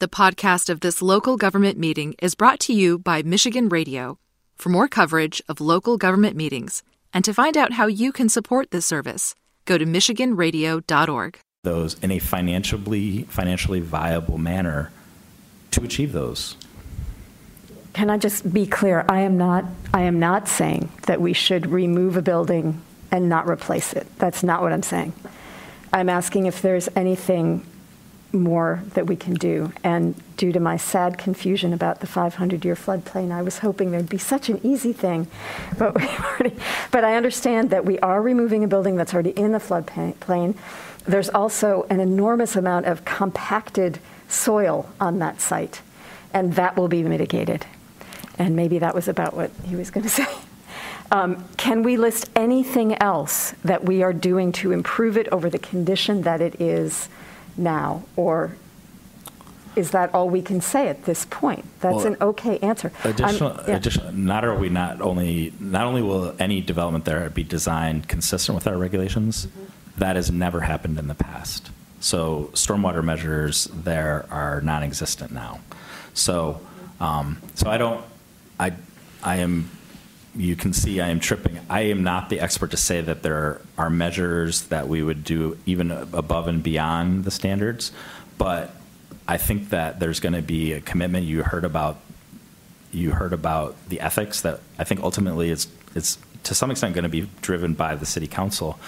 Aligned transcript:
The 0.00 0.08
podcast 0.08 0.70
of 0.70 0.80
this 0.80 1.02
local 1.02 1.36
government 1.36 1.76
meeting 1.76 2.14
is 2.22 2.34
brought 2.34 2.58
to 2.60 2.72
you 2.72 2.98
by 2.98 3.20
Michigan 3.22 3.68
Radio. 3.68 4.18
For 4.56 4.70
more 4.70 4.88
coverage 4.88 5.42
of 5.46 5.60
local 5.60 5.98
government 5.98 6.36
meetings 6.36 6.82
and 7.12 7.22
to 7.22 7.34
find 7.34 7.54
out 7.54 7.74
how 7.74 7.86
you 7.86 8.10
can 8.10 8.30
support 8.30 8.70
this 8.70 8.86
service, 8.86 9.34
go 9.66 9.76
to 9.76 9.84
michiganradio.org. 9.84 11.38
Those 11.64 11.98
in 12.02 12.12
a 12.12 12.18
financially 12.18 13.24
financially 13.24 13.80
viable 13.80 14.38
manner 14.38 14.90
to 15.72 15.84
achieve 15.84 16.12
those. 16.12 16.56
Can 17.92 18.08
I 18.08 18.16
just 18.16 18.50
be 18.50 18.66
clear? 18.66 19.04
I 19.06 19.20
am 19.20 19.36
not, 19.36 19.66
I 19.92 20.04
am 20.04 20.18
not 20.18 20.48
saying 20.48 20.90
that 21.08 21.20
we 21.20 21.34
should 21.34 21.66
remove 21.66 22.16
a 22.16 22.22
building 22.22 22.80
and 23.10 23.28
not 23.28 23.46
replace 23.46 23.92
it. 23.92 24.06
That's 24.16 24.42
not 24.42 24.62
what 24.62 24.72
I'm 24.72 24.82
saying. 24.82 25.12
I'm 25.92 26.08
asking 26.08 26.46
if 26.46 26.62
there's 26.62 26.88
anything 26.96 27.66
more 28.32 28.82
that 28.94 29.06
we 29.06 29.16
can 29.16 29.34
do. 29.34 29.72
And 29.82 30.14
due 30.36 30.52
to 30.52 30.60
my 30.60 30.76
sad 30.76 31.18
confusion 31.18 31.72
about 31.72 32.00
the 32.00 32.06
500-year 32.06 32.74
floodplain, 32.74 33.32
I 33.32 33.42
was 33.42 33.58
hoping 33.58 33.90
there'd 33.90 34.08
be 34.08 34.18
such 34.18 34.48
an 34.48 34.60
easy 34.62 34.92
thing. 34.92 35.26
But, 35.76 35.96
already, 36.20 36.56
but 36.90 37.04
I 37.04 37.16
understand 37.16 37.70
that 37.70 37.84
we 37.84 37.98
are 38.00 38.22
removing 38.22 38.64
a 38.64 38.68
building 38.68 38.96
that's 38.96 39.12
already 39.12 39.30
in 39.30 39.52
the 39.52 39.58
floodplain. 39.58 40.56
There's 41.04 41.28
also 41.28 41.86
an 41.90 42.00
enormous 42.00 42.56
amount 42.56 42.86
of 42.86 43.04
compacted 43.04 43.98
soil 44.28 44.88
on 45.00 45.18
that 45.18 45.40
site, 45.40 45.82
and 46.32 46.54
that 46.54 46.76
will 46.76 46.88
be 46.88 47.02
mitigated. 47.02 47.66
And 48.38 48.56
maybe 48.56 48.78
that 48.78 48.94
was 48.94 49.08
about 49.08 49.34
what 49.34 49.50
he 49.64 49.76
was 49.76 49.90
going 49.90 50.04
to 50.04 50.10
say. 50.10 50.26
Um, 51.12 51.44
can 51.56 51.82
we 51.82 51.96
list 51.96 52.30
anything 52.36 53.00
else 53.02 53.52
that 53.64 53.84
we 53.84 54.02
are 54.04 54.12
doing 54.12 54.52
to 54.52 54.70
improve 54.70 55.16
it 55.16 55.26
over 55.32 55.50
the 55.50 55.58
condition 55.58 56.22
that 56.22 56.40
it 56.40 56.60
is 56.60 57.08
now? 57.56 58.04
Or 58.16 58.56
is 59.76 59.92
that 59.92 60.12
all 60.14 60.28
we 60.28 60.42
can 60.42 60.60
say 60.60 60.88
at 60.88 61.04
this 61.04 61.24
point? 61.26 61.64
That's 61.80 61.96
Well, 61.96 62.06
an 62.08 62.16
okay 62.20 62.58
answer. 62.58 62.92
Additional, 63.04 63.56
yeah. 63.66 63.76
additional, 63.76 64.12
not 64.12 64.44
are 64.44 64.54
we 64.54 64.68
not 64.68 65.00
only, 65.00 65.52
not 65.60 65.86
only 65.86 66.02
will 66.02 66.34
any 66.38 66.60
development 66.60 67.04
there 67.04 67.28
be 67.30 67.44
designed 67.44 68.08
consistent 68.08 68.54
with 68.56 68.66
our 68.66 68.76
regulations, 68.76 69.48
that 69.96 70.16
has 70.16 70.30
never 70.30 70.62
happened 70.62 70.98
in 70.98 71.08
the 71.08 71.14
past. 71.14 71.70
So 72.00 72.50
stormwater 72.54 73.04
measures 73.04 73.66
there 73.66 74.26
are 74.30 74.60
non-existent 74.62 75.30
now. 75.32 75.60
So, 76.14 76.60
um, 76.98 77.40
so 77.54 77.70
I 77.70 77.78
don't, 77.78 78.02
I, 78.58 78.72
I 79.22 79.36
am, 79.36 79.70
you 80.40 80.56
can 80.56 80.72
see 80.72 81.00
I 81.00 81.08
am 81.08 81.20
tripping. 81.20 81.60
I 81.68 81.82
am 81.82 82.02
not 82.02 82.30
the 82.30 82.40
expert 82.40 82.70
to 82.70 82.76
say 82.76 83.00
that 83.02 83.22
there 83.22 83.60
are 83.76 83.90
measures 83.90 84.62
that 84.64 84.88
we 84.88 85.02
would 85.02 85.22
do 85.22 85.58
even 85.66 85.90
above 85.90 86.48
and 86.48 86.62
beyond 86.62 87.24
the 87.24 87.30
standards, 87.30 87.92
but 88.38 88.74
I 89.28 89.36
think 89.36 89.68
that 89.68 90.00
there's 90.00 90.18
going 90.18 90.32
to 90.32 90.42
be 90.42 90.72
a 90.72 90.80
commitment. 90.80 91.26
You 91.26 91.42
heard 91.42 91.64
about 91.64 91.98
you 92.92 93.12
heard 93.12 93.32
about 93.32 93.76
the 93.88 94.00
ethics 94.00 94.40
that 94.40 94.60
I 94.78 94.84
think 94.84 95.02
ultimately 95.02 95.50
it's 95.50 95.68
it's 95.94 96.18
to 96.44 96.54
some 96.54 96.70
extent 96.70 96.94
going 96.94 97.04
to 97.04 97.10
be 97.10 97.28
driven 97.42 97.74
by 97.74 97.94
the 97.94 98.06
city 98.06 98.26
council, 98.26 98.80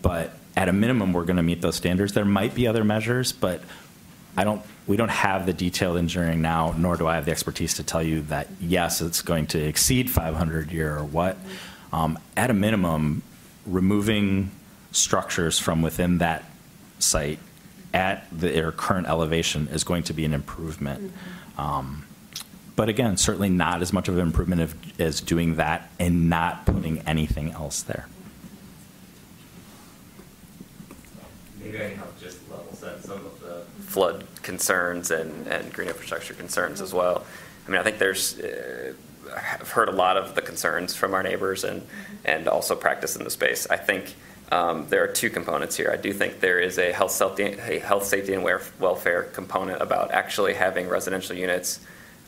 but 0.00 0.32
at 0.56 0.68
a 0.68 0.72
minimum 0.72 1.12
we're 1.12 1.24
going 1.24 1.36
to 1.36 1.42
meet 1.42 1.62
those 1.62 1.76
standards. 1.76 2.12
There 2.12 2.24
might 2.24 2.54
be 2.54 2.68
other 2.68 2.84
measures, 2.84 3.32
but 3.32 3.60
I 4.36 4.44
don't 4.44 4.62
we 4.86 4.96
don't 4.96 5.10
have 5.10 5.46
the 5.46 5.52
detailed 5.52 5.96
engineering 5.98 6.42
now, 6.42 6.74
nor 6.76 6.96
do 6.96 7.06
I 7.06 7.16
have 7.16 7.24
the 7.24 7.32
expertise 7.32 7.74
to 7.74 7.82
tell 7.82 8.02
you 8.02 8.20
that 8.22 8.48
yes, 8.60 9.00
it's 9.00 9.22
going 9.22 9.46
to 9.48 9.58
exceed 9.58 10.10
500 10.10 10.70
year 10.70 10.96
or 10.96 11.04
what. 11.04 11.36
Um, 11.92 12.18
at 12.36 12.50
a 12.50 12.54
minimum, 12.54 13.22
removing 13.66 14.50
structures 14.92 15.58
from 15.58 15.82
within 15.82 16.18
that 16.18 16.44
site 16.98 17.38
at 17.92 18.26
the, 18.30 18.48
their 18.48 18.72
current 18.72 19.06
elevation 19.06 19.68
is 19.68 19.84
going 19.84 20.02
to 20.04 20.12
be 20.12 20.24
an 20.24 20.34
improvement. 20.34 21.12
Um, 21.58 22.04
but 22.76 22.90
again, 22.90 23.16
certainly 23.16 23.48
not 23.48 23.80
as 23.80 23.92
much 23.92 24.08
of 24.08 24.16
an 24.16 24.20
improvement 24.20 24.60
of, 24.60 25.00
as 25.00 25.20
doing 25.20 25.56
that 25.56 25.90
and 25.98 26.28
not 26.28 26.66
putting 26.66 26.98
anything 27.00 27.52
else 27.52 27.82
there. 27.82 28.06
Maybe 31.58 31.78
I 31.78 31.88
can 31.88 31.96
help 31.96 32.20
just 32.20 32.38
level 32.50 32.72
set 32.74 33.02
some 33.02 33.24
of 33.24 33.40
the 33.40 33.62
flood 33.96 34.26
concerns 34.42 35.10
and, 35.10 35.46
and 35.46 35.72
green 35.72 35.88
infrastructure 35.88 36.34
concerns 36.34 36.82
as 36.82 36.92
well. 36.92 37.24
I 37.66 37.70
mean, 37.70 37.80
I 37.80 37.82
think 37.82 37.96
there's, 37.96 38.38
uh, 38.38 38.92
I've 39.34 39.70
heard 39.70 39.88
a 39.88 39.92
lot 39.92 40.18
of 40.18 40.34
the 40.34 40.42
concerns 40.42 40.94
from 40.94 41.14
our 41.14 41.22
neighbors 41.22 41.64
and, 41.64 41.80
and 42.22 42.46
also 42.46 42.76
practice 42.76 43.16
in 43.16 43.24
the 43.24 43.30
space. 43.30 43.66
I 43.70 43.78
think 43.78 44.14
um, 44.52 44.86
there 44.90 45.02
are 45.02 45.08
two 45.08 45.30
components 45.30 45.78
here. 45.78 45.90
I 45.90 45.96
do 45.96 46.12
think 46.12 46.40
there 46.40 46.60
is 46.60 46.78
a 46.78 46.92
health, 46.92 47.12
safety, 47.12 47.44
a 47.44 47.78
health, 47.78 48.04
safety, 48.04 48.34
and 48.34 48.44
welfare 48.44 49.22
component 49.22 49.80
about 49.80 50.10
actually 50.10 50.52
having 50.52 50.90
residential 50.90 51.34
units 51.34 51.80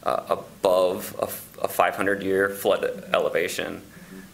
uh, 0.04 0.22
above 0.30 1.14
a 1.60 1.68
500 1.68 2.22
year 2.22 2.48
flood 2.48 3.04
elevation 3.12 3.82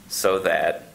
so 0.07 0.39
that 0.39 0.94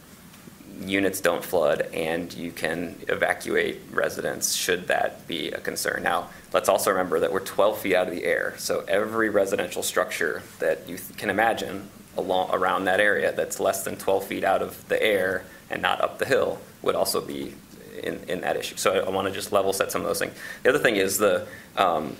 units 0.80 1.20
don't 1.20 1.44
flood 1.44 1.82
and 1.92 2.32
you 2.32 2.50
can 2.50 2.96
evacuate 3.08 3.80
residents 3.92 4.54
should 4.54 4.88
that 4.88 5.26
be 5.28 5.50
a 5.50 5.60
concern. 5.60 6.02
Now, 6.02 6.30
let's 6.52 6.68
also 6.68 6.90
remember 6.90 7.20
that 7.20 7.32
we're 7.32 7.40
12 7.40 7.78
feet 7.78 7.94
out 7.94 8.08
of 8.08 8.14
the 8.14 8.24
air, 8.24 8.54
so 8.56 8.84
every 8.88 9.28
residential 9.28 9.82
structure 9.82 10.42
that 10.58 10.88
you 10.88 10.96
th- 10.96 11.16
can 11.16 11.30
imagine 11.30 11.88
along, 12.16 12.50
around 12.52 12.84
that 12.84 13.00
area 13.00 13.32
that's 13.32 13.60
less 13.60 13.84
than 13.84 13.96
12 13.96 14.24
feet 14.24 14.44
out 14.44 14.62
of 14.62 14.88
the 14.88 15.00
air 15.02 15.44
and 15.68 15.82
not 15.82 16.00
up 16.00 16.18
the 16.18 16.26
hill 16.26 16.58
would 16.82 16.94
also 16.94 17.20
be 17.20 17.54
in, 18.02 18.18
in 18.28 18.40
that 18.40 18.56
issue. 18.56 18.76
So 18.76 18.92
I, 18.92 18.98
I 19.06 19.10
want 19.10 19.28
to 19.28 19.34
just 19.34 19.52
level 19.52 19.72
set 19.72 19.92
some 19.92 20.00
of 20.00 20.06
those 20.06 20.18
things. 20.18 20.34
The 20.62 20.70
other 20.70 20.78
thing 20.78 20.96
is 20.96 21.18
the 21.18 21.46
um, 21.76 22.16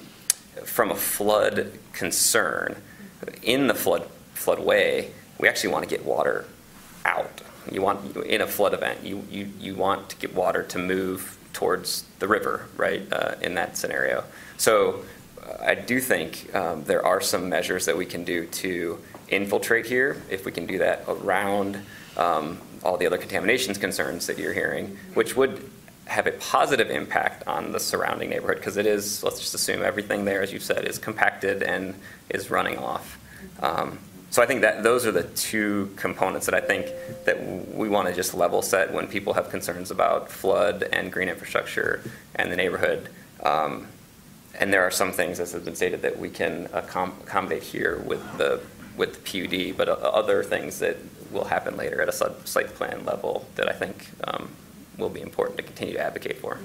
from 0.65 0.91
a 0.91 0.97
flood 0.97 1.73
concern 1.93 2.77
in 3.43 3.67
the 3.67 3.75
flood 3.75 4.09
floodway, 4.35 5.11
we 5.39 5.49
actually 5.49 5.71
want 5.71 5.85
to 5.85 5.91
get 5.91 6.05
water 6.05 6.47
out. 7.05 7.43
You 7.71 7.83
want 7.83 8.17
in 8.17 8.41
a 8.41 8.47
flood 8.47 8.75
event, 8.75 9.05
you 9.05 9.25
you, 9.31 9.49
you 9.59 9.75
want 9.75 10.11
to 10.11 10.17
get 10.17 10.35
water 10.35 10.63
to 10.63 10.79
move 10.79 11.37
towards 11.53 12.05
the 12.19 12.29
river, 12.29 12.67
right? 12.77 13.03
Uh, 13.13 13.35
in 13.41 13.55
that 13.55 13.77
scenario, 13.77 14.25
so 14.57 15.05
uh, 15.43 15.57
I 15.61 15.75
do 15.75 16.01
think 16.01 16.55
um, 16.55 16.85
there 16.85 17.05
are 17.05 17.21
some 17.21 17.49
measures 17.49 17.87
that 17.87 17.97
we 17.97 18.07
can 18.07 18.25
do 18.25 18.47
to 18.47 18.99
infiltrate 19.29 19.87
here. 19.87 20.23
If 20.31 20.45
we 20.45 20.53
can 20.53 20.67
do 20.67 20.79
that 20.79 21.05
around 21.09 21.79
um, 22.17 22.59
all 22.83 22.97
the 22.97 23.07
other 23.07 23.19
contaminations 23.19 23.79
concerns 23.79 24.27
that 24.27 24.39
you're 24.39 24.53
hearing, 24.53 24.97
which 25.15 25.37
would 25.37 25.71
have 26.07 26.27
a 26.27 26.33
positive 26.33 26.91
impact 26.91 27.47
on 27.47 27.71
the 27.71 27.79
surrounding 27.79 28.31
neighborhood 28.31 28.57
because 28.57 28.77
it 28.77 28.85
is, 28.87 29.23
let's 29.23 29.39
just 29.39 29.55
assume 29.55 29.83
everything 29.83 30.25
there, 30.25 30.43
as 30.43 30.53
you 30.53 30.59
said, 30.59 30.85
is 30.85 30.99
compacted 30.99 31.63
and 31.63 31.95
is 32.29 32.51
running 32.51 32.77
off. 32.79 33.19
Um, 33.61 33.99
so 34.31 34.41
I 34.43 34.47
think 34.47 34.61
that 34.61 34.85
those 34.85 35.07
are 35.07 35.13
the 35.13 35.25
two 35.25 35.93
components 35.97 36.47
that 36.47 36.55
I 36.55 36.61
think 36.61 36.87
that 37.25 37.45
we 37.75 37.89
want 37.89 38.09
to 38.09 38.15
just 38.15 38.33
level 38.33 38.63
set 38.63 38.93
when 38.93 39.09
people 39.09 39.33
have 39.35 39.51
concerns 39.51 39.91
about 39.91 40.31
flood 40.31 40.85
and 40.93 41.11
green 41.13 41.29
infrastructure 41.29 42.01
and 42.37 42.51
the 42.51 42.57
neighborhood. 42.57 43.09
Um, 43.43 43.89
and 44.59 44.73
there 44.73 44.83
are 44.83 44.91
some 44.91 45.11
things, 45.11 45.41
as 45.41 45.53
has 45.53 45.65
been 45.65 45.75
stated, 45.75 46.03
that 46.03 46.19
we 46.19 46.31
can 46.31 46.67
accom- 46.69 47.19
accommodate 47.23 47.65
here 47.65 47.99
with 47.99 48.23
the 48.39 48.61
with 48.97 49.25
the 49.25 49.49
PUD, 49.49 49.77
but 49.77 49.89
uh, 49.89 49.93
other 49.93 50.45
things 50.45 50.79
that 50.81 50.97
will 51.33 51.45
happen 51.45 51.77
later 51.77 52.03
at 52.03 52.09
a 52.09 52.13
site 52.13 52.75
plan 52.75 53.05
level 53.05 53.49
that 53.55 53.69
I 53.69 53.73
think 53.73 54.11
um, 54.25 54.51
will 54.99 55.09
be 55.09 55.23
important 55.23 55.57
to 55.57 55.63
continue 55.63 55.95
to 55.95 56.01
advocate 56.01 56.39
for. 56.39 56.59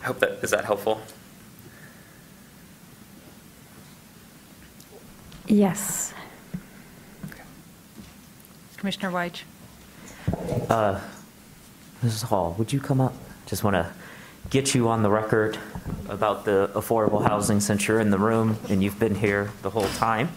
I 0.00 0.06
hope 0.06 0.18
that 0.20 0.38
is 0.42 0.50
that 0.50 0.64
helpful. 0.64 1.00
Yes. 5.46 6.14
Commissioner 8.80 9.10
Weich. 9.10 9.42
Uh, 10.70 10.98
Mrs. 12.02 12.22
Hall, 12.24 12.54
would 12.58 12.72
you 12.72 12.80
come 12.80 12.98
up? 12.98 13.12
Just 13.44 13.62
want 13.62 13.74
to 13.74 13.86
get 14.48 14.74
you 14.74 14.88
on 14.88 15.02
the 15.02 15.10
record 15.10 15.58
about 16.08 16.46
the 16.46 16.70
affordable 16.74 17.22
housing 17.22 17.60
since 17.60 17.86
you're 17.86 18.00
in 18.00 18.10
the 18.10 18.18
room 18.18 18.56
and 18.70 18.82
you've 18.82 18.98
been 18.98 19.14
here 19.14 19.50
the 19.60 19.68
whole 19.68 19.88
time. 19.98 20.30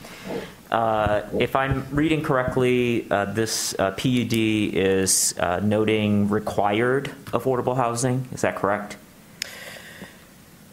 Uh, 0.69 1.21
If 1.39 1.55
I'm 1.55 1.87
reading 1.91 2.21
correctly, 2.21 3.07
uh, 3.09 3.25
this 3.25 3.75
uh, 3.79 3.91
PUD 3.91 4.33
is 4.33 5.35
uh, 5.39 5.61
noting 5.63 6.27
required 6.27 7.11
affordable 7.27 7.77
housing, 7.77 8.27
is 8.33 8.41
that 8.41 8.57
correct? 8.57 8.97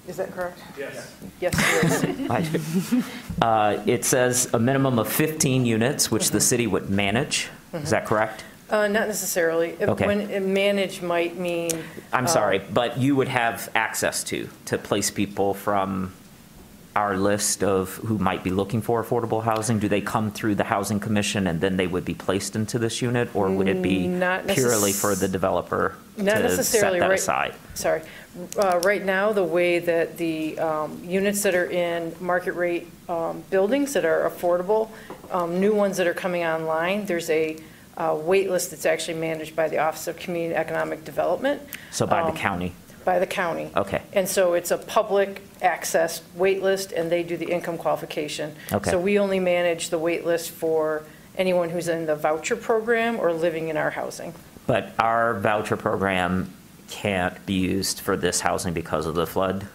Is 0.08 0.17
that 0.17 0.32
correct? 0.32 0.58
Yes. 0.76 1.14
Yes, 1.40 2.02
it 2.02 2.19
is. 2.19 3.05
Uh, 3.43 3.82
It 3.87 4.05
says 4.05 4.52
a 4.52 4.58
minimum 4.58 4.99
of 4.99 5.08
15 5.08 5.64
units, 5.64 6.11
which 6.11 6.31
the 6.31 6.40
city 6.40 6.67
would 6.67 6.90
manage, 6.90 7.49
is 7.72 7.90
that 7.90 8.06
correct? 8.06 8.44
Uh, 8.70 8.87
Not 8.87 9.08
necessarily. 9.08 9.76
Okay. 9.82 10.06
When 10.06 10.32
uh, 10.32 10.40
manage 10.40 11.02
might 11.02 11.37
mean. 11.37 11.72
I'm 12.12 12.28
sorry, 12.28 12.61
but 12.61 12.99
you 12.99 13.17
would 13.17 13.28
have 13.28 13.69
access 13.75 14.22
to, 14.25 14.49
to 14.67 14.78
place 14.78 15.11
people 15.11 15.55
from 15.55 16.12
our 16.96 17.16
list 17.16 17.62
of 17.62 17.94
who 17.96 18.19
might 18.19 18.42
be 18.42 18.50
looking 18.50 18.82
for 18.82 19.02
affordable 19.02 19.42
housing? 19.44 19.78
Do 19.78 19.88
they 19.88 20.00
come 20.00 20.31
through 20.32 20.56
the 20.56 20.64
Housing 20.64 20.98
Commission 20.98 21.46
and 21.46 21.60
then 21.60 21.76
they 21.76 21.87
would 21.87 22.04
be 22.04 22.14
placed 22.14 22.56
into 22.56 22.78
this 22.78 23.00
unit? 23.00 23.34
Or 23.34 23.48
would 23.50 23.69
it 23.69 23.81
be 23.81 24.06
Mm, 24.06 24.19
Not 24.19 24.48
purely 24.48 24.92
for 24.92 25.14
the 25.14 25.28
developer 25.28 25.94
Not 26.16 26.25
to 26.25 26.31
set 26.32 26.42
necessarily, 26.56 26.98
that 27.00 27.08
right- 27.10 27.19
aside? 27.19 27.54
Sorry. 27.75 28.02
Uh, 28.58 28.81
Right 28.82 29.04
now, 29.04 29.32
the 29.32 29.44
way 29.44 29.78
that 29.78 30.16
the 30.16 30.58
um, 30.58 31.02
units 31.04 31.42
that 31.42 31.54
are 31.54 31.66
in 31.70 32.14
market 32.20 32.52
rate 32.52 32.88
um, 33.08 33.43
buildings 33.50 33.93
that 33.93 34.04
are 34.04 34.28
affordable, 34.28 34.88
um, 35.31 35.60
new 35.60 35.75
ones 35.75 35.96
that 35.96 36.06
are 36.06 36.14
coming 36.14 36.44
online, 36.44 37.06
there's 37.06 37.31
a 37.31 37.56
uh, 37.96 38.16
wait 38.20 38.50
list 38.50 38.70
that's 38.70 38.86
actually 38.86 39.19
managed 39.19 39.54
by 39.54 39.69
the 39.69 39.78
Office 39.78 40.06
of 40.08 40.16
Community 40.16 40.54
Economic 40.54 41.04
Development. 41.04 41.60
So 41.90 42.06
by 42.06 42.22
the 42.22 42.31
um, 42.31 42.36
county? 42.36 42.72
By 43.05 43.19
the 43.19 43.26
county. 43.26 43.70
Okay. 43.75 44.02
And 44.12 44.29
so 44.29 44.55
it's 44.55 44.70
a 44.70 44.79
public 44.79 45.43
access 45.62 46.23
wait 46.35 46.62
list, 46.62 46.93
and 46.93 47.11
they 47.11 47.23
do 47.23 47.37
the 47.37 47.50
income 47.50 47.79
qualification. 47.79 48.55
Okay. 48.73 48.91
So 48.91 48.99
we 48.99 49.19
only 49.19 49.41
manage 49.41 49.91
the 49.91 49.99
wait 49.99 50.26
list 50.26 50.50
for 50.50 51.05
anyone 51.37 51.70
who's 51.70 51.88
in 51.88 52.06
the 52.06 52.17
voucher 52.17 52.56
program 52.56 53.19
or 53.19 53.32
living 53.32 53.69
in 53.69 53.76
our 53.76 53.91
housing. 53.91 54.35
But 54.67 54.93
our 54.99 55.38
voucher 55.41 55.76
program 55.76 56.52
can't 56.91 57.44
be 57.47 57.55
used 57.55 58.00
for 58.00 58.17
this 58.17 58.41
housing 58.41 58.75
because 58.75 59.06
of 59.06 59.14
the 59.14 59.26
flood? 59.26 59.67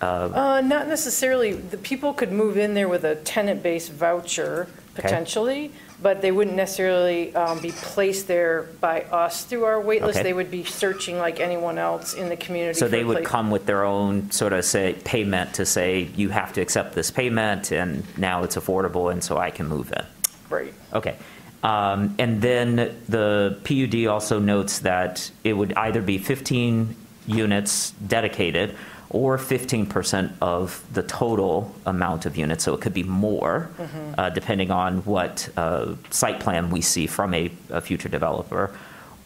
Uh, 0.00 0.62
Not 0.64 0.88
necessarily. 0.88 1.52
The 1.52 1.76
people 1.76 2.14
could 2.14 2.32
move 2.32 2.56
in 2.56 2.74
there 2.74 2.88
with 2.88 3.04
a 3.04 3.16
tenant-based 3.16 3.92
voucher, 3.92 4.66
potentially, 4.94 5.72
but 6.02 6.22
they 6.22 6.32
wouldn't 6.32 6.56
necessarily 6.56 7.34
um, 7.34 7.58
be 7.60 7.70
placed 7.70 8.26
there 8.26 8.62
by 8.80 9.02
us 9.02 9.44
through 9.44 9.64
our 9.64 9.80
wait 9.80 10.02
list. 10.02 10.18
Okay. 10.18 10.22
They 10.22 10.32
would 10.32 10.50
be 10.50 10.64
searching 10.64 11.18
like 11.18 11.40
anyone 11.40 11.78
else 11.78 12.14
in 12.14 12.28
the 12.28 12.36
community. 12.36 12.78
So 12.78 12.86
for 12.86 12.90
they 12.90 13.02
a 13.02 13.06
would 13.06 13.16
place- 13.18 13.26
come 13.26 13.50
with 13.50 13.66
their 13.66 13.84
own 13.84 14.30
sort 14.30 14.52
of 14.52 14.64
say 14.64 14.94
payment 15.04 15.54
to 15.54 15.66
say, 15.66 16.08
you 16.16 16.30
have 16.30 16.52
to 16.54 16.60
accept 16.60 16.94
this 16.94 17.10
payment 17.10 17.70
and 17.72 18.04
now 18.18 18.42
it's 18.44 18.56
affordable 18.56 19.12
and 19.12 19.22
so 19.22 19.36
I 19.38 19.50
can 19.50 19.68
move 19.68 19.92
in? 19.92 20.04
Right. 20.48 20.72
Okay. 20.92 21.16
Um, 21.62 22.14
And 22.18 22.40
then 22.40 22.96
the 23.08 23.58
PUD 23.64 24.06
also 24.06 24.38
notes 24.38 24.78
that 24.80 25.30
it 25.44 25.52
would 25.52 25.74
either 25.74 26.00
be 26.00 26.16
15 26.16 26.96
units 27.26 27.90
dedicated 28.06 28.74
or 29.10 29.36
15% 29.36 30.32
of 30.40 30.84
the 30.92 31.02
total 31.02 31.74
amount 31.84 32.26
of 32.26 32.36
units. 32.36 32.64
So 32.64 32.74
it 32.74 32.80
could 32.80 32.94
be 32.94 33.02
more, 33.02 33.68
uh, 34.16 34.30
depending 34.30 34.70
on 34.70 34.98
what 35.04 35.48
uh, 35.56 35.94
site 36.10 36.38
plan 36.40 36.70
we 36.70 36.80
see 36.80 37.06
from 37.06 37.34
a 37.34 37.50
a 37.70 37.80
future 37.80 38.08
developer. 38.08 38.70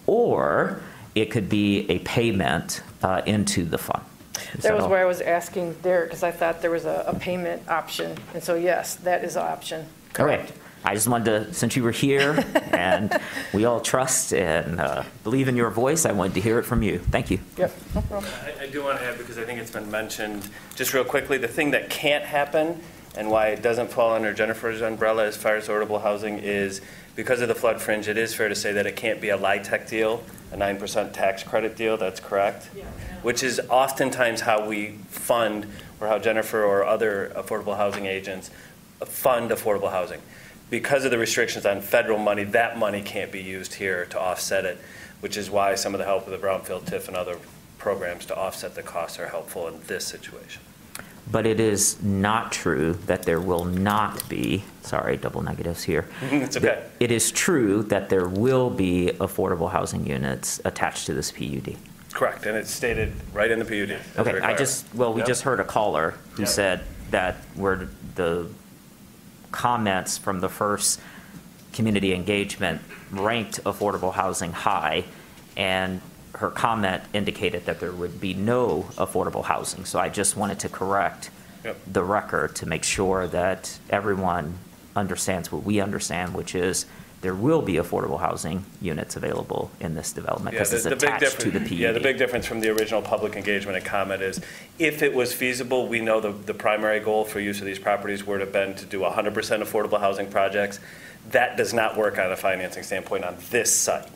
Or 0.07 0.81
it 1.15 1.31
could 1.31 1.49
be 1.49 1.89
a 1.91 1.99
payment 2.01 2.83
uh, 3.03 3.23
into 3.27 3.65
the 3.65 3.79
fund. 3.79 4.03
Is 4.55 4.63
That 4.63 4.75
was 4.75 4.85
all? 4.85 4.91
why 4.91 5.03
I 5.03 5.05
was 5.05 5.21
asking 5.21 5.77
there, 5.83 6.05
because 6.05 6.23
I 6.23 6.31
thought 6.31 6.61
there 6.63 6.71
was 6.71 6.87
a 6.87 7.05
a 7.07 7.15
payment 7.15 7.69
option. 7.69 8.17
And 8.33 8.43
so, 8.43 8.55
yes, 8.55 8.97
that 8.97 9.23
is 9.23 9.37
an 9.37 9.43
option. 9.43 9.87
Okay. 10.19 10.47
I 10.85 10.95
just 10.95 11.09
wanted 11.09 11.25
to, 11.47 11.55
since 11.55 11.77
you 11.77 11.83
were 11.83 11.91
here 11.93 12.33
and 12.73 13.19
we 13.55 13.65
all 13.65 13.81
trust 13.81 14.33
and 14.35 14.79
uh, 14.81 15.05
believe 15.23 15.49
in 15.49 15.57
your 15.57 15.71
voice, 15.71 16.05
I 16.05 16.13
wanted 16.13 16.35
to 16.35 16.41
hear 16.41 16.59
it 16.59 16.65
from 16.65 16.83
you. 16.83 16.99
Thank 16.99 17.31
you. 17.31 17.39
Yep, 17.57 17.73
no 17.95 18.01
problem. 18.03 18.33
I- 18.45 18.65
I 18.65 18.67
do 18.67 18.83
want 18.85 18.99
to 18.99 19.05
add, 19.05 19.19
because 19.19 19.39
I 19.39 19.45
think 19.45 19.61
it's 19.61 19.71
been 19.71 19.91
mentioned, 19.91 20.49
just 20.75 20.93
real 20.95 21.05
quickly, 21.05 21.39
the 21.39 21.49
thing 21.49 21.71
that 21.73 21.89
can't 21.91 22.25
happen 22.25 22.81
and 23.17 23.31
why 23.31 23.49
it 23.49 23.63
doesn't 23.63 23.91
fall 23.91 24.15
under 24.15 24.33
Jennifer's 24.35 24.81
umbrella 24.81 25.27
as 25.27 25.37
far 25.37 25.57
as 25.57 25.69
affordable 25.69 26.03
housing 26.03 26.39
is 26.39 26.81
because 27.17 27.41
of 27.41 27.49
the 27.49 27.55
flood 27.55 27.81
fringe, 27.81 28.09
it 28.09 28.19
is 28.19 28.35
fair 28.35 28.49
to 28.49 28.55
say 28.55 28.73
that 28.73 28.87
it 28.87 28.97
can't 28.97 29.21
be 29.21 29.29
a 29.31 29.39
LIHTC 29.39 29.89
deal, 29.89 30.23
a 30.53 30.57
9% 30.57 31.13
tax 31.13 31.43
credit 31.45 31.77
deal, 31.77 31.97
that's 31.97 32.21
correct? 32.21 32.69
yeah. 32.77 32.85
Which 33.23 33.43
is 33.43 33.61
oftentimes 33.71 34.41
how 34.43 34.67
we 34.67 34.99
fund, 35.09 35.67
or 36.01 36.09
how 36.09 36.19
Jennifer 36.19 36.63
or 36.65 36.85
other 36.85 37.33
affordable 37.37 37.77
housing 37.77 38.05
agents 38.07 38.51
fund 39.07 39.51
affordable 39.51 39.91
housing. 39.91 40.21
Because 40.71 41.05
of 41.05 41.11
the 41.11 41.19
restrictions 41.19 41.67
on 41.67 41.81
federal 41.81 42.19
money, 42.19 42.45
that 42.45 42.79
money 42.79 43.03
can't 43.03 43.31
be 43.31 43.43
used 43.43 43.75
here 43.75 44.07
to 44.07 44.21
offset 44.21 44.65
it, 44.65 44.79
which 45.21 45.37
is 45.37 45.51
why 45.51 45.75
some 45.75 45.95
of 45.95 45.99
the 45.99 46.05
help 46.07 46.27
of 46.27 46.33
the 46.33 46.45
Brownfield 46.47 46.83
TIF 46.83 47.09
and 47.09 47.17
other 47.17 47.37
programs 47.79 48.25
to 48.27 48.37
offset 48.37 48.75
the 48.75 48.83
costs 48.83 49.19
are 49.19 49.29
helpful 49.29 49.69
in 49.69 49.75
this 49.87 50.07
situation. 50.07 50.63
But 51.31 51.47
it 51.47 51.59
is 51.61 52.03
not 52.03 52.53
true 52.53 52.95
that 53.07 53.23
there 53.23 53.41
will 53.41 53.65
not 53.65 54.29
be, 54.29 54.65
sorry, 54.83 55.17
double 55.17 55.43
negatives 55.43 55.83
here. 55.83 56.07
It's 56.23 56.57
okay. 56.57 56.83
It 57.01 57.11
is 57.11 57.31
true 57.31 57.83
that 57.85 58.09
there 58.09 58.29
will 58.29 58.71
be 58.71 59.13
affordable 59.21 59.71
housing 59.71 60.07
units 60.07 60.61
attached 60.65 61.07
to 61.07 61.15
this 61.15 61.31
PUD. 61.31 61.77
Correct, 62.13 62.47
and 62.47 62.57
it's 62.57 62.71
stated 62.71 63.13
right 63.33 63.51
in 63.51 63.59
the 63.59 63.65
PUD. 63.65 63.99
Okay, 64.19 64.41
I 64.41 64.55
just, 64.55 64.87
well, 64.95 65.13
we 65.13 65.21
Yep. 65.23 65.27
just 65.27 65.43
heard 65.43 65.61
a 65.61 65.65
caller 65.65 66.15
who 66.33 66.43
Yep. 66.43 66.49
said 66.49 66.81
that 67.11 67.37
were 67.57 67.89
the 68.15 68.47
comments 69.55 70.19
from 70.19 70.41
the 70.41 70.49
first 70.49 71.01
community 71.73 72.13
engagement 72.13 72.83
ranked 73.13 73.63
affordable 73.63 74.13
housing 74.13 74.53
high, 74.53 75.05
and 75.57 76.01
her 76.35 76.51
comment 76.51 77.05
indicated 77.13 77.65
that 77.67 77.79
there 77.79 77.93
would 77.93 78.21
be 78.21 78.35
no 78.35 78.83
affordable 78.97 79.45
housing. 79.45 79.85
So 79.85 80.01
I 80.01 80.09
just 80.09 80.37
wanted 80.37 80.59
to 80.61 80.69
correct 80.69 81.31
Yep. 81.65 81.77
the 81.87 82.03
record 82.03 82.57
to 82.57 82.67
make 82.67 82.85
sure 82.85 83.27
that 83.29 83.79
everyone 83.89 84.59
understands 84.95 85.51
what 85.51 85.63
we 85.63 85.81
understand, 85.81 86.35
which 86.35 86.55
is 86.55 86.85
there 87.25 87.35
will 87.35 87.63
be 87.63 87.77
affordable 87.77 88.21
housing 88.21 88.63
units 88.83 89.17
available 89.17 89.71
in 89.81 89.95
this 89.95 90.13
development 90.13 90.51
because 90.53 90.71
the- 90.71 90.77
it's 90.77 91.03
attached 91.03 91.41
to 91.41 91.51
the 91.51 91.53
difference- 91.53 91.69
PUD. 91.71 91.79
Yeah, 91.79 91.93
the 91.93 92.01
big 92.01 92.19
difference 92.19 92.45
from 92.45 92.61
the 92.61 92.69
original 92.69 93.01
public 93.01 93.35
engagement 93.35 93.79
and 93.79 93.87
comment 93.87 94.21
is, 94.21 94.43
if 94.79 95.03
it 95.03 95.15
was 95.15 95.33
feasible, 95.33 95.89
we 95.89 96.01
know 96.01 96.21
the, 96.21 96.33
the 96.33 96.53
primary 96.53 97.01
goal 97.01 97.25
for 97.25 97.41
use 97.41 97.61
of 97.61 97.67
these 97.67 97.79
properties 97.79 98.27
would 98.27 98.41
have 98.41 98.53
been 98.53 98.75
to 98.75 98.85
do 98.85 99.01
100% 99.01 99.33
affordable 99.63 99.99
housing 99.99 100.27
projects. 100.27 100.81
That 101.31 101.57
does 101.57 101.73
not 101.73 101.97
work 101.97 102.19
on 102.19 102.31
a 102.31 102.37
financing 102.37 102.83
standpoint 102.83 103.25
on 103.25 103.39
this 103.49 103.75
site. 103.75 104.07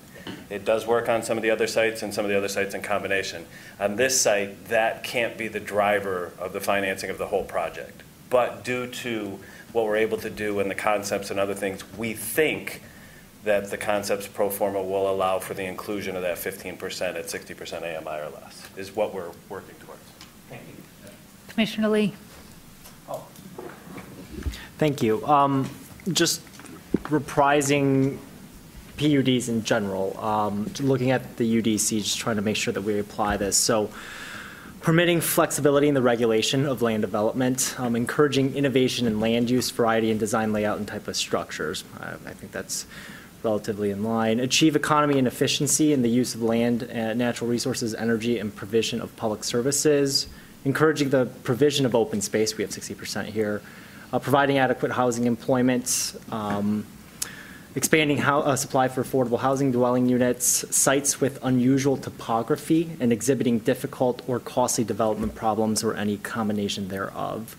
It 0.50 0.66
does 0.66 0.87
work 0.87 1.08
on 1.08 1.22
some 1.22 1.38
of 1.38 1.43
the 1.43 1.50
other 1.50 1.66
sites 1.66 2.02
and 2.02 2.12
some 2.12 2.26
of 2.26 2.31
the 2.31 2.37
other 2.37 2.49
sites 2.49 2.75
in 2.75 2.82
combination. 2.82 3.46
On 3.81 3.96
this 3.96 4.20
site, 4.20 4.66
that 4.66 5.02
can't 5.02 5.38
be 5.38 5.49
the 5.49 5.60
driver 5.60 6.32
of 6.38 6.52
the 6.52 6.60
financing 6.60 7.08
of 7.08 7.16
the 7.16 7.28
whole 7.28 7.44
project. 7.44 8.02
But 8.28 8.64
due 8.64 8.87
to 8.87 9.38
what 9.72 9.87
we're 9.87 9.96
able 9.96 10.19
to 10.19 10.28
do 10.28 10.60
and 10.60 10.70
the 10.70 10.75
concepts 10.75 11.31
and 11.31 11.40
other 11.40 11.55
things, 11.55 11.82
we 11.96 12.12
think 12.12 12.82
that 13.44 13.70
the 13.70 13.79
concepts 13.79 14.26
pro 14.26 14.50
forma 14.50 14.82
will 14.82 15.11
allow 15.11 15.38
for 15.38 15.55
the 15.55 15.64
inclusion 15.64 16.17
of 16.17 16.23
that 16.23 16.37
15% 16.37 16.75
at 17.14 17.26
60% 17.26 17.76
AMI 17.82 18.20
or 18.20 18.31
less, 18.31 18.69
is 18.76 18.94
what 18.94 19.14
we're 19.14 19.31
working 19.49 19.76
towards. 19.76 20.02
Thank 20.49 20.62
you. 20.69 21.11
Commissioner 21.49 21.88
Lee? 21.88 22.14
Thank 24.79 25.02
you. 25.02 25.26
Um, 25.26 25.69
Just 26.12 26.40
reprising 27.05 28.19
PUDs 28.96 29.49
in 29.49 29.62
general, 29.64 30.19
um, 30.19 30.70
looking 30.81 31.11
at 31.11 31.37
the 31.37 31.62
UDC, 31.62 32.02
just 32.02 32.19
trying 32.19 32.37
to 32.37 32.43
make 32.43 32.56
sure 32.56 32.73
that 32.73 32.82
we 32.82 32.99
apply 32.99 33.37
this. 33.37 33.56
So 33.56 33.91
permitting 34.81 35.20
flexibility 35.20 35.88
in 35.88 35.94
the 35.94 36.02
regulation 36.02 36.64
of 36.67 36.82
land 36.82 37.02
development, 37.02 37.75
um, 37.79 37.94
encouraging 37.96 38.55
innovation 38.55 39.06
in 39.06 39.20
land 39.20 39.50
use, 39.50 39.70
variety 39.70 40.10
in 40.10 40.19
design, 40.19 40.53
layout, 40.53 40.79
and 40.79 40.86
type 40.86 41.08
of 41.08 41.17
structures. 41.17 41.84
I 42.01 42.15
I 42.27 42.32
think 42.32 42.53
that's 42.53 42.86
relatively 43.42 43.90
in 43.90 44.02
line. 44.02 44.40
Achieve 44.40 44.76
economy 44.76 45.18
and 45.18 45.26
efficiency 45.26 45.92
in 45.92 46.02
the 46.02 46.08
use 46.08 46.34
of 46.34 46.42
land, 46.42 46.82
uh, 46.84 47.14
natural 47.14 47.48
resources, 47.48 47.94
energy, 47.94 48.38
and 48.38 48.54
provision 48.54 49.00
of 49.00 49.14
public 49.16 49.44
services. 49.44 50.26
Encouraging 50.64 51.10
the 51.10 51.26
provision 51.44 51.86
of 51.86 51.94
open 51.94 52.20
space, 52.20 52.56
we 52.56 52.62
have 52.62 52.70
60% 52.70 53.26
here. 53.26 53.62
Uh, 54.12 54.18
Providing 54.18 54.58
adequate 54.58 54.90
housing 54.90 55.26
employment, 55.26 56.16
um, 56.32 56.84
expanding 57.74 58.20
uh, 58.20 58.56
supply 58.56 58.88
for 58.88 59.04
affordable 59.04 59.38
housing 59.38 59.70
dwelling 59.70 60.08
units, 60.08 60.64
sites 60.74 61.20
with 61.20 61.38
unusual 61.42 61.96
topography 61.96 62.90
and 63.00 63.12
exhibiting 63.12 63.58
difficult 63.60 64.22
or 64.26 64.40
costly 64.40 64.82
development 64.82 65.34
problems 65.34 65.84
or 65.84 65.94
any 65.94 66.16
combination 66.16 66.88
thereof. 66.88 67.56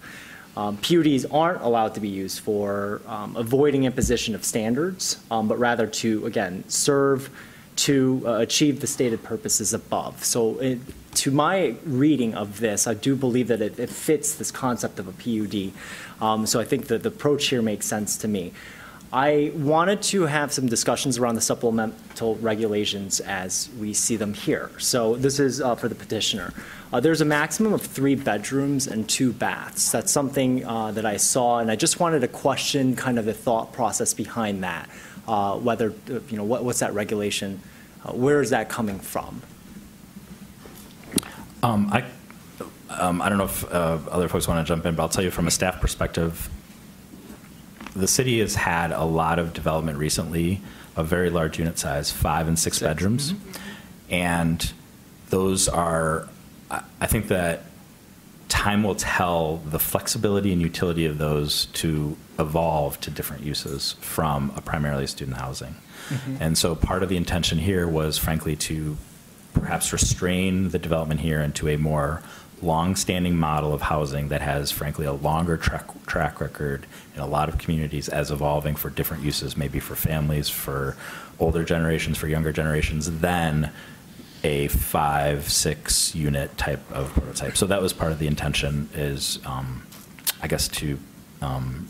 Um, 0.60 0.75
PUDs 0.75 1.25
aren't 1.32 1.62
allowed 1.62 1.94
to 1.94 2.01
be 2.01 2.10
used 2.10 2.42
for 2.42 3.01
um, 3.08 3.38
avoiding 3.38 3.86
imposition 3.86 4.36
of 4.36 4.44
standards, 4.44 5.18
um, 5.32 5.48
but 5.48 5.58
rather 5.58 5.88
to, 5.88 6.25
again, 6.25 6.66
serve 6.68 7.30
to 7.78 8.22
uh, 8.25 8.39
achieve 8.39 8.82
the 8.82 8.88
stated 8.88 9.24
purposes 9.24 9.74
above. 9.74 10.22
So 10.22 10.60
it, 10.60 10.80
to 11.16 11.32
my 11.32 11.75
reading 11.86 12.36
of 12.36 12.60
this, 12.60 12.88
I 12.88 12.94
do 12.94 13.16
believe 13.16 13.48
that 13.48 13.62
it, 13.62 13.80
it 13.80 13.89
fits 13.89 14.36
this 14.36 14.51
concept 14.51 15.00
of 15.00 15.08
a 15.08 15.13
PUD. 15.13 15.72
Um, 16.22 16.46
so 16.46 16.60
I 16.60 16.66
think 16.66 16.88
that 16.88 17.04
the 17.04 17.10
approach 17.10 17.48
here 17.48 17.62
makes 17.62 17.86
sense 17.86 18.18
to 18.18 18.28
me. 18.28 18.51
I 19.12 19.51
wanted 19.56 20.04
to 20.04 20.28
have 20.28 20.54
some 20.54 20.68
discussions 20.68 21.18
around 21.18 21.34
the 21.36 21.42
supplemental 21.42 22.36
regulations 22.36 23.20
as 23.22 23.70
we 23.80 23.94
see 23.94 24.16
them 24.18 24.36
here. 24.36 24.70
So 24.78 25.16
this 25.16 25.39
is 25.39 25.62
uh, 25.62 25.74
for 25.75 25.88
the 25.88 25.96
petitioner. 25.96 26.54
Uh, 26.94 27.00
There's 27.00 27.22
a 27.22 27.25
maximum 27.25 27.74
of 27.74 27.82
three 27.82 28.13
bedrooms 28.13 28.86
and 28.86 29.10
two 29.10 29.34
baths. 29.34 29.92
That's 29.92 30.12
something 30.12 30.63
uh, 30.63 30.92
that 30.92 31.06
I 31.08 31.18
saw, 31.18 31.58
and 31.60 31.72
I 31.72 31.75
just 31.75 32.00
wanted 32.00 32.20
to 32.20 32.28
question 32.28 32.96
kind 32.96 33.18
of 33.18 33.25
the 33.25 33.34
thought 33.34 33.74
process 33.74 34.13
behind 34.13 34.63
that. 34.63 34.88
Uh, 35.28 35.56
Whether, 35.58 35.94
you 36.30 36.38
know, 36.38 36.44
what- 36.44 36.63
what's 36.63 36.80
that 36.80 36.94
regulation? 36.94 37.62
Uh, 38.06 38.12
Where 38.13 38.42
is 38.42 38.51
that 38.51 38.70
coming 38.70 39.00
from? 39.00 39.42
Um, 41.63 41.89
I, 41.92 42.06
um, 42.92 43.22
I 43.24 43.30
don't 43.30 43.39
know 43.39 43.46
if 43.46 43.63
uh, 43.74 43.98
other 44.12 44.28
folks 44.28 44.48
want 44.48 44.66
to 44.66 44.72
jump 44.72 44.86
in, 44.86 44.94
but 44.96 45.01
I'll 45.01 45.10
tell 45.10 45.24
you 45.24 45.32
from 45.32 45.48
a 45.48 45.51
staff 45.51 45.82
perspective, 45.82 46.48
the 48.00 48.08
city 48.08 48.39
has 48.39 48.56
had 48.56 48.91
a 48.91 49.03
lot 49.03 49.39
of 49.39 49.53
development 49.53 49.98
recently 49.98 50.62
of 50.96 51.08
very 51.08 51.29
large 51.29 51.60
unit 51.60 51.77
size, 51.77 52.12
five 52.12 52.48
and 52.48 52.58
six 52.58 52.79
bedrooms. 52.79 53.34
Mm-hmm. 53.34 54.13
And 54.13 54.74
those 55.29 55.68
are, 55.68 56.27
I 56.72 56.82
I 57.01 57.08
think 57.08 57.27
that 57.27 57.63
time 58.50 58.84
will 58.84 58.96
tell 58.96 59.58
the 59.58 59.79
flexibility 59.79 60.51
and 60.51 60.62
utility 60.62 61.06
of 61.06 61.20
those 61.20 61.68
to 61.68 62.18
evolve 62.39 63.00
to 63.01 63.12
different 63.12 63.44
uses 63.44 63.94
from 64.01 64.51
a 64.56 64.62
primarily 64.62 65.08
student 65.08 65.38
housing. 65.38 65.75
Mm-hmm. 66.10 66.38
And 66.39 66.58
so 66.58 66.75
part 66.75 67.03
of 67.03 67.10
the 67.10 67.18
intention 67.18 67.60
here 67.60 67.88
was 67.88 68.18
frankly 68.18 68.56
to 68.56 68.98
perhaps 69.53 69.94
restrain 69.94 70.70
the 70.70 70.79
development 70.79 71.22
here 71.22 71.41
into 71.41 71.68
a 71.70 71.77
more 71.77 72.24
long-standing 72.62 73.36
model 73.36 73.74
of 73.74 73.82
housing 73.82 74.28
that 74.30 74.42
has 74.42 74.72
frankly 74.72 75.06
a 75.06 75.13
longer 75.13 75.58
track, 75.58 75.86
track 76.06 76.42
record 76.42 76.86
in 77.16 77.22
a 77.22 77.28
lot 77.28 77.50
of 77.50 77.58
communities 77.58 78.10
as 78.10 78.32
evolving 78.32 78.75
for 78.75 78.89
different 78.89 79.24
uses, 79.24 79.56
maybe 79.56 79.80
for 79.80 79.96
families, 79.96 80.50
for 80.50 80.98
older 81.39 81.63
generations, 81.63 82.18
for 82.18 82.28
younger 82.28 82.51
generations, 82.51 83.20
than 83.20 83.72
a 84.44 84.68
five, 84.70 85.50
six 85.50 86.16
unit 86.16 86.58
type 86.58 86.80
of 86.92 87.12
prototype. 87.13 87.58
So 87.58 87.66
that 87.68 87.82
was 87.82 87.94
part 87.94 88.12
of 88.12 88.20
the 88.20 88.28
intention 88.28 88.89
is, 88.94 89.39
um, 89.46 89.84
I 90.42 90.48
guess, 90.48 90.68
to 90.70 90.98
um, 91.42 91.89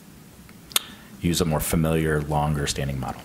use 1.21 1.41
a 1.41 1.45
more 1.45 1.59
familiar, 1.59 2.21
longer 2.21 2.67
standing 2.67 2.99
model. 2.99 3.21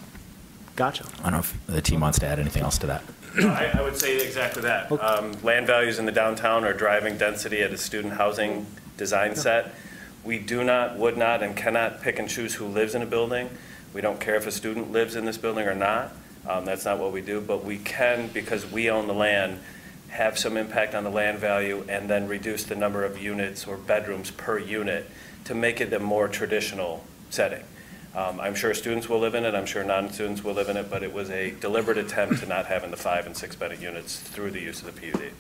Gotcha. 0.77 1.05
I 1.21 1.23
don't 1.25 1.33
know 1.33 1.39
if 1.39 1.67
the 1.67 1.81
team 1.81 2.01
wants 2.01 2.19
to 2.19 2.27
add 2.27 2.39
anything 2.39 2.63
else 2.63 2.79
to 2.79 2.87
that. 2.89 3.03
No, 3.37 3.49
I, 3.49 3.71
I 3.75 3.83
would 3.83 3.97
say 3.97 4.25
exactly 4.25 4.63
that. 4.63 4.91
Um, 4.93 5.33
Land 5.43 5.67
values 5.67 5.99
in 5.99 6.07
the 6.07 6.13
downtown 6.13 6.65
are 6.65 6.73
driving 6.73 7.19
density 7.19 7.63
at 7.63 7.73
a 7.73 7.79
student 7.79 8.15
housing 8.15 8.67
design 8.97 9.35
set. 9.35 9.75
We 10.23 10.39
do 10.39 10.63
not, 10.65 10.97
would 10.99 11.17
not, 11.17 11.43
and 11.43 11.57
cannot 11.57 12.01
pick 12.01 12.19
and 12.19 12.29
choose 12.29 12.55
who 12.55 12.67
lives 12.67 12.95
in 12.95 13.03
a 13.03 13.07
building. 13.07 13.51
We 13.93 14.01
don't 14.01 14.21
care 14.21 14.37
if 14.37 14.47
a 14.47 14.53
student 14.53 14.93
lives 14.93 15.17
in 15.17 15.25
this 15.25 15.37
building 15.37 15.67
or 15.67 15.75
not. 15.75 16.13
Um, 16.49 16.65
That's 16.65 16.85
not 16.85 16.99
what 16.99 17.13
we 17.13 17.23
do, 17.23 17.41
but 17.41 17.65
we 17.65 17.79
can, 17.79 18.29
because 18.29 18.71
we 18.71 18.89
own 18.91 19.07
the 19.07 19.15
land, 19.15 19.61
have 20.09 20.39
some 20.39 20.57
impact 20.57 20.95
on 20.95 21.03
the 21.03 21.11
land 21.11 21.39
value 21.39 21.85
and 21.89 22.09
then 22.09 22.29
reduce 22.29 22.65
the 22.65 22.77
number 22.77 23.05
of 23.05 23.21
units 23.21 23.67
or 23.67 23.77
bedrooms 23.77 24.31
per 24.31 24.59
unit 24.59 25.11
to 25.45 25.55
make 25.55 25.81
it 25.81 25.93
a 25.93 25.99
more 25.99 26.29
traditional 26.29 27.05
setting. 27.31 27.65
Um, 28.15 28.41
I'm 28.41 28.55
sure 28.55 28.73
students 28.75 29.09
will 29.09 29.19
live 29.19 29.35
in 29.35 29.45
it, 29.45 29.55
I'm 29.55 29.67
sure 29.67 29.83
non-students 29.83 30.45
will 30.45 30.55
live 30.55 30.69
in 30.69 30.77
it, 30.77 30.89
but 30.89 31.03
it 31.03 31.13
was 31.13 31.31
a 31.31 31.51
deliberate 31.53 31.99
attempt 31.99 32.41
to 32.41 32.47
not 32.47 32.67
having 32.67 32.91
the 32.93 32.97
five 32.97 33.27
and 33.27 33.37
six-bedroom 33.37 33.83
units 33.83 34.21
through 34.21 34.53
the 34.53 34.61
use 34.61 34.83
of 34.83 34.95
the 34.95 35.01
PUD. 35.01 35.33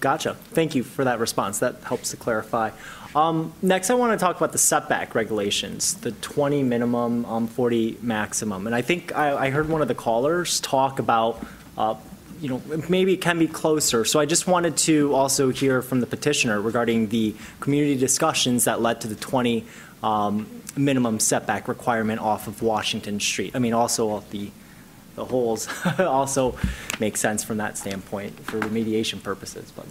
Gotcha. 0.00 0.34
Thank 0.34 0.74
you 0.74 0.84
for 0.84 1.04
that 1.04 1.18
response. 1.18 1.60
That 1.60 1.82
helps 1.82 2.10
to 2.10 2.16
clarify. 2.16 2.70
Um, 3.16 3.52
Next, 3.62 3.90
I 3.90 3.94
want 3.94 4.18
to 4.18 4.22
talk 4.22 4.36
about 4.36 4.52
the 4.52 4.58
setback 4.58 5.14
regulations, 5.14 5.94
the 5.94 6.12
20 6.12 6.62
minimum, 6.62 7.24
um, 7.24 7.46
40 7.46 7.98
maximum. 8.02 8.66
And 8.66 8.76
I 8.76 8.82
think 8.82 9.16
I 9.16 9.46
I 9.46 9.50
heard 9.50 9.68
one 9.68 9.82
of 9.82 9.88
the 9.88 9.94
callers 9.94 10.60
talk 10.60 10.98
about, 10.98 11.44
uh, 11.78 11.94
you 12.40 12.50
know, 12.50 12.60
maybe 12.88 13.14
it 13.14 13.22
can 13.22 13.38
be 13.38 13.46
closer. 13.46 14.04
So 14.04 14.20
I 14.20 14.26
just 14.26 14.46
wanted 14.46 14.76
to 14.78 15.14
also 15.14 15.50
hear 15.50 15.80
from 15.80 16.00
the 16.00 16.06
petitioner 16.06 16.60
regarding 16.60 17.08
the 17.08 17.34
community 17.60 17.96
discussions 17.96 18.64
that 18.64 18.82
led 18.82 19.00
to 19.02 19.08
the 19.08 19.14
20 19.14 19.64
um, 20.04 20.46
minimum 20.76 21.18
setback 21.18 21.66
requirement 21.66 22.20
off 22.20 22.46
of 22.46 22.62
Washington 22.62 23.18
Street. 23.18 23.52
I 23.54 23.58
mean, 23.58 23.72
also 23.72 24.22
the 24.30 24.50
the 25.16 25.24
holes 25.24 25.68
also 25.98 26.56
make 26.98 27.16
sense 27.16 27.44
from 27.44 27.58
that 27.58 27.78
standpoint 27.78 28.38
for 28.40 28.60
remediation 28.60 29.22
purposes, 29.22 29.72
but. 29.74 29.86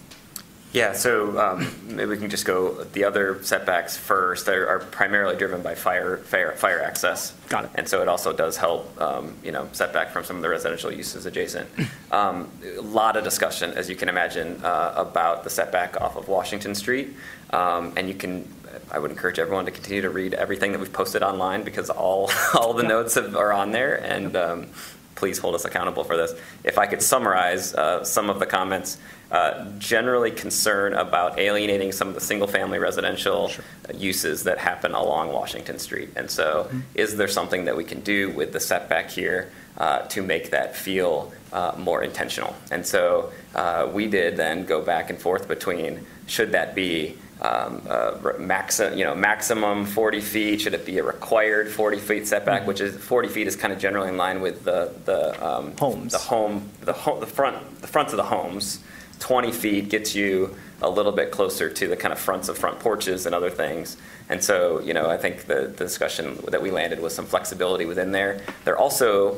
Yeah, 0.74 0.94
so 0.94 1.40
um, 1.40 1.68
maybe 1.86 2.08
we 2.08 2.18
can 2.18 2.32
just 2.32 2.46
go, 2.46 2.84
the 2.84 3.04
other 3.04 3.44
setbacks 3.44 3.96
first 3.96 4.50
are 4.50 4.68
are 4.68 4.80
primarily 4.80 5.36
driven 5.38 5.62
by 5.62 5.76
fire, 5.76 6.18
fire, 6.18 6.52
fire 6.54 6.82
access. 6.82 7.36
Got 7.48 7.66
it. 7.66 7.70
And 7.76 7.88
so 7.88 8.02
it 8.02 8.08
also 8.08 8.34
does 8.34 8.58
help, 8.58 9.00
um, 9.00 9.36
you 9.44 9.52
know, 9.52 9.70
setback 9.72 10.10
from 10.10 10.24
some 10.24 10.36
of 10.36 10.42
the 10.42 10.50
residential 10.50 10.92
uses 10.92 11.28
adjacent. 11.28 11.70
Um, 12.12 12.50
A 12.78 12.82
lot 12.82 13.16
of 13.18 13.24
discussion, 13.24 13.70
as 13.76 13.88
you 13.88 13.96
can 13.96 14.10
imagine, 14.10 14.60
uh, 14.66 14.94
about 14.98 15.44
the 15.44 15.50
setback 15.52 16.02
off 16.02 16.16
of 16.16 16.28
Washington 16.28 16.74
Street. 16.74 17.14
Um, 17.52 17.94
And 17.96 18.08
you 18.08 18.16
can, 18.16 18.52
I 18.94 19.00
would 19.00 19.10
encourage 19.10 19.40
everyone 19.40 19.66
to 19.66 19.72
continue 19.72 20.04
to 20.04 20.10
read 20.10 20.36
everything 20.36 20.72
that 20.72 20.80
we've 20.80 20.94
posted 20.94 21.24
online 21.24 21.64
because 21.64 21.90
all, 21.90 22.30
all 22.54 22.74
the 22.74 22.84
notes 22.84 23.16
have- 23.16 23.36
are 23.36 23.52
on 23.52 23.72
there. 23.72 23.96
And 23.96 24.36
um, 24.36 24.68
please 25.16 25.40
hold 25.40 25.56
us 25.56 25.66
accountable 25.66 26.04
for 26.04 26.16
this. 26.16 26.34
If 26.64 26.78
I 26.78 26.86
could 26.86 27.02
summarize 27.02 27.74
uh, 27.74 28.04
some 28.04 28.30
of 28.30 28.40
the 28.40 28.46
comments, 28.46 28.98
uh, 29.32 29.66
generally 29.80 30.30
concern 30.30 30.94
about 30.94 31.40
alienating 31.40 31.92
some 31.92 32.08
of 32.08 32.14
the 32.14 32.22
single-family 32.22 32.78
residential 32.78 33.52
uses 33.96 34.44
that 34.44 34.60
happen 34.60 34.94
along 34.94 35.32
Washington 35.32 35.80
Street. 35.80 36.10
And 36.16 36.30
so 36.30 36.70
is 36.94 37.18
there 37.18 37.28
something 37.28 37.66
that 37.66 37.76
we 37.76 37.84
can 37.84 38.02
do 38.02 38.30
with 38.32 38.54
the 38.54 38.60
setback 38.60 39.10
here 39.10 39.52
uh, 39.78 40.02
to 40.10 40.22
make 40.22 40.52
that 40.52 40.76
feel 40.76 41.34
uh, 41.52 41.74
more 41.80 42.04
intentional? 42.04 42.56
And 42.70 42.86
so 42.86 43.32
uh, 43.56 43.90
we 43.92 44.08
did 44.08 44.38
then 44.38 44.66
go 44.66 44.84
back 44.84 45.10
and 45.10 45.18
forth 45.18 45.48
between, 45.48 46.06
should 46.28 46.52
that 46.52 46.76
be 46.76 47.18
um, 47.44 47.82
uh, 47.90 48.14
maxi- 48.40 48.98
you 48.98 49.04
know, 49.04 49.14
maximum 49.14 49.86
40 49.86 50.22
feet? 50.22 50.62
Should 50.62 50.74
it 50.74 50.86
be 50.86 50.98
a 50.98 51.04
required 51.04 51.70
40 51.70 52.00
feet 52.00 52.28
setback, 52.28 52.66
which 52.66 52.82
is 52.82 52.96
40 52.96 53.28
feet 53.28 53.48
is 53.48 53.56
kind 53.56 53.74
of 53.74 53.80
generally 53.80 54.10
in 54.10 54.18
line 54.18 54.42
with 54.42 54.64
the 54.64 54.94
the 55.06 55.46
um, 55.46 55.76
Homes. 55.78 56.14
the 56.14 56.18
home, 56.18 56.70
the 56.82 56.94
home, 56.94 57.20
the 57.20 57.28
front, 57.28 57.82
the 57.82 57.88
fronts 57.88 58.14
of 58.14 58.18
the 58.18 58.24
homes. 58.24 58.80
20 59.20 59.52
feet 59.54 59.90
gets 59.90 60.16
you 60.16 60.54
a 60.82 60.90
little 60.90 61.12
bit 61.14 61.32
closer 61.32 61.70
to 61.70 61.88
the 61.88 61.96
kind 61.96 62.12
of 62.12 62.20
fronts 62.20 62.50
of 62.50 62.58
front 62.58 62.80
porches 62.80 63.26
and 63.26 63.34
other 63.34 63.50
things. 63.50 63.96
And 64.28 64.44
so, 64.44 64.82
you 64.82 64.94
know, 64.94 65.10
I 65.10 65.18
think 65.18 65.46
the, 65.46 65.62
the 65.68 65.86
discussion 65.86 66.38
that 66.50 66.62
we 66.62 66.72
landed 66.72 67.00
was 67.00 67.16
some 67.16 67.26
flexibility 67.26 67.86
within 67.86 68.12
there. 68.12 68.42
There 68.66 68.78
also, 68.78 69.38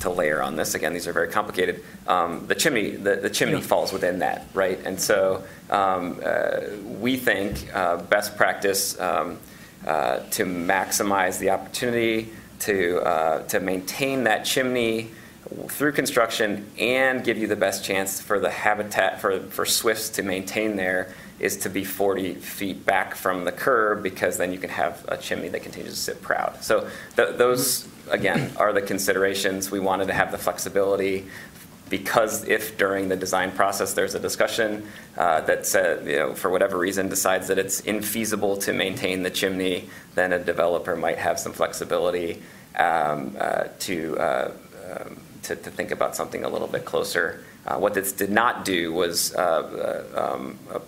to 0.00 0.10
layer 0.10 0.42
on 0.42 0.56
this, 0.56 0.74
again, 0.74 0.92
these 0.92 1.06
are 1.06 1.12
very 1.12 1.28
complicated, 1.28 1.82
um, 2.06 2.46
the 2.46 2.54
chimney, 2.54 2.90
the, 2.90 3.16
the 3.16 3.30
chimney 3.30 3.60
falls 3.60 3.92
within 3.92 4.18
that, 4.18 4.46
right? 4.54 4.78
And 4.84 5.00
so 5.00 5.44
um, 5.70 6.20
uh, 6.24 6.60
we 6.98 7.16
think 7.16 7.74
uh, 7.74 7.98
best 7.98 8.36
practice 8.36 8.98
um, 9.00 9.38
uh, 9.86 10.20
to 10.30 10.44
maximize 10.44 11.38
the 11.38 11.50
opportunity 11.50 12.32
to, 12.60 13.00
uh, 13.00 13.42
to 13.48 13.60
maintain 13.60 14.24
that 14.24 14.44
chimney 14.44 15.10
through 15.68 15.92
construction 15.92 16.66
and 16.78 17.22
give 17.22 17.36
you 17.36 17.46
the 17.46 17.56
best 17.56 17.84
chance 17.84 18.20
for 18.20 18.40
the 18.40 18.50
habitat 18.50 19.20
for, 19.20 19.40
for 19.40 19.66
swifts 19.66 20.08
to 20.08 20.22
maintain 20.22 20.76
there 20.76 21.14
is 21.40 21.56
to 21.58 21.68
be 21.68 21.84
40 21.84 22.34
feet 22.34 22.86
back 22.86 23.14
from 23.14 23.44
the 23.44 23.52
curb 23.52 24.02
because 24.02 24.38
then 24.38 24.52
you 24.52 24.58
can 24.58 24.70
have 24.70 25.04
a 25.08 25.16
chimney 25.16 25.48
that 25.48 25.62
continues 25.62 25.94
to 25.94 26.00
sit 26.00 26.22
proud. 26.22 26.62
So 26.62 26.88
th- 27.16 27.36
those, 27.36 27.88
again, 28.10 28.52
are 28.56 28.72
the 28.72 28.82
considerations. 28.82 29.70
We 29.70 29.80
wanted 29.80 30.06
to 30.08 30.14
have 30.14 30.30
the 30.30 30.38
flexibility 30.38 31.26
because 31.90 32.48
if 32.48 32.78
during 32.78 33.08
the 33.08 33.16
design 33.16 33.52
process 33.52 33.94
there's 33.94 34.14
a 34.14 34.20
discussion 34.20 34.86
uh, 35.16 35.42
that 35.42 35.66
said, 35.66 36.06
you 36.06 36.16
know, 36.16 36.34
for 36.34 36.50
whatever 36.50 36.78
reason 36.78 37.08
decides 37.08 37.48
that 37.48 37.58
it's 37.58 37.82
infeasible 37.82 38.60
to 38.62 38.72
maintain 38.72 39.22
the 39.22 39.30
chimney, 39.30 39.88
then 40.14 40.32
a 40.32 40.38
developer 40.38 40.96
might 40.96 41.18
have 41.18 41.38
some 41.38 41.52
flexibility 41.52 42.42
um, 42.76 43.36
uh, 43.38 43.64
to, 43.80 44.18
uh, 44.18 44.52
um, 44.90 45.20
to, 45.42 45.56
to 45.56 45.70
think 45.70 45.90
about 45.90 46.16
something 46.16 46.44
a 46.44 46.48
little 46.48 46.68
bit 46.68 46.84
closer. 46.84 47.44
Uh, 47.66 47.78
what 47.78 47.94
this 47.94 48.12
did 48.12 48.30
not 48.30 48.64
do 48.64 48.92
was 48.92 49.34
uh, 49.34 50.04
uh, 50.14 50.32
um, 50.34 50.58
uh, 50.70 50.78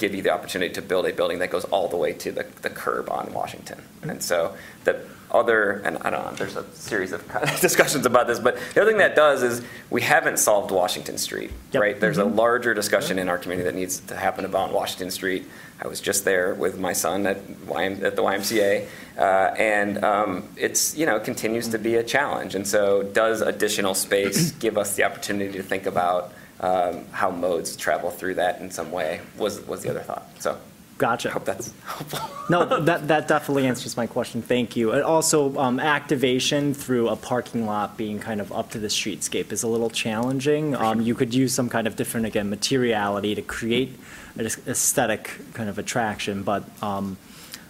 give 0.00 0.14
you 0.14 0.22
the 0.22 0.30
opportunity 0.30 0.72
to 0.74 0.82
build 0.82 1.06
a 1.06 1.12
building 1.12 1.38
that 1.38 1.50
goes 1.50 1.64
all 1.66 1.86
the 1.86 1.96
way 1.96 2.12
to 2.14 2.32
the, 2.32 2.44
the 2.62 2.70
curb 2.70 3.08
on 3.10 3.32
Washington. 3.32 3.80
And 4.02 4.22
so 4.22 4.56
the 4.84 5.00
other, 5.30 5.82
and 5.84 5.98
I 5.98 6.10
don't 6.10 6.24
know, 6.24 6.32
there's 6.32 6.56
a 6.56 6.64
series 6.74 7.12
of 7.12 7.22
discussions 7.60 8.04
about 8.06 8.26
this, 8.26 8.40
but 8.40 8.58
the 8.74 8.80
other 8.80 8.90
thing 8.90 8.98
that 8.98 9.14
does 9.14 9.42
is 9.44 9.62
we 9.90 10.02
haven't 10.02 10.38
solved 10.38 10.72
Washington 10.72 11.18
Street, 11.18 11.52
Yep. 11.72 11.80
right? 11.82 12.00
There's 12.00 12.18
a 12.18 12.24
larger 12.24 12.74
discussion 12.74 13.18
in 13.18 13.28
our 13.28 13.38
community 13.38 13.68
that 13.70 13.76
needs 13.76 14.00
to 14.00 14.16
happen 14.16 14.44
about 14.44 14.72
Washington 14.72 15.10
Street. 15.10 15.46
I 15.82 15.86
was 15.86 16.00
just 16.00 16.24
there 16.24 16.54
with 16.54 16.78
my 16.78 16.92
son 16.94 17.26
at, 17.26 17.46
YM, 17.66 18.02
at 18.02 18.16
the 18.16 18.22
YMCA, 18.22 18.86
uh, 19.16 19.20
and 19.56 20.02
um, 20.04 20.48
it's 20.56 20.96
you 20.96 21.06
know 21.06 21.18
continues 21.20 21.68
to 21.68 21.78
be 21.78 21.94
a 21.94 22.02
challenge. 22.02 22.54
And 22.54 22.66
so, 22.66 23.02
does 23.02 23.40
additional 23.40 23.94
space 23.94 24.50
give 24.64 24.76
us 24.76 24.96
the 24.96 25.04
opportunity 25.04 25.52
to 25.56 25.62
think 25.62 25.86
about 25.86 26.32
um, 26.60 27.06
how 27.12 27.30
modes 27.30 27.76
travel 27.76 28.10
through 28.10 28.34
that 28.34 28.60
in 28.60 28.70
some 28.70 28.90
way? 28.90 29.20
Was 29.36 29.60
was 29.66 29.82
the 29.82 29.90
other 29.90 30.00
thought? 30.00 30.28
So, 30.38 30.58
Gotcha. 31.00 31.30
I 31.30 31.32
hope 31.32 31.46
that's 31.46 31.72
helpful. 31.86 32.20
No, 32.50 32.82
that, 32.82 33.08
that 33.08 33.26
definitely 33.26 33.66
answers 33.66 33.96
my 33.96 34.06
question. 34.06 34.42
Thank 34.42 34.76
you. 34.76 34.92
And 34.92 35.02
also, 35.02 35.56
um, 35.58 35.80
activation 35.80 36.74
through 36.74 37.08
a 37.08 37.16
parking 37.16 37.64
lot 37.64 37.96
being 37.96 38.18
kind 38.18 38.38
of 38.38 38.52
up 38.52 38.70
to 38.72 38.78
the 38.78 38.88
streetscape 38.88 39.50
is 39.50 39.62
a 39.62 39.66
little 39.66 39.88
challenging. 39.88 40.76
Um, 40.76 41.00
you 41.00 41.14
could 41.14 41.32
use 41.32 41.54
some 41.54 41.70
kind 41.70 41.86
of 41.86 41.96
different, 41.96 42.26
again, 42.26 42.50
materiality 42.50 43.34
to 43.34 43.40
create 43.40 43.98
an 44.36 44.44
aesthetic 44.44 45.40
kind 45.54 45.70
of 45.70 45.78
attraction, 45.78 46.42
but, 46.42 46.64
um, 46.82 47.16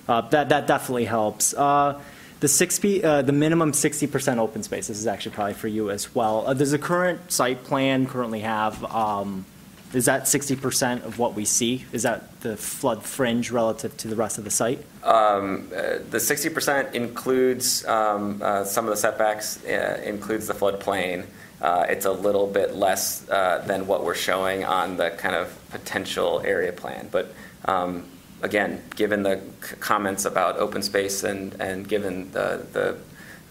uh, 0.08 0.22
that, 0.22 0.48
that 0.48 0.66
definitely 0.66 1.04
helps. 1.04 1.54
Uh, 1.54 2.00
the 2.40 2.48
six 2.48 2.78
feet, 2.78 3.04
uh, 3.04 3.22
the 3.22 3.32
minimum 3.32 3.72
sixty 3.72 4.06
percent 4.06 4.40
open 4.40 4.62
space, 4.62 4.88
this 4.88 4.98
is 4.98 5.06
actually 5.06 5.34
probably 5.34 5.54
for 5.54 5.68
you 5.68 5.90
as 5.90 6.14
well. 6.14 6.44
Uh, 6.46 6.54
does 6.54 6.70
the 6.70 6.78
current 6.78 7.30
site 7.30 7.64
plan 7.64 8.06
currently 8.06 8.40
have, 8.40 8.82
um, 8.84 9.44
Is 9.92 10.04
that 10.04 10.22
60% 10.24 11.04
of 11.04 11.18
what 11.18 11.34
we 11.34 11.44
see? 11.44 11.84
Is 11.90 12.04
that 12.04 12.40
the 12.42 12.56
flood 12.56 13.02
fringe 13.02 13.50
relative 13.50 13.96
to 13.96 14.08
the 14.08 14.14
rest 14.14 14.38
of 14.38 14.44
the 14.44 14.50
site? 14.50 14.78
Um, 15.02 15.68
uh, 15.74 15.98
The 16.10 16.18
60% 16.18 16.94
includes 16.94 17.84
um, 17.86 18.40
uh, 18.40 18.64
some 18.64 18.84
of 18.84 18.90
the 18.92 18.96
setbacks, 18.96 19.58
uh, 19.64 20.00
includes 20.04 20.46
the 20.46 20.54
floodplain. 20.54 21.26
Uh, 21.60 21.86
It's 21.88 22.06
a 22.06 22.12
little 22.12 22.46
bit 22.46 22.76
less 22.76 23.28
uh, 23.28 23.64
than 23.66 23.88
what 23.88 24.04
we're 24.04 24.14
showing 24.14 24.64
on 24.64 24.96
the 24.96 25.10
kind 25.10 25.34
of 25.34 25.48
potential 25.70 26.40
area 26.44 26.72
plan. 26.72 27.08
But 27.10 27.34
um, 27.64 28.04
again, 28.42 28.82
given 28.96 29.22
the 29.22 29.40
c- 29.62 29.76
comments 29.80 30.24
about 30.24 30.56
open 30.56 30.82
space 30.82 31.24
and, 31.24 31.54
and 31.60 31.88
given 31.88 32.30
the, 32.32 32.66
the 32.72 32.96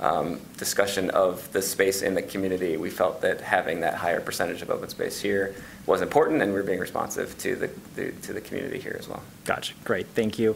um, 0.05 0.39
discussion 0.57 1.09
of 1.11 1.51
the 1.51 1.61
space 1.61 2.01
in 2.01 2.13
the 2.15 2.21
community, 2.21 2.77
we 2.77 2.89
felt 2.89 3.21
that 3.21 3.41
having 3.41 3.81
that 3.81 3.95
higher 3.95 4.21
percentage 4.21 4.61
of 4.61 4.69
open 4.69 4.89
space 4.89 5.19
here 5.19 5.53
was 5.85 6.01
important, 6.01 6.41
and 6.41 6.53
we're 6.53 6.63
being 6.63 6.79
responsive 6.79 7.37
to 7.39 7.55
the, 7.55 7.69
the- 7.95 8.11
to 8.23 8.33
the 8.33 8.41
community 8.41 8.79
here 8.79 8.95
as 8.99 9.07
well. 9.07 9.21
Gotcha, 9.45 9.73
great, 9.83 10.07
thank 10.07 10.39
you. 10.39 10.55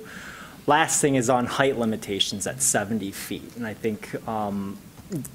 Last 0.65 1.01
thing 1.01 1.15
is 1.15 1.29
on 1.29 1.45
height 1.45 1.77
limitations 1.77 2.47
at 2.47 2.61
70 2.61 3.11
feet. 3.11 3.51
And 3.57 3.67
I 3.67 3.73
think, 3.73 4.15
um, 4.27 4.77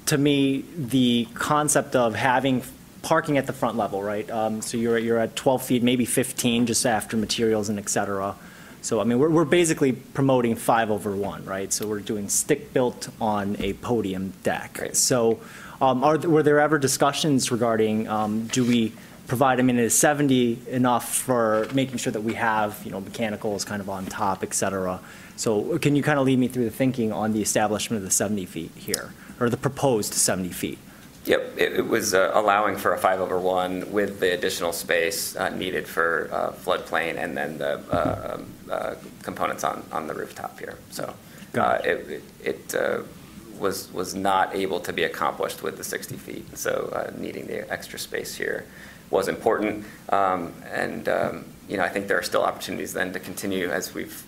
to 0.07 0.17
me, 0.17 0.65
the 0.75 1.27
concept 1.35 1.95
of 1.95 2.15
having 2.15 2.63
parking 3.03 3.37
at 3.37 3.45
the 3.45 3.53
front 3.53 3.77
level, 3.77 4.01
right? 4.01 4.27
Um, 4.31 4.59
So 4.63 4.75
you're, 4.75 4.97
you're 4.97 5.19
at 5.19 5.35
12 5.35 5.61
feet, 5.63 5.83
maybe 5.83 6.03
15, 6.05 6.65
just 6.65 6.83
after 6.85 7.15
materials 7.15 7.69
and 7.69 7.77
et 7.77 7.89
cetera. 7.89 8.35
So, 8.81 9.01
I 9.01 9.03
mean, 9.03 9.19
we're, 9.19 9.29
we're 9.29 9.45
basically 9.45 9.91
promoting 9.91 10.55
five 10.55 10.89
over 10.89 11.15
one, 11.15 11.43
right? 11.45 11.71
So 11.71 11.87
we're 11.87 11.99
doing 11.99 12.29
stick-built 12.29 13.09
on 13.19 13.57
a 13.59 13.73
podium 13.73 14.33
deck. 14.43 14.75
Great. 14.75 14.95
So 14.95 15.39
um, 15.81 16.03
are, 16.03 16.17
were 16.17 16.43
there 16.43 16.59
ever 16.59 16.77
discussions 16.77 17.51
regarding, 17.51 18.07
um, 18.07 18.47
do 18.47 18.65
we 18.65 18.93
provide, 19.27 19.59
I 19.59 19.63
mean, 19.63 19.77
is 19.77 19.97
70 19.97 20.59
enough 20.69 21.13
for 21.13 21.67
making 21.73 21.97
sure 21.97 22.11
that 22.11 22.21
we 22.21 22.33
have, 22.35 22.81
you 22.83 22.91
know, 22.91 23.01
mechanicals 23.01 23.65
kind 23.65 23.81
of 23.81 23.89
on 23.89 24.05
top, 24.05 24.43
et 24.43 24.53
cetera? 24.53 24.99
So 25.35 25.77
can 25.79 25.95
you 25.95 26.03
kind 26.03 26.19
of 26.19 26.25
lead 26.25 26.39
me 26.39 26.47
through 26.47 26.65
the 26.65 26.71
thinking 26.71 27.13
on 27.13 27.33
the 27.33 27.41
establishment 27.41 27.99
of 27.99 28.03
the 28.03 28.11
70 28.11 28.45
feet 28.45 28.71
here, 28.75 29.13
or 29.39 29.49
the 29.49 29.57
proposed 29.57 30.13
70 30.13 30.49
feet? 30.49 30.79
Yep, 31.25 31.57
it 31.57 31.73
it 31.73 31.87
was 31.87 32.13
uh, 32.13 32.31
allowing 32.33 32.75
for 32.77 32.93
a 32.93 32.97
five 32.97 33.19
over 33.19 33.37
one 33.37 33.91
with 33.91 34.19
the 34.19 34.33
additional 34.33 34.73
space 34.73 35.35
uh, 35.35 35.49
needed 35.49 35.87
for 35.87 36.29
uh, 36.31 36.51
floodplain 36.51 37.17
and 37.17 37.35
then 37.35 37.57
the 37.57 37.79
uh, 37.91 38.35
um, 38.35 38.45
uh, 38.71 38.95
components 39.21 39.63
on, 39.63 39.83
on 39.91 40.07
the 40.07 40.13
rooftop 40.13 40.57
here. 40.59 40.77
So 40.91 41.13
uh, 41.55 41.79
it, 41.83 42.23
it 42.43 42.75
uh, 42.75 43.01
was, 43.59 43.91
was 43.93 44.15
not 44.15 44.55
able 44.55 44.79
to 44.79 44.93
be 44.93 45.03
accomplished 45.03 45.63
with 45.63 45.77
the 45.77 45.83
60 45.83 46.15
feet. 46.15 46.57
So 46.57 46.89
uh, 46.93 47.11
needing 47.17 47.47
the 47.47 47.71
extra 47.71 47.99
space 47.99 48.35
here 48.35 48.65
was 49.09 49.27
important. 49.27 49.85
Um, 50.09 50.53
And, 50.71 51.09
um, 51.09 51.45
you 51.67 51.77
know, 51.77 51.83
I 51.83 51.89
think 51.89 52.07
there 52.07 52.17
are 52.17 52.23
still 52.23 52.43
opportunities 52.43 52.93
then 52.93 53.13
to 53.13 53.19
continue, 53.19 53.69
as 53.69 53.93
we've 53.93 54.23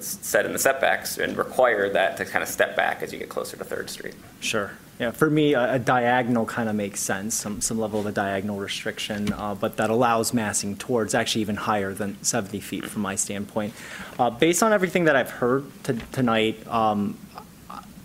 said 0.00 0.46
in 0.46 0.52
the 0.52 0.58
setbacks, 0.58 1.18
and 1.18 1.36
require 1.36 1.88
that 1.90 2.16
to 2.18 2.24
kind 2.24 2.42
of 2.42 2.48
step 2.48 2.76
back 2.76 3.02
as 3.02 3.12
you 3.12 3.18
get 3.18 3.28
closer 3.28 3.56
to 3.56 3.64
Third 3.64 3.90
Street. 3.90 4.14
Sure. 4.40 4.70
Yeah, 5.00 5.12
for 5.12 5.30
me, 5.30 5.54
a 5.54 5.76
a 5.76 5.78
diagonal 5.78 6.44
kind 6.44 6.68
of 6.68 6.74
makes 6.74 7.00
sense, 7.00 7.34
some, 7.34 7.62
some 7.62 7.78
level 7.78 8.00
of 8.00 8.06
a 8.06 8.12
diagonal 8.12 8.58
restriction, 8.58 9.32
uh, 9.32 9.54
but 9.54 9.78
that 9.78 9.88
allows 9.88 10.34
massing 10.34 10.76
towards 10.76 11.14
actually 11.14 11.40
even 11.40 11.56
higher 11.56 11.94
than 11.94 12.22
70 12.22 12.60
feet 12.60 12.84
from 12.84 13.00
my 13.00 13.14
standpoint. 13.14 13.72
Uh, 14.18 14.28
Based 14.28 14.62
on 14.62 14.74
everything 14.74 15.04
that 15.04 15.16
I've 15.16 15.30
heard 15.30 15.64
to- 15.84 15.94
tonight, 16.12 16.66
um, 16.66 17.16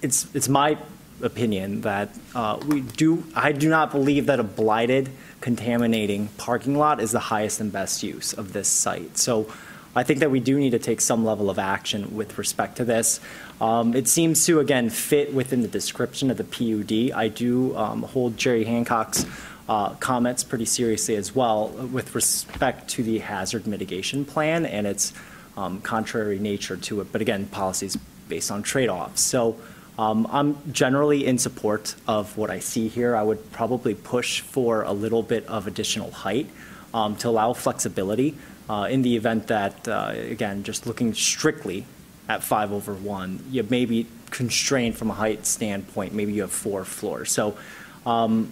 it's, 0.01 0.33
it's 0.33 0.47
my 0.47 0.77
opinion 1.21 1.81
that 1.81 2.15
uh, 2.33 2.59
we 2.65 2.79
do, 2.79 3.25
I 3.35 3.51
do 3.51 3.67
not 3.67 3.91
believe 3.91 4.27
that 4.27 4.39
a 4.39 4.43
blighted, 4.43 5.09
contaminating 5.41 6.29
parking 6.37 6.77
lot 6.77 7.01
is 7.01 7.11
the 7.11 7.19
highest 7.19 7.59
and 7.59 7.73
best 7.73 8.03
use 8.03 8.31
of 8.31 8.53
this 8.53 8.69
site. 8.69 9.17
So 9.17 9.51
I 9.97 10.03
think 10.03 10.19
that 10.19 10.29
we 10.29 10.41
do 10.41 10.57
need 10.59 10.71
to 10.71 10.79
take 10.79 10.99
some 10.99 11.23
level 11.23 11.49
of 11.49 11.57
action 11.57 12.15
with 12.15 12.37
respect 12.37 12.77
to 12.77 12.85
this. 12.85 13.21
Um, 13.61 13.95
It 13.95 14.07
seems 14.07 14.45
to, 14.45 14.59
again, 14.59 14.89
fit 14.89 15.33
within 15.33 15.61
the 15.61 15.67
description 15.67 16.29
of 16.29 16.37
the 16.37 16.43
PUD. 16.43 17.11
I 17.15 17.29
do 17.29 17.75
um, 17.77 18.03
hold 18.03 18.37
Jerry 18.37 18.65
Hancock's 18.65 19.25
uh, 19.67 19.89
comments 19.95 20.43
pretty 20.43 20.65
seriously 20.65 21.15
as 21.15 21.33
well 21.33 21.69
with 21.69 22.13
respect 22.13 22.89
to 22.89 23.03
the 23.03 23.19
hazard 23.19 23.65
mitigation 23.65 24.25
plan 24.25 24.65
and 24.65 24.85
its 24.85 25.13
um, 25.57 25.81
contrary 25.81 26.37
nature 26.37 26.77
to 26.77 27.01
it. 27.01 27.11
But 27.11 27.21
again, 27.21 27.45
policies 27.47 27.97
based 28.27 28.51
on 28.51 28.61
trade-offs. 28.61 29.21
So 29.21 29.55
um, 29.97 30.27
I'm 30.29 30.57
generally 30.73 31.25
in 31.25 31.37
support 31.37 31.95
of 32.07 32.37
what 32.37 32.49
I 32.49 32.59
see 32.59 32.89
here. 32.89 33.15
I 33.15 33.23
would 33.23 33.51
probably 33.51 33.95
push 33.95 34.41
for 34.41 34.83
a 34.83 34.91
little 34.91 35.23
bit 35.23 35.47
of 35.47 35.65
additional 35.65 36.11
height 36.11 36.49
um, 36.93 37.15
to 37.17 37.29
allow 37.29 37.53
flexibility 37.53 38.35
uh, 38.69 38.87
in 38.89 39.01
the 39.01 39.15
event 39.15 39.47
that, 39.47 39.87
uh, 39.87 40.11
again, 40.13 40.63
just 40.63 40.85
looking 40.85 41.13
strictly 41.13 41.85
at 42.27 42.43
five 42.43 42.71
over 42.71 42.93
one, 42.93 43.43
you 43.49 43.63
may 43.63 43.85
be 43.85 44.07
constrained 44.31 44.97
from 44.97 45.09
a 45.09 45.13
height 45.13 45.45
standpoint. 45.45 46.13
Maybe 46.13 46.33
you 46.33 46.41
have 46.41 46.51
four 46.51 46.83
floors. 46.85 47.31
So, 47.31 47.57
um, 48.05 48.51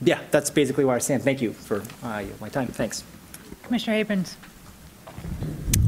yeah, 0.00 0.20
that's 0.30 0.50
basically 0.50 0.84
where 0.84 0.96
I 0.96 0.98
stand. 0.98 1.22
Thank 1.22 1.40
you 1.40 1.52
for 1.52 1.82
uh, 2.02 2.24
my 2.40 2.48
time. 2.48 2.68
Thanks. 2.68 3.04
Commissioner 3.62 3.96
Abrams. 3.96 4.36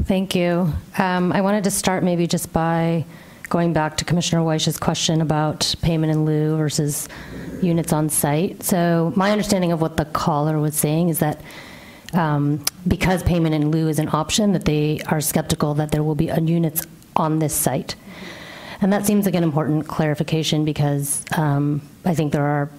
Thank 0.04 0.34
you. 0.34 0.72
Um, 0.98 1.32
I 1.32 1.40
wanted 1.40 1.64
to 1.64 1.70
start 1.70 2.04
maybe 2.04 2.26
just 2.26 2.52
by 2.52 3.04
going 3.48 3.72
back 3.72 3.96
to 3.96 4.04
Commissioner 4.04 4.42
Weich's 4.42 4.78
question 4.78 5.20
about 5.20 5.74
payment 5.82 6.12
in 6.12 6.24
lieu 6.24 6.56
versus 6.56 7.08
units 7.62 7.92
on 7.92 8.08
site. 8.08 8.62
So 8.62 9.12
my 9.16 9.30
understanding 9.30 9.72
of 9.72 9.80
what 9.80 9.96
the 9.96 10.04
caller 10.04 10.60
was 10.60 10.74
saying 10.74 11.08
is 11.08 11.18
that 11.20 11.40
um, 12.12 12.64
because 12.86 13.22
payment 13.22 13.54
in 13.54 13.70
lieu 13.70 13.88
is 13.88 13.98
an 13.98 14.08
option, 14.12 14.52
that 14.52 14.64
they 14.64 15.00
are 15.06 15.20
skeptical 15.20 15.74
that 15.74 15.90
there 15.90 16.02
will 16.02 16.14
be 16.14 16.26
units 16.26 16.86
on 17.16 17.38
this 17.38 17.54
site. 17.54 17.94
And 18.80 18.92
that 18.92 19.06
seems 19.06 19.24
like 19.24 19.34
an 19.34 19.42
important 19.42 19.86
clarification 19.88 20.64
because 20.64 21.24
um, 21.36 21.80
I 22.04 22.14
think 22.14 22.32
there 22.32 22.44
are 22.44 22.70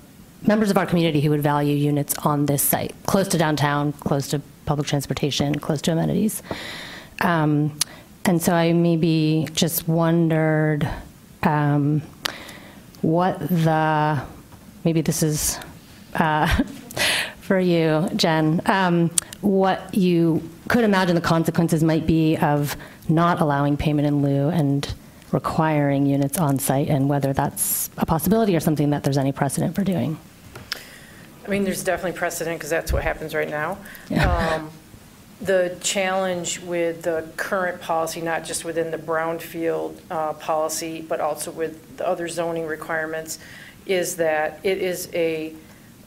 members 0.43 0.69
of 0.69 0.77
our 0.77 0.85
community 0.85 1.21
who 1.21 1.29
would 1.31 1.41
value 1.41 1.75
units 1.75 2.15
on 2.19 2.45
this 2.45 2.61
site, 2.61 2.93
close 3.05 3.27
to 3.29 3.37
downtown, 3.37 3.93
close 3.93 4.27
to 4.29 4.41
public 4.65 4.87
transportation, 4.87 5.55
close 5.55 5.81
to 5.83 5.91
amenities. 5.91 6.43
Um, 7.21 7.77
and 8.25 8.41
so 8.41 8.53
I 8.53 8.73
maybe 8.73 9.47
just 9.53 9.87
wondered 9.87 10.87
um, 11.43 12.01
what 13.01 13.39
the, 13.39 14.21
maybe 14.83 15.01
this 15.01 15.23
is 15.23 15.59
uh, 16.15 16.63
for 17.45 17.59
you, 17.59 18.09
Jen, 18.15 18.61
um, 18.65 19.11
what 19.41 19.93
you 19.93 20.41
could 20.67 20.83
imagine 20.83 21.15
the 21.15 21.21
consequences 21.21 21.83
might 21.83 22.05
be 22.05 22.37
of 22.37 22.75
not 23.07 23.39
allowing 23.39 23.77
payment 23.77 24.07
in 24.07 24.21
lieu 24.21 24.49
and 24.49 24.93
requiring 25.31 26.05
units 26.05 26.37
on 26.37 26.57
site, 26.59 26.89
and 26.89 27.07
whether 27.07 27.33
that's 27.33 27.89
a 27.97 28.05
possibility 28.05 28.55
or 28.55 28.59
something 28.59 28.89
that 28.89 29.03
there's 29.03 29.17
any 29.17 29.31
precedent 29.31 29.75
for 29.75 29.83
doing. 29.83 30.17
I 31.45 31.49
mean, 31.49 31.63
there's 31.63 31.83
definitely 31.83 32.17
precedent, 32.17 32.57
because 32.57 32.71
that's 32.71 32.91
what 32.91 33.03
happens 33.03 33.35
right 33.35 33.49
now. 33.49 33.77
Yeah. 34.09 34.27
Um, 34.27 34.71
The 35.41 35.75
challenge 35.81 36.61
with 36.61 37.01
the 37.01 37.27
current 37.35 37.81
policy, 37.81 38.21
not 38.21 38.45
just 38.45 38.63
within 38.63 38.89
the 38.89 38.97
brownfield 38.97 39.99
uh, 40.09 40.31
policy, 40.33 41.01
but 41.01 41.19
also 41.19 41.51
with 41.51 41.97
the 41.97 42.07
other 42.07 42.29
zoning 42.29 42.65
requirements, 42.65 43.37
is 43.85 44.15
that 44.15 44.59
it 44.63 44.77
is 44.77 45.09
a, 45.13 45.53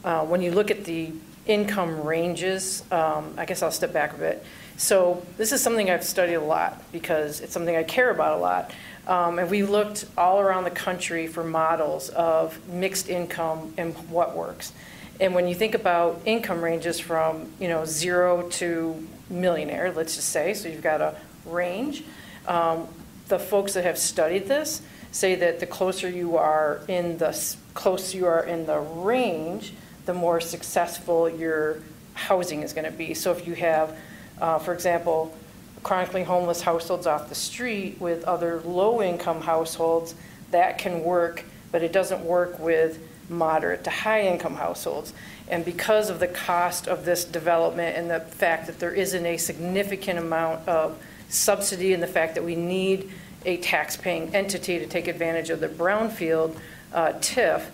uh, 0.02 0.24
when 0.24 0.40
you 0.40 0.50
look 0.50 0.70
at 0.70 0.86
the 0.86 1.12
income 1.48 2.04
ranges, 2.04 2.84
um, 2.92 3.34
I 3.36 3.46
guess 3.46 3.62
I'll 3.62 3.72
step 3.72 3.92
back 3.92 4.14
a 4.14 4.18
bit. 4.18 4.44
So 4.76 5.26
this 5.36 5.50
is 5.50 5.60
something 5.60 5.90
I've 5.90 6.04
studied 6.04 6.34
a 6.34 6.40
lot, 6.40 6.80
because 6.92 7.40
it's 7.40 7.52
something 7.52 7.74
I 7.74 7.82
care 7.82 8.10
about 8.10 8.38
a 8.38 8.40
lot. 8.40 8.72
Um, 9.08 9.38
And 9.40 9.50
we 9.50 9.62
looked 9.64 10.04
all 10.16 10.38
around 10.38 10.64
the 10.64 10.70
country 10.70 11.26
for 11.26 11.42
models 11.42 12.10
of 12.10 12.68
mixed 12.68 13.08
income 13.08 13.74
and 13.76 13.94
what 14.10 14.36
works. 14.36 14.72
And 15.18 15.34
when 15.34 15.48
you 15.48 15.54
think 15.54 15.74
about 15.74 16.20
income 16.26 16.62
ranges 16.62 17.00
from, 17.00 17.50
you 17.58 17.66
know, 17.66 17.84
zero 17.84 18.42
to 18.50 19.08
millionaire, 19.28 19.90
let's 19.90 20.14
just 20.14 20.28
say, 20.28 20.54
so 20.54 20.68
you've 20.68 20.82
got 20.82 21.00
a 21.00 21.16
range, 21.44 22.04
um, 22.46 22.86
the 23.26 23.38
folks 23.38 23.72
that 23.72 23.84
have 23.84 23.98
studied 23.98 24.46
this 24.46 24.80
say 25.10 25.34
that 25.34 25.58
the 25.58 25.66
closer 25.66 26.08
you 26.08 26.36
are 26.36 26.82
in 26.86 27.18
the, 27.18 27.32
closer 27.74 28.16
you 28.16 28.26
are 28.26 28.44
in 28.44 28.66
the 28.66 28.78
range, 28.78 29.72
the 30.08 30.14
more 30.14 30.40
successful 30.40 31.28
your 31.28 31.82
housing 32.14 32.62
is 32.62 32.72
going 32.72 32.86
to 32.86 32.90
be. 32.90 33.12
So 33.12 33.30
if 33.30 33.46
you 33.46 33.52
have, 33.56 33.94
uh, 34.40 34.58
for 34.58 34.72
example, 34.72 35.36
chronically 35.82 36.24
homeless 36.24 36.62
households 36.62 37.06
off 37.06 37.28
the 37.28 37.34
street 37.34 38.00
with 38.00 38.24
other 38.24 38.62
low-income 38.62 39.42
households, 39.42 40.14
that 40.50 40.78
can 40.78 41.04
work, 41.04 41.44
but 41.70 41.82
it 41.82 41.92
doesn't 41.92 42.24
work 42.24 42.58
with 42.58 42.98
moderate 43.28 43.84
to 43.84 43.90
high-income 43.90 44.54
households. 44.54 45.12
And 45.46 45.62
because 45.62 46.08
of 46.08 46.20
the 46.20 46.28
cost 46.28 46.88
of 46.88 47.04
this 47.04 47.26
development 47.26 47.98
and 47.98 48.10
the 48.10 48.20
fact 48.20 48.66
that 48.66 48.80
there 48.80 48.94
isn't 48.94 49.26
a 49.26 49.36
significant 49.36 50.18
amount 50.18 50.66
of 50.66 50.98
subsidy 51.28 51.92
and 51.92 52.02
the 52.02 52.06
fact 52.06 52.34
that 52.36 52.44
we 52.44 52.56
need 52.56 53.12
a 53.44 53.58
tax-paying 53.58 54.34
entity 54.34 54.78
to 54.78 54.86
take 54.86 55.06
advantage 55.06 55.50
of 55.50 55.60
the 55.60 55.68
brownfield 55.68 56.56
uh, 56.94 57.12
TIF, 57.20 57.66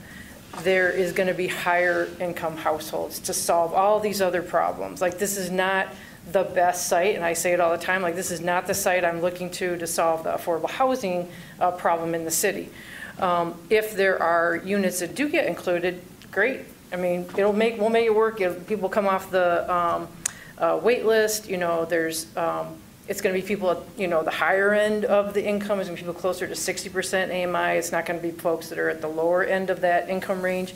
there 0.63 0.91
is 0.91 1.13
going 1.13 1.29
to 1.29 1.35
be 1.35 1.49
higher 1.49 2.09
income 2.21 2.57
households 2.57 3.19
to 3.21 3.35
solve 3.35 3.73
all 3.73 4.01
these 4.01 4.21
other 4.23 4.43
problems. 4.43 5.01
Like, 5.01 5.19
this 5.19 5.37
is 5.37 5.51
not 5.51 5.89
the 6.33 6.45
best 6.45 6.89
site, 6.89 7.17
and 7.17 7.25
I 7.25 7.35
say 7.35 7.53
it 7.53 7.61
all 7.61 7.73
the 7.77 7.83
time, 7.85 8.01
like, 8.01 8.17
this 8.17 8.31
is 8.31 8.41
not 8.41 8.67
the 8.67 8.75
site 8.75 9.05
I'm 9.05 9.21
looking 9.21 9.51
to 9.53 9.77
to 9.77 9.87
solve 9.87 10.25
the 10.25 10.33
affordable 10.33 10.71
housing 10.71 11.29
uh, 11.61 11.73
problem 11.73 12.15
in 12.15 12.25
the 12.25 12.31
city. 12.31 12.71
Um, 13.19 13.55
If 13.69 13.95
there 13.95 14.23
are 14.23 14.57
units 14.57 15.01
that 15.01 15.15
do 15.15 15.29
get 15.29 15.47
included, 15.47 16.01
great. 16.33 16.61
I 16.93 16.97
mean, 16.97 17.27
it'll 17.37 17.53
make, 17.53 17.79
we'll 17.79 17.91
make 17.91 18.07
it 18.07 18.15
work. 18.15 18.41
It'll- 18.41 18.55
People 18.55 18.89
come 18.89 19.07
off 19.07 19.31
the 19.31 19.71
um, 19.73 20.09
uh, 20.57 20.81
wait 20.83 21.05
list, 21.05 21.49
you 21.49 21.57
know, 21.59 21.85
there's, 21.85 22.27
um, 22.37 22.77
it's 23.07 23.21
going 23.21 23.35
to 23.35 23.41
be 23.41 23.47
people, 23.47 23.71
at, 23.71 23.79
you 23.99 24.09
know, 24.09 24.23
the 24.23 24.31
higher 24.31 24.73
end 24.73 25.05
of 25.05 25.35
the 25.35 25.45
income 25.45 25.79
is 25.81 25.89
going 25.89 25.97
to 25.97 26.03
be 26.03 26.07
people 26.07 26.21
closer 26.21 26.47
to 26.47 26.55
60% 26.55 27.25
AMI. 27.29 27.79
It's 27.79 27.93
not 27.93 28.07
going 28.07 28.19
to 28.19 28.23
be 28.23 28.33
folks 28.33 28.69
that 28.71 28.79
are 28.79 28.89
at 28.89 29.03
the 29.03 29.09
lower 29.09 29.45
end 29.45 29.69
of 29.69 29.83
that 29.83 30.09
income 30.09 30.41
range. 30.41 30.75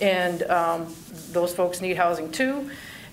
And 0.00 0.42
um, 0.44 0.94
those 1.30 1.54
folks 1.54 1.80
need 1.80 1.96
housing 1.96 2.30
too. 2.30 2.70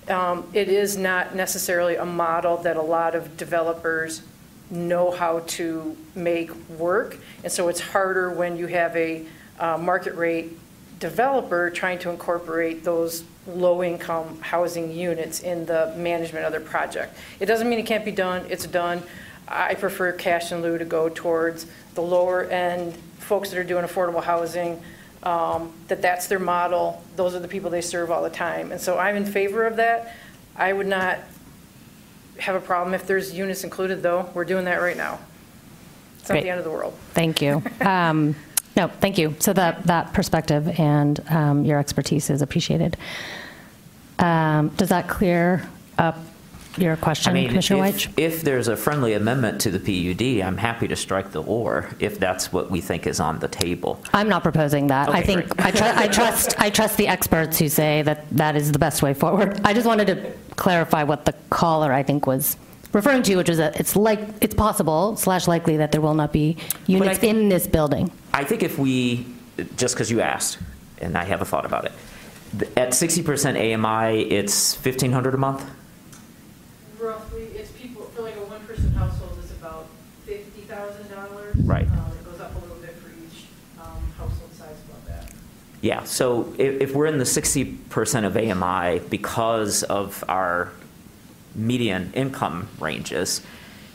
Um, 0.08 0.48
It 0.52 0.68
is 0.68 0.96
not 0.96 1.34
necessarily 1.34 1.96
a 1.96 2.04
model 2.04 2.58
that 2.58 2.76
a 2.76 2.82
lot 2.82 3.14
of 3.14 3.36
developers 3.36 4.22
know 4.70 5.10
how 5.10 5.40
to 5.40 5.96
make 6.14 6.50
work. 6.68 7.16
And 7.42 7.50
so 7.50 7.68
it's 7.68 7.80
harder 7.80 8.30
when 8.30 8.58
you 8.58 8.66
have 8.66 8.94
a 8.96 9.24
uh, 9.58 9.78
market 9.78 10.14
rate 10.14 10.58
developer 10.98 11.70
trying 11.70 11.98
to 12.00 12.10
incorporate 12.10 12.84
those 12.84 13.24
low-income 13.48 14.40
housing 14.40 14.92
units 14.92 15.40
in 15.40 15.66
the 15.66 15.92
management 15.96 16.44
of 16.44 16.52
their 16.52 16.60
project. 16.60 17.16
It 17.40 17.46
doesn't 17.46 17.68
mean 17.68 17.78
it 17.78 17.86
can't 17.86 18.04
be 18.04 18.12
done, 18.12 18.46
it's 18.48 18.66
done. 18.66 19.02
I 19.46 19.74
prefer 19.74 20.12
cash 20.12 20.52
and 20.52 20.62
lieu 20.62 20.76
to 20.78 20.84
go 20.84 21.08
towards 21.08 21.66
the 21.94 22.02
lower-end 22.02 22.94
folks 23.18 23.50
that 23.50 23.58
are 23.58 23.64
doing 23.64 23.84
affordable 23.84 24.22
housing, 24.22 24.80
um, 25.22 25.72
that 25.88 26.02
that's 26.02 26.26
their 26.26 26.38
model, 26.38 27.02
those 27.16 27.34
are 27.34 27.40
the 27.40 27.48
people 27.48 27.70
they 27.70 27.80
serve 27.80 28.10
all 28.10 28.22
the 28.22 28.30
time. 28.30 28.72
And 28.72 28.80
so 28.80 28.98
I'm 28.98 29.16
in 29.16 29.24
favor 29.24 29.66
of 29.66 29.76
that. 29.76 30.14
I 30.56 30.72
would 30.72 30.86
not 30.86 31.18
have 32.38 32.54
a 32.54 32.60
problem 32.60 32.94
if 32.94 33.06
there's 33.06 33.34
units 33.34 33.64
included, 33.64 34.02
though. 34.02 34.30
We're 34.34 34.44
doing 34.44 34.66
that 34.66 34.76
right 34.76 34.96
now. 34.96 35.18
It's 36.20 36.28
not 36.28 36.34
Great. 36.34 36.42
the 36.44 36.50
end 36.50 36.58
of 36.58 36.64
the 36.64 36.70
world. 36.70 36.94
Thank 37.14 37.42
you. 37.42 37.62
Um, 37.80 38.36
No, 38.78 38.86
thank 38.86 39.18
you. 39.18 39.34
So 39.40 39.52
that, 39.54 39.82
that 39.88 40.12
perspective 40.12 40.78
and 40.78 41.20
um, 41.30 41.64
your 41.64 41.80
expertise 41.80 42.30
is 42.30 42.42
appreciated. 42.42 42.96
Um, 44.20 44.68
Does 44.68 44.90
that 44.90 45.08
clear 45.08 45.68
up 45.98 46.16
your 46.76 46.92
I 46.92 46.96
question, 46.96 47.32
mean, 47.32 47.48
Commissioner 47.48 47.86
if, 47.86 47.96
Weich? 47.96 48.12
if 48.16 48.42
there's 48.42 48.68
a 48.68 48.76
friendly 48.76 49.14
amendment 49.14 49.60
to 49.62 49.72
the 49.72 49.80
PUD, 49.80 50.46
I'm 50.46 50.56
happy 50.56 50.86
to 50.86 50.94
strike 50.94 51.32
the 51.32 51.42
or 51.42 51.88
if 51.98 52.20
that's 52.20 52.52
what 52.52 52.70
we 52.70 52.80
think 52.80 53.08
is 53.08 53.18
on 53.18 53.40
the 53.40 53.48
table. 53.48 54.00
I'm 54.12 54.28
not 54.28 54.44
proposing 54.44 54.86
that. 54.86 55.08
I 55.08 55.22
think. 55.22 55.60
I 55.60 55.72
tru- 55.72 55.86
I 55.86 56.06
trust, 56.06 56.60
I 56.60 56.70
trust 56.70 56.96
the 56.98 57.08
experts 57.08 57.58
who 57.58 57.68
say 57.68 58.02
that 58.02 58.30
that 58.30 58.54
is 58.54 58.70
the 58.70 58.78
best 58.78 59.02
way 59.02 59.12
forward. 59.12 59.60
I 59.64 59.74
just 59.74 59.88
wanted 59.88 60.06
to 60.06 60.32
clarify 60.54 61.02
what 61.02 61.24
the 61.24 61.34
caller, 61.50 61.92
I 61.92 62.04
think, 62.04 62.28
was 62.28 62.56
referring 62.92 63.24
to, 63.24 63.34
which 63.36 63.48
is 63.48 63.58
that 63.58 63.80
it's 63.80 63.96
like, 63.96 64.20
it's 64.40 64.54
possible 64.54 65.16
slash 65.16 65.48
likely 65.48 65.78
that 65.78 65.90
there 65.90 66.00
will 66.00 66.14
not 66.14 66.32
be 66.32 66.56
units 66.86 67.18
think- 67.18 67.36
in 67.36 67.48
this 67.48 67.66
building. 67.66 68.12
I 68.38 68.44
think 68.44 68.62
if 68.62 68.78
we, 68.78 69.26
just 69.76 69.96
because 69.96 70.12
you 70.12 70.20
asked, 70.20 70.58
and 70.98 71.18
I 71.18 71.24
have 71.24 71.42
a 71.42 71.44
thought 71.44 71.66
about 71.66 71.86
it, 71.86 71.92
at 72.76 72.90
60% 72.90 73.74
AMI, 73.74 74.22
it's 74.30 74.76
1,500 74.76 75.34
a 75.34 75.36
month? 75.36 75.68
Roughly, 77.00 77.42
it's 77.46 77.72
people, 77.72 78.04
for 78.14 78.22
like 78.22 78.36
a 78.36 78.44
one-person 78.44 78.92
household, 78.92 79.36
it's 79.42 79.50
about 79.50 79.88
fifty 80.24 80.60
thousand 80.62 81.10
dollars. 81.10 81.56
Right. 81.56 81.82
It 81.82 82.24
goes 82.24 82.38
up 82.40 82.54
a 82.54 82.58
little 82.60 82.76
bit 82.76 82.94
for 82.94 83.08
each 83.08 83.46
um, 83.80 84.00
household 84.16 84.52
size 84.52 84.76
above 84.88 85.04
that. 85.06 85.32
Yeah, 85.80 86.04
so 86.04 86.54
if, 86.58 86.80
if 86.80 86.94
we're 86.94 87.06
in 87.06 87.18
the 87.18 87.24
60% 87.24 88.24
of 88.24 88.36
AMI 88.36 89.00
because 89.08 89.82
of 89.82 90.22
our 90.28 90.70
median 91.56 92.12
income 92.14 92.68
ranges, 92.78 93.42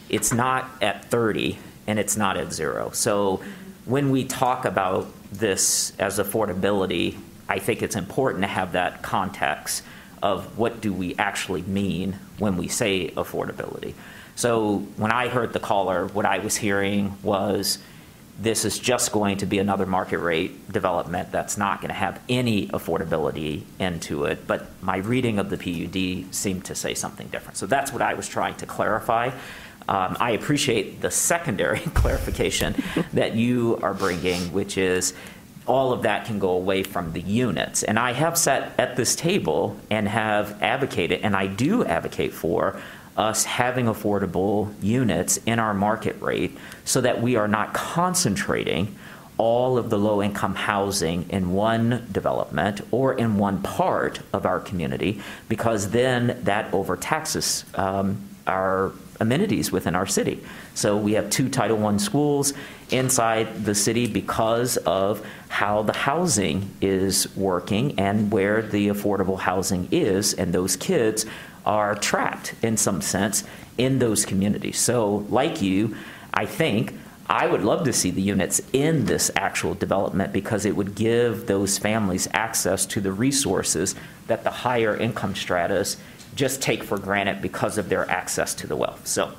it's 0.10 0.34
not 0.34 0.70
at 0.82 1.06
30 1.06 1.58
and 1.88 1.98
it's 1.98 2.18
not 2.18 2.36
at 2.36 2.52
zero. 2.52 2.92
So 2.92 3.42
when 3.86 4.12
we 4.12 4.26
talk 4.26 4.66
about 4.66 5.08
this 5.32 5.94
as 6.00 6.20
affordability, 6.20 7.18
I 7.50 7.60
think 7.60 7.82
it's 7.82 7.96
important 7.96 8.44
to 8.44 8.48
have 8.48 8.74
that 8.74 9.02
context 9.02 9.84
of 10.22 10.58
what 10.58 10.80
do 10.80 10.94
we 10.94 11.16
actually 11.18 11.64
mean 11.64 12.18
when 12.40 12.56
we 12.56 12.68
say 12.68 13.10
affordability. 13.10 13.94
So 14.36 14.78
when 14.98 15.12
I 15.12 15.28
heard 15.28 15.54
the 15.54 15.60
caller, 15.60 16.08
what 16.08 16.26
I 16.26 16.40
was 16.40 16.56
hearing 16.56 17.18
was 17.22 17.78
this 18.40 18.66
is 18.66 18.80
just 18.80 19.12
going 19.12 19.38
to 19.38 19.46
be 19.46 19.60
another 19.60 19.86
market 19.86 20.18
rate 20.18 20.72
development 20.72 21.32
that's 21.32 21.58
not 21.58 21.82
going 21.82 21.90
to 21.90 21.96
have 21.96 22.20
any 22.28 22.68
affordability 22.70 23.62
into 23.80 24.26
it. 24.26 24.48
But 24.48 24.68
my 24.82 24.98
reading 24.98 25.38
of 25.38 25.50
the 25.52 25.58
PUD 25.58 26.34
seemed 26.34 26.66
to 26.66 26.76
say 26.76 26.96
something 26.96 27.28
different. 27.28 27.58
So 27.58 27.68
that's 27.68 27.92
what 27.92 28.02
I 28.02 28.16
was 28.16 28.28
trying 28.28 28.56
to 28.56 28.66
clarify. 28.66 29.32
Um, 29.88 30.18
I 30.20 30.32
appreciate 30.32 31.02
the 31.02 31.12
secondary 31.12 31.80
clarification 31.94 32.76
that 33.14 33.36
you 33.36 33.80
are 33.82 33.94
bringing, 33.94 34.54
which 34.54 34.78
is 34.78 35.14
all 35.66 35.94
of 35.94 36.04
that 36.04 36.26
can 36.26 36.40
go 36.40 36.52
away 36.52 36.84
from 36.84 37.14
the 37.14 37.22
units. 37.22 37.84
And 37.84 37.98
I 37.98 38.14
have 38.14 38.38
sat 38.38 38.74
at 38.78 38.96
this 38.96 39.16
table 39.16 39.78
and 39.90 40.08
have 40.08 40.62
advocated, 40.62 41.22
and 41.22 41.36
I 41.36 41.48
do 41.48 41.86
advocate 41.86 42.34
for 42.34 42.82
us 43.16 43.46
having 43.46 43.86
affordable 43.86 44.74
units 44.82 45.38
in 45.46 45.60
our 45.60 45.74
market 45.74 46.20
rate 46.22 46.58
so 46.84 47.02
that 47.02 47.22
we 47.22 47.36
are 47.36 47.48
not 47.48 47.74
concentrating 47.74 48.96
all 49.38 49.78
of 49.78 49.90
the 49.90 49.98
low 49.98 50.22
income 50.22 50.56
housing 50.56 51.30
in 51.30 51.54
one 51.54 52.08
development 52.12 52.82
or 52.92 53.14
in 53.14 53.38
one 53.38 53.62
part 53.62 54.20
of 54.32 54.46
our 54.46 54.60
community 54.60 55.22
because 55.50 55.90
then 55.90 56.40
that 56.44 56.72
overtaxes 56.72 57.66
um, 57.78 58.18
our 58.46 58.92
amenities 59.24 59.72
within 59.72 59.96
our 59.96 60.06
city. 60.06 60.44
So 60.76 60.96
we 60.98 61.14
have 61.14 61.30
two 61.30 61.50
Title 61.50 61.84
I 61.88 61.98
schools 61.98 62.54
inside 62.92 63.66
the 63.66 63.74
city 63.74 64.06
because 64.06 64.78
of 64.78 65.26
how 65.50 65.82
the 65.82 65.94
housing 65.94 66.70
is 66.82 67.36
working 67.36 68.00
and 68.00 68.32
where 68.32 68.62
the 68.62 68.90
affordable 68.90 69.40
housing 69.40 69.88
is, 69.92 70.34
and 70.34 70.54
those 70.54 70.76
kids 70.76 71.26
are 71.66 71.96
trapped 71.96 72.54
in 72.62 72.78
some 72.78 73.02
sense 73.02 73.44
in 73.78 74.00
those 74.00 74.26
communities. 74.26 74.78
So, 74.78 75.26
like 75.30 75.62
you, 75.62 75.96
I 76.34 76.46
think 76.46 76.94
I 77.30 77.48
would 77.48 77.64
love 77.64 77.86
to 77.86 77.94
see 77.94 78.12
the 78.12 78.22
units 78.22 78.62
in 78.74 79.06
this 79.06 79.32
actual 79.38 79.74
development 79.74 80.34
because 80.34 80.66
it 80.66 80.76
would 80.76 80.94
give 80.94 81.48
those 81.48 81.78
families 81.78 82.28
access 82.34 82.86
to 82.88 83.00
the 83.00 83.14
resources 83.14 83.96
that 84.28 84.44
the 84.44 84.52
higher 84.52 84.96
income 84.96 85.34
stratas 85.34 85.98
just 86.36 86.62
take 86.62 86.84
for 86.84 86.98
granted 86.98 87.42
because 87.42 87.78
of 87.78 87.90
their 87.90 88.10
access 88.10 88.54
to 88.56 88.68
the 88.68 88.76
wealth. 88.76 89.08
So, 89.08 89.32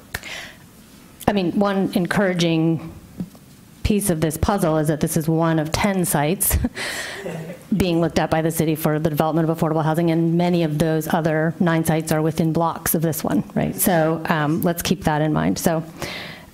I 1.26 1.32
mean, 1.32 1.58
one 1.58 1.92
encouraging 1.94 2.92
piece 3.84 4.10
of 4.10 4.20
this 4.20 4.36
puzzle 4.36 4.78
is 4.78 4.88
that 4.88 5.00
this 5.00 5.16
is 5.16 5.28
one 5.28 5.58
of 5.58 5.70
10 5.70 6.04
sites 6.06 6.56
being 7.76 8.00
looked 8.00 8.18
at 8.18 8.30
by 8.30 8.42
the 8.42 8.50
city 8.50 8.74
for 8.74 8.98
the 8.98 9.10
development 9.10 9.48
of 9.48 9.56
affordable 9.56 9.84
housing, 9.84 10.10
and 10.10 10.36
many 10.36 10.64
of 10.64 10.78
those 10.78 11.06
other 11.12 11.54
nine 11.60 11.84
sites 11.84 12.10
are 12.10 12.22
within 12.22 12.52
blocks 12.52 12.94
of 12.94 13.02
this 13.02 13.22
one, 13.22 13.44
right? 13.54 13.76
So 13.76 14.22
um, 14.26 14.62
let's 14.62 14.82
keep 14.82 15.04
that 15.04 15.20
in 15.22 15.32
mind. 15.32 15.58
So, 15.58 15.84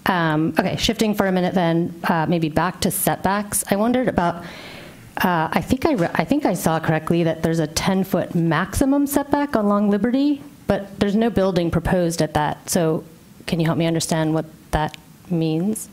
um, 0.07 0.55
okay, 0.59 0.77
shifting 0.77 1.15
for 1.15 1.27
a 1.27 1.33
minute 1.33 1.55
then, 1.55 1.95
uh, 2.05 2.27
maybe 2.29 2.49
back 2.49 2.81
to 2.81 2.91
setbacks. 2.91 3.65
I 3.71 3.77
wondered 3.77 4.09
about, 4.09 4.45
uh, 5.21 5.49
I 5.53 5.61
think 5.61 5.85
I, 5.85 5.93
re- 5.93 6.11
I 6.15 6.25
think 6.25 6.47
I 6.47 6.55
saw 6.55 6.81
correctly 6.81 7.25
that 7.25 7.43
there's 7.43 7.59
a 7.59 7.69
10-foot 7.69 8.35
maximum 8.35 9.07
setback 9.07 9.55
along 9.55 9.91
Liberty, 9.91 10.43
but 10.67 10.99
there's 10.99 11.15
no 11.15 11.29
building 11.29 11.71
proposed 11.71 12.23
at 12.23 12.33
that. 12.35 12.71
So 12.71 13.05
can 13.47 13.61
you 13.61 13.67
help 13.67 13.77
me 13.77 13.87
understand 13.87 14.33
what 14.33 14.47
that 14.71 14.97
means? 15.29 15.91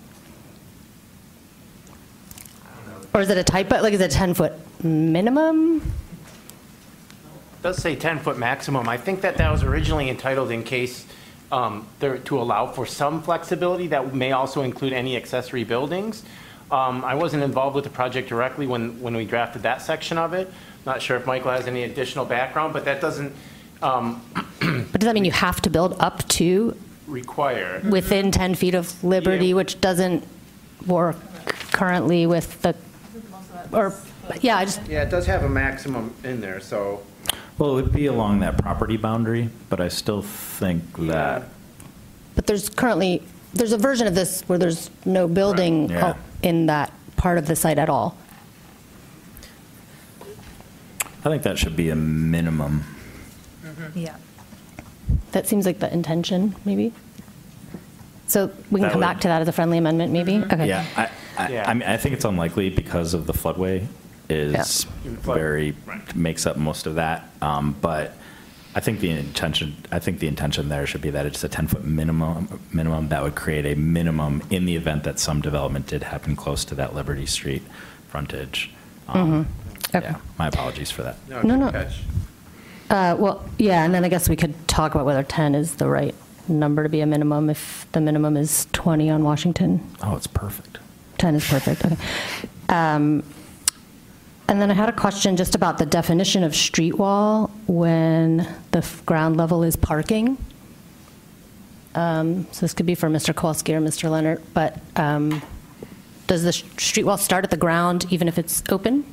Or 3.13 3.21
is 3.21 3.29
it 3.29 3.37
a 3.37 3.43
typo? 3.43 3.81
Like, 3.81 3.93
is 3.93 3.99
it 3.99 4.15
a 4.15 4.17
10-foot 4.17 4.53
minimum? 4.83 5.77
It 5.77 7.63
does 7.63 7.77
say 7.77 7.97
10-foot 7.97 8.37
maximum. 8.37 8.87
I 8.87 8.97
think 8.97 9.21
that 9.21 9.35
that 9.37 9.51
was 9.51 9.61
originally 9.61 10.09
entitled 10.09 10.51
in 10.51 10.63
case 10.63 11.05
um, 11.51 11.87
there, 11.99 12.17
to 12.17 12.39
allow 12.39 12.67
for 12.67 12.85
some 12.85 13.21
flexibility 13.21 13.87
that 13.87 14.13
may 14.13 14.31
also 14.31 14.61
include 14.61 14.93
any 14.93 15.17
accessory 15.17 15.63
buildings. 15.65 16.23
Um, 16.69 17.05
I 17.05 17.15
wasn't 17.15 17.43
involved 17.43 17.75
with 17.75 17.83
the 17.85 17.89
project 17.89 18.27
directly 18.29 18.67
when, 18.67 18.99
when 19.01 19.15
we 19.15 19.25
drafted 19.25 19.63
that 19.63 19.81
section 19.81 20.17
of 20.17 20.33
it. 20.33 20.51
Not 20.85 21.01
sure 21.01 21.15
if 21.17 21.25
Michael 21.25 21.51
has 21.51 21.67
any 21.67 21.83
additional 21.83 22.25
background, 22.25 22.73
but 22.73 22.85
that 22.85 22.99
doesn't 23.01 23.33
um, 23.81 24.21
But 24.59 24.99
does 24.99 25.05
that 25.05 25.13
mean 25.13 25.25
you 25.25 25.31
have 25.31 25.61
to 25.61 25.69
build 25.69 25.95
up 25.99 26.27
to 26.29 26.75
require. 27.07 27.81
within 27.89 28.31
10 28.31 28.55
feet 28.55 28.73
of 28.75 29.01
Liberty, 29.03 29.47
Yeah. 29.47 29.55
which 29.55 29.79
doesn't 29.79 30.23
work 30.87 31.15
currently 31.71 32.25
with 32.25 32.61
the, 32.63 32.75
or, 33.71 33.93
yeah, 34.41 34.57
I 34.57 34.65
just, 34.65 34.85
Yeah, 34.87 35.03
it 35.03 35.09
does 35.09 35.25
have 35.27 35.43
a 35.43 35.49
maximum 35.49 36.13
in 36.23 36.41
there, 36.41 36.59
so. 36.59 37.03
Well, 37.57 37.77
it 37.77 37.83
would 37.83 37.93
be 37.93 38.07
along 38.07 38.39
that 38.41 38.57
property 38.57 38.97
boundary, 38.97 39.49
but 39.69 39.79
I 39.79 39.87
still 39.89 40.21
think 40.21 40.83
that, 41.07 41.43
but 42.35 42.45
there's 42.47 42.69
currently, 42.69 43.21
there's 43.53 43.73
a 43.73 43.77
version 43.77 44.07
of 44.07 44.15
this 44.15 44.41
where 44.47 44.57
there's 44.59 44.89
no 45.05 45.27
building 45.27 45.87
Right, 45.87 45.97
yeah. 45.97 46.13
In 46.41 46.67
that 46.67 46.91
part 47.15 47.37
of 47.37 47.47
the 47.47 47.55
site 47.55 47.77
at 47.77 47.89
all. 47.89 48.15
I 51.25 51.29
think 51.29 51.43
that 51.43 51.57
should 51.57 51.75
be 51.75 51.89
a 51.89 51.95
minimum. 51.95 52.83
Yeah. 53.93 54.15
That 55.31 55.47
seems 55.47 55.65
like 55.65 55.79
the 55.79 55.91
intention, 55.91 56.55
maybe? 56.63 56.93
So 58.27 58.51
we 58.71 58.79
can 58.79 58.83
That 58.87 58.91
come 58.91 59.01
back 59.01 59.21
to 59.21 59.27
that 59.29 59.41
as 59.41 59.47
a 59.47 59.51
friendly 59.51 59.77
amendment, 59.77 60.11
maybe? 60.11 60.37
Okay. 60.37 60.67
Yeah, 60.67 60.85
I, 60.95 61.09
I, 61.37 61.49
Yeah. 61.49 61.69
I 61.69 61.73
mean, 61.73 61.87
I 61.87 61.97
think 61.97 62.13
it's 62.13 62.25
unlikely 62.25 62.69
because 62.69 63.13
of 63.13 63.25
the 63.25 63.33
floodway 63.33 63.87
is 64.29 64.83
Flood- 65.21 65.37
very, 65.37 65.75
makes 66.15 66.45
up 66.45 66.57
most 66.57 66.85
of 66.85 66.95
that. 66.95 67.29
Um, 67.41 67.75
But 67.81 68.13
I 68.77 68.79
think 68.79 68.99
the 68.99 69.09
intention, 69.09 69.75
I 69.91 69.97
think 69.97 70.19
the 70.19 70.27
intention 70.27 70.69
there 70.69 70.85
should 70.85 71.01
be 71.01 71.09
that 71.09 71.25
it's 71.25 71.43
a 71.43 71.49
10-foot 71.49 71.83
minimum, 71.83 72.59
minimum 72.71 73.09
that 73.09 73.23
would 73.23 73.33
create 73.33 73.65
a 73.65 73.73
minimum 73.73 74.43
in 74.51 74.65
the 74.65 74.75
event 74.75 75.03
that 75.05 75.17
some 75.17 75.41
development 75.41 75.87
did 75.87 76.03
happen 76.03 76.35
close 76.35 76.63
to 76.65 76.75
that 76.75 76.93
Liberty 76.93 77.25
Street 77.25 77.63
frontage. 78.07 78.69
Um, 79.07 79.47
Okay. 79.95 80.01
Yeah, 80.01 80.17
my 80.37 80.47
apologies 80.49 80.91
for 80.91 81.01
that. 81.03 81.15
No, 81.27 81.41
no. 81.41 81.71
good 81.71 81.73
catch. 81.73 81.99
Uh, 82.91 83.15
Well, 83.17 83.43
yeah, 83.57 83.83
and 83.83 83.95
then 83.95 84.03
I 84.05 84.09
guess 84.09 84.29
we 84.29 84.35
could 84.35 84.53
talk 84.67 84.93
about 84.93 85.07
whether 85.07 85.23
10 85.23 85.55
is 85.55 85.75
the 85.75 85.87
right 85.87 86.13
number 86.47 86.83
to 86.83 86.89
be 86.89 86.99
a 87.01 87.07
minimum, 87.07 87.49
if 87.49 87.87
the 87.93 88.01
minimum 88.01 88.37
is 88.37 88.67
20 88.73 89.09
on 89.09 89.23
Washington. 89.23 89.79
Oh, 90.03 90.15
it's 90.15 90.27
perfect. 90.27 90.77
10 91.17 91.33
is 91.35 91.47
perfect, 91.49 91.83
okay. 91.83 91.97
Um, 92.69 93.23
And 94.49 94.61
then 94.61 94.71
I 94.71 94.73
had 94.73 94.87
a 94.89 94.93
question 94.93 95.35
just 95.35 95.55
about 95.55 95.77
the 95.77 95.85
definition 95.85 96.43
of 96.43 96.55
street 96.55 96.97
wall 96.97 97.51
when 97.67 98.37
the 98.71 98.77
f- 98.79 99.05
ground 99.05 99.35
level 99.35 99.63
is 99.63 99.75
parking. 99.75 100.37
Um, 101.95 102.47
So 102.51 102.61
this 102.61 102.73
could 102.73 102.85
be 102.85 102.95
for 102.95 103.09
Mr. 103.09 103.35
Kowalski 103.35 103.73
or 103.73 103.81
Mr. 103.81 104.09
Lenart, 104.09 104.41
but 104.53 104.79
um, 104.95 105.41
does 106.27 106.43
the 106.43 106.53
street 106.53 107.03
wall 107.05 107.17
start 107.17 107.43
at 107.43 107.49
the 107.51 107.57
ground 107.57 108.05
even 108.09 108.27
if 108.27 108.37
it's 108.37 108.63
open? 108.69 109.03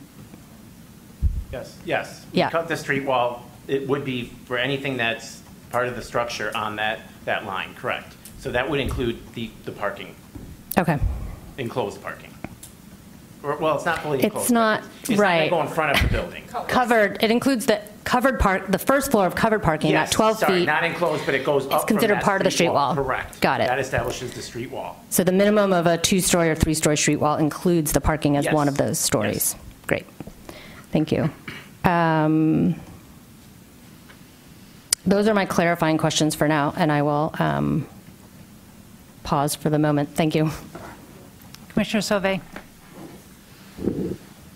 Yes, 1.52 1.76
yes. 1.84 2.26
Yeah. 2.32 2.50
Cut 2.50 2.68
the 2.68 2.76
street 2.76 3.04
wall, 3.04 3.44
it 3.66 3.88
would 3.88 4.04
be 4.04 4.26
for 4.44 4.58
anything 4.58 4.96
that's 4.96 5.42
part 5.70 5.88
of 5.88 5.96
the 5.96 6.02
structure 6.02 6.56
on 6.56 6.76
that, 6.76 7.00
that 7.24 7.44
line, 7.46 7.74
correct. 7.74 8.14
So 8.38 8.52
that 8.52 8.68
would 8.68 8.78
include 8.80 9.18
the, 9.34 9.50
the 9.64 9.72
parking, 9.72 10.14
Okay. 10.78 10.98
enclosed 11.58 12.02
parking. 12.02 12.33
Or, 13.44 13.56
well, 13.56 13.76
it's 13.76 13.84
not 13.84 13.98
fully 14.00 14.18
It's 14.18 14.24
enclosed. 14.24 14.48
but 14.48 14.54
not- 14.54 14.82
It's 15.02 15.10
not 15.10 15.18
right. 15.18 15.50
go 15.50 15.60
in 15.60 15.68
front 15.68 15.94
of 15.96 16.02
the 16.02 16.08
building. 16.08 16.44
Covered, 16.66 17.22
it 17.22 17.30
includes 17.30 17.66
the 17.66 17.78
covered 18.04 18.40
part, 18.40 18.72
the 18.72 18.78
first 18.78 19.10
floor 19.10 19.26
of 19.26 19.34
covered 19.34 19.62
parking, 19.62 19.90
Yes, 19.90 20.08
not 20.08 20.12
12 20.12 20.38
sorry, 20.38 20.58
feet. 20.60 20.66
not 20.66 20.82
enclosed, 20.82 21.26
but 21.26 21.34
it 21.34 21.44
goes 21.44 21.66
up 21.66 21.72
It's 21.72 21.82
from 21.82 21.88
considered 21.88 22.16
that 22.16 22.24
part 22.24 22.40
of 22.40 22.44
the 22.44 22.50
street 22.50 22.70
wall. 22.70 22.94
Correct. 22.94 23.40
Got 23.42 23.60
it. 23.60 23.66
That 23.68 23.78
establishes 23.78 24.32
the 24.32 24.40
street 24.42 24.70
wall. 24.70 24.96
So 25.10 25.24
the 25.24 25.32
minimum 25.32 25.72
of 25.74 25.86
a 25.86 25.98
two-story 25.98 26.48
or 26.48 26.54
three-story 26.54 26.96
street 26.96 27.16
wall 27.16 27.36
includes 27.36 27.92
the 27.92 28.00
parking 28.00 28.36
as 28.38 28.46
Yes. 28.46 28.54
one 28.54 28.66
of 28.68 28.78
those 28.78 28.98
stories? 28.98 29.54
Yes. 29.54 29.56
Great. 29.86 30.06
Thank 30.90 31.12
you. 31.12 31.30
Um, 31.84 32.76
Those 35.06 35.28
are 35.28 35.34
my 35.34 35.44
clarifying 35.44 35.98
questions 35.98 36.34
for 36.34 36.48
now, 36.48 36.72
and 36.78 36.90
I 36.90 37.02
will 37.02 37.34
um, 37.38 37.86
pause 39.22 39.54
for 39.54 39.68
the 39.68 39.78
moment. 39.78 40.14
Thank 40.14 40.34
you. 40.34 40.50
Commissioner 41.68 42.00
Sauvé. 42.00 42.40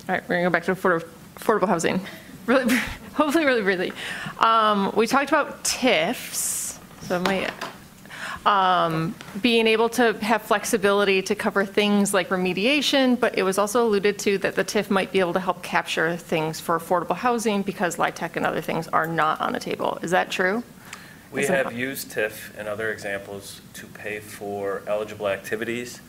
All 0.08 0.14
right, 0.14 0.22
we're 0.22 0.36
going 0.36 0.44
to 0.44 0.48
go 0.48 0.52
back 0.52 0.64
to 0.64 0.74
affor- 0.74 1.06
affordable 1.36 1.68
housing. 1.68 2.00
Really, 2.46 2.74
hopefully, 3.14 3.44
really, 3.44 3.60
really. 3.60 3.92
Um, 4.38 4.90
we 4.96 5.06
talked 5.06 5.28
about 5.28 5.62
TIFs, 5.64 6.78
so 7.02 7.20
my, 7.20 7.50
um, 8.46 9.14
being 9.42 9.66
able 9.66 9.90
to 9.90 10.14
have 10.20 10.40
flexibility 10.40 11.20
to 11.20 11.34
cover 11.34 11.66
things 11.66 12.14
like 12.14 12.30
remediation, 12.30 13.20
but 13.20 13.36
it 13.36 13.42
was 13.42 13.58
also 13.58 13.86
alluded 13.86 14.18
to 14.20 14.38
that 14.38 14.54
the 14.54 14.64
TIF 14.64 14.88
might 14.88 15.12
be 15.12 15.20
able 15.20 15.34
to 15.34 15.40
help 15.40 15.62
capture 15.62 16.16
things 16.16 16.58
for 16.58 16.78
affordable 16.78 17.16
housing 17.16 17.60
because 17.60 17.96
LIHTC 17.96 18.36
and 18.36 18.46
other 18.46 18.62
things 18.62 18.88
are 18.88 19.06
not 19.06 19.38
on 19.42 19.52
the 19.52 19.60
table. 19.60 19.98
Is 20.00 20.10
that 20.12 20.30
true? 20.30 20.62
We 21.30 21.42
Is 21.42 21.50
it- 21.50 21.52
have 21.52 21.74
used 21.74 22.10
TIF 22.12 22.56
and 22.56 22.66
other 22.66 22.90
examples 22.90 23.60
to 23.74 23.86
pay 23.86 24.20
for 24.20 24.80
eligible 24.86 25.28
activities, 25.28 26.00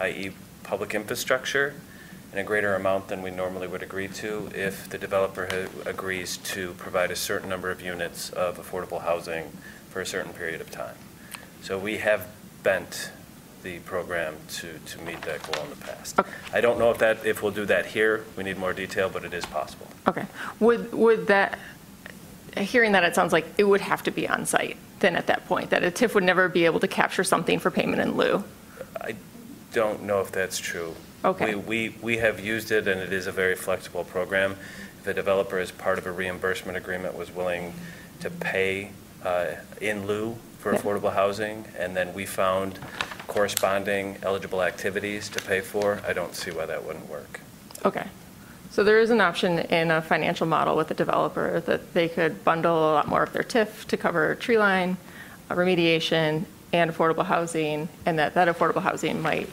i.e. 0.00 0.32
public 0.64 0.92
infrastructure, 0.92 1.74
in 2.34 2.40
a 2.40 2.42
greater 2.42 2.74
amount 2.74 3.06
than 3.06 3.22
we 3.22 3.30
normally 3.30 3.68
would 3.68 3.82
agree 3.82 4.08
to 4.08 4.50
if 4.52 4.88
the 4.88 4.98
developer 4.98 5.46
ha- 5.48 5.88
agrees 5.88 6.36
to 6.38 6.72
provide 6.72 7.12
a 7.12 7.16
certain 7.16 7.48
number 7.48 7.70
of 7.70 7.80
units 7.80 8.30
of 8.30 8.58
affordable 8.58 9.02
housing 9.02 9.52
for 9.88 10.00
a 10.00 10.06
certain 10.06 10.32
period 10.32 10.60
of 10.60 10.68
time. 10.68 10.96
So 11.62 11.78
we 11.78 11.98
have 11.98 12.26
bent 12.64 13.12
the 13.62 13.78
program 13.80 14.34
to, 14.48 14.80
to 14.84 15.00
meet 15.02 15.22
that 15.22 15.44
goal 15.44 15.62
in 15.62 15.70
the 15.70 15.76
past. 15.76 16.18
Okay. 16.18 16.30
I 16.52 16.60
don't 16.60 16.76
know 16.76 16.90
if 16.90 16.98
that, 16.98 17.24
if 17.24 17.40
we'll 17.40 17.52
do 17.52 17.66
that 17.66 17.86
here, 17.86 18.24
we 18.36 18.42
need 18.42 18.58
more 18.58 18.72
detail, 18.72 19.08
but 19.08 19.24
it 19.24 19.32
is 19.32 19.46
possible. 19.46 19.86
Okay. 20.08 20.26
Would, 20.58 20.92
would 20.92 21.28
that, 21.28 21.56
hearing 22.56 22.92
that, 22.92 23.04
it 23.04 23.14
sounds 23.14 23.32
like 23.32 23.46
it 23.58 23.64
would 23.64 23.80
have 23.80 24.02
to 24.02 24.10
be 24.10 24.28
on 24.28 24.44
site 24.44 24.76
then 24.98 25.14
at 25.14 25.28
that 25.28 25.46
point, 25.46 25.70
that 25.70 25.84
a 25.84 25.90
TIF 25.90 26.14
would 26.14 26.24
never 26.24 26.48
be 26.48 26.64
able 26.64 26.80
to 26.80 26.88
capture 26.88 27.22
something 27.22 27.60
for 27.60 27.70
payment 27.70 28.02
in 28.02 28.16
lieu? 28.16 28.42
I 29.00 29.14
don't 29.72 30.02
know 30.02 30.20
if 30.20 30.32
that's 30.32 30.58
true. 30.58 30.96
Okay. 31.24 31.54
We, 31.54 31.88
we, 31.88 31.96
we 32.02 32.16
have 32.18 32.38
used 32.44 32.70
it, 32.70 32.86
and 32.86 33.00
it 33.00 33.12
is 33.12 33.26
a 33.26 33.32
very 33.32 33.54
flexible 33.56 34.04
program. 34.04 34.56
If 35.00 35.06
a 35.06 35.14
developer, 35.14 35.58
as 35.58 35.70
part 35.70 35.98
of 35.98 36.06
a 36.06 36.12
reimbursement 36.12 36.76
agreement, 36.76 37.16
was 37.16 37.30
willing 37.34 37.72
to 38.20 38.30
pay 38.30 38.90
uh, 39.24 39.46
in 39.80 40.06
lieu 40.06 40.36
for 40.58 40.72
Yeah. 40.72 40.78
affordable 40.78 41.12
housing, 41.14 41.64
and 41.78 41.96
then 41.96 42.12
we 42.14 42.26
found 42.26 42.78
corresponding 43.26 44.18
eligible 44.22 44.62
activities 44.62 45.28
to 45.30 45.40
pay 45.40 45.60
for, 45.60 46.00
I 46.06 46.12
don't 46.12 46.34
see 46.34 46.50
why 46.50 46.66
that 46.66 46.84
wouldn't 46.84 47.08
work. 47.08 47.40
Okay. 47.84 48.06
So 48.70 48.82
there 48.82 48.98
is 49.00 49.10
an 49.10 49.20
option 49.20 49.60
in 49.60 49.90
a 49.90 50.02
financial 50.02 50.46
model 50.46 50.76
with 50.76 50.90
a 50.90 50.94
developer 50.94 51.60
that 51.60 51.94
they 51.94 52.08
could 52.08 52.44
bundle 52.44 52.76
a 52.76 52.92
lot 52.94 53.08
more 53.08 53.22
of 53.22 53.32
their 53.32 53.42
TIF 53.42 53.84
to 53.86 53.96
cover 53.96 54.34
tree 54.34 54.58
line, 54.58 54.96
uh, 55.50 55.54
remediation, 55.54 56.44
and 56.72 56.90
affordable 56.90 57.24
housing, 57.24 57.88
and 58.04 58.18
that 58.18 58.34
that 58.34 58.48
affordable 58.48 58.82
housing 58.82 59.22
might 59.22 59.48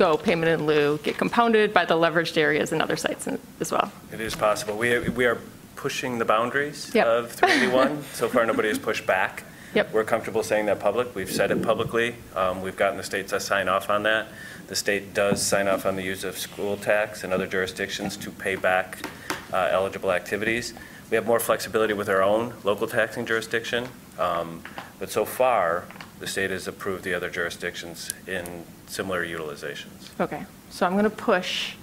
go 0.00 0.16
payment 0.16 0.48
in 0.50 0.66
lieu, 0.66 0.98
get 1.02 1.18
compounded 1.18 1.74
by 1.74 1.84
the 1.84 1.92
leveraged 1.94 2.38
areas 2.38 2.72
and 2.72 2.80
other 2.80 2.96
sites 2.96 3.28
as 3.60 3.70
well. 3.70 3.92
It 4.10 4.18
is 4.20 4.34
possible. 4.34 4.74
We, 4.78 4.98
we 5.10 5.26
are 5.26 5.38
pushing 5.76 6.18
the 6.18 6.24
boundaries 6.24 6.90
Yep. 6.94 7.06
of 7.06 7.32
381. 7.38 8.02
So 8.14 8.26
far, 8.28 8.46
nobody 8.46 8.68
has 8.68 8.78
pushed 8.78 9.06
back. 9.06 9.44
Yep. 9.74 9.92
We're 9.92 10.04
comfortable 10.04 10.42
saying 10.42 10.66
that 10.66 10.80
public. 10.80 11.14
We've 11.14 11.30
said 11.30 11.50
it 11.50 11.62
publicly. 11.62 12.16
Um, 12.34 12.62
We've 12.62 12.76
gotten 12.76 12.96
the 12.96 13.02
state 13.04 13.28
to 13.28 13.38
sign 13.40 13.68
off 13.68 13.90
on 13.90 14.02
that. 14.04 14.28
The 14.68 14.74
state 14.74 15.12
does 15.12 15.42
sign 15.42 15.68
off 15.68 15.84
on 15.84 15.96
the 15.96 16.02
use 16.02 16.24
of 16.24 16.38
school 16.38 16.78
tax 16.78 17.22
and 17.22 17.32
other 17.34 17.46
jurisdictions 17.46 18.16
to 18.18 18.30
pay 18.30 18.56
back 18.56 19.06
uh, 19.52 19.68
eligible 19.70 20.12
activities. 20.12 20.72
We 21.10 21.14
have 21.16 21.26
more 21.26 21.40
flexibility 21.40 21.92
with 21.92 22.08
our 22.08 22.22
own 22.22 22.54
local 22.64 22.86
taxing 22.86 23.26
jurisdiction. 23.26 23.86
Um, 24.18 24.62
But 24.98 25.10
so 25.10 25.24
far, 25.26 25.84
the 26.20 26.26
state 26.26 26.50
has 26.50 26.68
approved 26.68 27.02
the 27.02 27.14
other 27.14 27.30
jurisdictions 27.30 28.12
in 28.26 28.64
similar 28.86 29.26
utilizations. 29.26 30.10
Okay, 30.20 30.44
so 30.70 30.86
I'm 30.86 30.92
going 30.92 31.04
to 31.04 31.10
push 31.10 31.74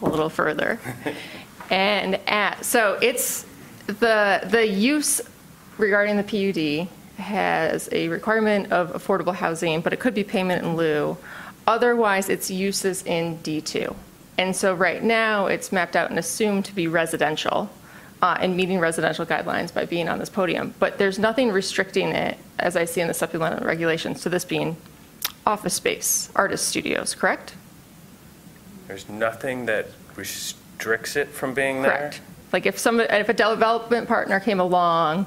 a 0.00 0.08
little 0.08 0.30
further. 0.30 0.80
And 1.70 2.16
at, 2.26 2.64
so 2.64 2.98
it's, 3.00 3.46
the, 3.86 4.40
the 4.44 4.66
use 4.66 5.20
regarding 5.78 6.16
the 6.16 6.24
PUD 6.24 6.88
has 7.22 7.88
a 7.92 8.08
requirement 8.08 8.72
of 8.72 8.92
affordable 8.92 9.34
housing, 9.34 9.80
but 9.80 9.92
it 9.92 10.00
could 10.00 10.14
be 10.14 10.24
payment 10.24 10.64
in 10.64 10.76
lieu. 10.76 11.16
Otherwise, 11.66 12.28
its 12.28 12.50
uses 12.50 13.04
in 13.04 13.38
D2. 13.38 13.94
And 14.36 14.56
so 14.56 14.74
right 14.74 15.02
now, 15.02 15.46
it's 15.46 15.70
mapped 15.70 15.94
out 15.94 16.10
and 16.10 16.18
assumed 16.18 16.64
to 16.64 16.74
be 16.74 16.88
residential 16.88 17.70
uh, 18.22 18.36
and 18.40 18.56
meeting 18.56 18.78
residential 18.78 19.24
guidelines 19.24 19.72
by 19.72 19.84
being 19.84 20.08
on 20.08 20.18
this 20.18 20.28
podium. 20.28 20.74
But 20.78 20.98
there's 20.98 21.18
nothing 21.18 21.50
restricting 21.50 22.08
it, 22.08 22.38
as 22.58 22.76
I 22.76 22.84
see 22.84 23.00
in 23.00 23.08
the 23.08 23.14
supplemental 23.14 23.66
regulations, 23.66 24.22
to 24.22 24.28
this 24.28 24.44
being 24.44 24.76
office 25.46 25.74
space, 25.74 26.30
artist 26.34 26.68
studios, 26.68 27.14
correct? 27.14 27.54
There's 28.86 29.08
nothing 29.08 29.66
that 29.66 29.88
restricts 30.16 31.16
it 31.16 31.28
from 31.28 31.54
being 31.54 31.82
there? 31.82 31.92
Correct. 31.92 32.20
Like 32.52 32.66
if 32.66 32.78
some, 32.78 33.00
if 33.00 33.28
a 33.28 33.32
development 33.32 34.08
partner 34.08 34.40
came 34.40 34.60
along 34.60 35.26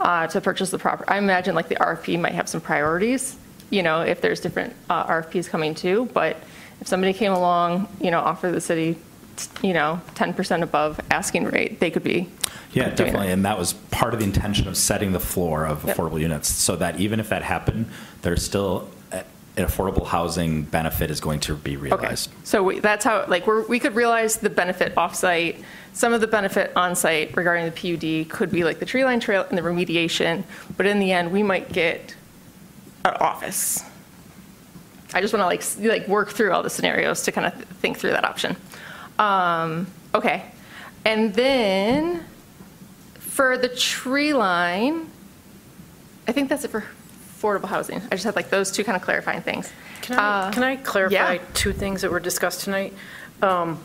uh, 0.00 0.26
to 0.28 0.40
purchase 0.40 0.70
the 0.70 0.78
property, 0.78 1.08
I 1.08 1.18
imagine 1.18 1.54
like 1.54 1.68
the 1.68 1.76
RFP 1.76 2.18
might 2.18 2.32
have 2.32 2.48
some 2.48 2.60
priorities, 2.60 3.36
you 3.70 3.82
know, 3.82 4.00
if 4.00 4.20
there's 4.20 4.40
different 4.40 4.74
uh, 4.88 5.06
RFPs 5.06 5.48
coming 5.48 5.74
too. 5.74 6.08
But 6.14 6.38
if 6.80 6.88
somebody 6.88 7.12
came 7.12 7.32
along, 7.32 7.88
you 8.00 8.10
know, 8.10 8.20
offer 8.20 8.50
the 8.50 8.60
city, 8.60 8.98
you 9.62 9.72
know, 9.72 10.00
10% 10.14 10.62
above 10.62 11.00
asking 11.10 11.44
rate, 11.44 11.80
they 11.80 11.90
could 11.90 12.04
be. 12.04 12.28
Yeah, 12.72 12.88
definitely. 12.90 13.28
it. 13.28 13.32
And 13.32 13.44
that 13.44 13.58
was 13.58 13.74
part 13.90 14.14
of 14.14 14.20
the 14.20 14.24
intention 14.24 14.66
of 14.68 14.76
setting 14.76 15.12
the 15.12 15.20
floor 15.20 15.66
of 15.66 15.84
Yep. 15.84 15.96
affordable 15.96 16.20
units, 16.20 16.48
so 16.48 16.76
that 16.76 16.98
even 17.00 17.20
if 17.20 17.28
that 17.28 17.42
happened, 17.42 17.86
there's 18.22 18.42
still, 18.44 18.88
uh, 19.12 19.20
an 19.56 19.64
affordable 19.66 20.06
housing 20.06 20.62
benefit 20.62 21.10
is 21.10 21.20
going 21.20 21.40
to 21.40 21.54
be 21.54 21.76
realized. 21.76 22.30
Okay, 22.30 22.38
so 22.44 22.62
we- 22.62 22.80
that's 22.80 23.04
how, 23.04 23.24
like, 23.28 23.46
we're, 23.46 23.62
we 23.66 23.78
could 23.78 23.94
realize 23.94 24.36
the 24.36 24.48
benefit 24.50 24.96
off-site. 24.96 25.62
Some 25.92 26.14
of 26.14 26.22
the 26.22 26.26
benefit 26.26 26.72
on-site 26.74 27.36
regarding 27.36 27.66
the 27.66 27.72
PUD 27.72 28.30
could 28.30 28.50
be 28.50 28.64
like 28.64 28.78
the 28.78 28.86
tree 28.86 29.04
line 29.04 29.20
trail 29.20 29.44
and 29.50 29.58
the 29.58 29.62
remediation, 29.62 30.44
but 30.78 30.86
in 30.86 30.98
the 30.98 31.12
end, 31.12 31.30
we 31.32 31.42
might 31.42 31.70
get 31.72 32.14
an 33.04 33.12
office. 33.20 33.84
I 35.12 35.20
just 35.20 35.34
want 35.34 35.42
to 35.42 35.46
like, 35.46 35.62
like, 35.98 36.08
work 36.08 36.30
through 36.30 36.52
all 36.52 36.62
the 36.62 36.70
scenarios 36.70 37.20
to 37.24 37.32
kind 37.32 37.46
of 37.46 37.52
think 37.82 37.98
through 37.98 38.12
that 38.12 38.24
option. 38.24 38.56
Um, 39.22 39.86
Okay, 40.14 40.44
and 41.04 41.32
then, 41.34 42.24
For 43.18 43.56
the 43.56 43.68
tree 43.68 44.34
line, 44.34 45.08
I 46.28 46.32
think 46.32 46.48
that's 46.50 46.64
it 46.64 46.70
for 46.70 46.84
affordable 47.40 47.68
housing. 47.68 48.02
I 48.10 48.10
just 48.10 48.24
had 48.24 48.36
like 48.36 48.50
those 48.50 48.70
two 48.70 48.84
kind 48.84 48.94
of 48.96 49.02
clarifying 49.02 49.40
things. 49.40 49.72
Can 50.02 50.18
I, 50.18 50.48
Uh, 50.48 50.50
can 50.52 50.62
I 50.62 50.76
clarify 50.76 51.34
yeah. 51.34 51.38
two 51.54 51.72
things 51.72 52.02
that 52.02 52.10
were 52.10 52.20
discussed 52.20 52.60
tonight? 52.64 52.92
Um, 53.40 53.78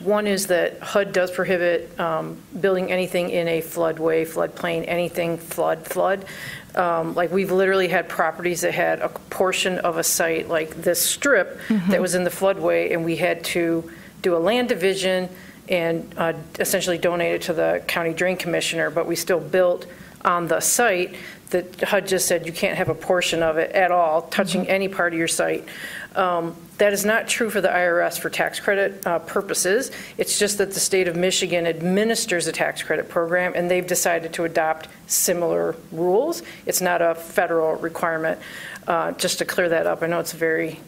One 0.00 0.26
is 0.26 0.48
that 0.48 0.80
HUD 0.82 1.12
does 1.12 1.30
prohibit 1.30 1.98
um, 1.98 2.36
building 2.60 2.90
anything 2.92 3.30
in 3.30 3.46
a 3.48 3.62
floodway, 3.62 4.26
floodplain, 4.26 4.84
anything 4.88 5.38
flood, 5.38 5.86
flood. 5.86 6.24
Um, 6.74 7.14
Like, 7.14 7.30
we've 7.32 7.52
literally 7.52 7.88
had 7.88 8.08
properties 8.08 8.60
that 8.62 8.74
had 8.74 9.00
a 9.00 9.08
portion 9.30 9.78
of 9.78 9.96
a 9.96 10.02
site, 10.02 10.48
like 10.48 10.82
this 10.82 11.00
strip, 11.00 11.58
that 11.88 12.00
was 12.02 12.14
in 12.14 12.24
the 12.24 12.30
floodway, 12.30 12.92
and 12.92 13.04
we 13.06 13.16
had 13.16 13.42
to 13.56 13.90
do 14.26 14.36
a 14.36 14.38
land 14.38 14.68
division 14.68 15.28
and 15.68 16.12
uh, 16.16 16.32
essentially 16.58 16.98
donate 16.98 17.34
it 17.34 17.42
to 17.42 17.52
the 17.52 17.80
county 17.86 18.12
drain 18.12 18.36
commissioner, 18.36 18.90
but 18.90 19.06
we 19.06 19.14
still 19.14 19.38
built 19.38 19.86
on 20.24 20.48
the 20.48 20.58
site. 20.58 21.14
The 21.50 21.64
HUD 21.86 22.08
just 22.08 22.26
said 22.26 22.44
you 22.44 22.52
can't 22.52 22.76
have 22.76 22.88
a 22.88 22.94
portion 22.94 23.40
of 23.40 23.56
it 23.56 23.70
at 23.70 23.92
all, 23.92 24.22
touching 24.22 24.66
any 24.68 24.88
part 24.88 25.12
of 25.12 25.18
your 25.18 25.28
site. 25.28 25.64
Um, 26.16 26.56
That 26.78 26.92
is 26.92 27.04
not 27.04 27.28
true 27.28 27.50
for 27.50 27.60
the 27.60 27.68
IRS 27.68 28.18
for 28.18 28.28
tax 28.28 28.58
credit 28.58 29.06
uh, 29.06 29.20
purposes. 29.20 29.92
It's 30.18 30.38
just 30.38 30.58
that 30.58 30.74
the 30.74 30.80
state 30.80 31.08
of 31.08 31.14
Michigan 31.16 31.66
administers 31.66 32.48
a 32.48 32.52
tax 32.52 32.82
credit 32.82 33.08
program, 33.08 33.52
and 33.54 33.70
they've 33.70 33.86
decided 33.86 34.32
to 34.34 34.44
adopt 34.44 34.88
similar 35.06 35.76
rules. 35.92 36.42
It's 36.66 36.80
not 36.80 37.00
a 37.00 37.14
federal 37.14 37.76
requirement. 37.76 38.40
Uh, 38.88 39.12
Just 39.12 39.38
to 39.38 39.44
clear 39.44 39.68
that 39.68 39.86
up, 39.86 40.02
I 40.02 40.06
know 40.08 40.20
it's 40.20 40.32
very 40.32 40.80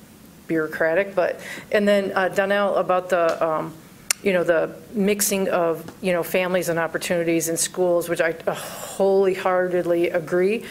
bureaucratic, 0.48 1.14
but, 1.14 1.38
and 1.70 1.86
then 1.86 2.10
uh, 2.14 2.28
Donnell, 2.28 2.74
about 2.76 3.10
the, 3.10 3.46
um, 3.46 3.74
you 4.22 4.32
know, 4.32 4.42
the 4.42 4.74
mixing 4.92 5.48
of, 5.48 5.84
you 6.02 6.12
know, 6.12 6.24
families 6.24 6.68
and 6.68 6.78
opportunities 6.78 7.48
in 7.48 7.56
schools, 7.56 8.08
which 8.08 8.20
I 8.20 8.34
wholeheartedly 8.48 10.10
agree. 10.10 10.64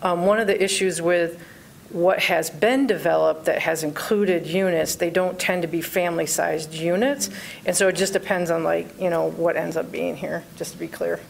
Um, 0.00 0.24
One 0.24 0.40
of 0.40 0.46
the 0.46 0.62
issues 0.62 1.02
with 1.02 1.38
what 1.90 2.18
has 2.18 2.50
been 2.50 2.86
developed 2.86 3.44
that 3.44 3.60
has 3.60 3.84
included 3.84 4.46
units, 4.46 4.96
they 4.96 5.10
don't 5.10 5.38
tend 5.38 5.62
to 5.62 5.68
be 5.68 5.80
family-sized 5.80 6.72
units. 6.74 7.30
And 7.66 7.76
so 7.76 7.88
it 7.88 7.96
just 7.96 8.12
depends 8.12 8.50
on 8.50 8.64
like, 8.64 9.00
you 9.00 9.10
know, 9.10 9.30
what 9.30 9.56
ends 9.56 9.76
up 9.76 9.92
being 9.92 10.16
here, 10.16 10.42
just 10.56 10.72
to 10.72 10.78
be 10.78 10.88
clear. 10.88 11.20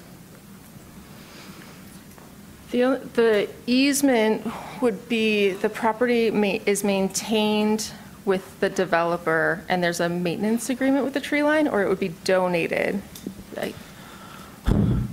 The 2.74 3.00
the 3.14 3.48
easement 3.68 4.44
would 4.82 5.08
be, 5.08 5.50
the 5.52 5.68
property 5.68 6.32
ma- 6.32 6.58
is 6.66 6.82
maintained 6.82 7.92
with 8.24 8.58
the 8.58 8.68
developer, 8.68 9.62
and 9.68 9.80
there's 9.80 10.00
a 10.00 10.08
maintenance 10.08 10.68
agreement 10.70 11.04
with 11.04 11.14
the 11.14 11.20
tree 11.20 11.44
line, 11.44 11.68
or 11.68 11.82
it 11.84 11.88
would 11.88 12.00
be 12.00 12.08
donated? 12.24 13.00
Like, 13.56 13.76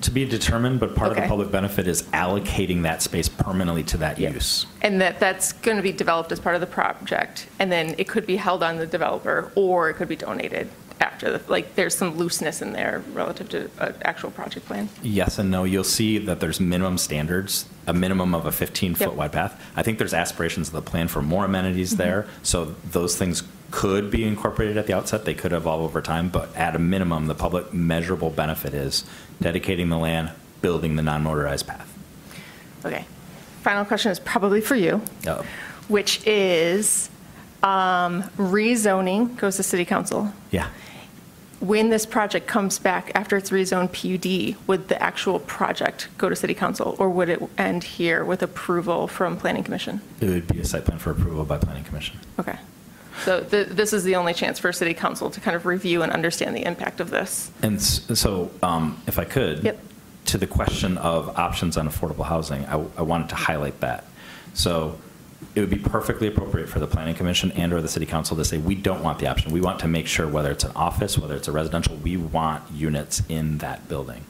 To 0.01 0.09
be 0.09 0.25
determined, 0.25 0.79
but 0.79 0.95
part 0.95 1.11
of 1.11 1.15
the 1.17 1.21
Okay. 1.21 1.29
public 1.29 1.51
benefit 1.51 1.87
is 1.87 2.01
allocating 2.13 2.81
that 2.81 3.03
space 3.03 3.29
permanently 3.29 3.83
to 3.83 3.97
that 3.97 4.17
use. 4.17 4.65
And 4.81 4.99
that, 4.99 5.19
that's 5.19 5.51
going 5.53 5.77
to 5.77 5.83
be 5.83 5.91
developed 5.91 6.31
as 6.31 6.39
part 6.39 6.55
of 6.55 6.61
the 6.61 6.67
project, 6.67 7.45
and 7.59 7.71
then 7.71 7.93
it 7.99 8.07
could 8.07 8.25
be 8.25 8.37
held 8.37 8.63
on 8.63 8.77
the 8.77 8.87
developer, 8.87 9.51
or 9.53 9.91
it 9.91 9.97
could 9.97 10.07
be 10.07 10.15
donated 10.15 10.67
after, 11.01 11.37
the 11.37 11.51
like, 11.51 11.75
there's 11.75 11.95
some 11.95 12.15
looseness 12.17 12.61
in 12.61 12.73
there 12.73 13.03
relative 13.13 13.49
to 13.49 13.69
an 13.79 13.95
actual 14.03 14.31
project 14.31 14.65
plan. 14.67 14.87
Yes 15.01 15.39
and 15.39 15.49
no. 15.51 15.63
You'll 15.63 15.83
see 15.83 16.17
that 16.19 16.39
there's 16.39 16.59
minimum 16.59 16.97
standards, 16.97 17.65
a 17.87 17.93
minimum 17.93 18.33
of 18.35 18.45
a 18.45 18.51
15-foot 18.51 18.99
Yep. 19.01 19.13
wide 19.13 19.31
path. 19.31 19.61
I 19.75 19.81
think 19.83 19.97
there's 19.97 20.13
aspirations 20.13 20.67
of 20.69 20.73
the 20.73 20.81
plan 20.81 21.07
for 21.07 21.21
more 21.21 21.45
amenities 21.45 21.97
there, 21.97 22.27
so 22.43 22.75
those 22.91 23.17
things 23.17 23.43
could 23.71 24.11
be 24.11 24.23
incorporated 24.25 24.77
at 24.77 24.85
the 24.87 24.93
outset. 24.93 25.25
They 25.25 25.33
could 25.33 25.53
evolve 25.53 25.81
over 25.81 26.01
time, 26.01 26.29
but 26.29 26.55
at 26.55 26.75
a 26.75 26.79
minimum, 26.79 27.27
the 27.27 27.35
public 27.35 27.73
measurable 27.73 28.29
benefit 28.29 28.73
is 28.73 29.03
dedicating 29.41 29.89
the 29.89 29.97
land, 29.97 30.31
building 30.61 30.95
the 30.97 31.01
non-motorized 31.03 31.65
path. 31.67 31.87
Okay. 32.85 33.05
Final 33.63 33.85
question 33.85 34.11
is 34.11 34.19
probably 34.19 34.61
for 34.61 34.75
you, 34.75 35.01
Uh, 35.27 35.41
which 35.87 36.25
is 36.27 37.09
um, 37.63 38.23
rezoning 38.37 39.35
goes 39.37 39.55
to 39.57 39.63
city 39.63 39.85
council. 39.85 40.33
Yeah. 40.51 40.67
When 41.61 41.91
this 41.91 42.07
project 42.07 42.47
comes 42.47 42.79
back 42.79 43.11
after 43.13 43.37
it's 43.37 43.51
rezoned 43.51 43.91
PUD, 43.93 44.57
would 44.67 44.87
the 44.87 44.99
actual 45.01 45.37
project 45.39 46.07
go 46.17 46.27
to 46.27 46.35
city 46.35 46.55
council, 46.55 46.95
or 46.97 47.07
would 47.09 47.29
it 47.29 47.39
end 47.55 47.83
here 47.83 48.25
with 48.25 48.41
approval 48.41 49.07
from 49.07 49.37
planning 49.37 49.63
commission? 49.63 50.01
It 50.19 50.29
would 50.29 50.47
be 50.47 50.59
a 50.59 50.65
site 50.65 50.85
plan 50.85 50.97
for 50.97 51.11
approval 51.11 51.45
by 51.45 51.59
planning 51.59 51.83
commission. 51.83 52.19
Okay. 52.39 52.57
So 53.25 53.43
th- 53.43 53.67
this 53.67 53.93
is 53.93 54.03
the 54.03 54.15
only 54.15 54.33
chance 54.33 54.57
for 54.57 54.73
city 54.73 54.95
council 54.95 55.29
to 55.29 55.39
kind 55.39 55.55
of 55.55 55.67
review 55.67 56.01
and 56.01 56.11
understand 56.11 56.55
the 56.55 56.65
impact 56.65 56.99
of 56.99 57.11
this. 57.11 57.51
And 57.61 57.79
so, 57.79 58.49
um, 58.63 58.99
if 59.05 59.19
I 59.19 59.25
could, 59.25 59.63
Yep. 59.63 59.79
to 60.25 60.37
the 60.39 60.47
question 60.47 60.97
of 60.97 61.37
options 61.37 61.77
on 61.77 61.87
affordable 61.87 62.25
housing, 62.25 62.65
I, 62.65 62.83
I 62.97 63.03
wanted 63.03 63.29
to 63.29 63.35
highlight 63.35 63.79
that. 63.81 64.05
So, 64.55 64.97
it 65.55 65.59
would 65.59 65.69
be 65.69 65.77
perfectly 65.77 66.27
appropriate 66.27 66.69
for 66.69 66.79
the 66.79 66.87
planning 66.87 67.15
commission 67.15 67.51
and/or 67.51 67.81
the 67.81 67.87
city 67.87 68.05
council 68.05 68.37
to 68.37 68.45
say, 68.45 68.57
we 68.57 68.75
don't 68.75 69.03
want 69.03 69.19
the 69.19 69.27
option. 69.27 69.51
We 69.51 69.61
want 69.61 69.79
to 69.79 69.87
make 69.87 70.07
sure 70.07 70.27
whether 70.27 70.51
it's 70.51 70.63
an 70.63 70.71
office, 70.75 71.17
whether 71.17 71.35
it's 71.35 71.47
a 71.47 71.51
residential, 71.51 71.95
we 71.95 72.15
want 72.17 72.71
units 72.71 73.21
in 73.27 73.57
that 73.57 73.89
building. 73.89 74.23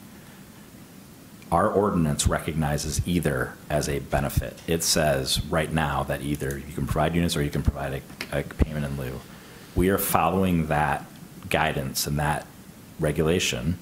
Our 1.52 1.70
ordinance 1.70 2.26
recognizes 2.26 3.06
either 3.06 3.54
as 3.68 3.88
a 3.88 3.98
benefit. 3.98 4.58
It 4.66 4.82
says 4.82 5.44
right 5.46 5.70
now 5.70 6.02
that 6.04 6.22
either 6.22 6.56
you 6.58 6.74
can 6.74 6.86
provide 6.86 7.14
units 7.14 7.36
or 7.36 7.42
you 7.42 7.50
can 7.50 7.62
provide 7.62 8.02
a, 8.32 8.38
a 8.38 8.42
payment 8.42 8.86
in 8.86 8.96
lieu. 8.96 9.20
We 9.76 9.90
are 9.90 9.98
following 9.98 10.68
that 10.68 11.04
guidance 11.50 12.06
and 12.06 12.18
that 12.18 12.46
regulation 12.98 13.78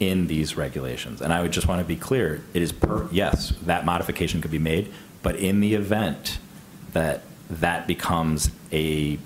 in 0.00 0.26
these 0.26 0.56
regulations. 0.56 1.22
And 1.22 1.32
I 1.32 1.40
would 1.40 1.52
just 1.52 1.68
want 1.68 1.80
to 1.80 1.86
be 1.86 1.96
clear, 1.96 2.42
it 2.52 2.62
is 2.62 2.72
per, 2.72 3.08
yes, 3.12 3.54
that 3.62 3.84
modification 3.84 4.40
could 4.40 4.50
be 4.50 4.58
made, 4.58 4.92
but 5.22 5.36
in 5.36 5.60
the 5.60 5.74
event 5.74 6.38
that 6.94 7.22
that 7.50 7.86
becomes 7.86 8.50
a 8.72 9.18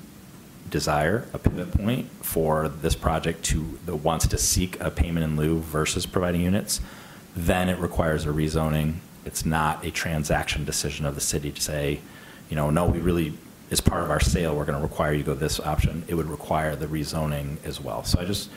desire, 0.68 1.26
a 1.32 1.38
pivot 1.38 1.72
point 1.72 2.10
for 2.24 2.68
this 2.68 2.94
project 2.94 3.44
to, 3.44 3.78
that 3.86 3.96
wants 3.96 4.26
to 4.26 4.36
seek 4.36 4.78
a 4.80 4.90
payment 4.90 5.24
in 5.24 5.36
lieu 5.36 5.60
versus 5.60 6.04
providing 6.04 6.42
units, 6.42 6.80
then 7.34 7.68
it 7.68 7.78
requires 7.78 8.26
a 8.26 8.28
rezoning. 8.28 8.96
It's 9.24 9.46
not 9.46 9.84
a 9.84 9.90
transaction 9.90 10.64
decision 10.64 11.06
of 11.06 11.14
the 11.14 11.20
city 11.20 11.52
to 11.52 11.60
say, 11.60 12.00
you 12.50 12.56
know, 12.56 12.70
no, 12.70 12.86
we 12.86 12.98
really, 12.98 13.34
as 13.70 13.80
part 13.80 14.02
of 14.02 14.10
our 14.10 14.20
sale, 14.20 14.54
we're 14.56 14.64
going 14.64 14.78
to 14.78 14.82
require 14.82 15.12
you 15.12 15.22
go 15.22 15.34
this 15.34 15.60
option. 15.60 16.04
It 16.08 16.14
would 16.14 16.28
require 16.28 16.74
the 16.76 16.86
rezoning 16.86 17.64
as 17.64 17.80
well. 17.80 18.04
So 18.04 18.20
I 18.20 18.24
just, 18.24 18.50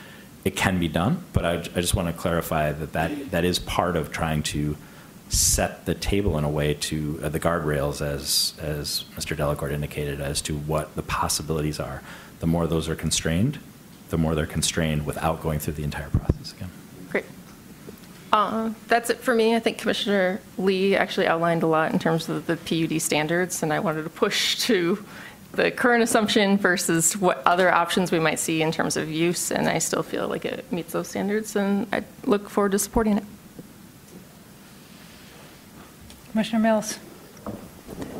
it 0.44 0.56
can 0.56 0.78
be 0.78 0.88
done, 0.88 1.24
but 1.32 1.44
I, 1.44 1.52
I 1.54 1.80
just 1.80 1.94
want 1.94 2.08
to 2.08 2.14
clarify 2.14 2.72
that 2.72 2.92
that, 2.92 3.30
that 3.30 3.44
is 3.44 3.58
part 3.58 3.96
of 3.96 4.10
trying 4.10 4.42
to 4.44 4.76
set 5.32 5.86
the 5.86 5.94
table 5.94 6.36
in 6.36 6.44
a 6.44 6.48
way 6.48 6.74
to, 6.74 7.18
uh, 7.22 7.28
the 7.30 7.40
guardrails, 7.40 8.02
as, 8.02 8.52
as 8.60 9.04
Mr. 9.16 9.34
Delacorte 9.34 9.72
indicated, 9.72 10.20
as 10.20 10.42
to 10.42 10.56
what 10.56 10.94
the 10.94 11.02
possibilities 11.02 11.80
are. 11.80 12.02
The 12.40 12.46
more 12.46 12.66
those 12.66 12.88
are 12.88 12.94
constrained, 12.94 13.58
the 14.10 14.18
more 14.18 14.34
they're 14.34 14.46
constrained 14.46 15.06
without 15.06 15.42
going 15.42 15.58
through 15.58 15.74
the 15.74 15.84
entire 15.84 16.10
process 16.10 16.52
again. 16.52 16.70
Great. 17.08 17.24
Uh, 18.30 18.72
That's 18.88 19.08
it 19.08 19.18
for 19.20 19.34
me. 19.34 19.56
I 19.56 19.58
think 19.58 19.78
Commissioner 19.78 20.40
Lee 20.58 20.96
actually 20.96 21.26
outlined 21.26 21.62
a 21.62 21.66
lot 21.66 21.92
in 21.92 21.98
terms 21.98 22.28
of 22.28 22.46
the 22.46 22.56
PUD 22.58 23.00
standards, 23.00 23.62
and 23.62 23.72
I 23.72 23.80
wanted 23.80 24.02
to 24.02 24.10
push 24.10 24.58
to 24.66 25.02
the 25.52 25.70
current 25.70 26.02
assumption 26.02 26.58
versus 26.58 27.16
what 27.16 27.42
other 27.46 27.72
options 27.72 28.12
we 28.12 28.18
might 28.18 28.38
see 28.38 28.60
in 28.60 28.70
terms 28.70 28.98
of 28.98 29.10
use, 29.10 29.50
and 29.50 29.66
I 29.66 29.78
still 29.78 30.02
feel 30.02 30.28
like 30.28 30.44
it 30.44 30.70
meets 30.70 30.92
those 30.92 31.08
standards, 31.08 31.56
and 31.56 31.86
I 31.90 32.04
look 32.24 32.50
forward 32.50 32.72
to 32.72 32.78
supporting 32.78 33.16
it. 33.16 33.24
Commissioner 36.32 36.60
Mills? 36.60 36.98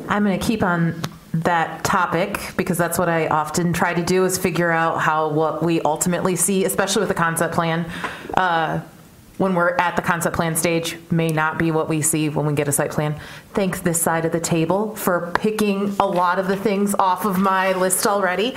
I'm 0.07 0.23
going 0.23 0.39
to 0.39 0.45
keep 0.45 0.61
on 0.61 1.01
that 1.33 1.83
topic 1.83 2.39
because 2.55 2.77
that's 2.77 2.99
what 2.99 3.09
I 3.09 3.27
often 3.27 3.73
try 3.73 3.95
to 3.95 4.03
do 4.03 4.23
is 4.23 4.37
figure 4.37 4.69
out 4.69 5.01
how 5.01 5.29
what 5.29 5.63
we 5.63 5.81
ultimately 5.81 6.35
see, 6.35 6.63
especially 6.63 6.99
with 6.99 7.09
the 7.09 7.15
concept 7.15 7.55
plan, 7.55 7.91
uh, 8.35 8.81
when 9.39 9.55
we're 9.55 9.75
at 9.77 9.95
the 9.95 10.03
concept 10.03 10.35
plan 10.35 10.55
stage, 10.55 10.95
may 11.09 11.29
not 11.29 11.57
be 11.57 11.71
what 11.71 11.89
we 11.89 12.03
see 12.03 12.29
when 12.29 12.45
we 12.45 12.53
get 12.53 12.67
a 12.67 12.71
site 12.71 12.91
plan. 12.91 13.19
Thanks 13.55 13.81
this 13.81 13.99
side 13.99 14.25
of 14.25 14.31
the 14.31 14.39
table 14.39 14.95
for 14.95 15.31
picking 15.33 15.95
a 15.99 16.05
lot 16.05 16.37
of 16.37 16.47
the 16.47 16.55
things 16.55 16.93
off 16.93 17.25
of 17.25 17.39
my 17.39 17.73
list 17.73 18.05
already. 18.05 18.53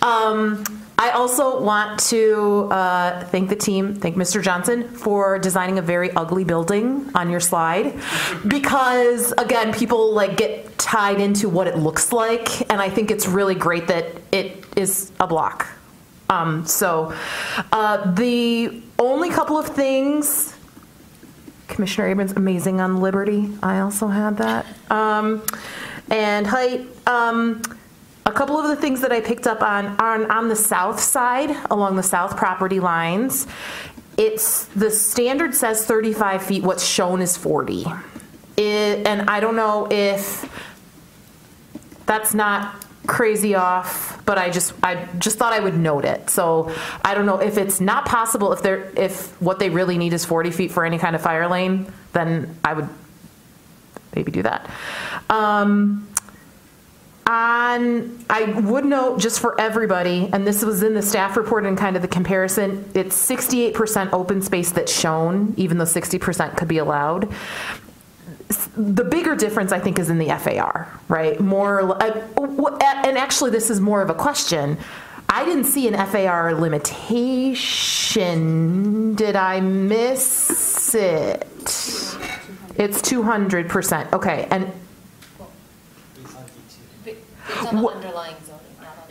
Um, 0.00 0.62
I 1.02 1.10
also 1.10 1.60
want 1.60 1.98
to 2.10 2.68
uh, 2.70 3.24
thank 3.24 3.48
the 3.48 3.56
team, 3.56 3.92
thank 3.96 4.14
Mr. 4.14 4.40
Johnson 4.40 4.88
for 4.88 5.36
designing 5.36 5.80
a 5.80 5.82
very 5.82 6.12
ugly 6.12 6.44
building 6.44 7.10
on 7.16 7.28
your 7.28 7.40
slide, 7.40 7.98
because 8.46 9.32
again, 9.32 9.72
people 9.72 10.14
like 10.14 10.36
get 10.36 10.78
tied 10.78 11.20
into 11.20 11.48
what 11.48 11.66
it 11.66 11.76
looks 11.76 12.12
like, 12.12 12.70
and 12.70 12.80
I 12.80 12.88
think 12.88 13.10
it's 13.10 13.26
really 13.26 13.56
great 13.56 13.88
that 13.88 14.12
it 14.30 14.64
is 14.76 15.10
a 15.18 15.26
block. 15.26 15.66
Um, 16.30 16.66
so, 16.66 17.12
uh, 17.72 18.08
the 18.12 18.80
only 18.96 19.30
couple 19.30 19.58
of 19.58 19.66
things. 19.66 20.56
Commissioner 21.66 22.10
Abrams, 22.10 22.30
amazing 22.30 22.80
on 22.80 23.00
Liberty. 23.00 23.50
I 23.60 23.80
also 23.80 24.06
had 24.06 24.36
that. 24.36 24.66
Um, 24.88 25.42
and 26.10 26.46
height. 26.46 26.86
Um, 27.08 27.60
a 28.24 28.32
couple 28.32 28.58
of 28.58 28.68
the 28.68 28.76
things 28.76 29.00
that 29.00 29.12
I 29.12 29.20
picked 29.20 29.46
up 29.46 29.62
on 29.62 29.86
on 29.98 30.30
on 30.30 30.48
the 30.48 30.56
south 30.56 31.00
side, 31.00 31.50
along 31.70 31.96
the 31.96 32.02
south 32.02 32.36
property 32.36 32.80
lines, 32.80 33.46
it's, 34.16 34.66
the 34.66 34.90
standard 34.90 35.54
says 35.54 35.86
35 35.86 36.42
feet, 36.42 36.62
what's 36.62 36.84
shown 36.84 37.22
is 37.22 37.36
40. 37.36 37.86
It, 38.56 39.06
and 39.06 39.30
I 39.30 39.40
don't 39.40 39.56
know 39.56 39.88
if 39.90 40.48
that's 42.06 42.34
not 42.34 42.84
crazy 43.06 43.54
off, 43.54 44.24
but 44.24 44.38
I 44.38 44.50
just, 44.50 44.74
I 44.82 45.08
just 45.18 45.38
thought 45.38 45.52
I 45.52 45.60
would 45.60 45.76
note 45.76 46.04
it. 46.04 46.28
So 46.30 46.72
I 47.04 47.14
don't 47.14 47.26
know 47.26 47.40
if 47.40 47.56
it's 47.56 47.80
not 47.80 48.04
possible, 48.04 48.52
if 48.52 48.62
they're, 48.62 48.92
if 48.96 49.40
what 49.40 49.58
they 49.58 49.70
really 49.70 49.96
need 49.96 50.12
is 50.12 50.24
40 50.24 50.50
feet 50.50 50.70
for 50.70 50.84
any 50.84 50.98
kind 50.98 51.16
of 51.16 51.22
fire 51.22 51.48
lane, 51.48 51.90
then 52.12 52.54
I 52.62 52.74
would 52.74 52.88
maybe 54.14 54.30
do 54.30 54.42
that. 54.42 54.70
Um, 55.30 56.11
on, 57.32 58.24
I 58.28 58.44
would 58.44 58.84
note 58.84 59.18
just 59.18 59.40
for 59.40 59.58
everybody, 59.60 60.28
and 60.32 60.46
this 60.46 60.62
was 60.62 60.82
in 60.82 60.94
the 60.94 61.02
staff 61.02 61.36
report 61.36 61.64
and 61.64 61.76
kind 61.78 61.96
of 61.96 62.02
the 62.02 62.08
comparison, 62.08 62.88
it's 62.94 63.16
68% 63.16 64.12
open 64.12 64.42
space 64.42 64.70
that's 64.70 64.92
shown, 64.92 65.54
even 65.56 65.78
though 65.78 65.84
60% 65.84 66.56
could 66.56 66.68
be 66.68 66.78
allowed. 66.78 67.32
The 68.76 69.04
bigger 69.04 69.34
difference, 69.34 69.72
I 69.72 69.78
think, 69.78 69.98
is 69.98 70.10
in 70.10 70.18
the 70.18 70.28
FAR, 70.28 70.86
right? 71.08 71.40
More, 71.40 72.02
uh, 72.02 72.20
and 73.04 73.16
actually, 73.16 73.50
this 73.50 73.70
is 73.70 73.80
more 73.80 74.02
of 74.02 74.10
a 74.10 74.14
question. 74.14 74.76
I 75.28 75.46
didn't 75.46 75.64
see 75.64 75.88
an 75.88 75.94
FAR 75.94 76.52
limitation. 76.54 77.54
Did 79.14 79.36
I 79.36 79.60
miss 79.60 80.94
it? 80.94 81.46
It's 82.76 83.00
200%. 83.00 84.12
Okay, 84.12 84.46
and 84.50 84.70
It's 87.52 87.66
on 87.66 87.82
the 87.82 87.88
underlying 87.88 88.36
zoning, 88.44 88.60
not 88.80 88.96
on 88.98 89.04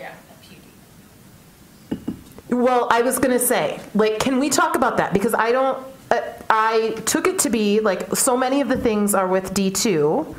the 1.90 1.96
PUD. 1.96 2.58
Well, 2.58 2.88
I 2.92 3.02
was 3.02 3.20
gonna 3.20 3.40
say, 3.40 3.80
like, 3.94 4.20
can 4.20 4.40
we 4.40 4.50
talk 4.50 4.76
about 4.76 4.98
that? 4.98 5.14
Because 5.14 5.34
I 5.34 5.52
don't, 5.52 5.86
uh, 6.10 6.22
I 6.50 6.92
took 7.06 7.28
it 7.28 7.40
to 7.40 7.50
be, 7.50 7.80
like, 7.80 8.16
so 8.16 8.36
many 8.36 8.62
of 8.62 8.68
the 8.68 8.78
things 8.78 9.14
are 9.14 9.28
with 9.28 9.54
D2. 9.54 10.36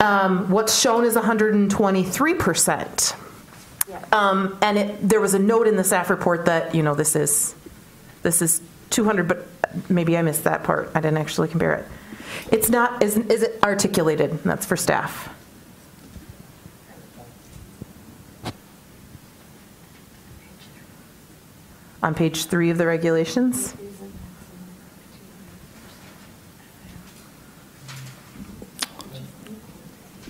Um, 0.00 0.50
what's 0.50 0.78
shown 0.78 1.04
is 1.04 1.16
123%. 1.16 3.14
Um, 4.12 4.58
and 4.62 4.78
it, 4.78 5.08
there 5.08 5.20
was 5.20 5.34
a 5.34 5.38
note 5.38 5.66
in 5.66 5.76
the 5.76 5.84
staff 5.84 6.10
report 6.10 6.46
that, 6.46 6.74
you 6.74 6.82
know, 6.82 6.94
this 6.94 7.16
is, 7.16 7.54
this 8.22 8.42
is 8.42 8.60
200, 8.90 9.28
but 9.28 9.46
maybe 9.88 10.16
I 10.16 10.22
missed 10.22 10.44
that 10.44 10.64
part. 10.64 10.90
I 10.94 11.00
didn't 11.00 11.18
actually 11.18 11.48
compare 11.48 11.74
it. 11.74 11.86
It's 12.50 12.70
not, 12.70 13.02
is, 13.02 13.16
is 13.16 13.42
it 13.42 13.58
articulated? 13.62 14.42
That's 14.44 14.66
for 14.66 14.76
staff. 14.76 15.33
On 22.04 22.14
page 22.14 22.44
three 22.44 22.68
of 22.68 22.76
the 22.76 22.86
regulations? 22.86 23.74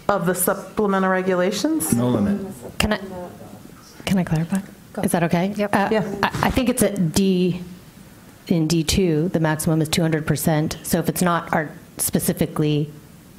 Of 0.08 0.26
the 0.26 0.36
supplemental 0.36 1.10
regulations? 1.10 1.92
No 1.92 2.10
limit. 2.10 2.46
Can 2.78 2.92
I, 2.92 3.00
can 4.04 4.18
I 4.18 4.24
clarify? 4.24 4.60
Is 5.02 5.10
that 5.10 5.24
okay? 5.24 5.52
Yep. 5.56 5.74
Uh, 5.74 5.88
yeah. 5.90 6.14
I, 6.22 6.46
I 6.46 6.50
think 6.50 6.68
it's 6.68 6.84
at 6.84 7.12
D, 7.12 7.60
in 8.46 8.68
D2, 8.68 9.32
the 9.32 9.40
maximum 9.40 9.82
is 9.82 9.88
200%. 9.88 10.86
So 10.86 11.00
if 11.00 11.08
it's 11.08 11.22
not 11.22 11.52
art 11.52 11.72
specifically 11.96 12.88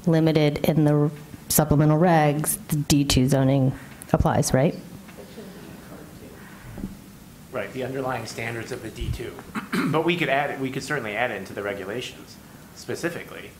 limited 0.07 0.57
in 0.65 0.83
the 0.83 1.09
supplemental 1.47 1.97
regs, 1.97 2.57
the 2.67 2.75
D2 2.75 3.29
zoning 3.29 3.71
applies, 4.11 4.53
right? 4.53 4.75
Right, 7.56 7.72
the 7.72 7.86
underlying 7.86 8.26
standards 8.26 8.74
of 8.74 8.84
the 8.84 8.89
D2. 8.89 9.32
But 9.93 10.03
we 10.03 10.18
could 10.18 10.28
add, 10.28 10.51
it. 10.51 10.60
we 10.60 10.70
could 10.72 10.84
certainly 10.84 11.16
add 11.16 11.32
it 11.32 11.36
into 11.36 11.53
the 11.53 11.64
regulations 11.64 12.36
specifically. 12.76 13.51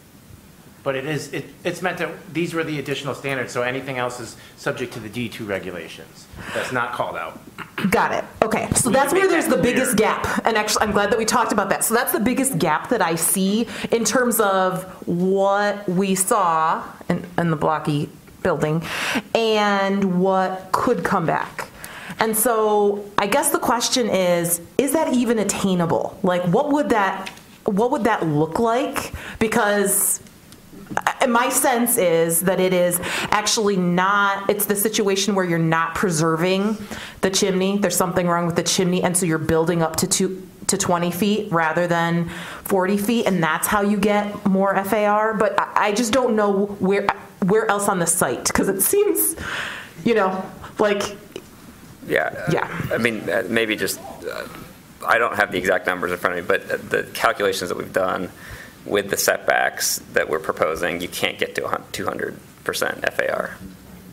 But 0.84 0.96
it 0.96 1.06
is, 1.06 1.32
it, 1.32 1.46
it's 1.64 1.82
meant 1.82 2.00
to, 2.00 2.12
these 2.34 2.54
were 2.54 2.66
the 2.66 2.78
additional 2.78 3.16
standards, 3.16 3.54
so 3.54 3.62
anything 3.62 3.98
else 3.98 4.20
is 4.20 4.36
subject 4.58 4.91
to 4.93 5.00
the 5.00 5.08
D2 5.08 5.48
regulations. 5.48 6.28
That's 6.54 6.74
not 6.74 6.91
called 6.91 7.16
out. 7.16 7.39
Got 7.89 8.12
it. 8.12 8.26
Okay. 8.43 8.68
So 8.74 8.89
We 8.89 8.96
that's 8.96 9.14
where 9.14 9.30
there's 9.30 9.48
that 9.48 9.56
the 9.56 9.64
biggest 9.64 9.96
gap. 9.96 10.46
And 10.46 10.58
actually, 10.58 10.82
I'm 10.84 10.91
glad 10.91 11.10
that 11.12 11.18
we 11.18 11.24
talked 11.24 11.54
about 11.54 11.70
that. 11.70 11.86
So 11.86 11.93
that's 11.93 12.12
the 12.12 12.20
biggest 12.20 12.60
gap 12.60 12.89
that 12.89 13.02
I 13.02 13.16
see 13.16 13.66
in 13.91 14.04
terms 14.04 14.41
of 14.41 14.84
what 15.08 15.88
we 15.88 16.16
saw 16.16 16.84
in, 17.08 17.26
in 17.38 17.50
the 17.50 17.56
blocky 17.56 18.10
building 18.43 18.84
and 19.34 20.22
what 20.22 20.74
could 20.74 21.06
come 21.06 21.26
back. 21.26 21.70
And 22.20 22.36
so 22.36 23.09
I 23.18 23.28
guess 23.28 23.51
the 23.51 23.59
question 23.59 24.09
is, 24.09 24.61
is 24.78 24.93
that 24.93 25.13
even 25.13 25.39
attainable? 25.39 26.18
Like, 26.24 26.43
what 26.43 26.72
would 26.72 26.89
that, 26.89 27.30
what 27.66 27.91
would 27.91 28.05
that 28.05 28.26
look 28.26 28.59
like? 28.59 29.13
Because 29.39 30.22
uh, 31.22 31.28
my 31.28 31.49
sense 31.49 31.97
is 31.97 32.41
that 32.41 32.59
it 32.59 32.74
is 32.74 32.99
actually 33.32 33.76
not, 33.76 34.49
it's 34.49 34.66
the 34.66 34.76
situation 34.76 35.36
where 35.36 35.45
you're 35.45 35.59
not 35.59 35.95
preserving 35.95 36.78
the 37.22 37.30
chimney. 37.30 37.78
There's 37.78 37.97
something 37.97 38.28
wrong 38.28 38.45
with 38.45 38.55
the 38.55 38.63
chimney, 38.63 39.03
and 39.03 39.18
so 39.18 39.26
you're 39.26 39.38
building 39.38 39.82
up 39.82 39.97
to 39.97 40.07
two, 40.07 40.47
to 40.68 40.78
20 40.78 41.11
feet 41.11 41.51
rather 41.51 41.88
than 41.88 42.30
40 42.63 42.97
feet, 42.97 43.26
and 43.26 43.43
that's 43.43 43.68
how 43.68 43.82
you 43.82 43.97
get 43.97 44.45
more 44.45 44.76
FAR. 44.84 45.34
But 45.34 45.59
I, 45.59 45.88
I 45.88 45.91
just 45.91 46.13
don't 46.13 46.36
know 46.36 46.68
where, 46.80 47.07
where 47.43 47.70
else 47.70 47.89
on 47.89 47.99
the 47.99 48.07
site, 48.07 48.45
because 48.45 48.70
it 48.70 48.82
seems, 48.82 49.36
you 50.03 50.13
know, 50.13 50.49
like, 50.80 51.18
Yeah. 52.08 52.45
Yeah. 52.51 52.88
I 52.91 52.97
mean, 52.97 53.30
uh, 53.30 53.43
maybe 53.49 53.76
just, 53.76 53.99
uh, 53.99 54.47
I 55.06 55.18
don't 55.18 55.36
have 55.36 55.51
the 55.51 55.58
exact 55.58 55.88
numbers 55.88 56.12
in 56.12 56.18
front 56.18 56.38
of 56.38 56.43
me, 56.43 56.47
but 56.47 56.72
uh, 56.72 56.78
the 56.89 57.03
calculations 57.14 57.70
that 57.70 57.78
we've 57.78 57.93
done 57.93 58.30
with 58.86 59.10
the 59.10 59.18
setbacks 59.18 59.97
that 60.14 60.30
we're 60.30 60.39
proposing, 60.39 61.01
you 61.01 61.08
can't 61.08 61.38
get 61.39 61.56
to 61.56 61.66
a 61.66 61.68
hun- 61.70 61.84
200% 61.91 62.36
FAR. 63.14 63.58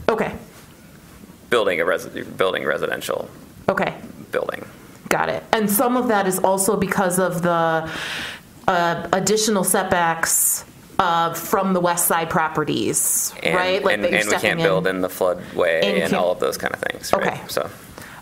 okay, 0.09 0.35
Building 1.51 1.81
a 1.83 1.85
resi, 1.85 2.25
building 2.39 2.65
residential 2.65 3.29
okay. 3.69 3.95
building. 4.31 4.65
Got 5.11 5.29
it. 5.29 5.45
And 5.53 5.71
some 5.71 5.99
of 5.99 6.09
that 6.09 6.27
is 6.27 6.39
also 6.39 6.79
because 6.79 7.19
of 7.19 7.43
the 7.43 7.91
uh, 8.67 9.09
additional 9.13 9.63
setbacks 9.65 10.65
uh, 11.03 11.35
from 11.35 11.73
the 11.73 11.81
west 11.81 12.07
side 12.07 12.31
properties, 12.31 13.35
And- 13.43 13.55
right? 13.57 13.85
Like 13.85 13.95
And, 13.95 14.07
and 14.07 14.29
we 14.29 14.37
can't 14.37 14.61
build 14.61 14.87
in. 14.87 14.97
in 14.97 15.03
the 15.03 15.09
floodway 15.09 15.83
And 15.83 15.99
and 16.05 16.15
all 16.15 16.31
of 16.31 16.39
those 16.39 16.57
kind 16.57 16.73
of 16.75 16.81
things, 16.81 17.13
right? 17.13 17.27
Okay. 17.27 17.41
So. 17.49 17.69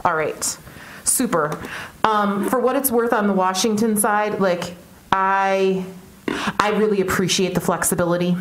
All 0.04 0.14
right, 0.16 0.58
super. 1.04 1.60
Um, 2.04 2.48
for 2.48 2.58
what 2.58 2.74
it's 2.76 2.90
worth 2.90 3.12
on 3.12 3.26
the 3.26 3.34
Washington 3.34 3.96
side, 3.98 4.40
like 4.40 4.74
I, 5.12 5.84
I 6.58 6.70
really 6.70 7.00
appreciate 7.02 7.54
the 7.54 7.60
flexibility 7.60 8.34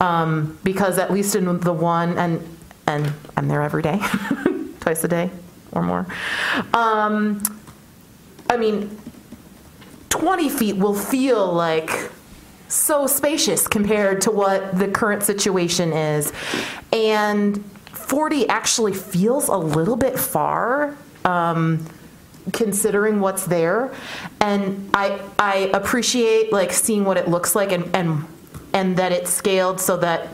um, 0.00 0.58
because 0.62 0.98
at 0.98 1.10
least 1.12 1.34
in 1.34 1.60
the 1.60 1.72
one 1.72 2.18
and 2.18 2.42
and 2.86 3.12
I'm 3.36 3.48
there 3.48 3.62
every 3.62 3.82
day, 3.82 3.98
twice 4.80 5.04
a 5.04 5.08
day 5.08 5.30
or 5.72 5.82
more. 5.82 6.06
Um, 6.72 7.42
I 8.48 8.56
mean, 8.56 8.98
20 10.08 10.48
feet 10.48 10.76
will 10.76 10.94
feel 10.94 11.52
like 11.52 12.10
so 12.68 13.06
spacious 13.06 13.66
compared 13.66 14.20
to 14.22 14.30
what 14.30 14.78
the 14.78 14.88
current 14.88 15.22
situation 15.22 15.92
is. 15.92 16.32
And 16.92 17.64
40 17.92 18.48
actually 18.48 18.94
feels 18.94 19.48
a 19.48 19.56
little 19.56 19.96
bit 19.96 20.18
far. 20.18 20.96
Um, 21.24 21.86
considering 22.52 23.20
what's 23.20 23.44
there 23.44 23.92
and 24.40 24.88
i 24.94 25.20
i 25.38 25.70
appreciate 25.74 26.50
like 26.50 26.72
seeing 26.72 27.04
what 27.04 27.18
it 27.18 27.28
looks 27.28 27.54
like 27.54 27.72
and 27.72 27.94
and 27.94 28.24
and 28.72 28.96
that 28.96 29.12
it's 29.12 29.30
scaled 29.30 29.78
so 29.78 29.98
that 29.98 30.28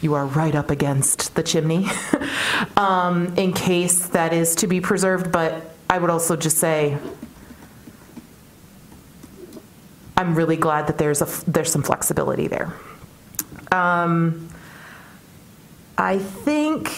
you 0.00 0.14
are 0.14 0.26
right 0.26 0.56
up 0.56 0.70
against 0.70 1.36
the 1.36 1.42
chimney 1.42 1.88
um, 2.76 3.32
in 3.36 3.52
case 3.52 4.08
that 4.08 4.32
is 4.32 4.56
to 4.56 4.66
be 4.66 4.80
preserved 4.80 5.30
but 5.30 5.74
i 5.88 5.98
would 5.98 6.10
also 6.10 6.34
just 6.34 6.58
say 6.58 6.98
i'm 10.22 10.34
really 10.34 10.56
glad 10.56 10.86
that 10.86 10.98
there's 10.98 11.20
a 11.22 11.50
there's 11.50 11.70
some 11.70 11.82
flexibility 11.82 12.48
there 12.48 12.72
um, 13.72 14.48
i 15.98 16.18
think 16.18 16.90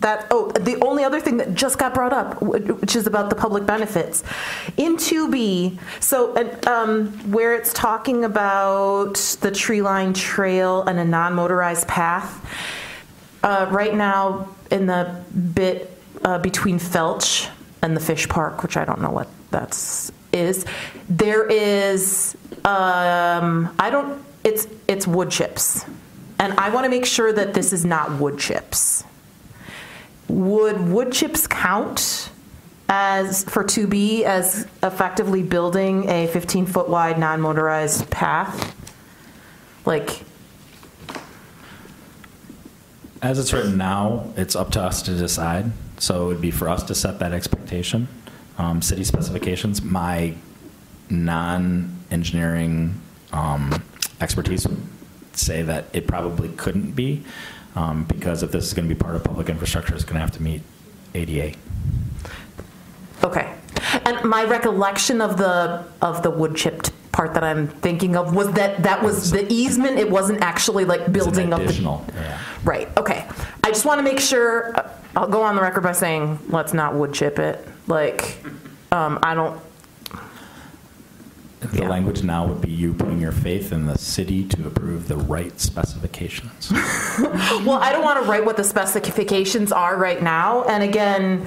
that, 0.00 0.26
oh, 0.30 0.50
the 0.52 0.76
only 0.84 1.04
other 1.04 1.20
thing 1.20 1.38
that 1.38 1.54
just 1.54 1.78
got 1.78 1.94
brought 1.94 2.12
up, 2.12 2.40
which 2.42 2.94
is 2.94 3.06
about 3.06 3.30
the 3.30 3.36
public 3.36 3.66
benefits. 3.66 4.22
In 4.76 4.96
2B, 4.96 5.78
so 6.00 6.36
um, 6.66 7.08
where 7.32 7.54
it's 7.54 7.72
talking 7.72 8.24
about 8.24 9.14
the 9.40 9.50
tree 9.50 9.82
line 9.82 10.12
trail 10.12 10.82
and 10.82 10.98
a 10.98 11.04
non 11.04 11.34
motorized 11.34 11.88
path, 11.88 12.44
uh, 13.42 13.66
right 13.70 13.94
now 13.94 14.48
in 14.70 14.86
the 14.86 15.24
bit 15.54 15.90
uh, 16.24 16.38
between 16.38 16.78
Felch 16.78 17.48
and 17.82 17.96
the 17.96 18.00
fish 18.00 18.28
park, 18.28 18.62
which 18.62 18.76
I 18.76 18.84
don't 18.84 19.00
know 19.00 19.10
what 19.10 19.28
that's 19.50 20.12
is, 20.36 20.64
there 21.08 21.46
is, 21.46 22.36
um, 22.64 23.74
I 23.78 23.90
don't, 23.90 24.22
it's, 24.44 24.68
it's 24.86 25.06
wood 25.06 25.30
chips. 25.30 25.84
And 26.38 26.52
I 26.54 26.70
want 26.70 26.84
to 26.84 26.90
make 26.90 27.06
sure 27.06 27.32
that 27.32 27.54
this 27.54 27.72
is 27.72 27.84
not 27.84 28.20
wood 28.20 28.38
chips 28.38 29.04
would 30.28 30.88
wood 30.88 31.12
chips 31.12 31.46
count 31.46 32.30
as, 32.88 33.44
for 33.44 33.64
2B, 33.64 34.22
as 34.22 34.66
effectively 34.82 35.42
building 35.42 36.08
a 36.08 36.28
15-foot 36.28 36.88
wide 36.88 37.18
non-motorized 37.18 38.10
path? 38.10 38.74
Like, 39.84 40.22
As 43.22 43.38
it's 43.38 43.52
written 43.52 43.76
now, 43.76 44.32
it's 44.36 44.54
up 44.54 44.70
to 44.72 44.82
us 44.82 45.02
to 45.02 45.16
decide. 45.16 45.72
So 45.98 46.24
it 46.24 46.26
would 46.26 46.40
be 46.40 46.50
for 46.50 46.68
us 46.68 46.82
to 46.84 46.94
set 46.94 47.18
that 47.20 47.32
expectation. 47.32 48.08
Um, 48.58 48.80
City 48.80 49.04
specifications, 49.04 49.82
my 49.82 50.34
non-engineering 51.10 53.00
um, 53.32 53.82
expertise 54.20 54.66
would 54.66 54.78
say 55.32 55.62
that 55.62 55.84
it 55.92 56.06
probably 56.06 56.48
couldn't 56.50 56.92
be, 56.92 57.22
um, 57.74 58.04
because 58.04 58.42
if 58.42 58.52
this 58.52 58.64
is 58.64 58.74
going 58.74 58.88
to 58.88 58.94
be 58.94 58.98
part 58.98 59.14
of 59.14 59.24
public 59.24 59.48
infrastructure, 59.48 59.94
it's 59.94 60.04
going 60.04 60.14
to 60.14 60.20
have 60.20 60.32
to 60.32 60.42
meet 60.42 60.62
ADA. 61.14 61.56
okay. 63.22 63.52
And 64.04 64.24
my 64.24 64.44
recollection 64.44 65.20
of 65.20 65.36
the, 65.36 65.84
of 66.00 66.22
the 66.22 66.30
wood 66.30 66.56
chipped 66.56 66.92
part 67.12 67.34
that 67.34 67.44
I'm 67.44 67.68
thinking 67.68 68.16
of 68.16 68.34
was 68.34 68.52
that 68.52 68.82
that 68.82 69.02
was 69.02 69.30
the 69.30 69.50
easement, 69.52 69.98
it 69.98 70.10
wasn't 70.10 70.42
actually 70.42 70.84
like 70.84 71.12
building 71.12 71.50
the. 71.50 71.56
additional, 71.56 72.04
yeah. 72.14 72.38
Right, 72.64 72.88
okay. 72.98 73.26
I 73.64 73.68
just 73.68 73.84
want 73.84 73.98
to 73.98 74.02
make 74.02 74.20
sure, 74.20 74.76
uh, 74.76 74.90
I'll 75.14 75.28
go 75.28 75.42
on 75.42 75.56
the 75.56 75.62
record 75.62 75.82
by 75.82 75.92
saying, 75.92 76.38
let's 76.48 76.74
not 76.74 76.94
wood 76.94 77.14
chip 77.14 77.38
it. 77.38 77.66
Like, 77.86 78.38
um, 78.92 79.18
I 79.22 79.34
don't, 79.34 79.60
The 81.60 81.84
language 81.84 82.22
now 82.22 82.46
would 82.46 82.60
be 82.60 82.70
you 82.70 82.94
putting 82.94 83.20
your 83.20 83.32
faith 83.32 83.72
in 83.72 83.86
the 83.86 83.98
city 83.98 84.44
to 84.48 84.66
approve 84.66 85.08
the 85.08 85.16
right 85.16 85.58
specifications. 85.60 86.70
well, 87.18 87.72
I 87.72 87.92
don't 87.92 88.04
want 88.04 88.22
to 88.22 88.28
write 88.28 88.44
what 88.44 88.56
the 88.56 88.64
specifications 88.64 89.72
are 89.72 89.96
right 89.96 90.22
now. 90.22 90.64
And 90.64 90.82
again, 90.82 91.46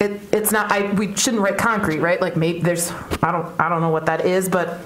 it, 0.00 0.20
it's 0.32 0.52
not, 0.52 0.70
I, 0.72 0.92
we 0.92 1.14
shouldn't 1.16 1.42
write 1.42 1.58
concrete, 1.58 2.00
right? 2.00 2.20
Like 2.20 2.36
maybe 2.36 2.60
there's, 2.60 2.90
I 3.22 3.32
don't, 3.32 3.60
I 3.60 3.68
don't 3.68 3.80
know 3.80 3.90
what 3.90 4.06
that 4.06 4.24
is, 4.24 4.48
but 4.48 4.80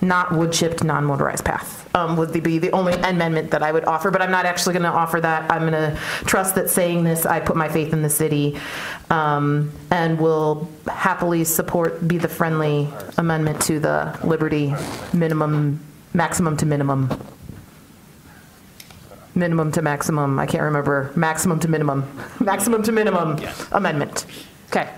not 0.00 0.32
wood 0.32 0.52
chipped, 0.52 0.82
non-motorized 0.82 1.44
path 1.44 1.79
um, 1.94 2.16
would 2.16 2.32
be 2.32 2.58
the 2.58 2.70
only 2.72 2.92
amendment 2.94 3.50
that 3.50 3.62
I 3.62 3.72
would 3.72 3.84
offer, 3.84 4.10
but 4.10 4.22
I'm 4.22 4.30
not 4.30 4.46
actually 4.46 4.74
going 4.74 4.84
to 4.84 4.90
offer 4.90 5.20
that. 5.20 5.50
I'm 5.50 5.68
going 5.68 5.72
to 5.72 5.96
trust 6.24 6.54
that 6.54 6.70
saying 6.70 7.04
this, 7.04 7.26
I 7.26 7.40
put 7.40 7.56
my 7.56 7.68
faith 7.68 7.92
in 7.92 8.02
the 8.02 8.10
city, 8.10 8.58
um, 9.10 9.72
and 9.90 10.18
will 10.20 10.68
happily 10.86 11.44
support, 11.44 12.06
be 12.06 12.18
the 12.18 12.28
friendly 12.28 12.88
amendment 13.18 13.60
to 13.62 13.80
the 13.80 14.18
Liberty 14.24 14.74
minimum, 15.12 15.84
maximum 16.14 16.56
to 16.58 16.66
minimum. 16.66 17.10
Minimum 19.34 19.72
to 19.72 19.82
maximum, 19.82 20.38
I 20.38 20.46
can't 20.46 20.64
remember, 20.64 21.12
maximum 21.14 21.60
to 21.60 21.68
minimum, 21.68 22.04
maximum 22.40 22.82
to 22.82 22.92
minimum 22.92 23.38
amendment. 23.72 24.26
Okay. 24.68 24.88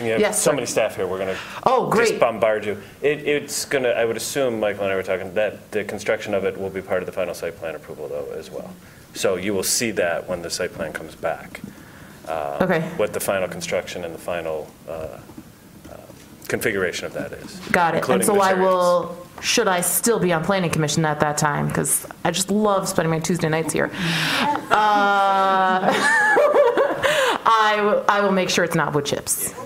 And 0.00 0.06
you 0.06 0.12
have 0.12 0.20
Yes, 0.22 0.40
so 0.40 0.50
sir. 0.50 0.54
many 0.54 0.66
staff 0.66 0.96
here, 0.96 1.06
we're 1.06 1.18
going 1.18 1.34
to. 1.36 1.40
Oh, 1.64 1.90
great. 1.90 2.08
Just 2.08 2.20
bombard 2.20 2.64
you. 2.64 2.80
It, 3.02 3.18
it's 3.28 3.66
going 3.66 3.84
to, 3.84 3.94
I 3.94 4.06
would 4.06 4.16
assume, 4.16 4.58
Michael 4.58 4.84
and 4.84 4.92
I 4.92 4.96
were 4.96 5.02
talking, 5.02 5.34
that 5.34 5.70
the 5.72 5.84
construction 5.84 6.32
of 6.32 6.44
it 6.46 6.58
will 6.58 6.70
be 6.70 6.80
part 6.80 7.02
of 7.02 7.06
the 7.06 7.12
final 7.12 7.34
site 7.34 7.58
plan 7.58 7.74
approval 7.74 8.08
though 8.08 8.32
as 8.32 8.50
well. 8.50 8.72
So 9.12 9.36
you 9.36 9.52
will 9.52 9.62
see 9.62 9.90
that 9.92 10.26
when 10.26 10.40
the 10.40 10.48
site 10.48 10.72
plan 10.72 10.94
comes 10.94 11.14
back. 11.14 11.60
uh, 12.26 12.56
Okay. 12.62 12.80
What 12.96 13.12
the 13.12 13.20
final 13.20 13.46
construction 13.46 14.04
and 14.04 14.14
the 14.14 14.18
final 14.18 14.70
uh, 14.88 14.92
uh, 14.92 15.18
configuration 16.48 17.04
of 17.04 17.12
that 17.12 17.32
is. 17.34 17.56
Got 17.70 17.94
it. 17.96 18.08
And 18.08 18.24
so 18.24 18.40
I 18.40 18.54
will, 18.54 19.14
should 19.42 19.68
I 19.68 19.82
still 19.82 20.18
be 20.18 20.32
on 20.32 20.42
planning 20.44 20.70
commission 20.70 21.04
at 21.04 21.20
that 21.20 21.36
time? 21.36 21.68
Because 21.68 22.06
I 22.24 22.30
just 22.30 22.50
love 22.50 22.88
spending 22.88 23.10
my 23.10 23.18
Tuesday 23.18 23.50
nights 23.50 23.74
here. 23.74 23.90
I, 27.60 27.76
w- 27.76 28.04
I 28.08 28.20
will 28.22 28.32
make 28.32 28.48
sure 28.48 28.64
it's 28.64 28.74
not 28.74 28.94
wood 28.94 29.04
chips. 29.04 29.52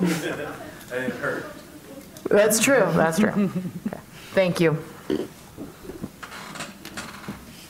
That's 2.29 2.59
true, 2.59 2.85
that's 2.95 3.19
true. 3.19 3.29
Okay. 3.31 3.99
Thank 4.33 4.59
you. 4.59 4.83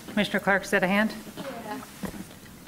Commissioner 0.08 0.40
Clark, 0.40 0.62
is 0.62 0.70
that 0.70 0.84
a 0.84 0.86
hand? 0.86 1.12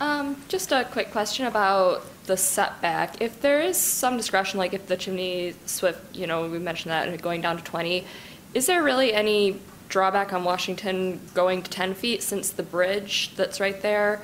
Um, 0.01 0.37
just 0.49 0.73
a 0.73 0.85
quick 0.85 1.13
question 1.13 1.47
about 1.47 2.03
the 2.27 2.37
setback. 2.37 3.23
If 3.23 3.41
there 3.41 3.61
is 3.61 3.77
some 3.77 4.17
discretion, 4.17 4.59
like 4.59 4.75
if 4.75 4.89
the 4.89 4.97
chimney 4.97 5.55
swift, 5.65 6.15
you 6.15 6.27
know, 6.27 6.49
we 6.49 6.59
mentioned 6.59 6.91
that 6.91 7.23
going 7.23 7.41
down 7.41 7.57
to 7.57 7.63
20, 7.63 8.05
is 8.53 8.67
there 8.67 8.83
really 8.83 9.15
any 9.15 9.61
drawback 9.89 10.33
on 10.33 10.43
Washington 10.45 11.21
going 11.35 11.63
to 11.63 11.71
10 11.71 11.95
feet 11.95 12.23
since 12.23 12.51
the 12.51 12.65
bridge 12.65 13.35
that's 13.37 13.61
right 13.61 13.81
there, 13.81 14.21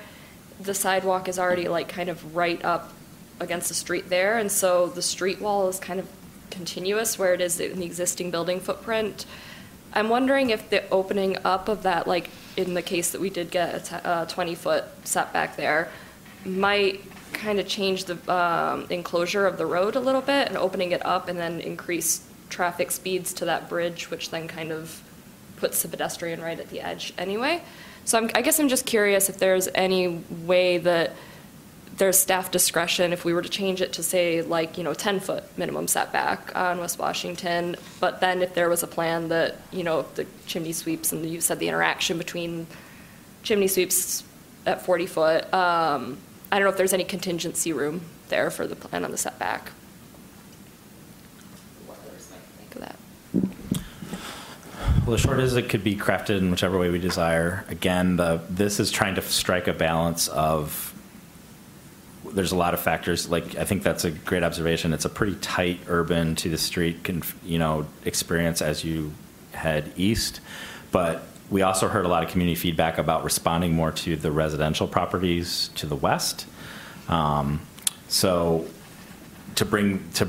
the 0.60 0.74
sidewalk 0.74 1.28
is 1.28 1.38
already 1.38 1.68
like 1.68 1.88
kind 1.88 2.08
of 2.08 2.34
right 2.34 2.62
up 2.64 2.92
against 3.42 3.68
the 3.68 3.74
street 3.74 4.08
there, 4.08 4.38
and 4.38 4.50
so 4.50 4.86
the 4.86 5.02
street 5.02 5.40
wall 5.40 5.68
is 5.68 5.78
kind 5.78 6.00
of 6.00 6.08
continuous 6.50 7.18
where 7.18 7.34
it 7.34 7.40
is 7.40 7.58
in 7.60 7.80
the 7.80 7.86
existing 7.86 8.30
building 8.30 8.60
footprint. 8.60 9.26
I'm 9.94 10.08
wondering 10.08 10.50
if 10.50 10.70
the 10.70 10.88
opening 10.90 11.36
up 11.44 11.68
of 11.68 11.82
that, 11.82 12.06
like 12.06 12.30
in 12.56 12.74
the 12.74 12.82
case 12.82 13.10
that 13.10 13.20
we 13.20 13.30
did 13.30 13.50
get 13.50 13.90
a 13.92 14.26
20-foot 14.28 14.84
setback 15.04 15.56
there, 15.56 15.90
might 16.44 17.00
kind 17.32 17.58
of 17.58 17.66
change 17.66 18.04
the 18.04 18.32
um, 18.32 18.86
enclosure 18.90 19.46
of 19.46 19.58
the 19.58 19.66
road 19.66 19.96
a 19.96 20.00
little 20.00 20.20
bit 20.20 20.48
and 20.48 20.56
opening 20.56 20.92
it 20.92 21.04
up 21.04 21.28
and 21.28 21.38
then 21.38 21.60
increase 21.60 22.26
traffic 22.48 22.90
speeds 22.90 23.32
to 23.34 23.44
that 23.46 23.68
bridge, 23.68 24.10
which 24.10 24.30
then 24.30 24.48
kind 24.48 24.70
of 24.70 25.02
puts 25.56 25.82
the 25.82 25.88
pedestrian 25.88 26.40
right 26.40 26.58
at 26.58 26.68
the 26.70 26.80
edge 26.80 27.12
anyway. 27.18 27.62
So 28.04 28.18
I'm, 28.18 28.30
I 28.34 28.42
guess 28.42 28.58
I'm 28.58 28.68
just 28.68 28.86
curious 28.86 29.28
if 29.28 29.38
there's 29.38 29.68
any 29.74 30.22
way 30.44 30.78
that 30.78 31.12
there's 31.96 32.18
staff 32.18 32.50
discretion 32.50 33.12
if 33.12 33.24
we 33.24 33.32
were 33.32 33.42
to 33.42 33.48
change 33.48 33.80
it 33.80 33.92
to 33.94 34.02
say 34.02 34.42
like, 34.42 34.78
you 34.78 34.84
know, 34.84 34.92
10-foot 34.92 35.44
minimum 35.58 35.86
setback 35.86 36.54
on 36.56 36.78
West 36.78 36.98
Washington, 36.98 37.76
but 38.00 38.20
then 38.20 38.42
if 38.42 38.54
there 38.54 38.68
was 38.68 38.82
a 38.82 38.86
plan 38.86 39.28
that, 39.28 39.56
you 39.70 39.84
know, 39.84 40.02
the 40.14 40.26
chimney 40.46 40.72
sweeps, 40.72 41.12
and 41.12 41.24
you 41.28 41.40
said 41.40 41.58
the 41.58 41.68
interaction 41.68 42.18
between 42.18 42.66
chimney 43.42 43.68
sweeps 43.68 44.24
at 44.66 44.84
40-foot, 44.84 45.52
um, 45.52 46.18
I 46.50 46.58
don't 46.58 46.64
know 46.64 46.70
if 46.70 46.76
there's 46.76 46.92
any 46.92 47.04
contingency 47.04 47.72
room 47.72 48.02
there 48.28 48.50
for 48.50 48.66
the 48.66 48.76
plan 48.76 49.04
on 49.04 49.10
the 49.10 49.18
setback. 49.18 49.70
What 51.86 51.98
others 52.06 52.30
might 52.30 52.40
think 52.58 52.74
of 52.74 52.80
that. 52.82 52.96
Well, 55.06 55.16
the 55.16 55.18
short 55.18 55.40
is 55.40 55.56
it 55.56 55.68
could 55.68 55.84
be 55.84 55.96
crafted 55.96 56.38
in 56.38 56.50
whichever 56.50 56.78
way 56.78 56.90
we 56.90 56.98
desire. 56.98 57.64
Again, 57.68 58.16
the, 58.16 58.40
this 58.48 58.80
is 58.80 58.90
trying 58.90 59.14
to 59.16 59.22
strike 59.22 59.68
a 59.68 59.72
balance 59.72 60.28
of, 60.28 60.91
there's 62.34 62.52
a 62.52 62.56
lot 62.56 62.74
of 62.74 62.80
factors, 62.80 63.28
like, 63.28 63.56
I 63.56 63.64
think 63.64 63.82
that's 63.82 64.04
a 64.04 64.10
great 64.10 64.42
observation. 64.42 64.92
It's 64.92 65.04
a 65.04 65.10
pretty 65.10 65.36
tight 65.36 65.80
urban 65.88 66.34
to 66.36 66.50
the 66.50 66.58
street, 66.58 67.04
conf- 67.04 67.36
you 67.44 67.58
know, 67.58 67.86
experience 68.04 68.62
as 68.62 68.84
you 68.84 69.12
head 69.52 69.92
east. 69.96 70.40
But 70.90 71.22
we 71.50 71.62
also 71.62 71.88
heard 71.88 72.04
a 72.04 72.08
lot 72.08 72.24
of 72.24 72.30
community 72.30 72.54
feedback 72.54 72.98
about 72.98 73.24
responding 73.24 73.74
more 73.74 73.92
to 73.92 74.16
the 74.16 74.30
residential 74.30 74.86
properties 74.88 75.68
to 75.76 75.86
the 75.86 75.96
west. 75.96 76.46
Um, 77.08 77.60
So 78.08 78.66
to 79.54 79.64
bring, 79.64 80.10
to 80.14 80.28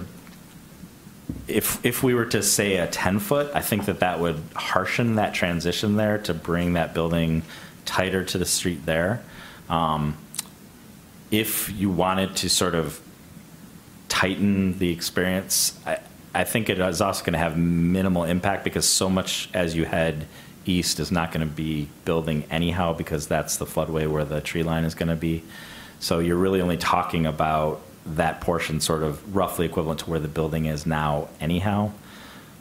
if, 1.47 1.83
if 1.85 2.03
we 2.03 2.13
were 2.13 2.25
to 2.25 2.41
say 2.41 2.77
a 2.77 2.87
10-foot, 2.87 3.51
I 3.53 3.61
think 3.61 3.85
that 3.85 3.99
that 3.99 4.19
would 4.19 4.37
harshen 4.51 5.15
that 5.15 5.33
transition 5.33 5.95
there 5.95 6.17
to 6.19 6.33
bring 6.33 6.73
that 6.73 6.93
building 6.93 7.43
tighter 7.85 8.23
to 8.23 8.37
the 8.37 8.45
street 8.45 8.85
there. 8.85 9.21
Um, 9.69 10.17
If 11.33 11.71
you 11.71 11.89
wanted 11.89 12.35
to 12.37 12.49
sort 12.49 12.75
of 12.75 13.01
tighten 14.07 14.77
the 14.77 14.91
experience, 14.91 15.79
I, 15.83 15.97
I 16.35 16.43
think 16.43 16.69
it 16.69 16.77
is 16.77 17.01
also 17.01 17.23
going 17.25 17.33
to 17.33 17.39
have 17.39 17.57
minimal 17.57 18.23
impact 18.23 18.63
because 18.63 18.87
so 18.87 19.09
much 19.09 19.49
as 19.53 19.75
you 19.75 19.85
head 19.85 20.27
east 20.65 20.99
is 20.99 21.11
not 21.11 21.31
going 21.31 21.47
to 21.47 21.51
be 21.51 21.89
building 22.05 22.43
anyhow 22.51 22.93
because 22.93 23.27
that's 23.27 23.57
the 23.57 23.65
floodway 23.65 24.07
where 24.07 24.23
the 24.23 24.41
tree 24.41 24.61
line 24.61 24.83
is 24.83 24.93
going 24.93 25.09
to 25.09 25.15
be. 25.15 25.43
So 25.99 26.19
you're 26.19 26.37
really 26.37 26.61
only 26.61 26.77
talking 26.77 27.25
about 27.25 27.81
that 28.05 28.39
portion 28.39 28.79
sort 28.79 29.01
of 29.01 29.35
roughly 29.35 29.65
equivalent 29.65 30.01
to 30.01 30.09
where 30.11 30.19
the 30.19 30.27
building 30.27 30.65
is 30.65 30.85
now 30.85 31.29
anyhow. 31.39 31.91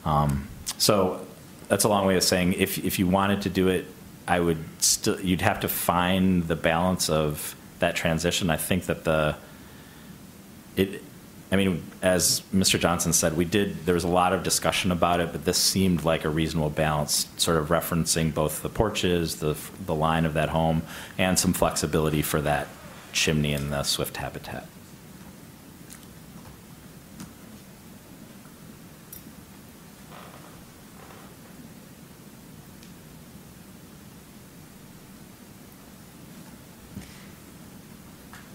Um, 0.05 0.49
So 0.79 1.25
that's 1.68 1.85
a 1.85 1.89
long 1.89 2.07
way 2.07 2.16
of 2.16 2.23
saying 2.23 2.55
if, 2.55 2.79
if 2.79 2.99
you 2.99 3.07
wanted 3.07 3.43
to 3.43 3.51
do 3.51 3.68
it, 3.68 3.87
I 4.27 4.41
would 4.41 4.64
still, 4.83 5.20
you'd 5.20 5.43
have 5.43 5.61
to 5.61 5.68
find 5.68 6.49
the 6.49 6.57
balance 6.57 7.11
of 7.11 7.55
that 7.83 7.95
transition. 7.95 8.51
I 8.51 8.57
think 8.57 8.87
that 8.87 9.05
the, 9.05 9.37
it, 10.74 11.03
I 11.53 11.57
mean, 11.57 11.83
as 12.01 12.41
Mr. 12.55 12.80
Johnson 12.80 13.12
said, 13.12 13.37
we 13.37 13.45
did, 13.45 13.85
there 13.85 13.95
was 13.95 14.05
a 14.05 14.09
lot 14.09 14.33
of 14.33 14.43
discussion 14.43 14.91
about 14.91 15.20
it, 15.20 15.33
but 15.33 15.45
this 15.45 15.59
seemed 15.59 16.03
like 16.03 16.24
a 16.24 16.30
reasonable 16.30 16.70
balance, 16.70 17.28
sort 17.37 17.59
of 17.59 17.68
referencing 17.68 18.33
both 18.33 18.62
the 18.62 18.70
porches, 18.70 19.37
the, 19.37 19.55
the 19.85 19.95
line 19.95 20.24
of 20.24 20.33
that 20.33 20.49
home, 20.49 20.83
and 21.18 21.39
some 21.39 21.53
flexibility 21.53 22.22
for 22.22 22.41
that 22.41 22.68
chimney 23.12 23.53
and 23.53 23.70
the 23.70 23.83
swift 23.83 24.16
habitat. 24.16 24.66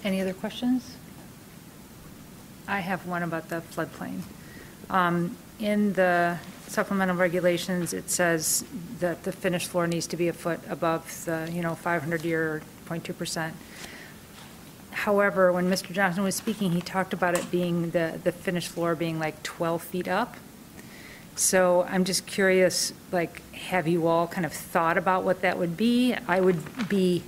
Any 0.08 0.22
other 0.22 0.34
questions? 0.34 0.96
I 2.66 2.80
have 2.80 3.06
one 3.06 3.24
about 3.24 3.50
the 3.50 3.58
floodplain. 3.58 4.22
Um, 4.90 5.36
In 5.60 5.92
the 5.94 6.38
supplemental 6.68 7.18
regulations, 7.18 7.92
it 7.92 8.10
says 8.10 8.64
that 9.02 9.26
the 9.26 9.34
finished 9.34 9.68
floor 9.68 9.86
needs 9.86 10.08
to 10.08 10.16
be 10.16 10.30
a 10.30 10.34
foot 10.34 10.62
above 10.70 11.26
the, 11.26 11.50
you 11.52 11.62
know, 11.62 11.78
500-year, 11.84 12.62
0.2%. 12.88 13.52
However, 14.92 15.52
when 15.52 15.70
Mr. 15.70 15.92
Johnson 15.92 16.24
was 16.24 16.36
speaking, 16.36 16.72
he 16.72 16.80
talked 16.80 17.12
about 17.12 17.38
it 17.38 17.52
being, 17.52 17.90
the, 17.90 18.18
the 18.24 18.32
finished 18.32 18.70
floor 18.70 18.96
being 18.96 19.20
like 19.20 19.44
12 19.44 19.82
feet 19.82 20.08
up. 20.08 20.38
So 21.36 21.86
I'm 21.90 22.06
just 22.06 22.26
curious, 22.26 22.94
like, 23.12 23.42
have 23.52 23.90
you 23.90 24.08
all 24.08 24.26
kind 24.28 24.46
of 24.46 24.54
thought 24.54 24.98
about 24.98 25.26
what 25.26 25.42
that 25.42 25.60
would 25.60 25.76
be? 25.76 26.16
I 26.30 26.40
would 26.40 26.88
be, 26.88 27.24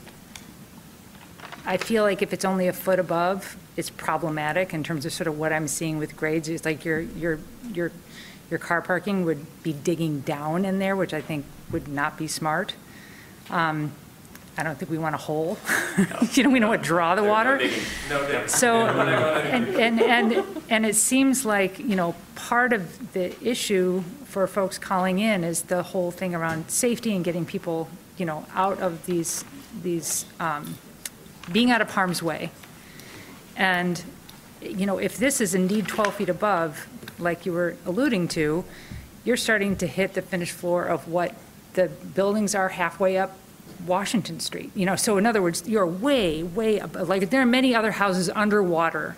I 1.69 1.77
feel 1.77 2.01
like 2.01 2.23
if 2.23 2.33
it's 2.33 2.45
only 2.45 2.67
a 2.67 2.73
foot 2.73 2.97
above, 2.97 3.55
it's 3.77 3.91
problematic 3.91 4.73
in 4.73 4.83
terms 4.83 5.05
of 5.05 5.13
sort 5.13 5.27
of 5.27 5.37
what 5.37 5.53
I'm 5.53 5.67
seeing 5.67 5.99
with 5.99 6.17
grades. 6.17 6.49
It's 6.49 6.65
like 6.65 6.83
your, 6.83 6.99
your, 6.99 7.37
your, 7.71 7.91
your 8.49 8.57
car 8.57 8.81
parking 8.81 9.23
would 9.25 9.45
be 9.61 9.73
digging 9.73 10.21
down 10.21 10.65
in 10.65 10.79
there, 10.79 10.95
which 10.95 11.13
I 11.13 11.21
think 11.21 11.45
would 11.71 11.87
not 11.87 12.17
be 12.17 12.27
smart. 12.27 12.73
Um, 13.51 13.91
I 14.57 14.63
don't 14.63 14.79
think 14.79 14.89
we 14.89 14.97
want 14.97 15.13
a 15.13 15.19
hole. 15.19 15.59
You 16.33 16.43
know, 16.43 16.49
we 16.49 16.59
don't 16.59 16.69
want 16.69 16.81
to 16.81 16.87
draw 16.87 17.13
the 17.13 17.23
water. 17.23 17.59
So, 18.47 18.87
and, 18.87 19.67
and, 19.75 20.01
and, 20.01 20.45
and 20.69 20.85
it 20.85 20.95
seems 20.95 21.45
like, 21.45 21.77
you 21.77 21.95
know, 21.95 22.15
part 22.35 22.73
of 22.73 23.13
the 23.13 23.35
issue 23.45 24.01
for 24.25 24.47
folks 24.47 24.79
calling 24.79 25.19
in 25.19 25.43
is 25.43 25.63
the 25.63 25.83
whole 25.83 26.09
thing 26.09 26.33
around 26.33 26.71
safety 26.71 27.13
and 27.15 27.23
getting 27.23 27.45
people, 27.45 27.89
you 28.17 28.25
know, 28.25 28.45
out 28.55 28.79
of 28.79 29.05
these, 29.05 29.43
these, 29.83 30.25
um, 30.39 30.77
being 31.51 31.71
out 31.71 31.81
of 31.81 31.91
harm's 31.91 32.21
way. 32.21 32.51
And, 33.55 34.01
you 34.61 34.85
know, 34.85 34.97
if 34.97 35.17
this 35.17 35.41
is 35.41 35.53
indeed 35.53 35.87
12 35.87 36.15
feet 36.15 36.29
above, 36.29 36.87
like 37.17 37.45
you 37.45 37.53
were 37.53 37.75
alluding 37.85 38.27
to, 38.29 38.63
you're 39.25 39.37
starting 39.37 39.75
to 39.77 39.87
hit 39.87 40.13
the 40.13 40.21
finished 40.21 40.53
floor 40.53 40.85
of 40.85 41.07
what 41.07 41.35
the 41.73 41.87
buildings 41.87 42.55
are 42.55 42.69
halfway 42.69 43.17
up 43.17 43.37
Washington 43.85 44.39
Street. 44.39 44.71
You 44.75 44.85
know, 44.85 44.95
so 44.95 45.17
in 45.17 45.25
other 45.25 45.41
words, 45.41 45.67
you're 45.67 45.85
way, 45.85 46.43
way 46.43 46.79
up, 46.79 46.95
like, 47.07 47.29
there 47.29 47.41
are 47.41 47.45
many 47.45 47.75
other 47.75 47.91
houses 47.91 48.29
underwater 48.29 49.15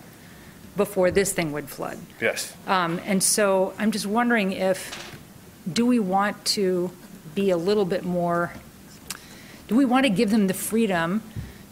before 0.76 1.12
this 1.12 1.34
thing 1.34 1.52
would 1.52 1.70
flood. 1.70 1.98
Yes. 2.20 2.56
Um, 2.68 3.00
And 3.06 3.22
so 3.22 3.74
I'm 3.78 3.92
just 3.92 4.06
wondering 4.06 4.52
if, 4.52 5.18
do 5.72 5.86
we 5.86 6.00
want 6.00 6.44
to 6.46 6.92
be 7.36 7.50
a 7.50 7.58
little 7.58 7.86
bit 7.86 8.04
more, 8.04 8.54
do 9.68 9.76
we 9.76 9.86
want 9.86 10.06
to 10.06 10.10
give 10.10 10.32
them 10.32 10.48
the 10.48 10.54
freedom 10.54 11.22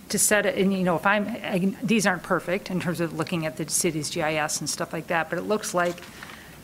to 0.09 0.19
set 0.19 0.45
it, 0.45 0.57
and 0.57 0.73
you 0.73 0.83
know, 0.83 0.95
if 0.95 1.05
I'm, 1.05 1.27
I- 1.27 1.73
these 1.83 2.05
aren't 2.05 2.23
perfect 2.23 2.69
in 2.69 2.79
terms 2.79 2.99
of 2.99 3.13
looking 3.13 3.45
at 3.45 3.57
the 3.57 3.69
city's 3.69 4.09
GIS 4.09 4.59
and 4.59 4.69
stuff 4.69 4.93
like 4.93 5.07
that, 5.07 5.29
but 5.29 5.39
it 5.39 5.43
looks 5.43 5.73
like, 5.73 5.95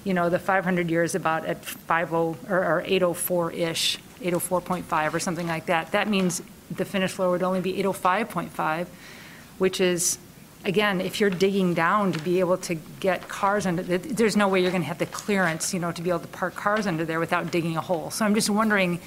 you 0.03 0.13
know, 0.13 0.29
the 0.29 0.39
500 0.39 0.89
year 0.89 1.03
is 1.03 1.15
about 1.15 1.45
at 1.45 1.63
50, 1.65 1.93
or 2.03 2.35
or 2.49 2.83
804-ish, 2.87 3.97
804.5 4.21 5.13
or 5.13 5.19
something 5.19 5.47
like 5.47 5.65
that. 5.67 5.91
That 5.91 6.07
means 6.07 6.41
the 6.69 6.85
finished 6.85 7.15
floor 7.15 7.29
would 7.31 7.43
only 7.43 7.61
be 7.61 7.73
805.5, 7.83 8.87
which 9.57 9.79
is, 9.81 10.17
again, 10.63 11.01
if 11.01 11.19
you're 11.19 11.29
digging 11.29 11.73
down 11.73 12.11
to 12.11 12.19
be 12.19 12.39
able 12.39 12.57
to 12.57 12.75
get 12.99 13.27
cars 13.27 13.65
under, 13.65 13.83
there's 13.83 14.35
no 14.35 14.47
way 14.47 14.61
you're 14.61 14.71
going 14.71 14.81
to 14.83 14.87
have 14.87 14.97
the 14.99 15.05
clearance, 15.05 15.73
you 15.73 15.79
know, 15.79 15.91
to 15.91 16.01
be 16.01 16.09
able 16.09 16.19
to 16.19 16.27
park 16.27 16.55
cars 16.55 16.87
under 16.87 17.05
there 17.05 17.19
without 17.19 17.51
digging 17.51 17.77
a 17.77 17.81
hole. 17.81 18.09
So 18.11 18.25
I'm 18.25 18.33
just 18.35 18.49
wondering, 18.49 18.99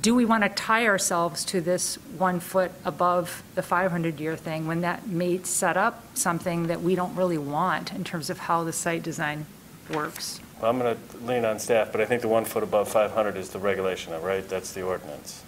do 0.00 0.14
we 0.14 0.24
want 0.24 0.42
to 0.42 0.48
tie 0.48 0.86
ourselves 0.86 1.44
to 1.46 1.60
this 1.60 1.96
one 2.16 2.40
foot 2.40 2.72
above 2.84 3.42
the 3.54 3.60
500-year 3.62 4.36
thing 4.36 4.66
when 4.66 4.80
that 4.80 5.06
may 5.06 5.42
set 5.42 5.76
up 5.76 6.02
something 6.14 6.68
that 6.68 6.80
we 6.80 6.94
don't 6.94 7.14
really 7.14 7.38
want 7.38 7.92
in 7.92 8.02
terms 8.02 8.30
of 8.30 8.38
how 8.38 8.64
the 8.64 8.72
site 8.72 9.02
design 9.02 9.44
works? 9.92 10.40
Well, 10.60 10.70
I'm 10.70 10.78
going 10.78 10.96
to 10.96 11.16
lean 11.26 11.44
on 11.44 11.58
staff, 11.58 11.92
but 11.92 12.00
I 12.00 12.06
think 12.06 12.22
the 12.22 12.28
one 12.28 12.44
foot 12.46 12.62
above 12.62 12.88
500 12.88 13.36
is 13.36 13.50
the 13.50 13.58
regulation, 13.58 14.18
right? 14.22 14.48
That's 14.48 14.72
the 14.72 14.82
ordinance. 14.82 15.42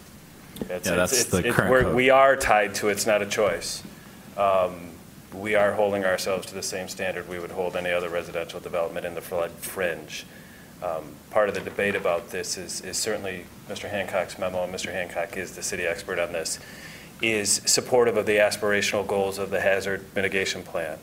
It's- 0.61 0.69
Yeah, 0.87 0.93
it's- 0.93 0.97
that's 0.97 1.13
it's- 1.13 1.31
the 1.31 1.39
it's- 1.39 1.55
current 1.55 1.71
we're- 1.71 1.85
code. 1.85 1.95
We 1.97 2.11
are 2.11 2.37
tied 2.37 2.75
to, 2.77 2.89
it, 2.89 2.93
it's 2.93 3.07
not 3.07 3.23
a 3.23 3.27
choice. 3.27 3.83
Um, 4.37 4.91
We 5.35 5.55
are 5.55 5.73
holding 5.73 6.05
ourselves 6.05 6.47
to 6.47 6.55
the 6.55 6.63
same 6.63 6.89
standard 6.89 7.29
we 7.29 7.39
would 7.39 7.51
hold 7.51 7.77
any 7.77 7.91
other 7.91 8.09
residential 8.09 8.59
development 8.59 9.05
in 9.05 9.15
the 9.15 9.21
flood 9.21 9.51
fringe. 9.61 10.25
Um, 10.83 11.05
Part 11.31 11.51
of 11.51 11.55
the 11.55 11.61
debate 11.61 11.95
about 11.95 12.31
this 12.31 12.57
is 12.57 12.81
is 12.81 12.97
certainly 12.97 13.45
Mr. 13.69 13.91
Hancock's 13.91 14.39
memo, 14.39 14.65
and 14.65 14.73
Mr. 14.73 14.91
Hancock 14.91 15.37
is 15.37 15.55
the 15.55 15.63
city 15.63 15.85
expert 15.85 16.19
on 16.19 16.33
this, 16.33 16.59
is 17.21 17.61
supportive 17.67 18.17
of 18.17 18.25
the 18.25 18.37
aspirational 18.39 19.07
goals 19.07 19.39
of 19.39 19.51
the 19.51 19.61
hazard 19.61 20.05
mitigation 20.15 20.63
plan. 20.63 20.99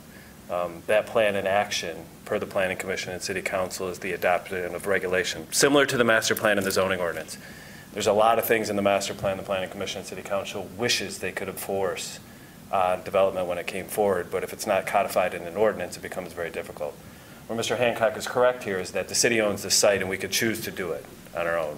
Um, 0.49 0.81
That 0.87 1.05
plan 1.05 1.35
in 1.35 1.45
action, 1.45 2.05
per 2.25 2.39
the 2.39 2.47
Planning 2.47 2.77
Commission 2.77 3.13
and 3.13 3.21
City 3.21 3.43
Council, 3.43 3.89
is 3.89 3.99
the 3.99 4.13
adoption 4.13 4.73
of 4.73 4.87
regulation, 4.87 5.45
similar 5.51 5.85
to 5.85 5.97
the 5.97 6.03
master 6.03 6.33
plan 6.33 6.57
and 6.57 6.65
the 6.65 6.71
zoning 6.71 6.99
ordinance. 6.99 7.37
There's 7.93 8.07
a 8.07 8.13
lot 8.13 8.39
of 8.39 8.45
things 8.45 8.71
in 8.71 8.75
the 8.75 8.81
master 8.81 9.13
plan, 9.13 9.37
the 9.37 9.43
Planning 9.43 9.69
Commission 9.69 9.99
and 9.99 10.07
City 10.07 10.23
Council 10.23 10.67
wishes 10.77 11.19
they 11.19 11.31
could 11.31 11.47
enforce 11.47 12.19
development 13.05 13.47
when 13.47 13.59
it 13.59 13.67
came 13.67 13.85
forward, 13.85 14.31
but 14.31 14.43
if 14.43 14.51
it's 14.51 14.65
not 14.65 14.87
codified 14.87 15.35
in 15.35 15.43
an 15.43 15.55
ordinance, 15.55 15.95
it 15.95 16.01
becomes 16.01 16.33
very 16.33 16.49
difficult. 16.49 16.95
Where 17.47 17.59
Mr. 17.59 17.77
Hancock 17.77 18.15
is 18.17 18.27
correct 18.27 18.63
here 18.63 18.79
is 18.79 18.91
that 18.91 19.09
the 19.09 19.15
city 19.15 19.41
owns 19.41 19.63
the 19.63 19.71
site 19.71 20.01
and 20.01 20.09
we 20.09 20.17
could 20.17 20.31
choose 20.31 20.61
to 20.61 20.71
do 20.71 20.91
it 20.91 21.05
on 21.35 21.45
our 21.45 21.57
own. 21.57 21.77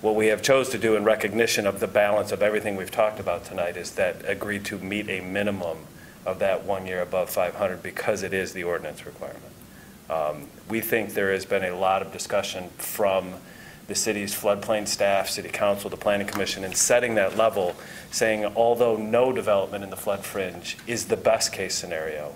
What 0.00 0.14
we 0.14 0.26
have 0.26 0.42
chose 0.42 0.68
to 0.70 0.78
do 0.78 0.96
in 0.96 1.04
recognition 1.04 1.66
of 1.66 1.80
the 1.80 1.88
balance 1.88 2.30
of 2.30 2.42
everything 2.42 2.76
we've 2.76 2.90
talked 2.90 3.18
about 3.18 3.44
tonight 3.44 3.76
is 3.76 3.92
that 3.92 4.16
agreed 4.26 4.64
to 4.66 4.78
meet 4.78 5.08
a 5.08 5.20
minimum 5.20 5.78
of 6.26 6.38
that 6.40 6.64
one 6.64 6.86
year 6.86 7.00
above 7.00 7.30
500 7.30 7.82
because 7.82 8.22
it 8.22 8.32
is 8.32 8.52
the 8.52 8.64
ordinance 8.64 9.06
requirement. 9.06 9.42
Um, 10.10 10.48
We 10.68 10.80
think 10.82 11.14
there 11.14 11.32
has 11.32 11.46
been 11.46 11.64
a 11.64 11.74
lot 11.74 12.02
of 12.02 12.12
discussion 12.12 12.68
from 12.76 13.34
the 13.88 13.94
city's 13.94 14.34
floodplain 14.34 14.86
staff, 14.86 15.30
city 15.30 15.48
council, 15.48 15.88
the 15.88 15.96
planning 15.96 16.26
commission, 16.26 16.62
in 16.62 16.74
setting 16.74 17.14
that 17.14 17.38
level, 17.38 17.74
saying 18.10 18.44
although 18.44 18.96
no 18.96 19.32
development 19.32 19.82
in 19.82 19.88
the 19.88 19.96
flood 19.96 20.24
fringe 20.24 20.76
is 20.86 21.06
the 21.06 21.16
best-case 21.16 21.74
scenario, 21.74 22.34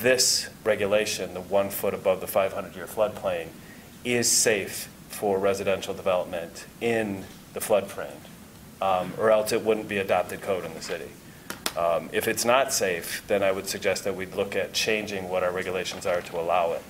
this 0.00 0.50
regulation, 0.64 1.34
the 1.34 1.40
one 1.40 1.70
foot 1.70 1.94
above 1.94 2.20
the 2.20 2.26
500-year 2.26 2.86
floodplain, 2.86 3.48
is 4.04 4.30
safe 4.30 4.88
for 5.08 5.38
residential 5.38 5.94
development 5.94 6.66
in 6.80 7.24
the 7.54 7.60
floodplain, 7.60 8.12
um, 8.82 9.12
or 9.18 9.30
else 9.30 9.52
it 9.52 9.64
wouldn't 9.64 9.88
be 9.88 9.98
adopted 9.98 10.40
code 10.42 10.64
in 10.64 10.74
the 10.74 10.82
city. 10.82 11.08
Um, 11.76 12.08
If 12.12 12.28
it's 12.28 12.44
not 12.44 12.72
safe, 12.72 13.22
then 13.26 13.42
I 13.42 13.52
would 13.52 13.68
suggest 13.68 14.04
that 14.04 14.14
we'd 14.14 14.34
look 14.34 14.56
at 14.56 14.72
changing 14.72 15.28
what 15.28 15.42
our 15.42 15.52
regulations 15.52 16.06
are 16.06 16.20
to 16.22 16.40
allow 16.40 16.72
it. 16.72 16.82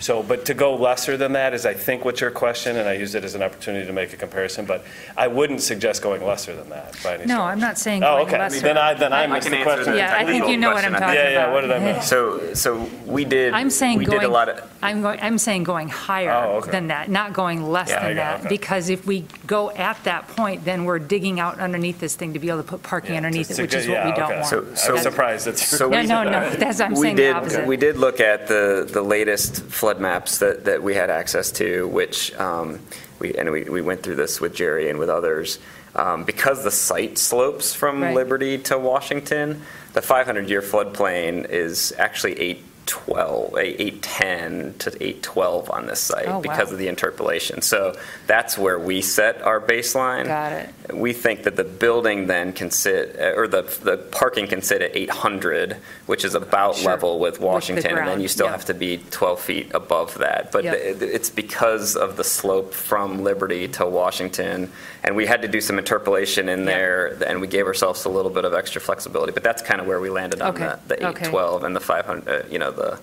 So, 0.00 0.22
but 0.22 0.46
to 0.46 0.54
go 0.54 0.74
lesser 0.76 1.18
than 1.18 1.32
that 1.34 1.52
is, 1.52 1.66
I 1.66 1.74
think, 1.74 2.06
what 2.06 2.22
your 2.22 2.30
question, 2.30 2.76
and 2.78 2.88
I 2.88 2.94
use 2.94 3.14
it 3.14 3.22
as 3.22 3.34
an 3.34 3.42
opportunity 3.42 3.86
to 3.86 3.92
make 3.92 4.14
a 4.14 4.16
comparison, 4.16 4.64
but 4.64 4.82
I 5.14 5.28
wouldn't 5.28 5.60
suggest 5.60 6.00
going 6.00 6.24
lesser 6.24 6.56
than 6.56 6.70
that 6.70 6.96
by 7.04 7.14
any 7.16 7.26
No, 7.26 7.34
stretch. 7.34 7.40
I'm 7.52 7.60
not 7.60 7.78
saying 7.78 8.02
Oh, 8.02 8.16
going 8.16 8.26
okay. 8.28 8.38
lesser. 8.38 8.60
Then 8.60 8.78
I, 8.78 8.94
then 8.94 9.12
I 9.12 9.24
I 9.24 9.26
missed 9.26 9.42
can 9.48 9.52
the 9.52 9.58
answer 9.58 9.74
question. 9.74 9.92
the 9.92 9.98
Yeah, 9.98 10.16
I 10.16 10.24
think 10.24 10.48
you 10.48 10.56
know 10.56 10.70
what 10.72 10.84
I'm 10.86 10.92
technical 10.92 11.00
talking 11.00 11.14
question, 11.16 11.18
I 11.18 11.22
about. 11.22 11.32
Yeah, 11.32 11.46
yeah, 11.46 11.52
what 11.52 11.60
did 11.60 11.72
I 11.72 11.78
miss? 11.98 12.08
So, 12.08 12.54
so 12.54 12.88
we 13.04 13.24
did. 13.26 13.52
I'm 13.52 13.68
saying 13.68 13.98
We 13.98 14.06
going. 14.06 14.20
did 14.20 14.26
a 14.26 14.32
lot 14.32 14.48
of, 14.48 14.70
I'm 14.82 15.02
going, 15.02 15.20
I'm 15.20 15.36
saying 15.36 15.64
going 15.64 15.88
Oh, 15.88 15.92
higher 15.92 16.32
okay. 16.32 16.70
than 16.70 16.86
that, 16.88 17.10
not 17.10 17.34
going 17.34 17.62
less 17.70 17.90
Yeah, 17.90 17.98
I 18.00 18.02
than 18.08 18.16
got 18.16 18.22
it, 18.22 18.24
that. 18.24 18.40
okay. 18.40 18.48
Because 18.48 18.88
if 18.88 19.06
we 19.06 19.26
go 19.46 19.70
at 19.72 20.02
that 20.04 20.28
point, 20.28 20.64
then 20.64 20.86
we're 20.86 20.98
digging 20.98 21.40
out 21.40 21.58
underneath 21.58 22.00
this 22.00 22.16
thing 22.16 22.32
to 22.32 22.38
be 22.38 22.48
able 22.48 22.62
to 22.62 22.68
put 22.68 22.82
parking 22.82 23.10
Yeah, 23.12 23.16
underneath 23.18 23.48
to- 23.48 23.52
it, 23.52 23.56
to 23.56 23.62
which 23.62 23.70
get- 23.72 23.80
is 23.82 23.88
what 23.88 24.04
we 24.04 24.10
yeah, 24.12 24.16
don't 24.16 24.34
want. 24.36 24.46
So- 24.46 24.74
so- 24.74 24.96
I'm 24.96 25.02
surprised 25.02 25.46
that's 25.46 25.66
So 25.66 25.92
your 25.92 26.02
No, 26.04 26.24
no, 26.24 26.30
no, 26.30 26.50
that's, 26.50 26.80
I'm 26.80 26.92
we 26.94 27.00
saying 27.02 27.16
the 27.16 27.22
did, 27.22 27.36
opposite. 27.36 27.66
we 27.66 27.76
did 27.76 27.98
look 27.98 28.20
at 28.20 28.46
the, 28.46 28.88
the 28.90 29.02
latest 29.02 29.62
flood 29.64 29.89
maps 29.98 30.38
that, 30.38 30.66
that 30.66 30.82
we 30.82 30.94
had 30.94 31.08
access 31.08 31.50
to, 31.52 31.88
which, 31.88 32.34
um, 32.34 32.80
we, 33.18 33.34
and 33.34 33.50
we, 33.50 33.64
we 33.64 33.80
went 33.80 34.02
through 34.02 34.16
this 34.16 34.40
with 34.40 34.54
Jerry 34.54 34.90
and 34.90 34.98
with 34.98 35.08
others. 35.08 35.58
Um, 35.94 36.24
because 36.24 36.62
the 36.62 36.70
site 36.70 37.18
slopes 37.18 37.74
from 37.74 38.02
Right. 38.02 38.14
Liberty 38.14 38.58
to 38.58 38.78
Washington, 38.78 39.62
the 39.92 40.00
500-year 40.00 40.62
floodplain 40.62 41.48
is 41.48 41.92
actually 41.98 42.62
812, 42.90 43.56
810 43.56 44.74
to 44.78 44.90
812 45.02 45.70
on 45.70 45.86
this 45.86 46.00
site 46.00 46.26
Oh, 46.26 46.34
wow. 46.34 46.40
because 46.40 46.72
of 46.72 46.78
the 46.78 46.88
interpolation. 46.88 47.62
So 47.62 47.96
that's 48.26 48.58
where 48.58 48.78
we 48.78 49.00
set 49.00 49.40
our 49.42 49.60
baseline. 49.60 50.26
Got 50.26 50.52
it. 50.52 50.70
We 50.94 51.12
think 51.12 51.44
that 51.44 51.56
the 51.56 51.64
building 51.64 52.26
then 52.26 52.52
can 52.52 52.70
sit, 52.70 53.16
uh, 53.18 53.34
or 53.36 53.46
the, 53.48 53.62
the 53.82 53.96
parking 54.10 54.46
can 54.48 54.62
sit 54.62 54.82
at 54.82 54.96
800, 54.96 55.76
which 56.06 56.24
is 56.24 56.34
about 56.34 56.76
Sure. 56.76 56.90
level 56.90 57.18
with 57.18 57.40
Washington, 57.40 57.98
and 57.98 58.06
then 58.08 58.20
you 58.20 58.28
still 58.28 58.46
yeah. 58.46 58.52
have 58.52 58.64
to 58.66 58.74
be 58.74 58.98
12 59.10 59.40
feet 59.40 59.70
above 59.74 60.14
that. 60.18 60.50
But 60.52 60.64
Yeah. 60.64 60.72
it's 60.74 61.30
because 61.30 61.96
of 61.96 62.16
the 62.16 62.24
slope 62.24 62.74
from 62.74 63.22
Liberty 63.22 63.68
to 63.68 63.86
Washington, 63.86 64.72
and 65.04 65.16
we 65.16 65.26
had 65.26 65.42
to 65.42 65.48
do 65.48 65.60
some 65.60 65.78
interpolation 65.78 66.48
in 66.48 66.60
Yeah. 66.60 66.64
there, 66.64 67.16
and 67.26 67.40
we 67.40 67.46
gave 67.46 67.66
ourselves 67.66 68.04
a 68.04 68.08
little 68.08 68.30
bit 68.30 68.44
of 68.44 68.54
extra 68.54 68.80
flexibility, 68.80 69.32
but 69.32 69.42
that's 69.42 69.62
kind 69.62 69.80
of 69.80 69.86
where 69.86 70.00
we 70.00 70.10
landed 70.10 70.40
on 70.42 70.50
Okay, 70.50 70.72
the, 70.88 70.96
the 70.96 71.06
okay. 71.08 71.26
812 71.26 71.64
and 71.64 71.76
the 71.76 71.80
500, 71.80 72.28
uh, 72.28 72.42
you 72.50 72.58
know, 72.58 72.70
the 72.80 72.98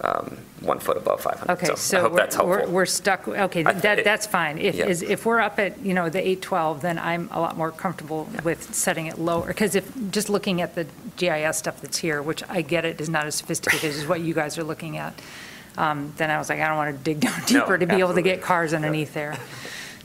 um, 0.00 0.38
one 0.60 0.78
foot 0.78 0.96
above 0.96 1.20
500. 1.20 1.52
Okay, 1.54 1.72
I 1.72 1.74
so 1.74 2.02
hope 2.02 2.12
we're- 2.12 2.22
that's 2.22 2.38
we're, 2.38 2.68
we're 2.68 2.86
stuck, 2.86 3.26
okay, 3.26 3.64
I- 3.64 3.72
that, 3.72 3.98
it- 4.00 4.04
that's 4.04 4.26
fine. 4.26 4.58
If, 4.58 4.76
yeah. 4.76 4.86
is- 4.86 5.02
if 5.02 5.26
we're 5.26 5.40
up 5.40 5.58
at, 5.58 5.80
you 5.84 5.92
know, 5.92 6.08
the 6.08 6.20
812, 6.20 6.82
then 6.82 6.98
I'm 6.98 7.28
a 7.32 7.40
lot 7.40 7.56
more 7.56 7.72
comfortable 7.72 8.28
with 8.44 8.72
setting 8.74 9.06
it 9.06 9.18
lower. 9.18 9.48
Because 9.48 9.74
if, 9.74 9.90
just 10.12 10.28
looking 10.30 10.60
at 10.60 10.74
the 10.76 10.86
GIS 11.16 11.58
stuff 11.58 11.80
that's 11.80 11.98
here, 11.98 12.22
which 12.22 12.42
I 12.48 12.62
get 12.62 12.84
it 12.84 13.00
is 13.00 13.08
not 13.08 13.26
as 13.26 13.34
sophisticated 13.34 13.90
as 13.90 14.06
what 14.06 14.20
you 14.20 14.34
guys 14.34 14.56
are 14.56 14.64
looking 14.64 14.98
at, 14.98 15.20
um, 15.76 16.12
then 16.16 16.30
I 16.30 16.38
was 16.38 16.48
like, 16.48 16.60
I 16.60 16.68
don't 16.68 16.76
want 16.76 16.96
to 16.96 17.02
dig 17.02 17.18
down 17.20 17.40
deeper 17.46 17.76
to 17.76 17.86
be 17.86 17.96
able 17.96 18.14
to 18.14 18.22
get 18.22 18.40
cars 18.40 18.72
underneath 18.74 19.14
there. 19.14 19.36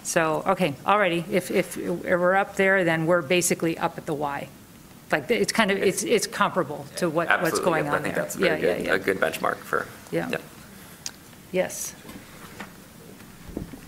So, 0.01 0.43
okay, 0.47 0.73
alrighty, 0.85 1.23
if, 1.29 1.49
if 1.51 1.77
we're 1.77 2.35
up 2.35 2.55
there, 2.55 2.83
then 2.83 3.05
we're 3.05 3.21
basically 3.21 3.77
up 3.77 3.97
at 3.97 4.05
the 4.07 4.13
Y. 4.13 4.49
Like, 5.13 5.29
it's 5.29 5.53
kind 5.53 5.69
of, 5.69 5.77
it's, 5.77 6.01
it's 6.03 6.25
comparable 6.25 6.87
to 6.95 7.07
what, 7.07 7.27
what's 7.29 7.59
Absolutely, 7.59 7.63
going 7.65 7.85
yep, 7.85 7.93
on 7.93 8.01
think 8.01 8.15
there. 8.15 8.23
that's 8.23 8.35
a 8.35 8.39
very 8.39 8.61
Yeah, 8.61 8.67
yeah, 8.67 8.77
good, 8.77 8.85
yeah. 8.87 8.93
a 8.95 8.99
good 8.99 9.17
benchmark 9.19 9.57
for, 9.57 9.85
Yeah. 10.11 10.27
yep. 10.29 10.41
Yes. 11.51 11.93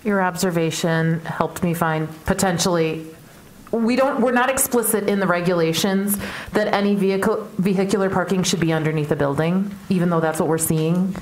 Your 0.04 0.22
observation 0.22 1.22
helped 1.22 1.64
me 1.64 1.74
find 1.74 2.08
potentially, 2.28 3.08
we 3.72 3.96
don't, 3.96 4.22
we're 4.22 4.34
not 4.34 4.52
explicit 4.52 5.10
in 5.10 5.20
the 5.20 5.26
regulations 5.26 6.20
that 6.54 6.72
any 6.72 6.94
vehicle, 6.94 7.48
vehicular 7.58 8.12
parking 8.12 8.44
should 8.44 8.60
be 8.60 8.72
underneath 8.72 9.10
a 9.10 9.16
building, 9.16 9.74
even 9.90 10.12
though 10.12 10.20
that's 10.20 10.40
what 10.40 10.48
we're 10.48 10.60
seeing. 10.60 11.16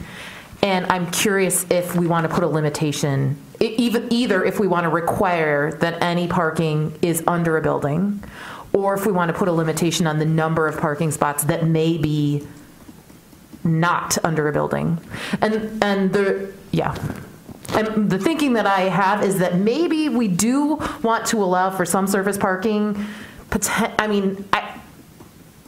And 0.62 0.86
I'm 0.88 1.10
curious 1.12 1.66
if 1.70 1.95
we 1.95 2.08
want 2.08 2.28
to 2.28 2.34
put 2.34 2.43
a 2.43 2.47
limitation, 2.47 3.38
e- 3.62 3.74
even, 3.78 4.12
either 4.12 4.43
if 4.43 4.60
we 4.60 4.68
want 4.68 4.84
to 4.84 4.89
require 4.89 5.72
that 5.80 6.01
any 6.04 6.28
parking 6.28 6.97
is 7.01 7.24
under 7.26 7.56
a 7.56 7.62
building, 7.62 8.22
or 8.74 8.95
if 8.95 9.05
we 9.05 9.11
want 9.11 9.32
to 9.32 9.38
put 9.38 9.47
a 9.47 9.51
limitation 9.51 10.07
on 10.07 10.19
the 10.19 10.26
number 10.26 10.67
of 10.67 10.78
parking 10.78 11.11
spots 11.11 11.43
that 11.45 11.65
may 11.65 11.97
be 11.97 12.45
not 13.63 14.17
under 14.24 14.47
a 14.47 14.51
building. 14.51 14.99
And, 15.41 15.82
and 15.84 16.11
the, 16.11 16.51
yeah. 16.71 16.95
And 17.69 18.09
the 18.09 18.19
thinking 18.19 18.53
that 18.53 18.65
I 18.65 18.82
have 18.82 19.24
is 19.24 19.39
that 19.39 19.55
maybe 19.55 20.09
we 20.09 20.28
do 20.28 20.76
want 21.01 21.26
to 21.28 21.43
allow 21.43 21.69
for 21.69 21.86
some 21.86 22.07
surface 22.07 22.38
parking. 22.38 23.05
I 23.97 24.07
mean, 24.07 24.43
I, 24.51 24.80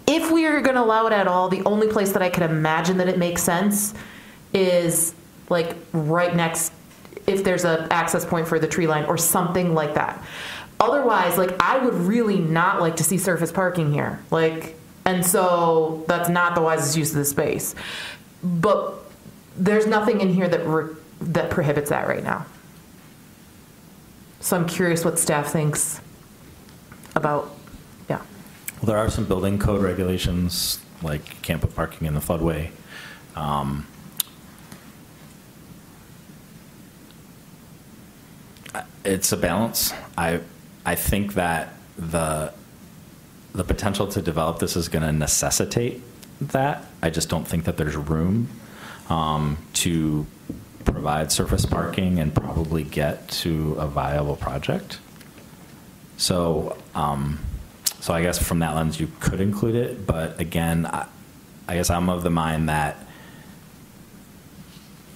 if 0.08 0.32
we 0.32 0.46
are 0.46 0.62
going 0.62 0.76
to 0.76 0.82
allow 0.82 1.08
it 1.08 1.14
at 1.14 1.28
all, 1.28 1.50
the 1.50 1.64
only 1.64 1.88
place 1.88 2.12
that 2.12 2.22
I 2.22 2.30
could 2.30 2.44
imagine 2.44 2.98
that 2.98 3.08
it 3.08 3.18
makes 3.18 3.42
sense 3.44 3.94
is 4.54 5.14
like 5.50 5.76
right 5.94 6.36
next, 6.36 6.74
if 7.28 7.44
there's 7.44 7.66
an 7.66 7.88
access 7.92 8.26
point 8.26 8.48
for 8.48 8.60
the 8.60 8.68
tree 8.68 8.88
line 8.88 9.06
or 9.06 9.18
something 9.18 9.74
like 9.74 9.94
that. 9.96 10.24
Otherwise, 10.80 11.38
like 11.38 11.56
I 11.60 11.78
would 11.78 11.94
really 11.94 12.40
not 12.40 12.82
like 12.82 12.98
to 12.98 13.04
see 13.04 13.18
surface 13.18 13.52
parking 13.52 13.94
here. 13.94 14.20
Like, 14.32 14.76
and 15.06 15.26
so 15.26 16.04
that's 16.08 16.30
not 16.30 16.56
the 16.56 16.62
wisest 16.62 16.98
use 16.98 17.12
of 17.12 17.18
the 17.18 17.26
space. 17.26 17.76
But 18.44 18.94
there's 19.56 19.88
nothing 19.88 20.22
in 20.22 20.34
here 20.34 20.48
that 20.48 20.66
re- 20.66 20.96
that 21.22 21.50
prohibits 21.50 21.90
that 21.90 22.08
right 22.08 22.24
now. 22.24 22.46
So 24.42 24.58
I'm 24.58 24.68
curious 24.68 25.04
what 25.04 25.18
staff 25.18 25.48
thinks 25.52 26.02
about, 27.16 27.56
yeah. 28.10 28.18
Well, 28.18 28.88
there 28.88 28.98
are 28.98 29.10
some 29.10 29.26
building 29.26 29.58
code 29.58 29.82
regulations, 29.82 30.80
like 31.02 31.28
you 31.30 31.40
can't 31.42 31.62
put 31.62 31.74
parking 31.74 32.06
in 32.06 32.14
the 32.14 32.20
floodway. 32.20 32.70
Um, 33.36 33.88
It's 39.06 39.32
a 39.32 39.38
balance. 39.38 39.94
I, 40.18 40.42
I 40.86 40.96
think 40.96 41.34
that 41.34 41.74
the, 41.98 42.54
the 43.54 43.64
potential 43.64 44.08
to 44.08 44.22
develop 44.22 44.60
this 44.60 44.76
is 44.76 44.88
going 44.90 45.04
to 45.04 45.12
necessitate 45.12 46.02
that. 46.42 46.86
I 47.02 47.10
just 47.10 47.30
don't 47.30 47.48
think 47.48 47.66
that 47.66 47.78
there's 47.78 47.96
room 47.96 48.50
um, 49.10 49.58
to 49.74 50.26
provide 50.84 51.32
surface 51.32 51.66
parking 51.66 52.20
and 52.20 52.34
probably 52.34 52.84
get 52.84 53.28
to 53.30 53.74
a 53.74 53.88
viable 53.88 54.36
project. 54.36 55.00
So, 56.18 56.78
um, 56.94 57.40
so 58.00 58.14
I 58.14 58.22
guess 58.22 58.42
from 58.42 58.60
that 58.60 58.76
lens, 58.76 59.00
you 59.00 59.12
could 59.20 59.42
include 59.42 59.76
it, 59.76 60.06
but 60.06 60.40
again, 60.40 60.86
I, 60.86 61.08
I 61.68 61.76
guess 61.76 61.90
I'm 61.90 62.10
of 62.10 62.24
the 62.24 62.30
mind 62.30 62.70
that 62.70 63.05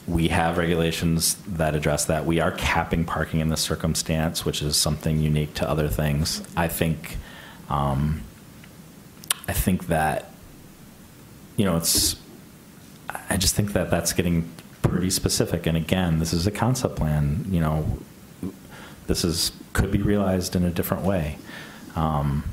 we 0.09 0.29
have 0.29 0.57
regulations 0.57 1.35
that 1.47 1.75
address 1.75 2.05
that. 2.05 2.25
We 2.25 2.39
are 2.39 2.51
capping 2.51 3.05
parking 3.05 3.41
in 3.41 3.49
this 3.49 3.61
circumstance, 3.61 4.43
which 4.43 4.61
is 4.61 4.75
something 4.75 5.19
unique 5.19 5.53
to 5.55 5.69
other 5.69 5.87
things. 5.87 6.41
I 6.57 6.67
think, 6.67 7.17
um, 7.69 8.23
I 9.47 9.53
think 9.53 9.87
that, 9.87 10.31
you 11.57 11.65
know, 11.65 11.77
it's, 11.77 12.15
I 13.29 13.37
just 13.37 13.53
think 13.53 13.73
that 13.73 13.91
that's 13.91 14.13
getting 14.13 14.51
pretty 14.81 15.11
specific. 15.11 15.67
And 15.67 15.77
again, 15.77 16.17
this 16.17 16.33
is 16.33 16.47
a 16.47 16.51
concept 16.51 16.95
plan, 16.95 17.45
you 17.49 17.59
know, 17.59 17.99
this 19.05 19.23
is, 19.23 19.51
could 19.73 19.91
be 19.91 20.01
realized 20.01 20.55
in 20.55 20.63
a 20.63 20.71
different 20.71 21.03
way. 21.03 21.37
Um, 21.95 22.43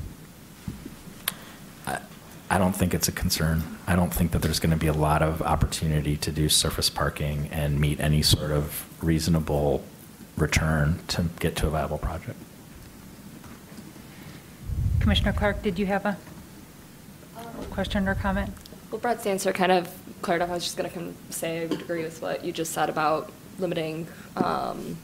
I, 1.87 1.99
I 2.51 2.57
don't 2.59 2.75
think 2.75 2.93
it's 2.93 3.07
a 3.07 3.11
concern. 3.11 3.76
I 3.89 3.95
don't 3.95 4.13
think 4.13 4.31
that 4.31 4.41
there's 4.41 4.59
going 4.59 4.71
to 4.71 4.77
be 4.77 4.87
a 4.87 4.93
lot 4.93 5.21
of 5.21 5.41
opportunity 5.41 6.17
to 6.17 6.31
do 6.31 6.49
surface 6.49 6.89
parking 6.89 7.47
and 7.53 7.79
meet 7.79 8.01
any 8.01 8.21
sort 8.21 8.51
of 8.51 8.85
reasonable 9.01 9.81
return 10.35 10.99
to 11.07 11.25
get 11.39 11.55
to 11.57 11.67
a 11.67 11.69
viable 11.69 11.97
project. 11.97 12.37
Commissioner 14.99 15.31
Clark, 15.31 15.63
did 15.63 15.79
you 15.79 15.85
have 15.85 16.05
a 16.05 16.17
question 17.71 18.09
or 18.09 18.15
comment? 18.15 18.51
Well, 18.91 18.99
Brett's 18.99 19.25
answer 19.25 19.53
kind 19.53 19.71
of 19.71 19.89
cleared 20.21 20.41
up. 20.41 20.49
I 20.49 20.53
was 20.55 20.63
just 20.63 20.75
going 20.75 20.89
to 20.89 21.33
say 21.33 21.61
I 21.61 21.65
would 21.67 21.79
agree 21.79 22.03
with 22.03 22.21
what 22.21 22.43
you 22.43 22.51
just 22.51 22.73
said 22.73 22.89
about 22.89 23.31
limiting 23.57 24.05
um, 24.35 24.97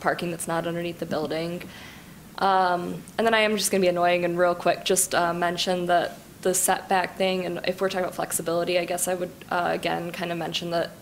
parking 0.00 0.30
that's 0.30 0.46
not 0.46 0.66
underneath 0.66 0.98
the 0.98 1.06
building. 1.06 1.62
Um, 2.36 3.02
and 3.16 3.26
then 3.26 3.32
I 3.32 3.40
am 3.40 3.56
just 3.56 3.70
going 3.70 3.80
to 3.80 3.84
be 3.84 3.88
annoying 3.88 4.26
and 4.26 4.38
real 4.38 4.54
quick 4.54 4.84
just 4.84 5.14
uh, 5.14 5.32
mention 5.32 5.86
that 5.86 6.18
the 6.44 6.54
setback 6.54 7.16
thing, 7.16 7.44
and 7.44 7.60
if 7.66 7.80
we're 7.80 7.88
talking 7.88 8.04
about 8.04 8.14
flexibility, 8.14 8.78
I 8.78 8.84
guess 8.84 9.08
I 9.08 9.14
would 9.14 9.32
uh, 9.50 9.70
again 9.72 10.12
kind 10.12 10.30
of 10.30 10.38
mention 10.38 10.70
that 10.70 10.92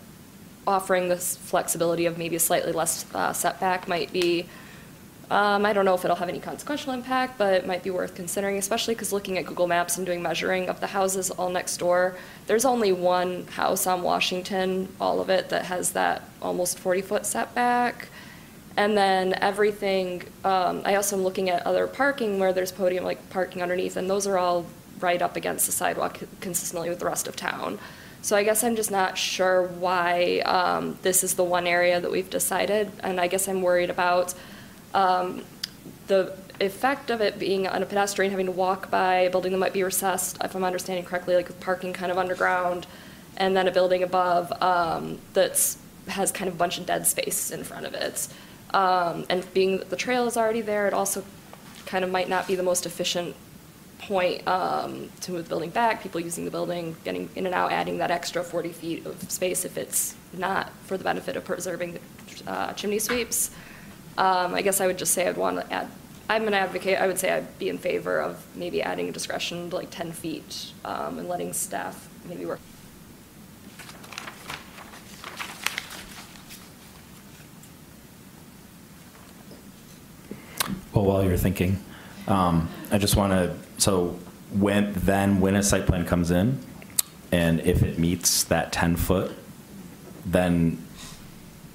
offering 0.67 1.09
this 1.09 1.37
flexibility 1.37 2.07
of 2.07 2.17
maybe 2.17 2.37
a 2.37 2.41
slightly 2.41 2.73
less 2.73 3.05
uh, 3.15 3.33
setback 3.33 3.89
might 3.89 4.13
be 4.13 4.47
um, 5.33 5.65
I 5.65 5.73
don't 5.73 5.87
know 5.87 5.95
if 5.95 6.05
it'll 6.05 6.17
have 6.17 6.29
any 6.29 6.41
consequential 6.41 6.93
impact, 6.93 7.39
but 7.39 7.55
it 7.55 7.67
might 7.67 7.83
be 7.83 7.89
worth 7.89 8.15
considering, 8.15 8.59
especially 8.59 8.95
because 8.95 9.15
looking 9.15 9.39
at 9.39 9.47
Google 9.47 9.67
Maps 9.67 9.97
and 9.97 10.05
doing 10.05 10.21
measuring 10.21 10.69
of 10.69 10.81
the 10.81 10.89
houses 10.89 11.31
all 11.31 11.49
next 11.49 11.79
door, 11.79 12.17
there's 12.47 12.67
only 12.67 12.93
one 12.93 13.47
house 13.47 13.87
on 13.87 14.03
Washington, 14.03 14.89
all 15.01 15.21
of 15.21 15.31
it, 15.31 15.49
that 15.49 15.65
has 15.65 15.93
that 15.93 16.29
almost 16.43 16.79
40-foot 16.79 17.25
setback. 17.25 18.09
And 18.77 18.95
then 18.95 19.33
everything, 19.41 20.23
um, 20.45 20.83
I 20.85 20.97
also 20.97 21.17
am 21.17 21.23
looking 21.23 21.49
at 21.49 21.65
other 21.67 21.87
parking 21.87 22.39
where 22.39 22.53
there's 22.53 22.73
podium, 22.73 23.03
like 23.03 23.31
parking 23.31 23.63
underneath, 23.63 23.97
and 23.97 24.11
those 24.11 24.27
are 24.27 24.37
all 24.37 24.67
right 25.03 25.21
up 25.23 25.37
against 25.37 25.67
the 25.67 25.73
sidewalk 25.73 26.21
consistently 26.41 26.89
with 26.89 26.99
the 26.99 27.07
rest 27.07 27.27
of 27.29 27.37
town. 27.37 27.79
So 28.23 28.37
I 28.37 28.45
guess 28.45 28.63
I'm 28.63 28.77
just 28.77 28.91
not 28.91 29.19
sure 29.19 29.67
why 29.67 30.41
um, 30.41 30.97
this 31.03 31.25
is 31.25 31.35
the 31.35 31.43
one 31.43 31.67
area 31.67 32.01
that 32.01 32.11
we've 32.11 32.31
decided, 32.31 32.91
and 33.01 33.21
I 33.21 33.27
guess 33.27 33.49
I'm 33.49 33.63
worried 33.63 33.91
about 33.91 34.35
um, 34.95 35.43
the 36.07 36.33
effect 36.61 37.11
of 37.11 37.21
it 37.21 37.39
being 37.39 37.67
on 37.67 37.83
a 37.83 37.87
pedestrian 37.87 38.31
having 38.31 38.47
to 38.47 38.53
walk 38.53 38.91
by 38.91 39.15
a 39.17 39.31
building 39.31 39.51
that 39.53 39.59
might 39.59 39.73
be 39.73 39.83
recessed, 39.83 40.39
if 40.45 40.55
I'm 40.55 40.63
understanding 40.63 41.05
correctly, 41.05 41.35
like 41.35 41.49
with 41.49 41.59
parking 41.59 41.93
kind 41.93 42.13
of 42.13 42.19
underground, 42.19 42.87
and 43.37 43.57
then 43.57 43.67
a 43.67 43.73
building 43.73 44.05
above 44.05 44.53
um, 44.63 45.19
has 46.07 46.31
kind 46.31 46.49
of 46.49 46.55
a 46.55 46.59
bunch 46.59 46.79
of 46.79 46.87
dead 46.87 47.07
space 47.07 47.51
in 47.51 47.65
front 47.65 47.87
of 47.87 47.95
it. 47.95 48.29
Um, 48.73 49.27
and 49.29 49.53
being 49.53 49.79
that 49.79 49.91
the 49.91 49.97
trail 49.97 50.27
is 50.27 50.37
already 50.37 50.61
there, 50.61 50.87
it 50.87 50.95
also 50.95 51.25
kind 51.87 52.05
of 52.05 52.11
might 52.11 52.29
not 52.29 52.47
be 52.47 52.55
the 52.55 52.63
most 52.63 52.87
efficient 52.87 53.35
point 54.03 54.47
um, 54.49 55.09
to 55.21 55.33
move 55.33 55.45
the 55.45 55.49
building 55.49 55.71
back, 55.71 56.03
people 56.03 56.21
using 56.21 56.45
the 56.45 56.51
building, 56.51 56.97
getting 57.05 57.29
in 57.37 57.47
and 57.47 57.55
out, 57.55 57.73
adding 57.73 57.99
that 57.99 58.11
extra 58.11 58.43
40 58.43 58.71
feet 58.71 59.07
of 59.07 59.31
space 59.31 59.65
if 59.65 59.79
it's 59.79 60.15
not 60.33 60.73
for 60.85 60.97
the 60.97 61.05
benefit 61.05 61.37
of 61.37 61.45
preserving 61.45 61.95
the 61.95 62.51
uh, 62.51 62.73
chimney 62.73 62.99
sweeps. 62.99 63.51
Um, 64.19 64.55
I 64.55 64.63
guess 64.63 64.81
I 64.81 64.87
would 64.87 64.99
just 64.99 65.15
say 65.15 65.29
I'd 65.29 65.37
want 65.37 65.61
to 65.61 65.73
add, 65.73 65.89
I'm 66.29 66.47
an 66.47 66.55
advocate, 66.55 66.99
I 67.01 67.07
would 67.07 67.19
say 67.19 67.33
I'd 67.33 67.59
be 67.59 67.69
in 67.69 67.79
favor 67.79 68.21
of 68.21 68.45
maybe 68.57 68.83
adding 68.83 69.09
a 69.09 69.13
discretion 69.13 69.71
to 69.71 69.77
like 69.77 69.91
10 69.91 70.13
feet 70.13 70.73
um, 70.85 71.19
and 71.19 71.29
letting 71.29 71.53
staff 71.53 72.09
maybe 72.29 72.45
work. 72.45 72.61
Well, 80.93 81.07
while 81.07 81.25
you're 81.25 81.39
thinking, 81.39 81.83
um, 82.29 82.69
I 82.91 82.99
just 82.99 83.17
want 83.17 83.33
to, 83.33 83.57
so 83.83 84.17
when, 84.53 84.93
then 84.93 85.41
when 85.41 85.57
a 85.57 85.63
site 85.63 85.87
plan 85.87 86.07
comes 86.07 86.31
in, 86.31 86.61
and 87.33 87.59
if 87.61 87.83
it 87.83 87.99
meets 87.99 88.45
that 88.45 88.73
10-foot, 88.73 89.33
then 90.25 90.87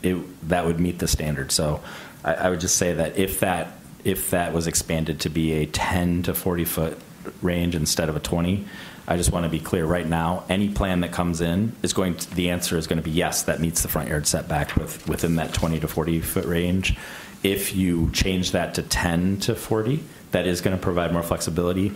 it, 0.01 0.15
that 0.47 0.65
would 0.65 0.79
meet 0.79 0.99
the 0.99 1.07
standard. 1.09 1.51
So 1.51 1.81
I, 2.23 2.35
I 2.35 2.49
would 2.49 2.61
just 2.61 2.77
say 2.77 2.93
that 2.93 3.17
if 3.17 3.41
that, 3.41 3.73
if 4.05 4.29
that 4.29 4.53
was 4.53 4.67
expanded 4.67 5.19
to 5.21 5.29
be 5.29 5.51
a 5.53 5.65
10 5.65 6.23
to 6.23 6.31
40-foot 6.31 6.97
range 7.41 7.75
instead 7.75 8.07
of 8.07 8.15
a 8.15 8.21
20, 8.21 8.65
I 9.05 9.17
just 9.17 9.33
want 9.33 9.43
to 9.43 9.49
be 9.49 9.59
clear 9.59 9.85
right 9.85 10.07
now, 10.07 10.45
any 10.47 10.69
plan 10.69 11.01
that 11.01 11.11
comes 11.11 11.41
in 11.41 11.75
is 11.83 11.91
going, 11.91 12.15
to- 12.15 12.35
the 12.35 12.51
answer 12.51 12.77
is 12.77 12.87
going 12.87 12.99
to 12.99 13.03
be 13.03 13.11
yes, 13.11 13.43
that 13.43 13.59
meets 13.59 13.81
the 13.81 13.89
front 13.89 14.07
yard 14.07 14.27
setback 14.27 14.77
with, 14.77 15.09
within 15.09 15.35
that 15.35 15.53
20 15.53 15.81
to 15.81 15.89
40 15.89 16.21
foot 16.21 16.45
range. 16.45 16.95
If 17.43 17.75
you 17.75 18.11
change 18.11 18.51
that 18.51 18.75
to 18.75 18.81
10 18.81 19.39
to 19.41 19.55
40, 19.55 20.03
that 20.37 20.45
is 20.45 20.61
going 20.61 20.77
to 20.77 20.81
provide 20.81 21.11
more 21.11 21.23
flexibility. 21.23 21.91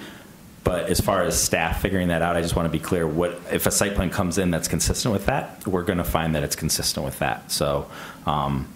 But 0.63 0.89
as 0.89 0.99
far 0.99 1.21
as 1.21 1.39
staff 1.39 1.79
figuring 1.79 2.07
that 2.07 2.23
out, 2.23 2.35
I 2.35 2.41
just 2.41 2.55
want 2.55 2.65
to 2.65 2.71
be 2.71 2.83
clear, 2.83 3.05
what, 3.05 3.39
if 3.51 3.67
a 3.67 3.71
site 3.71 3.93
plan 3.93 4.09
comes 4.09 4.39
in 4.39 4.49
that's 4.49 4.67
consistent 4.67 5.13
with 5.13 5.27
that, 5.27 5.67
we're 5.67 5.83
going 5.83 5.99
to 5.99 6.03
find 6.03 6.33
that 6.33 6.43
it's 6.43 6.55
consistent 6.55 7.05
with 7.05 7.19
that. 7.19 7.51
So, 7.51 7.89
um, 8.25 8.67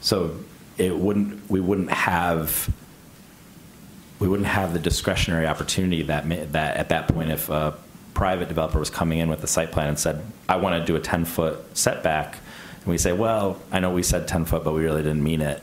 so 0.00 0.36
it 0.78 0.96
wouldn't, 0.96 1.50
we 1.50 1.58
wouldn't 1.58 1.90
have, 1.90 2.72
we 4.20 4.28
wouldn't 4.28 4.48
have 4.48 4.72
the 4.72 4.78
discretionary 4.78 5.48
opportunity 5.48 6.02
that, 6.02 6.52
that 6.52 6.76
at 6.76 6.88
that 6.90 7.08
point, 7.08 7.30
if 7.30 7.48
a 7.48 7.76
private 8.14 8.46
developer 8.46 8.78
was 8.78 8.90
coming 8.90 9.18
in 9.18 9.28
with 9.28 9.42
a 9.42 9.48
site 9.48 9.72
plan 9.72 9.88
and 9.88 9.98
said, 9.98 10.24
I 10.48 10.56
want 10.56 10.80
to 10.80 10.86
do 10.86 10.94
a 10.94 11.00
10-foot 11.00 11.76
setback, 11.76 12.38
and 12.78 12.86
we 12.86 12.98
say, 12.98 13.12
well, 13.12 13.60
I 13.72 13.80
know 13.80 13.90
we 13.90 14.04
said 14.04 14.28
10 14.28 14.44
foot, 14.44 14.62
but 14.62 14.74
we 14.74 14.82
really 14.82 15.02
didn't 15.02 15.24
mean 15.24 15.40
it. 15.40 15.60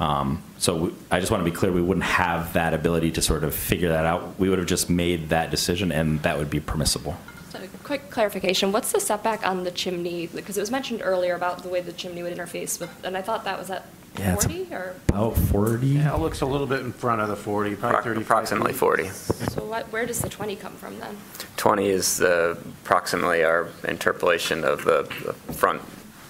Um, 0.00 0.42
So 0.58 0.74
we- 0.74 0.94
I 1.10 1.20
just 1.20 1.30
want 1.30 1.44
to 1.44 1.48
be 1.48 1.56
clear, 1.56 1.70
we 1.70 1.80
wouldn't 1.80 2.02
have 2.04 2.52
that 2.54 2.74
ability 2.74 3.12
to 3.12 3.22
sort 3.22 3.44
of 3.44 3.54
figure 3.54 3.88
that 3.90 4.04
out. 4.04 4.34
We 4.38 4.48
would 4.48 4.58
have 4.58 4.66
just 4.66 4.90
made 4.90 5.28
that 5.28 5.52
decision, 5.52 5.92
and 5.92 6.20
that 6.22 6.36
would 6.36 6.50
be 6.50 6.58
permissible. 6.58 7.16
So, 7.52 7.60
quick 7.84 8.10
clarification, 8.10 8.72
what's 8.72 8.90
the 8.90 8.98
setback 8.98 9.46
on 9.46 9.62
the 9.62 9.70
chimney? 9.70 10.26
Because 10.26 10.56
it 10.56 10.60
was 10.60 10.72
mentioned 10.72 11.00
earlier 11.04 11.36
about 11.36 11.62
the 11.62 11.68
way 11.68 11.80
the 11.80 11.92
chimney 11.92 12.24
would 12.24 12.36
interface 12.36 12.80
with, 12.80 12.90
and 13.04 13.16
I 13.16 13.22
thought 13.22 13.44
that 13.44 13.56
was 13.56 13.70
at 13.70 13.86
Yeah, 14.18 14.34
it's 14.34 14.46
40 14.46 14.66
or? 14.72 14.94
About 15.10 15.36
40? 15.36 15.86
Yeah, 15.86 16.14
it 16.16 16.20
looks 16.20 16.40
a 16.40 16.46
little 16.46 16.66
bit 16.66 16.80
in 16.80 16.92
front 16.92 17.20
of 17.20 17.28
the 17.28 17.36
40, 17.36 17.76
probably 17.76 18.02
30. 18.02 18.22
Approximately 18.22 18.72
40. 18.72 19.08
So 19.10 19.62
what, 19.62 19.92
where 19.92 20.06
does 20.06 20.18
the 20.20 20.28
20 20.28 20.56
come 20.56 20.72
from 20.72 20.98
then? 20.98 21.16
20 21.56 21.88
is 21.88 22.20
uh, 22.20 22.56
approximately 22.84 23.44
our 23.44 23.68
interpolation 23.86 24.64
of 24.64 24.84
the 24.84 25.06
the 25.24 25.52
front 25.54 25.82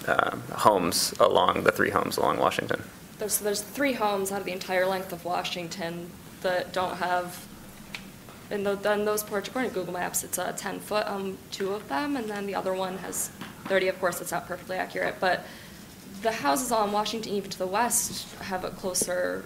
uh, 0.07 0.35
homes 0.53 1.15
along, 1.19 1.63
the 1.63 1.71
three 1.71 1.89
homes 1.89 2.17
along 2.17 2.37
Washington. 2.37 2.83
There's, 3.19 3.37
there's 3.37 3.61
three 3.61 3.93
homes 3.93 4.31
out 4.31 4.39
of 4.39 4.45
the 4.45 4.53
entire 4.53 4.85
length 4.85 5.11
of 5.11 5.25
Washington 5.25 6.09
that 6.41 6.71
don't 6.71 6.97
have, 6.97 7.45
and 8.49 8.65
then 8.65 9.05
those 9.05 9.23
porch, 9.23 9.49
according 9.49 9.71
to 9.71 9.75
Google 9.75 9.93
Maps, 9.93 10.23
it's 10.23 10.37
a 10.37 10.53
10-foot 10.53 11.05
on 11.05 11.21
um, 11.21 11.37
two 11.51 11.73
of 11.73 11.87
them, 11.89 12.15
and 12.15 12.29
then 12.29 12.47
the 12.47 12.55
other 12.55 12.73
one 12.73 12.97
has 12.99 13.29
30, 13.65 13.89
of 13.89 13.99
course, 13.99 14.21
it's 14.21 14.31
not 14.31 14.47
perfectly 14.47 14.77
accurate, 14.77 15.15
but 15.19 15.45
the 16.21 16.31
houses 16.31 16.71
on 16.71 16.91
Washington, 16.91 17.33
even 17.33 17.49
to 17.49 17.57
the 17.57 17.67
west, 17.67 18.33
have 18.39 18.63
a 18.63 18.69
closer 18.69 19.43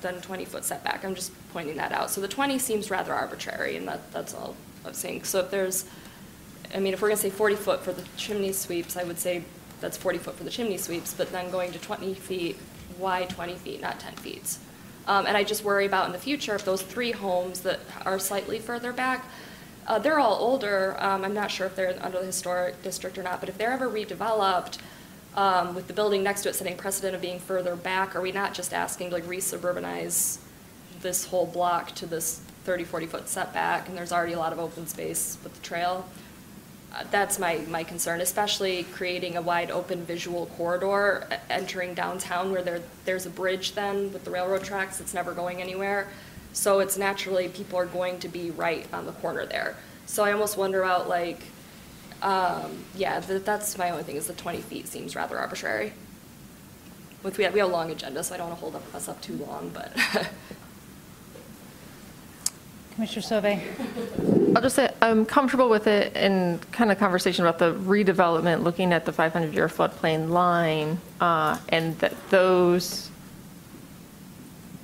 than 0.00 0.16
20-foot 0.16 0.64
setback. 0.64 1.04
I'm 1.04 1.14
just 1.14 1.32
pointing 1.52 1.76
that 1.76 1.92
out. 1.92 2.10
So 2.10 2.20
the 2.20 2.28
20 2.28 2.58
seems 2.58 2.90
rather 2.90 3.14
arbitrary, 3.14 3.76
and 3.76 3.86
that, 3.88 4.12
that's 4.12 4.34
all 4.34 4.56
I'm 4.84 4.94
saying. 4.94 5.24
So 5.24 5.40
if 5.40 5.50
there's, 5.50 5.84
I 6.74 6.80
mean, 6.80 6.92
if 6.92 7.00
we're 7.00 7.08
going 7.08 7.18
to 7.18 7.22
say 7.22 7.30
40 7.30 7.56
foot 7.56 7.82
for 7.82 7.92
the 7.92 8.04
chimney 8.16 8.52
sweeps, 8.52 8.96
I 8.96 9.04
would 9.04 9.18
say 9.18 9.44
that's 9.80 9.96
40 9.96 10.18
foot 10.18 10.34
for 10.34 10.44
the 10.44 10.50
chimney 10.50 10.76
sweeps, 10.76 11.14
but 11.14 11.30
then 11.32 11.50
going 11.50 11.72
to 11.72 11.78
20 11.78 12.14
feet, 12.14 12.58
why 12.98 13.24
20 13.24 13.54
feet, 13.56 13.80
not 13.80 14.00
10 14.00 14.14
feet? 14.14 14.56
Um, 15.06 15.26
And 15.26 15.36
I 15.36 15.44
just 15.44 15.62
worry 15.64 15.86
about 15.86 16.06
in 16.06 16.12
the 16.12 16.18
future, 16.18 16.54
if 16.54 16.64
those 16.64 16.82
three 16.82 17.12
homes 17.12 17.60
that 17.60 17.80
are 18.04 18.18
slightly 18.18 18.58
further 18.58 18.92
back, 18.92 19.24
uh, 19.86 19.98
they're 19.98 20.18
all 20.18 20.36
older, 20.40 20.96
um, 20.98 21.24
I'm 21.24 21.34
not 21.34 21.50
sure 21.50 21.66
if 21.66 21.76
they're 21.76 21.96
under 22.02 22.18
the 22.18 22.26
historic 22.26 22.82
district 22.82 23.16
or 23.18 23.22
not, 23.22 23.38
but 23.40 23.48
if 23.48 23.56
they're 23.56 23.70
ever 23.70 23.88
redeveloped, 23.88 24.78
um, 25.36 25.74
with 25.74 25.86
the 25.86 25.92
building 25.92 26.22
next 26.22 26.42
to 26.42 26.48
it 26.48 26.54
setting 26.54 26.76
precedent 26.76 27.14
of 27.14 27.20
being 27.20 27.38
further 27.38 27.76
back, 27.76 28.16
are 28.16 28.20
we 28.22 28.32
not 28.32 28.54
just 28.54 28.72
asking 28.72 29.10
to 29.10 29.16
like 29.16 29.28
re-suburbanize 29.28 30.38
this 31.02 31.26
whole 31.26 31.46
block 31.46 31.94
to 31.94 32.06
this 32.06 32.40
30, 32.64 32.84
40-foot 32.84 33.28
setback, 33.28 33.88
and 33.88 33.96
there's 33.96 34.12
already 34.12 34.32
a 34.32 34.38
lot 34.38 34.52
of 34.52 34.58
open 34.58 34.86
space 34.86 35.38
with 35.44 35.54
the 35.54 35.60
trail? 35.60 36.08
That's 37.10 37.38
my, 37.38 37.58
my 37.68 37.84
concern, 37.84 38.20
especially 38.20 38.84
creating 38.84 39.36
a 39.36 39.42
wide 39.42 39.70
open 39.70 40.04
visual 40.04 40.46
corridor 40.56 41.26
entering 41.50 41.94
downtown 41.94 42.50
where 42.52 42.62
there, 42.62 42.82
there's 43.04 43.26
a 43.26 43.30
bridge 43.30 43.72
then 43.72 44.12
with 44.12 44.24
the 44.24 44.30
railroad 44.30 44.64
tracks 44.64 44.98
that's 44.98 45.14
never 45.14 45.32
going 45.32 45.60
anywhere. 45.60 46.08
So 46.52 46.80
it's 46.80 46.96
naturally, 46.96 47.48
people 47.48 47.78
are 47.78 47.86
going 47.86 48.18
to 48.20 48.28
be 48.28 48.50
right 48.50 48.86
on 48.92 49.04
the 49.06 49.12
corner 49.12 49.44
there. 49.44 49.76
So 50.06 50.24
I 50.24 50.32
almost 50.32 50.56
wonder 50.56 50.82
about 50.82 51.08
like, 51.08 51.40
um, 52.22 52.84
yeah, 52.94 53.20
th- 53.20 53.44
that's 53.44 53.76
my 53.76 53.90
only 53.90 54.02
thing, 54.02 54.16
is 54.16 54.26
the 54.26 54.32
20 54.32 54.62
feet 54.62 54.88
seems 54.88 55.14
rather 55.14 55.38
arbitrary. 55.38 55.92
With, 57.22 57.36
we 57.38 57.44
have, 57.44 57.52
we 57.52 57.60
have 57.60 57.68
a 57.68 57.72
long 57.72 57.90
agenda, 57.90 58.24
so 58.24 58.34
I 58.34 58.38
don't 58.38 58.48
want 58.48 58.58
to 58.58 58.62
hold 58.62 58.82
us 58.94 59.08
up 59.08 59.20
too 59.20 59.34
long, 59.34 59.70
but. 59.74 59.92
Commissioner 62.94 63.22
Sauvé? 63.22 64.35
I'll 64.56 64.62
just 64.62 64.76
say, 64.76 64.90
I'm 65.02 65.26
comfortable 65.26 65.68
with 65.68 65.86
it 65.86 66.16
in 66.16 66.58
kind 66.72 66.90
of 66.90 66.98
conversation 66.98 67.44
about 67.44 67.58
the 67.58 67.74
redevelopment, 67.74 68.62
looking 68.62 68.90
at 68.94 69.04
the 69.04 69.12
500-year 69.12 69.68
floodplain 69.68 70.30
line, 70.30 70.98
uh, 71.20 71.58
and 71.68 71.98
that 71.98 72.14
those 72.30 73.10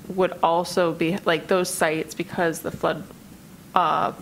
would 0.08 0.32
also 0.42 0.92
be, 0.92 1.16
like, 1.24 1.46
those 1.46 1.70
sites, 1.70 2.14
because 2.14 2.60
the 2.60 2.70
flood 2.70 3.02
uh, 3.74 4.12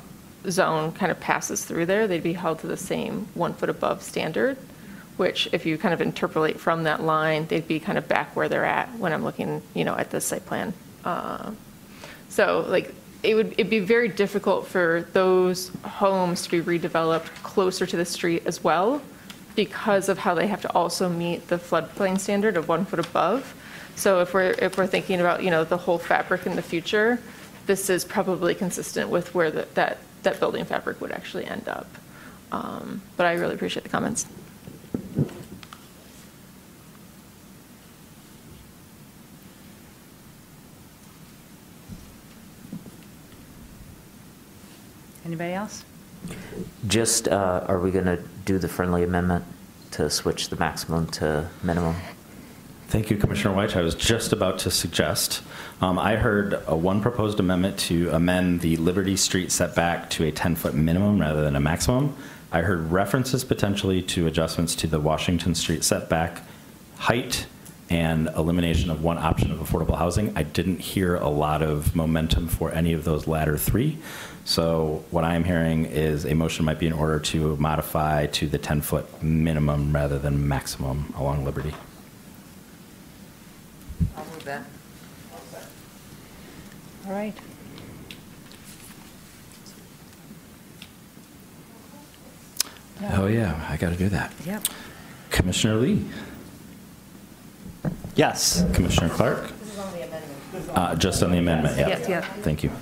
zone 0.48 0.92
kind 0.92 1.10
of 1.10 1.18
passes 1.18 1.64
through 1.64 1.86
there, 1.86 2.06
they'd 2.06 2.22
be 2.22 2.34
held 2.34 2.60
to 2.60 2.68
the 2.68 2.76
same 2.76 3.26
one 3.34 3.52
foot 3.52 3.70
above 3.70 4.04
standard, 4.04 4.56
which 5.16 5.48
if 5.52 5.66
you 5.66 5.76
kind 5.76 5.92
of 5.92 6.00
interpolate 6.00 6.60
from 6.60 6.84
that 6.84 7.02
line, 7.02 7.48
they'd 7.48 7.66
be 7.66 7.80
kind 7.80 7.98
of 7.98 8.06
back 8.06 8.36
where 8.36 8.48
they're 8.48 8.64
at 8.64 8.88
when 8.98 9.12
I'm 9.12 9.24
looking, 9.24 9.62
you 9.74 9.82
know, 9.84 9.96
at 9.96 10.12
the 10.12 10.20
site 10.20 10.46
plan. 10.46 10.72
Uh, 11.04 11.50
so 12.28 12.64
like, 12.68 12.94
it 13.22 13.34
would, 13.34 13.52
it'd 13.52 13.70
be 13.70 13.80
very 13.80 14.08
difficult 14.08 14.66
for 14.66 15.06
those 15.12 15.70
homes 15.84 16.42
to 16.46 16.50
be 16.50 16.78
redeveloped 16.78 17.26
closer 17.42 17.86
to 17.86 17.96
the 17.96 18.04
street 18.04 18.42
as 18.46 18.64
well 18.64 19.02
because 19.56 20.08
of 20.08 20.18
how 20.18 20.34
they 20.34 20.46
have 20.46 20.62
to 20.62 20.72
also 20.72 21.08
meet 21.08 21.48
the 21.48 21.56
floodplain 21.56 22.18
standard 22.18 22.56
of 22.56 22.68
one 22.68 22.84
foot 22.84 22.98
above. 22.98 23.54
So 23.96 24.20
if 24.20 24.32
we're, 24.32 24.54
if 24.58 24.78
we're 24.78 24.86
thinking 24.86 25.20
about, 25.20 25.42
you 25.42 25.50
know, 25.50 25.64
the 25.64 25.76
whole 25.76 25.98
fabric 25.98 26.46
in 26.46 26.56
the 26.56 26.62
future, 26.62 27.20
this 27.66 27.90
is 27.90 28.04
probably 28.04 28.54
consistent 28.54 29.10
with 29.10 29.34
where 29.34 29.50
the- 29.50 29.68
that, 29.74 29.98
that 30.22 30.40
building 30.40 30.64
fabric 30.64 31.00
would 31.00 31.12
actually 31.12 31.44
end 31.44 31.68
up. 31.68 31.88
Um, 32.52 33.02
But 33.16 33.26
I 33.26 33.34
really 33.34 33.54
appreciate 33.54 33.82
the 33.82 33.90
comments. 33.90 34.26
Anybody 45.24 45.52
else? 45.52 45.84
Just, 46.86 47.28
uh, 47.28 47.64
are 47.66 47.78
we 47.78 47.90
going 47.90 48.04
to 48.06 48.22
do 48.44 48.58
the 48.58 48.68
friendly 48.68 49.02
amendment 49.02 49.44
to 49.92 50.10
switch 50.10 50.48
the 50.48 50.56
maximum 50.56 51.06
to 51.08 51.48
minimum? 51.62 51.94
Thank 52.88 53.10
you, 53.10 53.16
Commissioner 53.16 53.54
White. 53.54 53.76
I 53.76 53.82
was 53.82 53.94
just 53.94 54.32
about 54.32 54.58
to 54.60 54.70
suggest. 54.70 55.42
Um, 55.80 55.98
I 55.98 56.16
heard 56.16 56.60
a 56.66 56.74
one 56.74 57.00
proposed 57.00 57.38
amendment 57.38 57.78
to 57.80 58.10
amend 58.10 58.60
the 58.62 58.76
Liberty 58.78 59.16
Street 59.16 59.52
setback 59.52 60.10
to 60.10 60.24
a 60.24 60.32
10-foot 60.32 60.74
minimum 60.74 61.20
rather 61.20 61.42
than 61.42 61.54
a 61.54 61.60
maximum. 61.60 62.16
I 62.50 62.62
heard 62.62 62.90
references 62.90 63.44
potentially 63.44 64.02
to 64.02 64.26
adjustments 64.26 64.74
to 64.76 64.88
the 64.88 64.98
Washington 64.98 65.54
Street 65.54 65.84
setback 65.84 66.42
height 66.96 67.46
and 67.90 68.28
elimination 68.36 68.90
of 68.90 69.02
one 69.02 69.18
option 69.18 69.50
of 69.50 69.58
affordable 69.58 69.96
housing. 69.96 70.36
I 70.36 70.42
didn't 70.42 70.80
hear 70.80 71.16
a 71.16 71.28
lot 71.28 71.62
of 71.62 71.94
momentum 71.94 72.48
for 72.48 72.72
any 72.72 72.92
of 72.92 73.04
those 73.04 73.26
latter 73.26 73.56
three. 73.56 73.98
So 74.50 75.04
what 75.12 75.22
I 75.22 75.36
am 75.36 75.44
hearing 75.44 75.84
is 75.84 76.26
a 76.26 76.34
motion 76.34 76.64
might 76.64 76.80
be 76.80 76.88
in 76.88 76.92
order 76.92 77.20
to 77.20 77.54
modify 77.58 78.26
to 78.26 78.48
the 78.48 78.58
10-foot 78.58 79.22
minimum 79.22 79.94
rather 79.94 80.18
than 80.18 80.48
maximum 80.48 81.14
along 81.16 81.44
Liberty. 81.44 81.72
I'll 84.16 84.24
move 84.24 84.42
that. 84.42 84.64
All 87.06 87.12
right. 87.12 87.32
Oh, 93.12 93.28
yeah, 93.28 93.68
I 93.70 93.76
got 93.76 93.90
to 93.90 93.96
do 93.96 94.08
that. 94.08 94.32
Yep. 94.44 94.64
Commissioner 95.30 95.76
Lee? 95.76 96.04
Yes. 98.16 98.64
Commissioner 98.74 99.10
Clark? 99.10 99.52
Uh, 100.70 100.96
Just 100.96 101.22
on 101.22 101.30
the 101.30 101.38
amendment, 101.38 101.78
yeah. 101.78 101.86
Yes, 101.86 102.08
yeah. 102.08 102.20
Thank 102.42 102.64
you. 102.64 102.72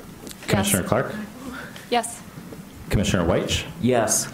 Commissioner 0.47 0.83
Clark? 0.83 1.14
Yes. 1.91 2.20
Commissioner 2.91 3.24
White? 3.24 3.64
Yes. 3.80 4.28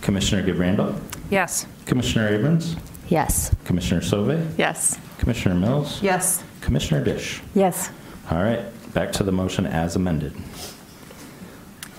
Commissioner 0.00 0.42
Gibb-Randall? 0.42 0.94
Yes. 1.30 1.66
Commissioner 1.86 2.28
Abrams? 2.28 2.76
Yes. 3.08 3.54
Commissioner 3.64 4.00
Sauvé? 4.00 4.56
Yes. 4.56 4.98
Commissioner 5.18 5.54
Mills? 5.54 6.02
Yes. 6.02 6.42
Commissioner 6.60 7.04
Disch? 7.04 7.40
Yes. 7.54 7.90
All 8.30 8.42
right, 8.42 8.62
back 8.94 9.12
to 9.12 9.24
the 9.24 9.32
motion 9.32 9.66
as 9.66 9.96
amended. 9.96 10.32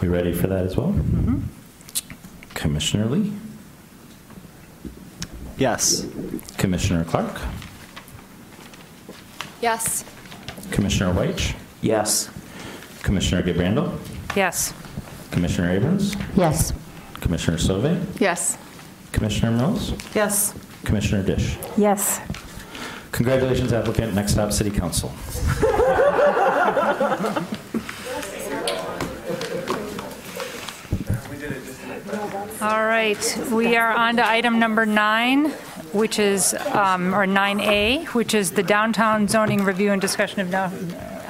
We 0.02 0.08
ready 0.08 0.34
for 0.34 0.48
that 0.48 0.66
as 0.66 0.78
well? 0.78 0.88
Mm-hmm. 0.94 1.42
Commissioner 2.54 3.06
Lee? 3.08 3.34
Yes. 5.58 6.08
Commissioner 6.58 7.04
Clark? 7.04 7.40
Yes. 9.62 10.04
Commissioner 10.72 11.14
White? 11.14 11.56
Yes. 11.82 12.30
Commissioner 13.04 13.42
Gibb-Randall? 13.44 14.00
Yes. 14.36 14.74
Commissioner 15.32 15.72
Abrams, 15.72 16.16
Yes. 16.36 16.74
Commissioner 17.22 17.58
Sauvé, 17.58 17.98
Yes. 18.20 18.58
Commissioner 19.12 19.52
Mills, 19.52 19.94
Yes. 20.14 20.54
Commissioner 20.84 21.24
Disch. 21.24 21.58
Yes. 21.78 22.20
Congratulations, 23.12 23.74
applicant. 23.74 24.14
Next 24.16 24.38
up, 24.38 24.52
City 24.54 24.72
Council. 24.72 25.12
All 32.62 32.86
right, 32.86 33.38
we 33.52 33.76
are 33.76 33.92
on 33.92 34.18
to 34.18 34.28
item 34.28 34.60
number 34.60 34.86
nine, 34.86 35.50
which 35.94 36.20
is, 36.20 36.54
um, 36.74 37.14
or 37.14 37.26
9A, 37.26 38.06
which 38.14 38.34
is 38.36 38.52
the 38.52 38.62
downtown 38.64 39.28
zoning 39.28 39.64
review 39.64 39.92
and 39.92 40.00
discussion 40.02 40.42
of, 40.42 40.52
down- 40.52 40.72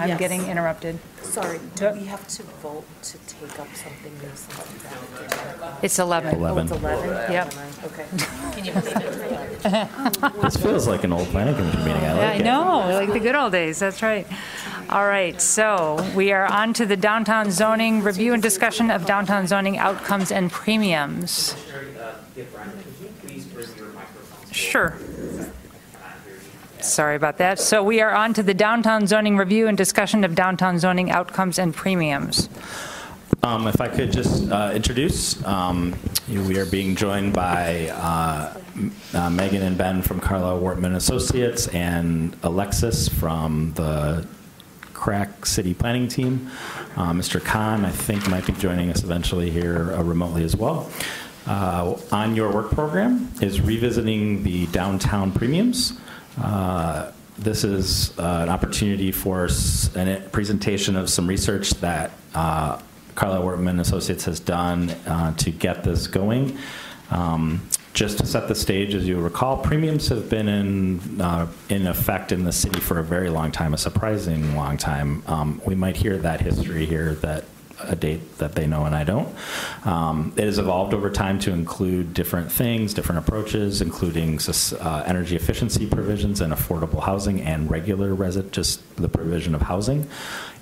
I'm 0.02 0.10
Yes. 0.10 0.20
getting 0.20 0.48
interrupted. 0.48 0.98
Sorry, 1.22 1.60
do 1.76 1.92
we 1.92 2.06
have 2.06 2.28
to 2.30 2.44
vote 2.64 2.86
to 3.04 3.18
take 3.28 3.60
up 3.60 3.68
something 3.76 4.12
new, 4.22 4.30
something 4.36 5.60
back? 5.60 5.74
It's 5.84 6.00
11. 6.00 6.36
Oh, 6.44 6.58
it's 6.58 6.72
11? 6.72 7.10
Yep. 7.32 7.54
Okay. 7.86 8.06
Can 8.54 8.66
you 8.66 8.74
repeat 8.74 8.96
it? 8.98 9.88
This 10.42 10.58
feels 10.58 10.88
like 10.88 11.04
an 11.04 11.14
old 11.14 11.28
planning 11.28 11.54
commission 11.56 11.80
meeting. 11.86 12.02
I 12.02 12.06
Yeah, 12.06 12.14
like 12.16 12.24
I 12.28 12.34
it. 12.34 12.44
know, 12.44 12.80
like 12.94 13.14
the 13.14 13.20
good 13.20 13.36
old 13.36 13.52
days, 13.52 13.78
that's 13.80 14.02
right. 14.02 14.26
All 14.90 15.06
right, 15.06 15.40
so 15.40 16.04
we 16.16 16.32
are 16.32 16.46
on 16.52 16.74
to 16.74 16.86
the 16.88 16.98
downtown 16.98 17.52
zoning, 17.52 18.02
review 18.02 18.34
and 18.34 18.42
discussion 18.42 18.90
of 18.90 19.06
downtown 19.06 19.46
zoning 19.46 19.78
outcomes 19.78 20.32
and 20.32 20.52
premiums. 20.52 21.56
Sure. 24.52 24.96
Sorry 26.84 27.16
about 27.16 27.38
that. 27.38 27.60
So 27.60 27.84
we 27.84 28.02
are 28.02 28.12
on 28.12 28.34
to 28.34 28.44
the 28.44 28.54
downtown 28.54 29.08
zoning 29.08 29.38
review 29.38 29.68
and 29.68 29.78
discussion 29.78 30.24
of 30.24 30.36
downtown 30.36 30.80
zoning 30.80 31.12
outcomes 31.12 31.60
and 31.60 31.74
premiums. 31.74 32.50
Um, 33.44 33.68
If 33.68 33.82
I 33.82 33.88
could 33.88 34.12
just 34.12 34.52
uh, 34.52 34.72
introduce, 34.74 35.44
um, 35.46 35.96
we 36.28 36.60
are 36.60 36.66
being 36.66 36.96
joined 36.96 37.34
by 37.34 37.90
uh, 37.90 38.58
uh, 39.14 39.30
Megan 39.30 39.62
and 39.64 39.78
Ben 39.78 40.02
from 40.02 40.20
Carlisle 40.20 40.62
Wortman 40.62 40.96
Associates 40.96 41.68
and 41.70 42.36
Alexis 42.44 43.08
from 43.08 43.74
the 43.74 44.28
Crack 44.94 45.46
City 45.46 45.74
Planning 45.74 46.08
Team. 46.08 46.52
Uh, 46.96 47.14
Mr. 47.14 47.44
Kahn, 47.44 47.86
I 47.86 47.90
think, 47.90 48.30
might 48.30 48.46
be 48.46 48.54
joining 48.54 48.92
us 48.92 49.04
eventually 49.04 49.50
here 49.50 49.94
uh, 49.94 50.04
remotely 50.04 50.44
as 50.44 50.56
well. 50.56 50.92
Uh, 51.48 51.96
On 52.12 52.36
your 52.36 52.52
work 52.54 52.70
program 52.70 53.32
is 53.42 53.60
revisiting 53.62 54.44
the 54.44 54.68
downtown 54.68 55.32
premiums. 55.32 55.94
Uh, 56.40 57.12
This 57.38 57.64
is 57.64 58.12
uh, 58.20 58.44
an 58.44 58.50
opportunity 58.50 59.12
for 59.12 59.46
a 59.46 60.30
presentation 60.32 60.96
of 60.96 61.10
some 61.10 61.26
research 61.26 61.72
that 61.82 62.12
uh, 62.36 62.78
Carlisle 63.16 63.44
Wortman 63.44 63.80
Associates 63.80 64.26
has 64.26 64.40
done 64.40 64.92
uh, 65.08 65.34
to 65.38 65.50
get 65.50 65.84
this 65.84 66.08
going. 66.08 66.58
Um, 67.10 67.62
Just 67.94 68.20
to 68.20 68.26
set 68.26 68.48
the 68.48 68.56
stage, 68.56 68.94
as 68.94 69.08
you 69.08 69.20
recall, 69.20 69.58
premiums 69.58 70.08
have 70.10 70.30
been 70.30 70.48
in, 70.48 71.20
uh, 71.20 71.48
in 71.70 71.88
effect 71.88 72.32
in 72.32 72.44
the 72.44 72.52
city 72.52 72.80
for 72.80 73.00
a 73.00 73.04
very 73.04 73.30
long 73.30 73.52
time, 73.52 73.74
a 73.74 73.78
surprising 73.78 74.56
long 74.56 74.78
time. 74.78 75.24
Um, 75.28 75.62
We 75.66 75.76
might 75.76 75.98
hear 75.98 76.18
that 76.18 76.42
history 76.42 76.86
here, 76.86 77.16
that 77.16 77.46
a 77.88 77.96
date 77.96 78.38
that 78.38 78.56
they 78.56 78.68
know 78.68 78.86
and 78.86 78.96
I 78.96 79.04
don't. 79.04 79.30
Um, 79.86 80.34
It 80.38 80.46
has 80.46 80.58
evolved 80.58 80.94
over 80.94 81.10
time 81.10 81.40
to 81.40 81.52
include 81.52 82.14
different 82.14 82.52
things, 82.52 82.94
different 82.94 83.20
approaches, 83.20 83.82
including 83.82 84.40
uh, 84.80 85.04
energy 85.06 85.36
efficiency 85.36 85.86
provisions 85.86 86.42
and 86.42 86.54
affordable 86.54 87.04
housing 87.04 87.42
and 87.42 87.70
regular 87.70 88.16
just 88.52 88.96
the 88.96 89.10
provision 89.10 89.56
of 89.56 89.62
housing. 89.62 90.08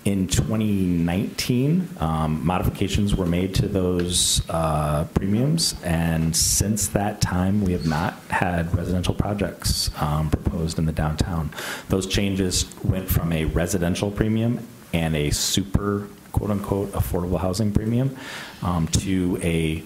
In 0.05 0.27
2019, 0.27 1.89
um, 1.99 2.45
modifications 2.45 3.15
were 3.15 3.25
made 3.25 3.53
to 3.55 3.67
those 3.67 4.41
uh, 4.49 5.03
premiums, 5.13 5.75
and 5.83 6.33
since 6.33 6.87
that 6.87 7.19
time, 7.19 7.61
we 7.61 7.73
have 7.73 7.85
not 7.85 8.13
had 8.29 8.73
residential 8.73 9.13
projects 9.13 9.91
um, 10.01 10.29
proposed 10.29 10.79
in 10.79 10.85
the 10.85 10.93
downtown. 10.93 11.51
Those 11.89 12.07
changes 12.07 12.65
went 12.83 13.09
from 13.09 13.33
a 13.33 13.45
residential 13.45 14.09
premium 14.09 14.65
and 14.93 15.15
a 15.15 15.31
super 15.31 16.07
quote-unquote 16.31 16.91
affordable 16.93 17.39
housing 17.39 17.71
premium 17.71 18.15
um, 18.61 18.87
to 18.87 19.39
a 19.43 19.83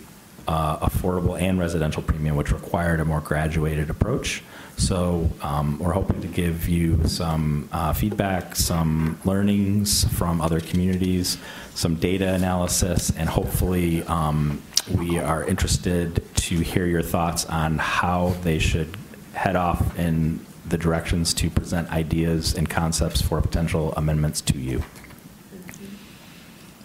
uh, 0.48 0.78
affordable 0.88 1.40
and 1.40 1.58
residential 1.58 2.04
premium, 2.04 2.36
which 2.36 2.52
required 2.52 3.00
a 3.00 3.06
more 3.06 3.22
graduated 3.22 3.90
approach. 3.90 4.44
So 4.76 5.30
um, 5.42 5.80
we're 5.80 5.94
hoping 5.94 6.22
to 6.22 6.28
give 6.28 6.68
you 6.68 7.08
some 7.08 7.70
uh, 7.72 7.94
feedback, 7.94 8.56
some 8.56 9.20
learnings 9.24 10.04
from 10.16 10.42
other 10.42 10.60
communities, 10.60 11.38
some 11.76 11.96
data 11.96 12.34
analysis, 12.34 13.12
and 13.16 13.30
hopefully 13.30 14.04
um, 14.04 14.62
we 14.98 15.20
are 15.20 15.44
interested 15.46 16.22
to 16.36 16.60
hear 16.60 16.86
your 16.86 17.04
thoughts 17.04 17.46
on 17.46 17.78
how 17.78 18.36
they 18.42 18.60
should 18.60 18.98
head 19.34 19.56
off 19.56 19.98
in 19.98 20.46
the 20.66 20.78
directions 20.78 21.34
to 21.36 21.50
present 21.50 21.90
ideas 21.92 22.56
and 22.56 22.70
concepts 22.70 23.22
for 23.22 23.42
potential 23.42 23.94
amendments 23.96 24.42
to 24.42 24.58
you. 24.58 24.84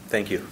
Thank 0.09 0.31
you. 0.31 0.47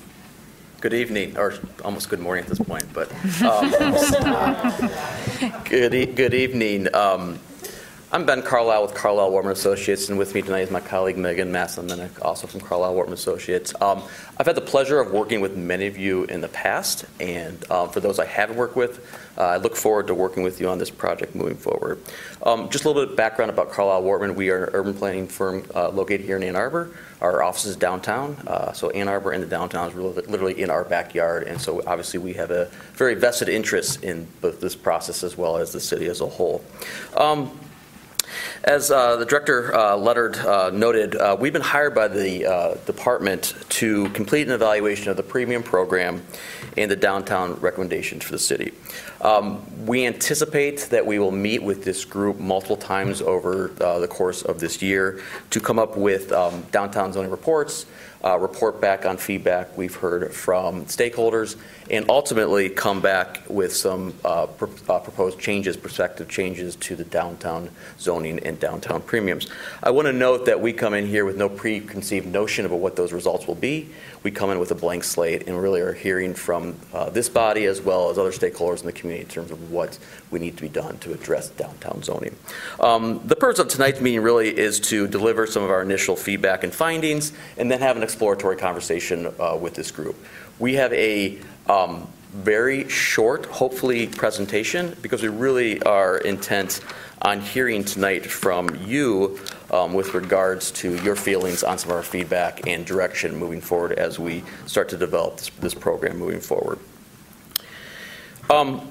Good 0.82 0.92
evening, 0.92 1.38
or 1.38 1.54
almost 1.82 2.10
good 2.10 2.20
morning 2.20 2.44
at 2.44 2.50
this 2.50 2.58
point, 2.58 2.84
but 2.92 3.10
um, 3.42 3.70
good, 5.64 5.94
e- 5.94 6.04
good 6.06 6.34
evening. 6.34 6.94
Um, 6.94 7.38
I'm 8.12 8.24
Ben 8.24 8.40
Carlisle 8.40 8.82
with 8.82 8.94
Carlisle 8.94 9.32
Wortman 9.32 9.50
Associates, 9.50 10.08
and 10.08 10.16
with 10.16 10.32
me 10.32 10.40
tonight 10.40 10.60
is 10.60 10.70
my 10.70 10.78
colleague 10.78 11.18
Megan 11.18 11.50
Masson-Minock, 11.50 12.24
also 12.24 12.46
from 12.46 12.60
Carlisle 12.60 12.94
Wortman 12.94 13.14
Associates. 13.14 13.74
Um, 13.80 14.00
I've 14.38 14.46
had 14.46 14.54
the 14.54 14.60
pleasure 14.60 15.00
of 15.00 15.10
working 15.10 15.40
with 15.40 15.56
many 15.56 15.88
of 15.88 15.98
you 15.98 16.22
in 16.24 16.40
the 16.40 16.48
past, 16.48 17.04
and 17.18 17.68
um, 17.68 17.88
for 17.88 17.98
those 17.98 18.20
I 18.20 18.24
haven't 18.24 18.56
worked 18.56 18.76
with, 18.76 19.04
uh, 19.36 19.42
I 19.42 19.56
look 19.56 19.74
forward 19.74 20.06
to 20.06 20.14
working 20.14 20.44
with 20.44 20.60
you 20.60 20.68
on 20.68 20.78
this 20.78 20.88
project 20.88 21.34
moving 21.34 21.56
forward. 21.56 22.00
Um, 22.44 22.70
just 22.70 22.84
a 22.84 22.88
little 22.88 23.02
bit 23.02 23.10
of 23.10 23.16
background 23.16 23.50
about 23.50 23.72
Carlisle 23.72 24.04
Wortman. 24.04 24.36
We 24.36 24.50
are 24.50 24.66
an 24.66 24.70
urban 24.74 24.94
planning 24.94 25.26
firm 25.26 25.66
uh, 25.74 25.88
located 25.88 26.20
here 26.20 26.36
in 26.36 26.44
Ann 26.44 26.54
Arbor. 26.54 26.92
Our 27.20 27.42
office 27.42 27.64
is 27.64 27.74
downtown, 27.74 28.36
uh, 28.46 28.72
so 28.72 28.90
Ann 28.90 29.08
Arbor 29.08 29.32
and 29.32 29.42
the 29.42 29.48
downtown 29.48 29.90
is 29.90 29.96
literally 29.96 30.62
in 30.62 30.70
our 30.70 30.84
backyard, 30.84 31.48
and 31.48 31.60
so 31.60 31.82
obviously 31.84 32.20
we 32.20 32.34
have 32.34 32.52
a 32.52 32.66
very 32.94 33.14
vested 33.14 33.48
interest 33.48 34.04
in 34.04 34.28
both 34.40 34.60
this 34.60 34.76
process 34.76 35.24
as 35.24 35.36
well 35.36 35.56
as 35.56 35.72
the 35.72 35.80
city 35.80 36.06
as 36.06 36.20
a 36.20 36.26
whole. 36.26 36.64
Um, 37.16 37.50
as 38.64 38.90
uh, 38.90 39.16
the 39.16 39.24
director 39.24 39.74
uh, 39.74 39.96
uh, 39.96 40.70
noted, 40.72 41.16
uh, 41.16 41.36
we've 41.38 41.52
been 41.52 41.62
hired 41.62 41.94
by 41.94 42.08
the 42.08 42.46
uh, 42.46 42.74
department 42.86 43.54
to 43.68 44.08
complete 44.10 44.46
an 44.46 44.52
evaluation 44.52 45.10
of 45.10 45.16
the 45.16 45.22
premium 45.22 45.62
program 45.62 46.22
and 46.76 46.90
the 46.90 46.96
downtown 46.96 47.54
recommendations 47.60 48.24
for 48.24 48.32
the 48.32 48.38
city. 48.38 48.72
Um, 49.20 49.86
we 49.86 50.06
anticipate 50.06 50.88
that 50.90 51.06
we 51.06 51.18
will 51.18 51.32
meet 51.32 51.62
with 51.62 51.84
this 51.84 52.04
group 52.04 52.38
multiple 52.38 52.76
times 52.76 53.22
over 53.22 53.72
uh, 53.80 53.98
the 53.98 54.08
course 54.08 54.42
of 54.42 54.60
this 54.60 54.82
year 54.82 55.22
to 55.50 55.60
come 55.60 55.78
up 55.78 55.96
with 55.96 56.32
um, 56.32 56.62
downtown 56.70 57.12
zoning 57.12 57.30
reports, 57.30 57.86
uh, 58.26 58.36
report 58.36 58.80
back 58.80 59.06
on 59.06 59.16
feedback 59.16 59.78
we've 59.78 59.94
heard 59.94 60.32
from 60.34 60.84
stakeholders, 60.86 61.56
and 61.90 62.10
ultimately 62.10 62.68
come 62.68 63.00
back 63.00 63.40
with 63.48 63.72
some 63.72 64.12
uh, 64.24 64.46
pr- 64.46 64.64
uh, 64.88 64.98
proposed 64.98 65.38
changes, 65.38 65.76
prospective 65.76 66.28
changes 66.28 66.74
to 66.74 66.96
the 66.96 67.04
downtown 67.04 67.70
zoning 68.00 68.40
and 68.40 68.58
downtown 68.58 69.00
premiums. 69.00 69.48
I 69.80 69.90
want 69.90 70.06
to 70.06 70.12
note 70.12 70.46
that 70.46 70.60
we 70.60 70.72
come 70.72 70.92
in 70.92 71.06
here 71.06 71.24
with 71.24 71.36
no 71.36 71.48
preconceived 71.48 72.26
notion 72.26 72.66
about 72.66 72.80
what 72.80 72.96
those 72.96 73.12
results 73.12 73.46
will 73.46 73.54
be. 73.54 73.90
We 74.26 74.32
come 74.32 74.50
in 74.50 74.58
with 74.58 74.72
a 74.72 74.74
blank 74.74 75.04
slate 75.04 75.46
and 75.46 75.62
really 75.62 75.80
are 75.80 75.92
hearing 75.92 76.34
from 76.34 76.74
uh, 76.92 77.10
this 77.10 77.28
body 77.28 77.66
as 77.66 77.80
well 77.80 78.10
as 78.10 78.18
other 78.18 78.32
stakeholders 78.32 78.80
in 78.80 78.86
the 78.86 78.92
community 78.92 79.22
in 79.22 79.30
terms 79.30 79.52
of 79.52 79.70
what 79.70 80.00
we 80.32 80.40
need 80.40 80.56
to 80.56 80.62
be 80.62 80.68
done 80.68 80.98
to 80.98 81.12
address 81.12 81.50
downtown 81.50 82.02
zoning. 82.02 82.34
Um, 82.80 83.20
the 83.24 83.36
purpose 83.36 83.60
of 83.60 83.68
tonight's 83.68 84.00
meeting 84.00 84.22
really 84.22 84.48
is 84.48 84.80
to 84.80 85.06
deliver 85.06 85.46
some 85.46 85.62
of 85.62 85.70
our 85.70 85.80
initial 85.80 86.16
feedback 86.16 86.64
and 86.64 86.74
findings 86.74 87.32
and 87.56 87.70
then 87.70 87.78
have 87.78 87.96
an 87.96 88.02
exploratory 88.02 88.56
conversation 88.56 89.32
uh, 89.38 89.56
with 89.56 89.74
this 89.74 89.92
group. 89.92 90.16
We 90.58 90.74
have 90.74 90.92
a 90.92 91.38
um, 91.68 92.08
very 92.32 92.88
short, 92.88 93.46
hopefully, 93.46 94.08
presentation 94.08 94.96
because 95.02 95.22
we 95.22 95.28
really 95.28 95.80
are 95.84 96.18
intent 96.18 96.80
on 97.22 97.40
hearing 97.40 97.84
tonight 97.84 98.26
from 98.26 98.74
you 98.84 99.38
um, 99.70 99.94
with 99.94 100.14
regards 100.14 100.70
to 100.72 100.96
your 101.02 101.16
feelings 101.16 101.62
on 101.62 101.78
some 101.78 101.90
of 101.90 101.96
our 101.96 102.02
feedback 102.02 102.66
and 102.66 102.86
direction 102.86 103.36
moving 103.36 103.60
forward 103.60 103.92
as 103.92 104.18
we 104.18 104.44
start 104.66 104.88
to 104.90 104.96
develop 104.96 105.36
this, 105.36 105.48
this 105.60 105.74
program 105.74 106.18
moving 106.18 106.40
forward. 106.40 106.78
Um, 108.48 108.88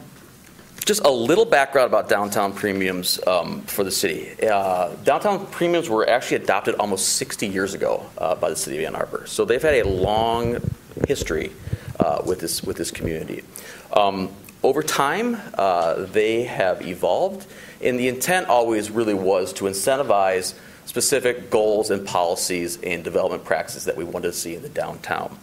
just 0.85 1.03
a 1.03 1.09
little 1.09 1.45
background 1.45 1.87
about 1.87 2.09
downtown 2.09 2.53
premiums 2.53 3.19
um, 3.25 3.61
for 3.61 3.83
the 3.83 3.91
city. 3.91 4.35
Uh, 4.43 4.93
downtown 5.03 5.45
premiums 5.47 5.89
were 5.89 6.07
actually 6.07 6.37
adopted 6.37 6.75
almost 6.75 7.13
60 7.13 7.47
years 7.47 7.73
ago 7.73 8.05
uh, 8.17 8.35
by 8.35 8.49
the 8.49 8.55
city 8.55 8.83
of 8.83 8.93
Ann 8.93 8.95
Arbor, 8.95 9.25
so 9.25 9.45
they've 9.45 9.61
had 9.61 9.85
a 9.85 9.87
long 9.87 10.57
history 11.07 11.51
uh, 11.99 12.21
with 12.25 12.39
this 12.39 12.63
with 12.63 12.77
this 12.77 12.91
community. 12.91 13.43
Um, 13.93 14.29
over 14.61 14.83
time, 14.83 15.37
uh, 15.55 16.05
they 16.05 16.43
have 16.43 16.85
evolved, 16.85 17.47
and 17.81 17.99
the 17.99 18.07
intent 18.07 18.47
always 18.47 18.91
really 18.91 19.13
was 19.13 19.53
to 19.53 19.65
incentivize 19.65 20.53
specific 20.85 21.49
goals 21.49 21.89
and 21.91 22.05
policies 22.05 22.79
and 22.81 23.03
development 23.03 23.43
practices 23.43 23.85
that 23.85 23.97
we 23.97 24.03
wanted 24.03 24.27
to 24.27 24.33
see 24.33 24.55
in 24.55 24.61
the 24.61 24.69
downtown. 24.69 25.37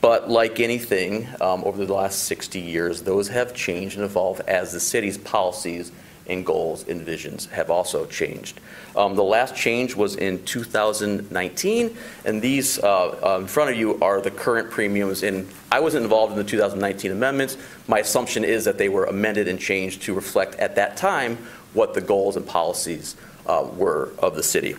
But 0.00 0.30
like 0.30 0.60
anything, 0.60 1.26
um, 1.40 1.64
over 1.64 1.84
the 1.84 1.92
last 1.92 2.24
60 2.24 2.60
years, 2.60 3.02
those 3.02 3.28
have 3.28 3.54
changed 3.54 3.96
and 3.96 4.04
evolved 4.04 4.42
as 4.42 4.72
the 4.72 4.80
city's 4.80 5.18
policies 5.18 5.90
and 6.28 6.44
goals 6.44 6.86
and 6.88 7.02
visions 7.02 7.46
have 7.46 7.70
also 7.70 8.04
changed. 8.06 8.60
Um, 8.96 9.14
the 9.14 9.22
last 9.22 9.54
change 9.54 9.94
was 9.94 10.16
in 10.16 10.44
2019, 10.44 11.96
and 12.24 12.42
these 12.42 12.78
uh, 12.78 13.16
uh, 13.24 13.38
in 13.40 13.46
front 13.46 13.70
of 13.70 13.76
you 13.76 13.98
are 14.00 14.20
the 14.20 14.30
current 14.30 14.70
premiums. 14.70 15.22
And 15.22 15.48
I 15.70 15.80
wasn't 15.80 16.04
involved 16.04 16.32
in 16.32 16.38
the 16.38 16.44
2019 16.44 17.12
amendments. 17.12 17.56
My 17.86 18.00
assumption 18.00 18.44
is 18.44 18.64
that 18.64 18.78
they 18.78 18.88
were 18.88 19.04
amended 19.04 19.48
and 19.48 19.58
changed 19.58 20.02
to 20.02 20.14
reflect 20.14 20.56
at 20.56 20.74
that 20.76 20.96
time 20.96 21.38
what 21.74 21.94
the 21.94 22.00
goals 22.00 22.36
and 22.36 22.46
policies 22.46 23.16
uh, 23.46 23.68
were 23.76 24.12
of 24.18 24.34
the 24.34 24.42
city. 24.42 24.76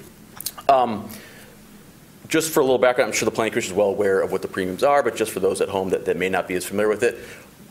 Um, 0.70 1.10
just 2.28 2.52
for 2.52 2.60
a 2.60 2.64
little 2.64 2.78
background, 2.78 3.10
I'm 3.10 3.18
sure 3.18 3.26
the 3.26 3.32
Planning 3.32 3.54
Commission 3.54 3.72
is 3.72 3.78
well 3.78 3.88
aware 3.88 4.22
of 4.22 4.32
what 4.32 4.42
the 4.42 4.48
premiums 4.48 4.84
are, 4.84 5.02
but 5.02 5.16
just 5.16 5.32
for 5.32 5.40
those 5.40 5.62
at 5.62 5.70
home 5.70 5.90
that, 5.92 6.06
that 6.06 6.18
may 6.18 6.30
not 6.30 6.48
be 6.48 6.56
as 6.56 6.66
familiar 6.66 6.90
with 6.90 7.04
it, 7.04 7.18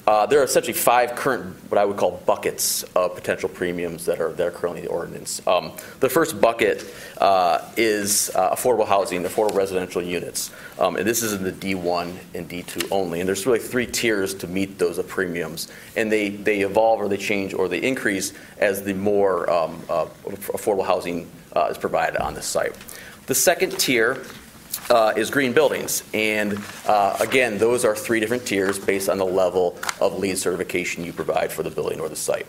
there 0.06 0.40
are 0.40 0.44
essentially 0.44 0.72
five 0.72 1.16
current, 1.16 1.56
what 1.68 1.78
I 1.78 1.84
would 1.84 1.96
call 1.96 2.22
buckets 2.26 2.84
of 2.94 3.16
potential 3.16 3.48
premiums 3.48 4.04
that 4.06 4.20
are, 4.20 4.32
currently 4.52 4.82
in 4.82 4.86
the 4.86 4.92
ordinance. 4.92 5.44
Um, 5.48 5.72
the 5.98 6.08
first 6.08 6.40
bucket 6.40 6.84
uh, 7.18 7.68
is 7.76 8.30
uh, 8.36 8.54
affordable 8.54 8.86
housing, 8.86 9.24
affordable 9.24 9.56
residential 9.56 10.00
units. 10.00 10.52
Um, 10.78 10.94
and 10.94 11.04
this 11.04 11.24
is 11.24 11.32
in 11.32 11.42
the 11.42 11.50
D1 11.50 12.16
and 12.34 12.48
D2 12.48 12.92
only. 12.92 13.18
And 13.18 13.28
there's 13.28 13.44
really 13.46 13.58
three 13.58 13.86
tiers 13.86 14.32
to 14.34 14.46
meet 14.46 14.78
those 14.78 15.02
premiums. 15.02 15.72
And 15.96 16.10
they, 16.12 16.28
they 16.28 16.60
evolve 16.60 17.00
or 17.00 17.08
they 17.08 17.16
change 17.16 17.52
or 17.52 17.66
they 17.66 17.82
increase 17.82 18.32
as 18.58 18.84
the 18.84 18.94
more 18.94 19.50
um, 19.50 19.82
uh, 19.88 20.06
affordable 20.26 20.86
housing 20.86 21.28
uh, 21.56 21.66
is 21.68 21.78
provided 21.78 22.20
on 22.20 22.34
the 22.34 22.42
site. 22.42 22.76
The 23.26 23.34
second 23.34 23.72
tier 23.72 24.22
uh, 24.90 25.12
is 25.16 25.30
green 25.30 25.52
buildings. 25.52 26.02
And 26.14 26.60
uh, 26.86 27.16
again, 27.20 27.58
those 27.58 27.84
are 27.84 27.94
three 27.94 28.20
different 28.20 28.46
tiers 28.46 28.78
based 28.78 29.08
on 29.08 29.18
the 29.18 29.24
level 29.24 29.78
of 30.00 30.18
LEED 30.18 30.38
certification 30.38 31.04
you 31.04 31.12
provide 31.12 31.52
for 31.52 31.62
the 31.62 31.70
building 31.70 32.00
or 32.00 32.08
the 32.08 32.16
site. 32.16 32.46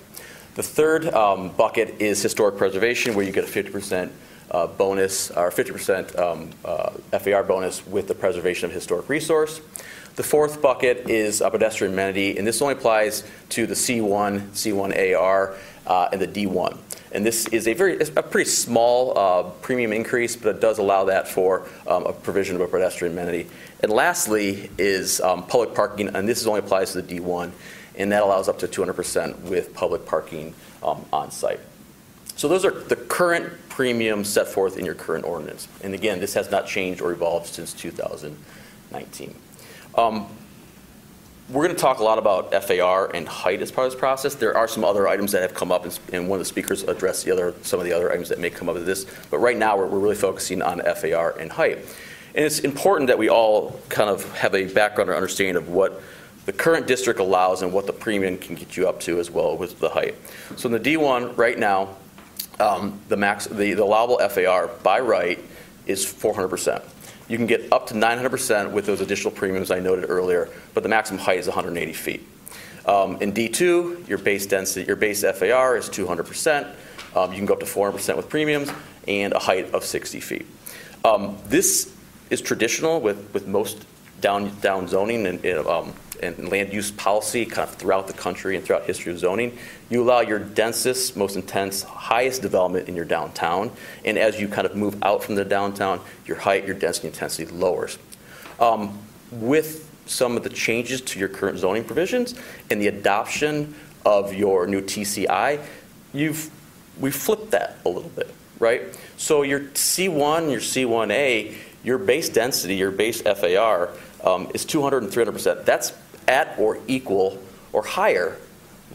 The 0.55 0.63
third 0.63 1.13
um, 1.13 1.49
bucket 1.49 2.01
is 2.01 2.21
historic 2.21 2.57
preservation, 2.57 3.13
where 3.15 3.25
you 3.25 3.31
get 3.31 3.43
a 3.43 3.47
50% 3.47 4.09
uh, 4.49 4.67
bonus 4.67 5.29
or 5.31 5.51
50% 5.51 6.17
um, 6.17 6.49
uh, 6.65 6.91
FAR 7.19 7.43
bonus 7.43 7.85
with 7.85 8.07
the 8.07 8.15
preservation 8.15 8.65
of 8.65 8.71
historic 8.71 9.09
resource. 9.09 9.61
The 10.15 10.23
fourth 10.23 10.63
bucket 10.63 11.11
is 11.11 11.41
a 11.41 11.51
pedestrian 11.51 11.93
amenity, 11.93 12.39
and 12.39 12.47
this 12.47 12.59
only 12.59 12.73
applies 12.73 13.23
to 13.49 13.67
the 13.67 13.75
C1, 13.75 14.49
C1AR, 14.49 15.53
uh, 15.53 15.57
and 16.11 16.21
the 16.21 16.27
D1. 16.27 16.77
And 17.11 17.25
this 17.25 17.47
is 17.47 17.67
a 17.67 17.73
very 17.73 17.99
a 17.99 18.21
pretty 18.21 18.49
small 18.49 19.17
uh, 19.17 19.43
premium 19.61 19.93
increase, 19.93 20.35
but 20.35 20.55
it 20.55 20.61
does 20.61 20.77
allow 20.77 21.05
that 21.05 21.27
for 21.27 21.67
um, 21.87 22.05
a 22.05 22.13
provision 22.13 22.55
of 22.55 22.61
a 22.61 22.67
pedestrian 22.67 23.13
amenity. 23.13 23.47
And 23.81 23.91
lastly 23.91 24.69
is 24.77 25.21
um, 25.21 25.45
public 25.47 25.73
parking, 25.73 26.09
and 26.09 26.27
this 26.27 26.45
only 26.45 26.59
applies 26.59 26.91
to 26.93 27.01
the 27.01 27.19
D1, 27.19 27.51
and 27.95 28.11
that 28.11 28.23
allows 28.23 28.49
up 28.49 28.59
to 28.59 28.67
200% 28.67 29.41
with 29.43 29.73
public 29.73 30.05
parking 30.05 30.53
um, 30.83 31.05
on 31.13 31.31
site. 31.31 31.59
So 32.35 32.47
those 32.47 32.65
are 32.65 32.71
the 32.71 32.95
current 32.95 33.51
premiums 33.69 34.29
set 34.29 34.47
forth 34.47 34.77
in 34.77 34.85
your 34.85 34.93
current 34.93 35.25
ordinance. 35.25 35.67
And 35.83 35.93
again, 35.93 36.19
this 36.19 36.33
has 36.35 36.51
not 36.51 36.67
changed 36.67 37.01
or 37.01 37.11
evolved 37.11 37.47
since 37.47 37.73
2019. 37.73 39.35
We're 41.49 41.63
going 41.63 41.75
to 41.77 41.81
talk 41.81 41.99
a 41.99 42.03
lot 42.03 42.17
about 42.17 42.51
FAR 42.65 43.09
and 43.15 43.25
height 43.25 43.61
as 43.61 43.71
part 43.71 43.87
of 43.87 43.93
this 43.93 43.99
process. 43.99 44.35
There 44.35 44.57
are 44.57 44.67
some 44.67 44.83
other 44.83 45.07
items 45.07 45.31
that 45.31 45.41
have 45.43 45.53
come 45.53 45.71
up, 45.71 45.87
and 46.11 46.27
one 46.27 46.35
of 46.35 46.39
the 46.39 46.45
speakers 46.45 46.83
addressed 46.83 47.23
the 47.23 47.31
other, 47.31 47.53
some 47.61 47.79
of 47.79 47.85
the 47.85 47.93
other 47.93 48.11
items 48.11 48.27
that 48.29 48.39
may 48.39 48.49
come 48.49 48.67
up 48.67 48.75
with 48.75 48.85
this. 48.85 49.05
But 49.31 49.37
right 49.37 49.55
now, 49.55 49.77
we're, 49.77 49.87
we're 49.87 49.99
really 49.99 50.17
focusing 50.17 50.61
on 50.61 50.81
FAR 50.81 51.39
and 51.39 51.49
height. 51.49 51.77
And 52.35 52.43
it's 52.43 52.59
important 52.59 53.07
that 53.07 53.17
we 53.17 53.29
all 53.29 53.79
kind 53.87 54.09
of 54.09 54.29
have 54.37 54.55
a 54.55 54.65
background 54.65 55.09
or 55.09 55.15
understanding 55.15 55.55
of 55.55 55.69
what 55.69 56.01
the 56.45 56.51
current 56.51 56.85
district 56.85 57.21
allows 57.21 57.61
and 57.61 57.71
what 57.71 57.87
the 57.87 57.93
premium 57.93 58.37
can 58.37 58.55
get 58.55 58.75
you 58.75 58.89
up 58.89 58.99
to 59.01 59.17
as 59.17 59.31
well 59.31 59.55
with 59.55 59.79
the 59.79 59.89
height. 59.89 60.15
So 60.57 60.67
in 60.67 60.73
the 60.73 60.79
D1 60.81 61.37
right 61.37 61.57
now, 61.57 61.95
um, 62.59 62.99
the 63.07 63.15
max, 63.15 63.45
the, 63.45 63.73
the 63.73 63.83
allowable 63.85 64.19
FAR 64.27 64.67
by 64.83 64.99
right 64.99 65.41
is 65.85 66.05
400 66.05 66.49
percent. 66.49 66.83
You 67.27 67.37
can 67.37 67.45
get 67.45 67.71
up 67.73 67.87
to 67.87 67.93
900% 67.93 68.71
with 68.71 68.85
those 68.85 69.01
additional 69.01 69.31
premiums 69.31 69.71
I 69.71 69.79
noted 69.79 70.09
earlier, 70.09 70.49
but 70.73 70.83
the 70.83 70.89
maximum 70.89 71.19
height 71.19 71.39
is 71.39 71.47
180 71.47 71.93
feet. 71.93 72.27
Um, 72.85 73.21
in 73.21 73.33
D2, 73.33 74.07
your 74.07 74.17
base 74.17 74.45
density, 74.45 74.85
your 74.85 74.95
base 74.95 75.23
FAR 75.23 75.75
is 75.75 75.89
200%. 75.89 76.73
Um, 77.15 77.31
you 77.31 77.37
can 77.37 77.45
go 77.45 77.53
up 77.53 77.59
to 77.59 77.65
400% 77.65 78.15
with 78.15 78.29
premiums 78.29 78.71
and 79.07 79.33
a 79.33 79.39
height 79.39 79.73
of 79.73 79.83
60 79.83 80.19
feet. 80.21 80.45
Um, 81.03 81.37
this 81.47 81.93
is 82.29 82.41
traditional 82.41 83.01
with, 83.01 83.33
with 83.33 83.47
most 83.47 83.85
down, 84.21 84.57
down 84.61 84.87
zoning 84.87 85.25
and, 85.25 85.45
um, 85.67 85.93
and 86.21 86.49
land 86.49 86.73
use 86.73 86.91
policy 86.91 87.45
kind 87.45 87.67
of 87.67 87.75
throughout 87.75 88.07
the 88.07 88.13
country 88.13 88.55
and 88.55 88.65
throughout 88.65 88.85
history 88.85 89.11
of 89.11 89.19
zoning. 89.19 89.57
You 89.89 90.03
allow 90.03 90.21
your 90.21 90.39
densest, 90.39 91.15
most 91.15 91.35
intense, 91.35 91.83
highest 91.83 92.41
development 92.41 92.87
in 92.87 92.95
your 92.95 93.05
downtown, 93.05 93.71
and 94.05 94.17
as 94.17 94.39
you 94.39 94.47
kind 94.47 94.65
of 94.67 94.75
move 94.75 95.01
out 95.03 95.23
from 95.23 95.35
the 95.35 95.45
downtown, 95.45 96.01
your 96.25 96.37
height, 96.37 96.65
your 96.65 96.75
density, 96.75 97.07
intensity 97.07 97.51
lowers. 97.51 97.97
Um, 98.59 98.97
with 99.31 99.89
some 100.05 100.37
of 100.37 100.43
the 100.43 100.49
changes 100.49 101.01
to 101.01 101.19
your 101.19 101.29
current 101.29 101.59
zoning 101.59 101.83
provisions 101.83 102.33
and 102.69 102.81
the 102.81 102.87
adoption 102.87 103.75
of 104.05 104.33
your 104.33 104.67
new 104.67 104.81
TC1, 104.81 105.61
you've 106.13 106.49
we 106.99 107.11
flipped 107.11 107.51
that 107.51 107.77
a 107.85 107.89
little 107.89 108.09
bit, 108.09 108.33
right? 108.59 108.81
So 109.17 109.43
your 109.43 109.59
C1, 109.59 110.49
your 110.49 110.59
C1A, 110.59 111.53
your 111.83 111.97
base 111.97 112.29
density, 112.29 112.75
your 112.75 112.91
base 112.91 113.21
FAR 113.21 113.91
um, 114.23 114.49
is 114.53 114.65
200 114.65 115.03
and 115.03 115.11
300 115.11 115.31
percent. 115.31 115.65
That's 115.65 115.93
at 116.27 116.57
or 116.57 116.79
equal 116.87 117.41
or 117.73 117.83
higher 117.83 118.37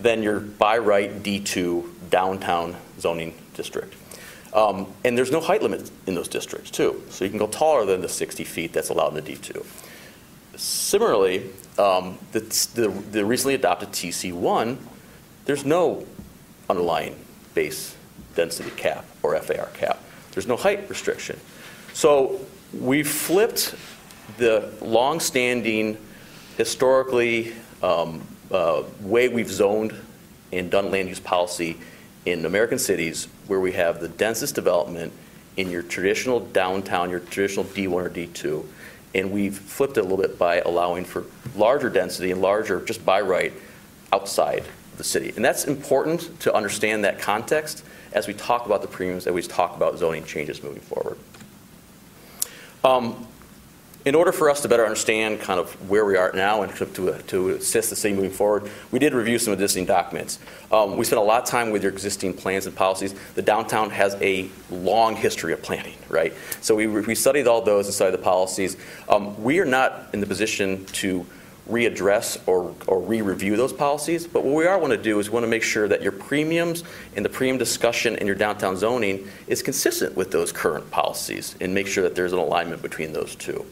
than 0.00 0.22
your 0.22 0.40
by 0.40 0.78
right 0.78 1.22
D2 1.22 2.10
downtown 2.10 2.76
zoning 2.98 3.34
district. 3.54 3.94
Um, 4.54 4.86
and 5.04 5.16
there's 5.16 5.30
no 5.30 5.40
height 5.40 5.62
limit 5.62 5.90
in 6.06 6.14
those 6.14 6.28
districts, 6.28 6.70
too. 6.70 7.02
So 7.08 7.24
you 7.24 7.30
can 7.30 7.38
go 7.38 7.46
taller 7.46 7.86
than 7.86 8.00
the 8.00 8.08
60 8.08 8.44
feet 8.44 8.72
that's 8.72 8.90
allowed 8.90 9.16
in 9.16 9.24
the 9.24 9.32
D2. 9.32 9.64
Similarly, 10.56 11.50
um, 11.78 12.18
the, 12.32 12.40
the, 12.74 12.88
the 13.10 13.24
recently 13.24 13.54
adopted 13.54 13.90
TC1, 13.90 14.76
there's 15.46 15.64
no 15.64 16.06
underlying 16.68 17.16
base 17.54 17.96
density 18.34 18.70
cap 18.70 19.06
or 19.22 19.38
FAR 19.40 19.68
cap. 19.74 19.98
There's 20.32 20.46
no 20.46 20.56
height 20.56 20.88
restriction. 20.88 21.40
So 21.94 22.40
we 22.78 23.02
flipped 23.02 23.74
the 24.38 24.72
long-standing 24.80 25.98
historically 26.56 27.52
um, 27.82 28.26
uh, 28.50 28.82
way 29.00 29.28
we've 29.28 29.50
zoned 29.50 29.94
and 30.52 30.70
done 30.70 30.90
land 30.90 31.08
use 31.08 31.20
policy 31.20 31.78
in 32.24 32.44
American 32.44 32.78
cities 32.78 33.28
where 33.46 33.60
we 33.60 33.72
have 33.72 34.00
the 34.00 34.08
densest 34.08 34.54
development 34.54 35.12
in 35.56 35.70
your 35.70 35.82
traditional 35.82 36.40
downtown, 36.40 37.10
your 37.10 37.20
traditional 37.20 37.64
D1 37.64 37.92
or 37.92 38.10
D2, 38.10 38.64
and 39.14 39.30
we've 39.30 39.58
flipped 39.58 39.96
it 39.96 40.00
a 40.00 40.02
little 40.02 40.18
bit 40.18 40.38
by 40.38 40.60
allowing 40.60 41.04
for 41.04 41.24
larger 41.56 41.90
density 41.90 42.30
and 42.30 42.40
larger, 42.40 42.80
just 42.84 43.04
by 43.04 43.20
right, 43.20 43.52
outside 44.12 44.64
the 44.96 45.04
city. 45.04 45.32
And 45.36 45.44
that's 45.44 45.64
important 45.64 46.40
to 46.40 46.54
understand 46.54 47.04
that 47.04 47.18
context 47.18 47.84
as 48.12 48.26
we 48.26 48.34
talk 48.34 48.66
about 48.66 48.82
the 48.82 48.88
premiums, 48.88 49.26
as 49.26 49.32
we 49.32 49.42
talk 49.42 49.76
about 49.76 49.98
zoning 49.98 50.24
changes 50.24 50.62
moving 50.62 50.82
forward. 50.82 51.18
Um, 52.84 53.26
in 54.04 54.14
order 54.14 54.32
for 54.32 54.50
us 54.50 54.60
to 54.62 54.68
better 54.68 54.84
understand 54.84 55.40
kind 55.40 55.60
of 55.60 55.72
where 55.88 56.04
we 56.04 56.16
are 56.16 56.32
now 56.34 56.62
and 56.62 56.74
to, 56.76 57.18
to, 57.26 57.50
assist 57.50 57.90
the 57.90 57.96
city 57.96 58.14
moving 58.14 58.30
forward, 58.30 58.68
we 58.90 58.98
did 58.98 59.14
review 59.14 59.38
some 59.38 59.52
existing 59.52 59.84
documents. 59.84 60.38
Um, 60.72 60.96
we 60.96 61.04
spent 61.04 61.20
a 61.20 61.24
lot 61.24 61.42
of 61.42 61.48
time 61.48 61.70
with 61.70 61.82
your 61.82 61.92
existing 61.92 62.34
plans 62.34 62.66
and 62.66 62.74
policies. 62.74 63.14
The 63.34 63.42
downtown 63.42 63.90
has 63.90 64.16
a 64.20 64.48
long 64.70 65.14
history 65.14 65.52
of 65.52 65.62
planning, 65.62 65.96
right? 66.08 66.34
So 66.60 66.74
we, 66.74 66.86
we 66.86 67.14
studied 67.14 67.46
all 67.46 67.62
those 67.62 67.86
and 67.86 67.94
studied 67.94 68.14
the 68.14 68.22
policies. 68.22 68.76
Um, 69.08 69.40
we 69.42 69.60
are 69.60 69.64
not 69.64 70.08
in 70.12 70.20
the 70.20 70.26
position 70.26 70.84
to 70.86 71.24
readdress 71.70 72.40
or, 72.46 72.74
or 72.88 73.00
re-review 73.00 73.56
those 73.56 73.72
policies, 73.72 74.26
but 74.26 74.42
what 74.42 74.54
we 74.54 74.66
are 74.66 74.78
want 74.80 74.92
to 74.92 75.00
do 75.00 75.20
is 75.20 75.30
want 75.30 75.44
to 75.44 75.48
make 75.48 75.62
sure 75.62 75.86
that 75.86 76.02
your 76.02 76.10
premiums 76.10 76.82
and 77.14 77.24
the 77.24 77.28
premium 77.28 77.56
discussion 77.56 78.16
in 78.16 78.26
your 78.26 78.34
downtown 78.34 78.76
zoning 78.76 79.28
is 79.46 79.62
consistent 79.62 80.16
with 80.16 80.32
those 80.32 80.50
current 80.50 80.90
policies 80.90 81.54
and 81.60 81.72
make 81.72 81.86
sure 81.86 82.02
that 82.02 82.16
there's 82.16 82.32
an 82.32 82.40
alignment 82.40 82.82
between 82.82 83.12
those 83.12 83.36
two. 83.36 83.64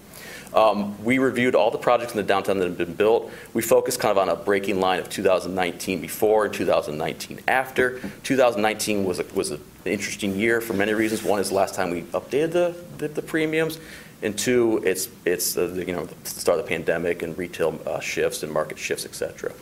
Um, 0.55 1.03
we 1.05 1.19
reviewed 1.19 1.55
all 1.55 1.71
the 1.71 1.79
projects 1.79 2.13
in 2.13 2.17
the 2.17 2.23
downtown 2.23 2.59
that 2.59 2.69
have 2.69 2.79
been 2.79 2.95
built. 2.95 3.31
We 3.55 3.63
focused 3.63 4.01
kind 4.01 4.11
of 4.11 4.19
on 4.19 4.29
a 4.29 4.37
breaking 4.37 4.81
line 4.81 4.99
of 4.99 5.09
2019 5.09 6.01
before 6.01 6.47
and 6.47 6.55
2019 6.55 7.41
after. 7.47 8.01
2019 8.25 9.05
was 9.05 9.21
a, 9.21 9.25
was 9.35 9.53
an 9.53 9.61
interesting 9.85 10.37
year 10.37 10.61
for 10.61 10.75
many 10.75 10.93
reasons. 10.93 11.23
One 11.23 11.41
is 11.41 11.51
the 11.51 11.55
last 11.55 11.75
time 11.75 11.91
we 11.91 12.03
updated 12.03 12.53
the, 12.53 12.77
the, 12.99 13.09
the 13.09 13.23
premiums, 13.23 13.79
And 14.23 14.39
two, 14.39 14.83
it's, 14.85 15.09
it's, 15.25 15.57
uh, 15.57 15.69
you 15.69 15.95
know, 15.95 16.05
the 16.05 16.29
start 16.29 16.59
of 16.59 16.67
the 16.67 16.69
pandemic 16.69 17.23
and 17.23 17.37
retail 17.39 17.81
uh, 17.87 18.01
shifts 18.01 18.43
and 18.43 18.53
market 18.53 18.79
shifts, 18.79 19.07
et 19.07 19.15
cetera. 19.15 19.53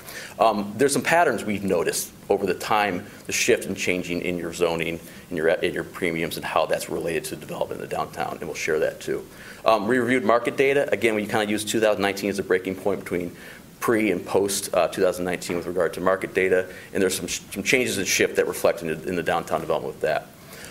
Um, 0.41 0.73
There's 0.77 0.93
some 0.93 1.03
patterns 1.03 1.45
we've 1.45 1.63
noticed 1.63 2.13
over 2.29 2.45
the 2.45 2.55
time, 2.55 3.07
the 3.27 3.33
shift 3.33 3.67
and 3.67 3.77
changing 3.77 4.23
in 4.23 4.37
your 4.37 4.53
zoning, 4.53 4.99
in 5.31 5.37
your, 5.37 5.49
in 5.49 5.75
your 5.75 5.85
premiums, 5.85 6.37
and 6.37 6.45
how 6.45 6.67
that's 6.67 6.89
related 6.91 7.25
to 7.25 7.37
development 7.37 7.81
in 7.81 7.89
the 7.89 7.95
downtown, 7.95 8.39
and 8.39 8.43
we'll 8.43 8.55
share 8.55 8.81
that 8.81 9.01
too. 9.01 9.25
Um, 9.69 9.87
We 9.87 9.99
reviewed 9.99 10.25
market 10.25 10.57
data. 10.57 10.89
Again, 10.91 11.15
we 11.15 11.27
kind 11.27 11.45
of 11.45 11.51
used 11.51 11.69
2019 11.69 12.31
as 12.31 12.39
a 12.39 12.43
breaking 12.43 12.75
point 12.75 13.01
between 13.01 13.37
pre 13.81 14.11
and 14.11 14.25
post 14.25 14.75
uh, 14.75 14.89
2019 14.89 15.59
with 15.59 15.67
regard 15.67 15.93
to 15.93 16.01
market 16.01 16.33
data, 16.33 16.67
and 16.95 17.03
there's 17.03 17.15
some, 17.15 17.29
some 17.29 17.63
changes 17.63 17.99
and 17.99 18.09
shift 18.09 18.37
that 18.37 18.49
reflect 18.49 18.81
in 18.81 18.89
the, 18.89 19.07
in 19.07 19.15
the 19.15 19.23
downtown 19.23 19.61
development 19.61 19.95
with 19.95 20.01
that. 20.01 20.27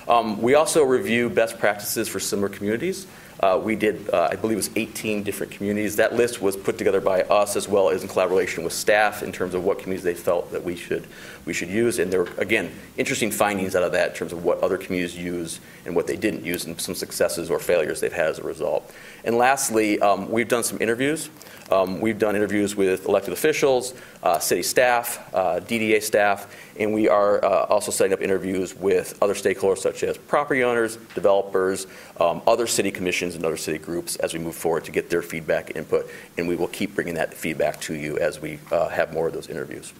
Um, 0.09 0.41
we 0.41 0.55
also 0.55 0.83
review 0.83 1.29
best 1.29 1.59
practices 1.59 2.07
for 2.07 2.19
similar 2.19 2.49
communities. 2.49 3.05
Uh, 3.39 3.59
we 3.63 3.75
did, 3.75 4.09
uh, 4.09 4.29
I 4.31 4.35
believe 4.35 4.55
it 4.55 4.57
was 4.57 4.69
18 4.75 5.21
different 5.21 5.51
communities. 5.51 5.95
That 5.97 6.15
list 6.15 6.41
was 6.41 6.57
put 6.57 6.77
together 6.77 6.99
by 6.99 7.21
us 7.23 7.55
as 7.55 7.67
well 7.67 7.89
as 7.89 8.01
in 8.01 8.09
collaboration 8.09 8.63
with 8.63 8.73
staff 8.73 9.21
in 9.21 9.31
terms 9.31 9.53
of 9.53 9.63
what 9.63 9.77
communities 9.77 10.03
they 10.03 10.15
felt 10.15 10.51
that 10.51 10.63
we 10.63 10.75
should, 10.75 11.05
we 11.45 11.53
should 11.53 11.69
use. 11.69 11.99
And 11.99 12.11
there 12.11 12.23
were, 12.23 12.31
again, 12.37 12.71
interesting 12.97 13.29
findings 13.29 13.75
out 13.75 13.83
of 13.83 13.91
that 13.91 14.11
in 14.11 14.15
terms 14.15 14.33
of 14.33 14.43
what 14.43 14.59
other 14.61 14.77
communities 14.77 15.15
use 15.15 15.59
and 15.85 15.95
what 15.95 16.07
they 16.07 16.15
didn't 16.15 16.43
use 16.43 16.65
and 16.65 16.79
some 16.81 16.95
successes 16.95 17.51
or 17.51 17.59
failures 17.59 17.99
they've 17.99 18.11
had 18.11 18.27
as 18.27 18.39
a 18.39 18.43
result. 18.43 18.91
And 19.23 19.37
lastly, 19.37 19.99
um, 19.99 20.31
we've 20.31 20.47
done 20.47 20.63
some 20.63 20.79
interviews. 20.81 21.29
Um, 21.69 21.99
we've 21.99 22.17
done 22.17 22.35
interviews 22.35 22.75
with 22.75 23.05
elected 23.07 23.33
officials, 23.33 23.93
uh, 24.23 24.39
city 24.39 24.63
staff, 24.63 25.33
uh, 25.33 25.59
DDA 25.59 26.01
staff, 26.01 26.55
and 26.79 26.93
we 26.93 27.09
are 27.09 27.43
uh, 27.43 27.65
also 27.65 27.91
setting 27.91 28.13
up 28.13 28.21
interviews 28.21 28.73
with 28.73 29.17
other 29.21 29.33
stakeholders 29.33 29.79
such 29.79 30.03
as 30.03 30.17
property 30.17 30.63
owners, 30.63 30.95
developers, 31.13 31.85
um, 32.21 32.41
other 32.47 32.67
city 32.67 32.89
commissions, 32.89 33.35
and 33.35 33.43
other 33.43 33.57
city 33.57 33.77
groups 33.77 34.15
as 34.17 34.33
we 34.33 34.39
move 34.39 34.55
forward 34.55 34.85
to 34.85 34.91
get 34.91 35.09
their 35.09 35.21
feedback 35.21 35.75
input. 35.75 36.09
And 36.37 36.47
we 36.47 36.55
will 36.55 36.69
keep 36.69 36.95
bringing 36.95 37.15
that 37.15 37.33
feedback 37.33 37.81
to 37.81 37.93
you 37.93 38.17
as 38.17 38.39
we 38.39 38.59
uh, 38.71 38.87
have 38.87 39.13
more 39.13 39.27
of 39.27 39.33
those 39.33 39.49
interviews. 39.49 39.93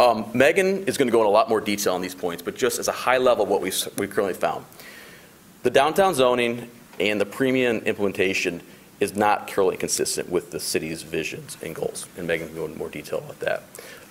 Um, 0.00 0.28
Megan 0.34 0.84
is 0.84 0.96
going 0.96 1.08
to 1.08 1.12
go 1.12 1.20
in 1.20 1.26
a 1.26 1.30
lot 1.30 1.48
more 1.48 1.60
detail 1.60 1.94
on 1.94 2.00
these 2.00 2.14
points, 2.14 2.42
but 2.42 2.56
just 2.56 2.78
as 2.78 2.88
a 2.88 2.92
high 2.92 3.18
level, 3.18 3.46
what 3.46 3.60
we've, 3.60 3.76
we've 3.96 4.10
currently 4.10 4.34
found. 4.34 4.64
The 5.62 5.70
downtown 5.70 6.14
zoning 6.14 6.70
and 6.98 7.20
the 7.20 7.26
premium 7.26 7.78
implementation 7.78 8.62
is 9.00 9.16
not 9.16 9.48
currently 9.48 9.76
consistent 9.76 10.28
with 10.28 10.50
the 10.50 10.60
city's 10.60 11.02
visions 11.02 11.56
and 11.62 11.74
goals. 11.74 12.06
And 12.16 12.26
Megan 12.26 12.48
can 12.48 12.56
go 12.56 12.66
into 12.66 12.78
more 12.78 12.90
detail 12.90 13.18
about 13.18 13.40
that. 13.40 13.62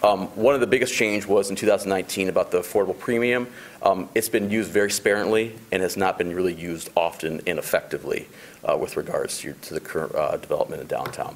Um, 0.01 0.27
one 0.27 0.55
of 0.55 0.61
the 0.61 0.67
biggest 0.67 0.93
change 0.93 1.25
was 1.25 1.49
in 1.49 1.55
2019 1.55 2.29
about 2.29 2.51
the 2.51 2.59
affordable 2.59 2.97
premium. 2.97 3.47
Um, 3.83 4.09
it's 4.15 4.29
been 4.29 4.49
used 4.49 4.71
very 4.71 4.89
sparingly 4.89 5.55
and 5.71 5.83
has 5.83 5.97
not 5.97 6.17
been 6.17 6.33
really 6.33 6.53
used 6.53 6.89
often 6.95 7.41
and 7.45 7.59
effectively 7.59 8.27
uh, 8.63 8.77
with 8.77 8.95
regards 8.97 9.39
to, 9.39 9.53
to 9.53 9.73
the 9.73 9.79
current 9.79 10.15
uh, 10.15 10.37
development 10.37 10.81
in 10.81 10.87
downtown. 10.87 11.35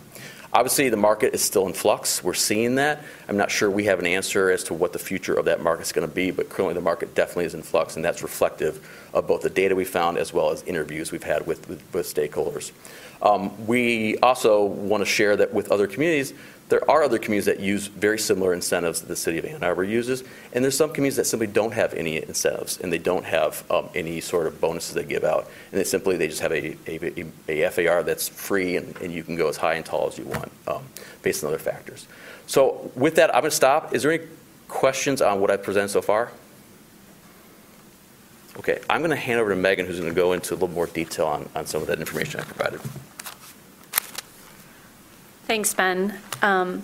Obviously, 0.53 0.87
the 0.89 0.97
market 0.97 1.33
is 1.33 1.41
still 1.41 1.65
in 1.65 1.73
flux. 1.73 2.23
We're 2.23 2.35
seeing 2.35 2.75
that. 2.75 3.03
I'm 3.27 3.37
not 3.37 3.49
sure 3.49 3.71
we 3.71 3.85
have 3.85 3.97
an 3.97 4.05
answer 4.05 4.51
as 4.51 4.63
to 4.65 4.75
what 4.75 4.93
the 4.93 4.99
future 4.99 5.33
of 5.33 5.45
that 5.45 5.63
market 5.63 5.81
is 5.81 5.91
going 5.91 6.07
to 6.07 6.13
be, 6.13 6.29
but 6.29 6.47
currently 6.47 6.75
the 6.75 6.81
market 6.81 7.15
definitely 7.15 7.45
is 7.45 7.55
in 7.55 7.63
flux, 7.63 7.95
and 7.95 8.05
that's 8.05 8.21
reflective 8.21 8.87
of 9.15 9.25
both 9.25 9.41
the 9.41 9.49
data 9.49 9.75
we 9.75 9.83
found 9.83 10.19
as 10.19 10.31
well 10.31 10.51
as 10.51 10.61
interviews 10.63 11.11
we've 11.11 11.23
had 11.23 11.47
with, 11.47 11.67
with, 11.67 11.81
with 11.91 12.05
stakeholders. 12.05 12.71
Um, 13.23 13.65
we 13.65 14.17
also 14.17 14.65
want 14.65 15.01
to 15.01 15.05
share 15.05 15.37
that 15.37 15.53
with 15.53 15.71
other 15.71 15.87
communities. 15.87 16.33
There 16.67 16.89
are 16.89 17.03
other 17.03 17.17
communities 17.17 17.45
that 17.45 17.59
use 17.59 17.87
very 17.87 18.19
similar 18.19 18.53
incentives 18.53 18.99
that 19.01 19.07
the 19.07 19.15
city 19.15 19.37
of 19.37 19.45
Ann 19.45 19.63
Arbor 19.63 19.83
uses, 19.83 20.23
and 20.51 20.63
there's 20.63 20.77
some 20.77 20.91
communities 20.91 21.17
that 21.17 21.25
simply 21.25 21.47
don't 21.47 21.73
have 21.73 21.93
any 21.93 22.21
incentives 22.21 22.79
and 22.79 22.91
they 22.91 22.97
don't 22.97 23.23
have 23.23 23.63
um, 23.71 23.89
any 23.95 24.19
sort 24.19 24.47
of 24.47 24.59
bonuses 24.59 24.93
they 24.93 25.03
give 25.03 25.23
out, 25.23 25.47
and 25.71 25.79
they 25.79 25.83
simply 25.85 26.17
they 26.17 26.27
just 26.27 26.41
have 26.41 26.51
a, 26.51 26.75
a, 26.87 27.25
a 27.47 27.69
FAR 27.69 28.03
that's 28.03 28.27
free 28.27 28.75
and, 28.75 28.97
and, 29.01 29.13
you 29.13 29.23
can 29.23 29.35
go 29.35 29.47
as 29.47 29.57
high 29.57 29.75
and 29.75 29.85
tall 29.85 30.07
as 30.07 30.17
you 30.17 30.25
want 30.25 30.51
um, 30.67 30.83
based 31.21 31.43
on 31.43 31.49
other 31.49 31.59
factors. 31.59 32.07
So 32.47 32.91
with 32.95 33.15
that, 33.15 33.33
I'm 33.33 33.41
going 33.41 33.51
to 33.51 33.55
stop. 33.55 33.93
Is 33.93 34.03
there 34.03 34.11
any 34.11 34.23
questions 34.67 35.21
on 35.21 35.39
what 35.39 35.51
I've 35.51 35.63
presented 35.63 35.89
so 35.89 36.01
far? 36.01 36.31
Okay, 38.57 38.79
I'm 38.89 39.01
going 39.01 39.11
to 39.11 39.15
hand 39.15 39.39
over 39.39 39.49
to 39.49 39.55
Megan, 39.55 39.85
who's 39.85 39.99
going 39.99 40.11
to 40.11 40.15
go 40.15 40.33
into 40.33 40.53
a 40.53 40.55
little 40.55 40.69
more 40.69 40.87
detail 40.87 41.27
on, 41.27 41.49
on 41.55 41.65
some 41.65 41.81
of 41.81 41.87
that 41.87 41.99
information 41.99 42.39
I 42.39 42.43
provided. 42.43 42.81
Thanks, 45.45 45.73
Ben. 45.73 46.17
Um, 46.41 46.83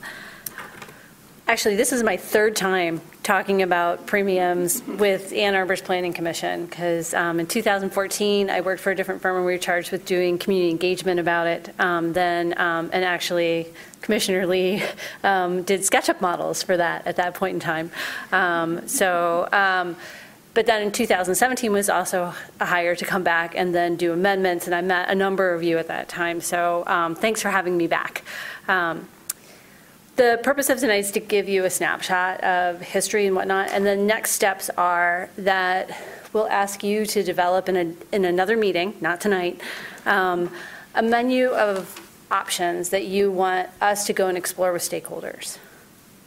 actually, 1.47 1.77
this 1.77 1.93
is 1.93 2.03
my 2.03 2.17
third 2.17 2.57
time 2.57 2.99
talking 3.23 3.61
about 3.61 4.05
premiums 4.05 4.83
with 4.83 5.31
Ann 5.31 5.55
Arbor's 5.55 5.81
Planning 5.81 6.11
Commission 6.11 6.65
because 6.65 7.13
um, 7.13 7.39
in 7.39 7.47
2014 7.47 8.49
I 8.49 8.59
worked 8.59 8.81
for 8.81 8.91
a 8.91 8.95
different 8.95 9.21
firm 9.21 9.37
and 9.37 9.45
we 9.45 9.53
were 9.53 9.57
charged 9.57 9.93
with 9.93 10.03
doing 10.05 10.37
community 10.37 10.71
engagement 10.71 11.21
about 11.21 11.47
it. 11.47 11.73
Um, 11.79 12.11
then, 12.11 12.53
um, 12.59 12.89
and 12.91 13.05
actually, 13.05 13.67
Commissioner 14.01 14.45
Lee 14.45 14.83
um, 15.23 15.63
did 15.63 15.79
SketchUp 15.79 16.19
models 16.19 16.61
for 16.61 16.75
that 16.75 17.07
at 17.07 17.15
that 17.15 17.35
point 17.35 17.53
in 17.53 17.59
time. 17.61 17.91
Um, 18.33 18.87
so. 18.89 19.47
But 20.59 20.65
then 20.65 20.81
in 20.81 20.91
2017 20.91 21.71
was 21.71 21.89
also 21.89 22.33
a 22.59 22.65
hire 22.65 22.93
to 22.93 23.05
come 23.05 23.23
back 23.23 23.55
and 23.55 23.73
then 23.73 23.95
do 23.95 24.11
amendments, 24.11 24.65
and 24.65 24.75
I 24.75 24.81
met 24.81 25.09
a 25.09 25.15
number 25.15 25.53
of 25.53 25.63
you 25.63 25.77
at 25.77 25.87
that 25.87 26.09
time. 26.09 26.41
So 26.41 26.83
um, 26.85 27.15
thanks 27.15 27.41
for 27.41 27.47
having 27.47 27.77
me 27.77 27.87
back. 27.87 28.23
Um, 28.67 29.07
the 30.17 30.37
purpose 30.43 30.69
of 30.69 30.77
tonight 30.77 30.97
is 30.97 31.11
to 31.11 31.21
give 31.21 31.47
you 31.47 31.63
a 31.63 31.69
snapshot 31.69 32.43
of 32.43 32.81
history 32.81 33.25
and 33.25 33.37
whatnot, 33.37 33.69
and 33.71 33.85
the 33.85 33.95
next 33.95 34.31
steps 34.31 34.69
are 34.71 35.29
that 35.37 35.97
we'll 36.33 36.49
ask 36.49 36.83
you 36.83 37.05
to 37.05 37.23
develop 37.23 37.69
in, 37.69 37.77
a, 37.77 38.13
in 38.13 38.25
another 38.25 38.57
meeting, 38.57 38.95
not 38.99 39.21
tonight, 39.21 39.61
um, 40.05 40.51
a 40.93 41.01
menu 41.01 41.51
of 41.51 42.25
options 42.31 42.89
that 42.89 43.05
you 43.05 43.31
want 43.31 43.69
us 43.79 44.05
to 44.07 44.11
go 44.11 44.27
and 44.27 44.37
explore 44.37 44.73
with 44.73 44.81
stakeholders. 44.81 45.57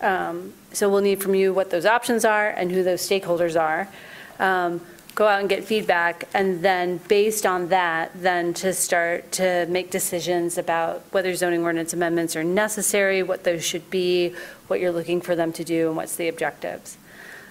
Um, 0.01 0.55
so 0.73 0.89
we'll 0.89 1.03
need 1.03 1.23
from 1.23 1.35
you 1.35 1.53
what 1.53 1.69
those 1.69 1.85
options 1.85 2.25
are 2.25 2.49
and 2.49 2.73
who 2.73 2.83
those 2.83 3.07
stakeholders 3.07 3.61
are 3.61 3.91
um, 4.39 4.81
go 5.15 5.27
out 5.27 5.41
and 5.41 5.49
get 5.49 5.65
feedback, 5.65 6.29
and 6.33 6.63
then 6.63 6.99
based 7.09 7.45
on 7.45 7.69
that, 7.69 8.11
then 8.15 8.55
to 8.55 8.73
start 8.73 9.31
to 9.33 9.67
make 9.69 9.91
decisions 9.91 10.57
about 10.57 11.03
whether 11.11 11.35
zoning 11.35 11.63
ordinance 11.63 11.93
amendments 11.93 12.35
are 12.35 12.45
necessary, 12.45 13.23
what 13.23 13.45
those 13.45 13.65
should 13.65 13.91
be, 13.91 14.35
what 14.69 14.81
you're 14.81 14.93
looking 14.93 15.21
for 15.21 15.37
them 15.37 15.53
to 15.53 15.65
do, 15.65 15.89
and 15.89 15.97
what's 15.97 16.17
the 16.17 16.29
objectives. 16.29 16.97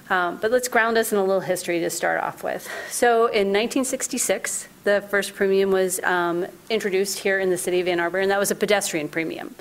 Um, 0.09 0.39
but 0.41 0.51
let's 0.51 0.67
ground 0.67 0.97
us 0.97 1.13
in 1.13 1.17
a 1.17 1.23
little 1.23 1.39
history 1.39 1.79
to 1.79 1.89
start 1.89 2.21
off 2.21 2.43
with. 2.43 2.67
So 2.89 3.27
in 3.27 3.47
1966, 3.53 4.67
the 4.83 5.01
first 5.09 5.35
premium 5.35 5.71
was 5.71 6.01
um, 6.03 6.45
introduced 6.69 7.19
here 7.19 7.39
in 7.39 7.49
the 7.49 7.57
city 7.57 7.79
of 7.79 7.87
Ann 7.87 7.99
Arbor, 7.99 8.19
and 8.19 8.29
that 8.31 8.39
was 8.39 8.51
a 8.51 8.55
pedestrian 8.55 9.07
premium. 9.07 9.55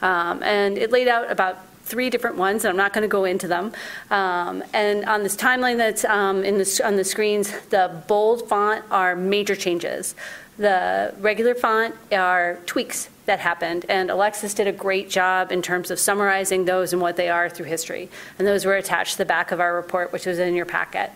Um, 0.00 0.42
and 0.42 0.76
it 0.76 0.90
laid 0.90 1.06
out 1.06 1.30
about 1.30 1.58
three 1.92 2.08
different 2.08 2.36
ones, 2.36 2.64
and 2.64 2.70
I'm 2.70 2.76
not 2.78 2.94
going 2.94 3.02
to 3.02 3.08
go 3.08 3.26
into 3.26 3.46
them. 3.46 3.70
Um, 4.10 4.64
and 4.72 5.04
on 5.04 5.22
this 5.22 5.36
timeline 5.36 5.76
that's 5.76 6.06
um, 6.06 6.42
in 6.42 6.56
the, 6.56 6.80
on 6.82 6.96
the 6.96 7.04
screens, 7.04 7.52
the 7.68 8.02
bold 8.08 8.48
font 8.48 8.82
are 8.90 9.14
major 9.14 9.54
changes. 9.54 10.14
The 10.56 11.12
regular 11.18 11.54
font 11.54 11.94
are 12.10 12.58
tweaks 12.64 13.10
that 13.26 13.40
happened, 13.40 13.84
and 13.90 14.10
Alexis 14.10 14.54
did 14.54 14.66
a 14.66 14.72
great 14.72 15.10
job 15.10 15.52
in 15.52 15.60
terms 15.60 15.90
of 15.90 15.98
summarizing 15.98 16.64
those 16.64 16.94
and 16.94 17.02
what 17.02 17.16
they 17.16 17.28
are 17.28 17.50
through 17.50 17.66
history. 17.66 18.08
And 18.38 18.48
those 18.48 18.64
were 18.64 18.76
attached 18.76 19.12
to 19.12 19.18
the 19.18 19.26
back 19.26 19.52
of 19.52 19.60
our 19.60 19.74
report, 19.74 20.14
which 20.14 20.24
was 20.24 20.38
in 20.38 20.54
your 20.54 20.64
packet. 20.64 21.10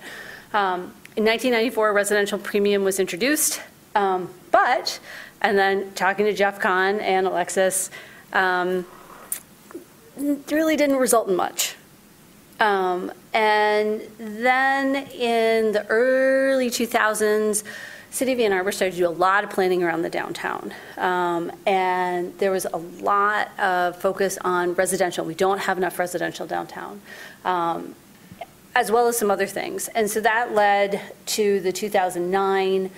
Um, 0.52 0.92
in 1.16 1.24
1994, 1.24 1.94
residential 1.94 2.38
premium 2.38 2.84
was 2.84 3.00
introduced, 3.00 3.62
um, 3.94 4.28
but, 4.50 5.00
and 5.40 5.56
then 5.56 5.90
talking 5.94 6.26
to 6.26 6.34
Jeff 6.34 6.60
Kahn 6.60 7.00
and 7.00 7.26
Alexis, 7.26 7.90
um, 8.34 8.84
really 10.16 10.76
didn't 10.76 10.96
result 10.96 11.28
in 11.28 11.36
much. 11.36 11.76
Um, 12.58 13.12
and 13.34 14.00
then 14.18 14.96
in 15.12 15.72
the 15.72 15.86
early 15.88 16.70
2000s, 16.70 17.62
City 18.10 18.32
of 18.32 18.40
Ann 18.40 18.52
Arbor 18.52 18.72
started 18.72 18.92
to 18.92 18.98
do 18.98 19.06
a 19.06 19.10
lot 19.10 19.44
of 19.44 19.50
planning 19.50 19.82
around 19.82 20.00
the 20.00 20.08
downtown. 20.08 20.72
Um, 20.96 21.52
and 21.66 22.36
there 22.38 22.50
was 22.50 22.64
a 22.64 22.78
lot 22.78 23.50
of 23.58 24.00
focus 24.00 24.38
on 24.42 24.72
residential. 24.72 25.24
We 25.26 25.34
don't 25.34 25.58
have 25.58 25.76
enough 25.76 25.98
residential 25.98 26.46
downtown, 26.46 27.02
um, 27.44 27.94
as 28.74 28.90
well 28.90 29.06
as 29.06 29.18
some 29.18 29.30
other 29.30 29.46
things. 29.46 29.88
And 29.88 30.08
so 30.10 30.20
that 30.20 30.54
led 30.54 31.02
to 31.26 31.60
the 31.60 31.72
2009 31.72 32.90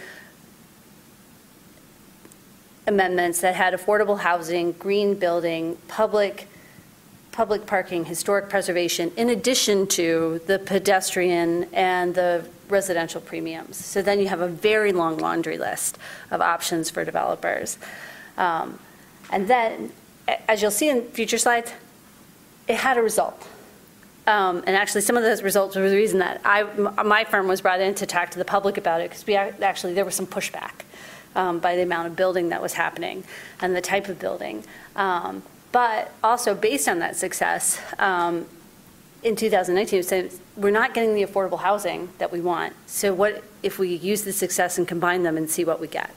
amendments 2.86 3.40
that 3.40 3.56
had 3.56 3.74
affordable 3.74 4.20
housing, 4.20 4.72
green 4.72 5.14
building, 5.14 5.78
public 5.88 6.46
public 7.38 7.66
parking, 7.66 8.04
historic 8.04 8.48
preservation, 8.48 9.12
in 9.16 9.30
addition 9.30 9.86
to 9.86 10.40
the 10.48 10.58
pedestrian 10.58 11.68
and 11.72 12.12
the 12.16 12.44
residential 12.68 13.20
premiums. 13.20 13.76
So 13.76 14.02
then 14.02 14.18
you 14.18 14.26
have 14.26 14.40
a 14.40 14.48
very 14.48 14.90
long 14.90 15.18
laundry 15.18 15.56
list 15.56 15.98
of 16.32 16.40
options 16.40 16.90
for 16.90 17.04
developers. 17.04 17.78
Um, 18.36 18.80
and 19.30 19.46
then, 19.46 19.92
as 20.48 20.62
you'll 20.62 20.72
see 20.72 20.88
in 20.88 21.02
future 21.02 21.38
slides, 21.38 21.72
it 22.66 22.74
had 22.74 22.98
a 22.98 23.02
result. 23.02 23.46
Um, 24.26 24.64
and 24.66 24.74
actually, 24.74 25.02
some 25.02 25.16
of 25.16 25.22
those 25.22 25.40
results 25.40 25.76
were 25.76 25.88
the 25.88 25.94
reason 25.94 26.18
that 26.18 26.40
I, 26.44 26.64
my 27.04 27.22
firm 27.22 27.46
was 27.46 27.60
brought 27.60 27.80
in 27.80 27.94
to 27.94 28.04
talk 28.04 28.30
to 28.30 28.38
the 28.38 28.44
public 28.44 28.78
about 28.78 29.00
it 29.00 29.10
because 29.10 29.24
we 29.24 29.36
actually 29.36 29.94
there 29.94 30.04
was 30.04 30.16
some 30.16 30.26
pushback 30.26 30.72
um, 31.36 31.60
by 31.60 31.76
the 31.76 31.82
amount 31.82 32.08
of 32.08 32.16
building 32.16 32.48
that 32.48 32.60
was 32.60 32.72
happening 32.72 33.22
and 33.60 33.76
the 33.76 33.80
type 33.80 34.08
of 34.08 34.18
building. 34.18 34.64
Um, 34.96 35.44
But 35.70 36.12
also, 36.22 36.54
based 36.54 36.88
on 36.88 36.98
that 37.00 37.16
success, 37.16 37.80
um, 37.98 38.46
in 39.22 39.36
2019, 39.36 40.00
it 40.00 40.02
said, 40.04 40.32
we're 40.56 40.70
not 40.70 40.94
getting 40.94 41.14
the 41.14 41.24
affordable 41.24 41.60
housing 41.60 42.08
that 42.18 42.32
we 42.32 42.40
want. 42.40 42.74
So 42.86 43.12
what 43.12 43.42
if 43.62 43.78
we 43.78 43.94
use 43.94 44.22
the 44.22 44.32
success 44.32 44.78
and 44.78 44.86
combine 44.86 45.22
them 45.24 45.36
and 45.36 45.50
see 45.50 45.64
what 45.64 45.80
we 45.80 45.88
get? 45.88 46.10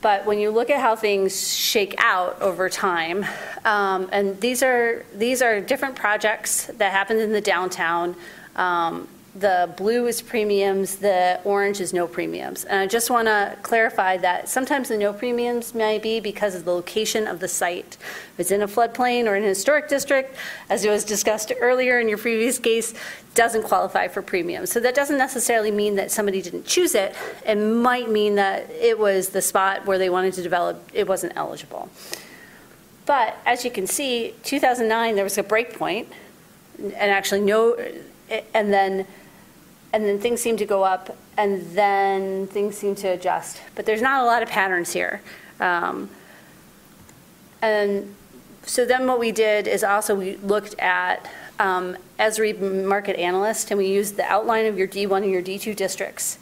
But 0.00 0.24
when 0.24 0.38
you 0.38 0.50
look 0.50 0.70
at 0.70 0.80
how 0.80 0.96
things 0.96 1.54
shake 1.54 1.94
out 1.98 2.40
over 2.40 2.70
time, 2.70 3.26
um, 3.66 4.08
and 4.12 4.40
these 4.40 4.62
are, 4.62 5.04
these 5.14 5.42
are 5.42 5.60
different 5.60 5.94
projects 5.94 6.66
that 6.78 6.92
happened 6.92 7.20
in 7.20 7.32
the 7.32 7.40
downtown. 7.42 8.16
Um, 8.56 9.08
The 9.32 9.72
blue 9.76 10.08
is 10.08 10.22
premiums, 10.22 10.96
the 10.96 11.40
orange 11.44 11.80
is 11.80 11.92
no 11.92 12.08
premiums. 12.08 12.64
And 12.64 12.80
I 12.80 12.86
just 12.88 13.10
want 13.10 13.28
to 13.28 13.56
clarify 13.62 14.16
that 14.16 14.48
sometimes 14.48 14.88
the 14.88 14.98
no 14.98 15.12
premiums 15.12 15.72
may 15.72 16.00
be 16.00 16.18
because 16.18 16.56
of 16.56 16.64
the 16.64 16.72
location 16.72 17.28
of 17.28 17.38
the 17.38 17.46
site. 17.46 17.96
If 18.34 18.40
it's 18.40 18.50
in 18.50 18.60
a 18.60 18.66
floodplain 18.66 19.26
or 19.26 19.36
in 19.36 19.44
a 19.44 19.46
historic 19.46 19.88
district, 19.88 20.34
as 20.68 20.84
it 20.84 20.90
was 20.90 21.04
discussed 21.04 21.52
earlier 21.60 22.00
in 22.00 22.08
your 22.08 22.18
previous 22.18 22.58
case, 22.58 22.92
doesn't 23.36 23.62
qualify 23.62 24.08
for 24.08 24.20
premiums. 24.20 24.72
So 24.72 24.80
that 24.80 24.96
doesn't 24.96 25.18
necessarily 25.18 25.70
mean 25.70 25.94
that 25.94 26.10
somebody 26.10 26.42
didn't 26.42 26.66
choose 26.66 26.96
it. 26.96 27.14
It 27.46 27.54
might 27.54 28.10
mean 28.10 28.34
that 28.34 28.68
it 28.70 28.98
was 28.98 29.28
the 29.28 29.42
spot 29.42 29.86
where 29.86 29.98
they 29.98 30.10
wanted 30.10 30.34
to 30.34 30.42
develop, 30.42 30.82
it 30.92 31.06
wasn't 31.06 31.34
eligible. 31.36 31.88
But 33.06 33.36
as 33.46 33.64
you 33.64 33.70
can 33.70 33.86
see, 33.86 34.34
2009, 34.42 35.14
there 35.14 35.22
was 35.22 35.38
a 35.38 35.44
break 35.44 35.78
point, 35.78 36.08
and 36.78 37.12
actually 37.12 37.42
no, 37.42 37.76
and 38.54 38.72
then, 38.72 39.06
and 39.92 40.04
then 40.04 40.18
things 40.18 40.40
seem 40.40 40.56
to 40.56 40.66
go 40.66 40.84
up, 40.84 41.16
and 41.36 41.66
then 41.72 42.46
things 42.48 42.76
seem 42.76 42.94
to 42.96 43.08
adjust. 43.08 43.60
But 43.74 43.86
there's 43.86 44.02
not 44.02 44.22
a 44.22 44.26
lot 44.26 44.42
of 44.42 44.48
patterns 44.48 44.92
here. 44.92 45.20
Um, 45.58 46.10
And 47.62 48.14
so 48.64 48.86
then 48.86 49.06
what 49.06 49.18
we 49.18 49.32
did 49.32 49.68
is 49.68 49.84
also 49.84 50.14
we 50.14 50.36
looked 50.36 50.78
at 50.78 51.28
um, 51.58 51.96
Esri 52.18 52.58
Market 52.84 53.16
Analyst, 53.18 53.70
and 53.70 53.76
we 53.78 53.86
used 53.86 54.16
the 54.16 54.24
outline 54.24 54.66
of 54.66 54.78
your 54.78 54.88
D1 54.88 55.22
and 55.22 55.30
your 55.30 55.42
D2 55.42 55.76
districts. 55.76 56.38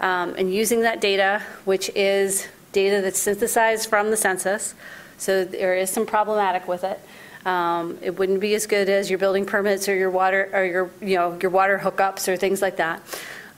Um, 0.00 0.34
And 0.38 0.54
using 0.54 0.80
that 0.82 1.00
data, 1.00 1.42
which 1.64 1.90
is 1.94 2.48
data 2.72 3.02
that's 3.02 3.18
synthesized 3.18 3.88
from 3.88 4.10
the 4.10 4.16
census, 4.16 4.74
so 5.18 5.44
there 5.44 5.74
is 5.76 5.90
some 5.90 6.06
problematic 6.06 6.66
with 6.66 6.84
it. 6.84 6.98
Um, 7.44 7.98
It 8.02 8.18
wouldn't 8.18 8.40
be 8.40 8.54
as 8.54 8.66
good 8.66 8.88
as 8.88 9.10
your 9.10 9.18
building 9.18 9.46
permits 9.46 9.88
or 9.88 9.94
your 9.94 10.10
water, 10.10 10.48
or 10.52 10.64
your, 10.64 10.90
you 11.00 11.16
know, 11.16 11.38
your 11.40 11.50
water 11.50 11.78
hookups 11.78 12.28
or 12.28 12.36
things 12.36 12.62
like 12.62 12.76
that. 12.76 13.02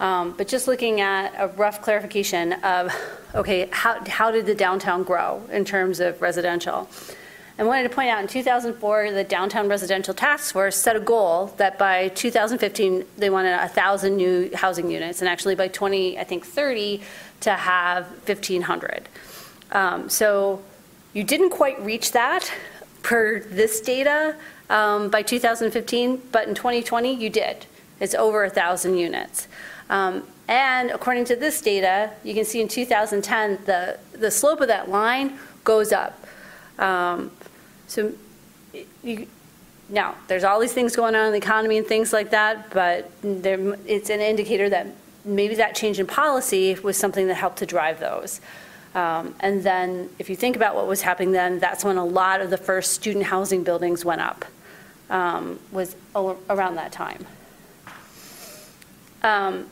Um, 0.01 0.35
But 0.37 0.49
just 0.49 0.67
looking 0.67 1.01
at 1.01 1.33
a 1.39 1.49
rough 1.49 1.83
clarification 1.83 2.55
of, 2.65 2.93
okay, 3.35 3.69
how, 3.71 4.03
how 4.07 4.31
did 4.31 4.47
the 4.47 4.55
downtown 4.55 5.03
grow 5.03 5.43
in 5.53 5.65
terms 5.65 6.01
of 6.01 6.21
residential? 6.23 6.89
I 7.57 7.63
wanted 7.63 7.85
to 7.85 7.89
point 7.89 8.09
out, 8.09 8.21
in 8.21 8.27
2004, 8.27 9.13
the 9.13 9.23
Downtown 9.23 9.69
Residential 9.69 10.13
Task 10.13 10.53
Force 10.53 10.77
set 10.77 10.97
a 10.97 11.01
goal 11.01 11.55
that 11.59 11.79
by 11.79 12.09
2015, 12.09 13.05
they 13.17 13.31
wanted 13.31 13.57
1,000 13.57 14.17
new 14.17 14.51
housing 14.55 14.91
units, 14.91 15.21
and 15.21 15.29
actually 15.29 15.55
by 15.55 15.69
20, 15.69 16.19
I 16.19 16.25
think 16.25 16.45
30, 16.45 17.01
to 17.43 17.51
have 17.53 18.07
1,500. 18.27 19.09
Um, 19.71 20.09
So 20.09 20.63
you 21.13 21.23
didn't 21.23 21.51
quite 21.51 21.81
reach 21.81 22.11
that 22.11 22.53
per 23.05 23.39
this 23.39 23.81
data 23.81 24.35
um, 24.69 25.11
by 25.11 25.23
2015, 25.23 26.23
but 26.33 26.49
in 26.49 26.55
2020, 26.55 27.15
you 27.15 27.31
did. 27.31 27.67
It's 28.01 28.15
over 28.17 28.43
1,000 28.43 28.97
units. 28.97 29.47
Um, 29.89 30.25
And 30.49 30.91
according 30.91 31.25
to 31.27 31.37
this 31.37 31.61
data, 31.63 32.11
you 32.23 32.35
can 32.35 32.45
see 32.45 32.61
in 32.61 32.69
2010, 32.69 33.61
the, 33.65 33.99
the 34.13 34.31
slope 34.31 34.61
of 34.61 34.69
that 34.69 34.91
line 34.91 35.39
goes 35.63 35.93
up. 35.93 36.13
Um, 36.79 37.31
So 37.87 38.13
you, 39.03 39.27
now, 39.89 40.17
there's 40.29 40.45
all 40.45 40.59
these 40.59 40.73
things 40.73 40.97
going 40.97 41.15
on 41.15 41.27
in 41.27 41.33
the 41.33 41.39
economy 41.39 41.77
and 41.79 41.87
things 41.87 42.13
like 42.13 42.31
that, 42.31 42.71
but 42.71 43.11
there, 43.23 43.77
it's 43.87 44.11
an 44.11 44.21
indicator 44.21 44.69
that 44.71 44.87
maybe 45.25 45.55
that 45.57 45.75
change 45.75 46.01
in 46.01 46.07
policy 46.07 46.75
was 46.83 46.97
something 46.97 47.27
that 47.29 47.35
helped 47.35 47.59
to 47.59 47.67
drive 47.67 48.01
those. 48.01 48.41
Um, 48.95 49.35
And 49.41 49.63
then, 49.63 50.11
if 50.19 50.31
you 50.31 50.37
think 50.37 50.57
about 50.57 50.75
what 50.75 50.87
was 50.87 51.03
happening 51.03 51.33
then, 51.33 51.59
that's 51.59 51.85
when 51.85 51.97
a 51.97 52.05
lot 52.05 52.41
of 52.41 52.51
the 52.51 52.59
first 52.59 52.93
student 52.93 53.25
housing 53.25 53.65
buildings 53.65 54.05
went 54.05 54.21
up, 54.21 54.45
um, 55.11 55.59
was 55.73 55.97
around 56.49 56.77
that 56.77 56.93
time. 56.93 57.27
Um, 59.23 59.67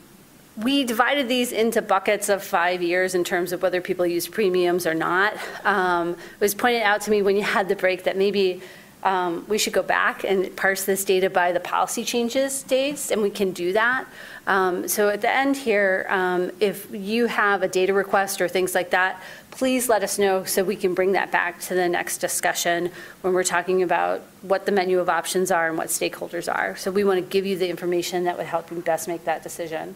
We 0.55 0.85
divided 0.85 1.28
these 1.28 1.51
into 1.51 1.81
buckets 1.81 2.28
of 2.28 2.43
five 2.43 2.82
years 2.82 3.15
in 3.15 3.24
terms 3.24 3.53
of 3.53 3.62
whether 3.62 3.81
people 3.81 4.07
use 4.07 4.28
premiums 4.28 4.86
or 4.86 4.93
not. 4.93 5.32
Um, 5.65 6.11
It 6.11 6.40
was 6.40 6.55
pointed 6.55 6.82
out 6.82 7.01
to 7.03 7.11
me 7.11 7.23
when 7.23 7.36
you 7.36 7.43
had 7.43 7.69
the 7.69 7.77
break 7.77 8.05
that 8.05 8.16
maybe 8.16 8.61
um, 9.03 9.44
we 9.49 9.59
should 9.59 9.73
go 9.73 9.82
back 9.82 10.24
and 10.24 10.55
parse 10.55 10.85
this 10.85 11.05
data 11.05 11.31
by 11.31 11.53
the 11.53 11.61
policy 11.61 12.05
changes 12.05 12.62
dates, 12.62 13.11
and 13.11 13.23
we 13.23 13.31
can 13.31 13.53
do 13.53 13.73
that. 13.73 14.05
Um, 14.47 14.89
So 14.89 15.09
at 15.09 15.20
the 15.20 15.31
end 15.31 15.56
here, 15.56 16.06
um, 16.09 16.51
if 16.59 16.89
you 16.93 17.27
have 17.27 17.62
a 17.62 17.69
data 17.69 17.94
request 17.94 18.40
or 18.40 18.48
things 18.48 18.74
like 18.74 18.90
that, 18.90 19.23
please 19.51 19.89
let 19.89 20.02
us 20.02 20.19
know 20.19 20.44
so 20.44 20.64
we 20.64 20.77
can 20.77 20.94
bring 20.94 21.12
that 21.12 21.31
back 21.31 21.60
to 21.60 21.74
the 21.74 21.89
next 21.89 22.19
discussion 22.19 22.90
when 23.20 23.35
we're 23.35 23.44
talking 23.44 23.82
about 23.82 24.23
what 24.40 24.66
the 24.66 24.73
menu 24.73 24.98
of 24.98 25.09
options 25.09 25.51
are 25.51 25.69
and 25.69 25.78
what 25.78 25.89
stakeholders 25.89 26.52
are. 26.52 26.74
So 26.77 26.90
we 26.90 27.05
want 27.05 27.19
to 27.20 27.27
give 27.27 27.47
you 27.47 27.56
the 27.56 27.69
information 27.69 28.24
that 28.24 28.36
would 28.36 28.47
help 28.47 28.70
you 28.70 28.81
best 28.81 29.06
make 29.09 29.24
that 29.24 29.43
decision. 29.43 29.94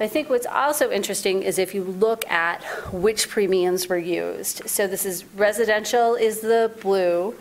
I 0.00 0.08
think 0.08 0.28
what's 0.28 0.46
also 0.46 0.90
interesting 0.90 1.42
is 1.42 1.58
if 1.58 1.74
you 1.74 1.84
look 1.84 2.28
at 2.30 2.62
which 2.92 3.28
premiums 3.28 3.88
were 3.88 3.98
used. 3.98 4.68
So 4.68 4.86
this 4.86 5.04
is 5.04 5.24
residential 5.36 6.14
is 6.14 6.40
the 6.40 6.72
blue, 6.80 7.34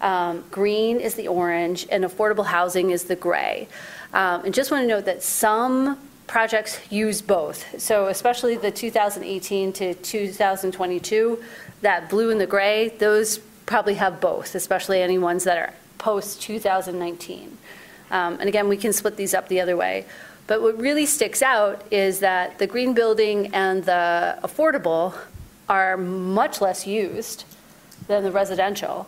um, 0.00 0.44
green 0.50 0.98
is 0.98 1.14
the 1.14 1.28
orange, 1.28 1.86
and 1.90 2.04
affordable 2.04 2.46
housing 2.46 2.90
is 2.90 3.04
the 3.04 3.16
gray. 3.16 3.68
Um, 4.12 4.44
And 4.44 4.54
just 4.54 4.70
want 4.70 4.82
to 4.82 4.88
note 4.88 5.04
that 5.04 5.22
some 5.22 5.98
projects 6.26 6.78
use 6.90 7.22
both. 7.22 7.80
So 7.80 8.06
especially 8.06 8.56
the 8.56 8.70
2018 8.70 9.72
to 9.74 9.94
2022, 9.94 11.42
that 11.82 12.08
blue 12.08 12.30
and 12.30 12.40
the 12.40 12.46
gray, 12.46 12.88
those 12.98 13.38
probably 13.66 13.94
have 13.94 14.20
both, 14.20 14.54
especially 14.54 15.02
any 15.02 15.18
ones 15.18 15.44
that 15.44 15.58
are 15.58 15.74
post-2019. 15.98 17.56
Um, 18.10 18.38
And 18.40 18.48
again, 18.48 18.68
we 18.68 18.76
can 18.76 18.92
split 18.92 19.16
these 19.16 19.34
up 19.34 19.48
the 19.48 19.60
other 19.60 19.76
way. 19.76 20.04
But 20.46 20.62
what 20.62 20.76
really 20.78 21.06
sticks 21.06 21.42
out 21.42 21.82
is 21.92 22.18
that 22.20 22.58
the 22.58 22.66
green 22.66 22.92
building 22.92 23.54
and 23.54 23.84
the 23.84 24.38
affordable 24.42 25.14
are 25.68 25.96
much 25.96 26.60
less 26.60 26.86
used 26.86 27.44
than 28.08 28.24
the 28.24 28.32
residential. 28.32 29.06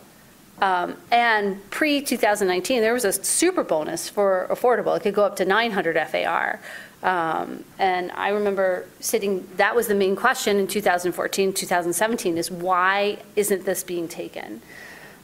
Um, 0.61 0.95
And 1.11 1.69
pre-2019, 1.71 2.81
there 2.81 2.93
was 2.93 3.05
a 3.05 3.13
super 3.13 3.63
bonus 3.63 4.09
for 4.09 4.47
affordable. 4.49 4.95
It 4.95 5.03
could 5.03 5.13
go 5.13 5.23
up 5.23 5.35
to 5.37 5.45
900 5.45 5.97
FAR. 6.07 6.59
Um, 7.01 7.65
And 7.79 8.11
I 8.13 8.29
remember 8.29 8.85
sitting, 8.99 9.47
that 9.57 9.75
was 9.75 9.87
the 9.87 9.95
main 9.95 10.15
question 10.15 10.57
in 10.57 10.67
2014, 10.67 11.53
2017, 11.53 12.37
is 12.37 12.49
why 12.49 13.17
isn't 13.35 13.65
this 13.65 13.83
being 13.83 14.07
taken? 14.07 14.61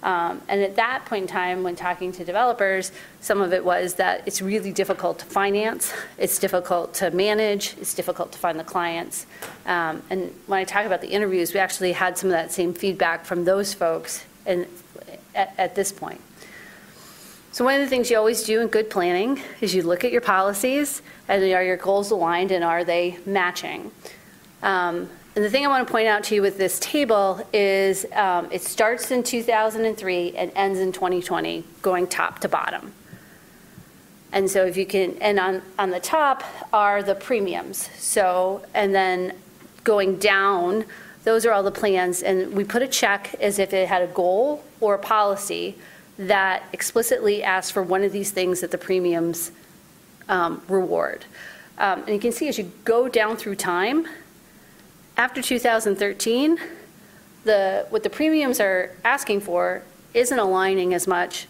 Um, 0.02 0.42
And 0.48 0.62
at 0.62 0.76
that 0.78 1.06
point 1.06 1.24
in 1.24 1.28
time, 1.28 1.64
when 1.64 1.76
talking 1.76 2.12
to 2.14 2.26
developers, 2.26 2.92
some 3.22 3.42
of 3.42 3.54
it 3.54 3.64
was 3.64 3.96
that 3.96 4.24
it's 4.26 4.42
really 4.42 4.72
difficult 4.72 5.20
to 5.20 5.26
finance, 5.26 5.94
it's 6.18 6.40
difficult 6.40 6.94
to 6.96 7.12
manage, 7.12 7.76
it's 7.80 7.94
difficult 7.94 8.32
to 8.32 8.40
find 8.40 8.60
the 8.60 8.64
clients. 8.64 9.26
Um, 9.66 10.02
And 10.10 10.34
when 10.48 10.60
I 10.60 10.64
talk 10.64 10.86
about 10.86 11.02
the 11.02 11.10
interviews, 11.10 11.54
we 11.54 11.60
actually 11.60 11.94
had 11.94 12.18
some 12.18 12.30
of 12.30 12.34
that 12.34 12.52
same 12.52 12.74
feedback 12.74 13.26
from 13.26 13.46
those 13.46 13.74
folks 13.74 14.26
and 14.46 14.66
at, 15.40 15.54
at 15.58 15.76
this 15.76 15.92
point. 15.92 16.22
So 17.52 17.66
one 17.66 17.76
of 17.76 17.82
the 17.82 17.88
things 17.88 18.12
you 18.12 18.18
always 18.18 18.44
do 18.44 18.62
in 18.62 18.68
good 18.68 18.90
planning 18.90 19.42
is 19.60 19.74
you 19.74 19.82
look 19.82 20.04
at 20.04 20.12
your 20.12 20.22
policies 20.22 21.02
and 21.28 21.42
are 21.44 21.64
your 21.64 21.78
goals 21.78 22.12
aligned 22.12 22.52
and 22.52 22.64
are 22.64 22.84
they 22.84 23.18
matching? 23.26 23.92
Um, 24.62 25.10
And 25.36 25.46
the 25.46 25.50
thing 25.50 25.66
I 25.66 25.70
want 25.70 25.88
to 25.88 25.92
point 25.92 26.08
out 26.08 26.24
to 26.26 26.36
you 26.36 26.42
with 26.42 26.58
this 26.58 26.80
table 26.80 27.42
is 27.54 28.06
um, 28.14 28.50
it 28.52 28.62
starts 28.62 29.10
in 29.12 29.24
2003 29.24 30.36
and 30.36 30.52
ends 30.56 30.80
in 30.80 30.92
2020, 30.92 31.64
going 31.82 32.08
top 32.08 32.40
to 32.40 32.50
bottom. 32.50 32.94
And 34.32 34.50
so 34.50 34.66
if 34.66 34.76
you 34.76 34.86
can, 34.86 35.18
and 35.22 35.40
on, 35.40 35.62
on 35.78 35.92
the 35.92 36.00
top 36.00 36.44
are 36.74 37.02
the 37.02 37.16
premiums. 37.16 37.90
So, 37.98 38.66
and 38.74 38.94
then 38.94 39.34
going 39.84 40.18
down, 40.18 40.86
those 41.24 41.46
are 41.46 41.52
all 41.52 41.64
the 41.64 41.72
plans. 41.72 42.22
And 42.22 42.54
we 42.54 42.64
put 42.64 42.82
a 42.82 42.88
check 42.88 43.36
as 43.40 43.60
if 43.60 43.74
it 43.74 43.88
had 43.88 44.02
a 44.02 44.08
goal 44.08 44.64
or 44.80 44.96
a 44.96 45.00
policy 45.00 45.76
that 46.18 46.64
explicitly 46.74 47.44
asks 47.44 47.72
for 47.72 47.82
one 47.82 48.04
of 48.04 48.12
these 48.12 48.32
things 48.32 48.62
that 48.62 48.72
the 48.72 48.78
premiums 48.78 49.52
um, 50.28 50.62
reward. 50.68 51.26
Um, 51.78 52.02
And 52.02 52.10
you 52.10 52.20
can 52.20 52.32
see 52.32 52.48
as 52.48 52.58
you 52.58 52.72
go 52.84 53.08
down 53.08 53.38
through 53.38 53.56
time, 53.56 54.06
after 55.18 55.42
2013, 55.42 56.60
the, 57.46 57.86
what 57.90 58.04
the 58.04 58.10
premiums 58.10 58.60
are 58.60 58.96
asking 59.04 59.42
for 59.42 59.84
isn't 60.14 60.40
aligning 60.40 60.94
as 60.94 61.08
much 61.08 61.48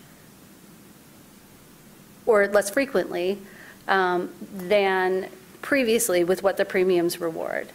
or 2.26 2.48
less 2.48 2.70
frequently 2.70 3.40
um, 3.88 4.30
than 4.54 5.30
previously 5.62 6.24
with 6.24 6.44
what 6.44 6.58
the 6.58 6.66
premiums 6.66 7.20
reward. 7.20 7.70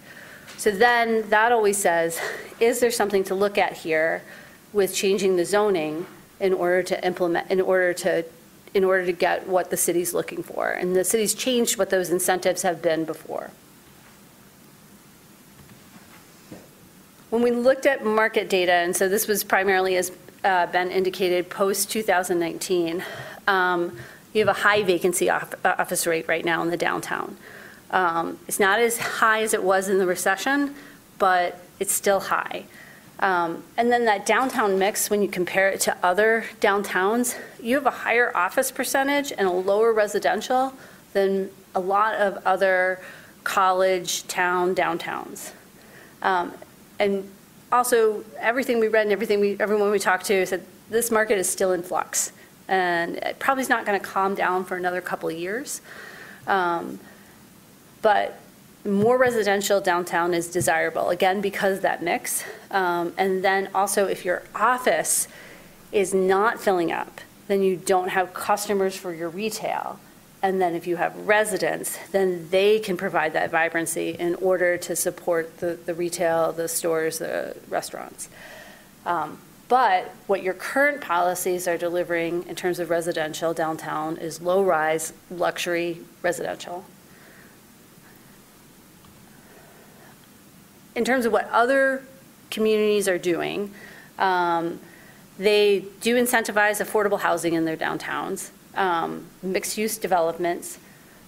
So 0.56 0.70
then 0.70 1.28
that 1.30 1.52
always 1.52 1.76
says, 1.76 2.20
is 2.60 2.80
there 2.80 2.90
something 2.90 3.24
to 3.24 3.34
look 3.34 3.58
at 3.58 3.74
here 3.74 4.22
with 4.72 4.94
changing 4.94 5.36
the 5.36 5.44
zoning 5.44 6.06
in 6.40 6.52
order 6.52 6.82
to 6.82 7.06
implement, 7.06 7.50
in 7.50 7.60
order 7.60 7.92
to, 7.92 8.24
in 8.72 8.84
order 8.84 9.04
to 9.04 9.12
get 9.12 9.46
what 9.46 9.70
the 9.70 9.76
city's 9.76 10.14
looking 10.14 10.42
for? 10.42 10.70
And 10.70 10.96
the 10.96 11.04
city's 11.04 11.34
changed 11.34 11.78
what 11.78 11.90
those 11.90 12.10
incentives 12.10 12.62
have 12.62 12.80
been 12.82 13.04
before. 13.04 13.50
When 17.30 17.42
we 17.42 17.50
looked 17.50 17.84
at 17.84 18.04
market 18.04 18.48
data, 18.48 18.72
and 18.72 18.94
so 18.94 19.08
this 19.08 19.26
was 19.26 19.42
primarily, 19.42 19.96
as 19.96 20.12
uh, 20.44 20.66
Ben 20.66 20.90
indicated, 20.90 21.50
post-2019, 21.50 23.02
um, 23.48 23.96
you 24.32 24.46
have 24.46 24.56
a 24.56 24.60
high 24.60 24.82
vacancy 24.82 25.28
off- 25.30 25.54
office 25.64 26.06
rate 26.06 26.28
right 26.28 26.44
now 26.44 26.62
in 26.62 26.70
the 26.70 26.76
downtown. 26.76 27.36
Um, 27.90 28.38
It's 28.48 28.60
not 28.60 28.78
as 28.78 28.98
high 28.98 29.42
as 29.42 29.54
it 29.54 29.62
was 29.62 29.88
in 29.88 29.98
the 29.98 30.06
recession, 30.06 30.74
but 31.18 31.58
it's 31.78 31.92
still 31.92 32.20
high. 32.20 32.64
Um, 33.20 33.64
And 33.76 33.92
then 33.92 34.04
that 34.06 34.26
downtown 34.26 34.78
mix, 34.78 35.10
when 35.10 35.22
you 35.22 35.28
compare 35.28 35.68
it 35.68 35.80
to 35.82 35.96
other 36.02 36.44
downtowns, 36.60 37.36
you 37.62 37.76
have 37.76 37.86
a 37.86 37.90
higher 37.90 38.32
office 38.36 38.70
percentage 38.70 39.32
and 39.32 39.46
a 39.46 39.52
lower 39.52 39.92
residential 39.92 40.72
than 41.12 41.50
a 41.74 41.80
lot 41.80 42.14
of 42.14 42.38
other 42.44 43.00
college 43.44 44.26
town 44.26 44.74
downtowns. 44.74 45.52
Um, 46.22 46.52
And 46.98 47.28
also, 47.72 48.24
everything 48.38 48.78
we 48.78 48.88
read 48.88 49.02
and 49.02 49.12
everything 49.12 49.40
we, 49.40 49.56
everyone 49.58 49.90
we 49.90 49.98
talked 49.98 50.26
to 50.26 50.46
said, 50.46 50.64
this 50.90 51.10
market 51.10 51.38
is 51.38 51.48
still 51.48 51.72
in 51.72 51.82
flux. 51.82 52.32
And 52.68 53.16
it 53.16 53.38
probably 53.38 53.62
is 53.62 53.68
not 53.68 53.84
going 53.84 53.98
to 54.00 54.06
calm 54.06 54.34
down 54.34 54.64
for 54.64 54.76
another 54.76 55.00
couple 55.00 55.28
of 55.28 55.36
years. 55.36 55.80
Um, 56.46 57.00
But 58.04 58.38
more 58.84 59.16
residential 59.16 59.80
downtown 59.80 60.34
is 60.34 60.46
desirable, 60.48 61.08
again, 61.08 61.40
because 61.40 61.80
that 61.80 62.02
mix. 62.02 62.44
Um, 62.70 63.14
And 63.16 63.42
then 63.42 63.70
also, 63.74 64.06
if 64.06 64.26
your 64.26 64.42
office 64.54 65.26
is 65.90 66.12
not 66.12 66.60
filling 66.60 66.92
up, 66.92 67.22
then 67.48 67.62
you 67.62 67.76
don't 67.76 68.10
have 68.10 68.34
customers 68.34 68.94
for 68.94 69.14
your 69.14 69.30
retail. 69.30 69.98
And 70.42 70.60
then 70.60 70.74
if 70.74 70.86
you 70.86 70.96
have 70.96 71.16
residents, 71.26 71.98
then 72.12 72.48
they 72.50 72.78
can 72.78 72.98
provide 72.98 73.32
that 73.32 73.50
vibrancy 73.50 74.10
in 74.10 74.34
order 74.34 74.76
to 74.76 74.94
support 74.94 75.60
the, 75.60 75.78
the 75.86 75.94
retail, 75.94 76.52
the 76.52 76.68
stores, 76.68 77.18
the 77.20 77.56
restaurants. 77.70 78.28
Um, 79.06 79.38
But 79.68 80.12
what 80.26 80.42
your 80.42 80.52
current 80.52 81.00
policies 81.00 81.66
are 81.66 81.78
delivering 81.78 82.44
in 82.50 82.54
terms 82.54 82.78
of 82.78 82.90
residential 82.90 83.54
downtown 83.54 84.18
is 84.18 84.42
low-rise 84.42 85.14
luxury 85.30 86.00
residential. 86.20 86.84
In 90.94 91.04
terms 91.04 91.26
of 91.26 91.32
what 91.32 91.48
other 91.50 92.02
communities 92.50 93.08
are 93.08 93.18
doing, 93.18 93.72
um, 94.18 94.78
they 95.38 95.84
do 96.00 96.16
incentivize 96.16 96.80
affordable 96.84 97.20
housing 97.20 97.54
in 97.54 97.64
their 97.64 97.76
downtowns, 97.76 98.50
um, 98.76 99.26
mixed-use 99.42 99.98
developments, 99.98 100.78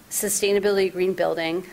sustainability 0.09 0.91
green 0.91 1.13
building, 1.13 1.65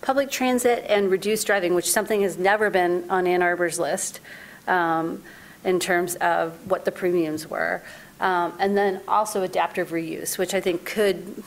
public 0.00 0.30
transit, 0.30 0.84
and 0.88 1.10
reduced 1.10 1.46
driving, 1.46 1.74
which 1.74 1.90
something 1.90 2.22
has 2.22 2.38
never 2.38 2.70
been 2.70 3.08
on 3.10 3.26
Ann 3.26 3.42
Arbor's 3.42 3.78
list 3.78 4.20
um, 4.66 5.22
in 5.64 5.78
terms 5.78 6.16
of 6.16 6.54
what 6.70 6.84
the 6.84 6.92
premiums 6.92 7.48
were. 7.48 7.82
Um, 8.20 8.52
And 8.58 8.76
then 8.76 9.00
also 9.06 9.42
adaptive 9.42 9.90
reuse, 9.90 10.38
which 10.38 10.54
I 10.54 10.60
think 10.60 10.84
could 10.84 11.42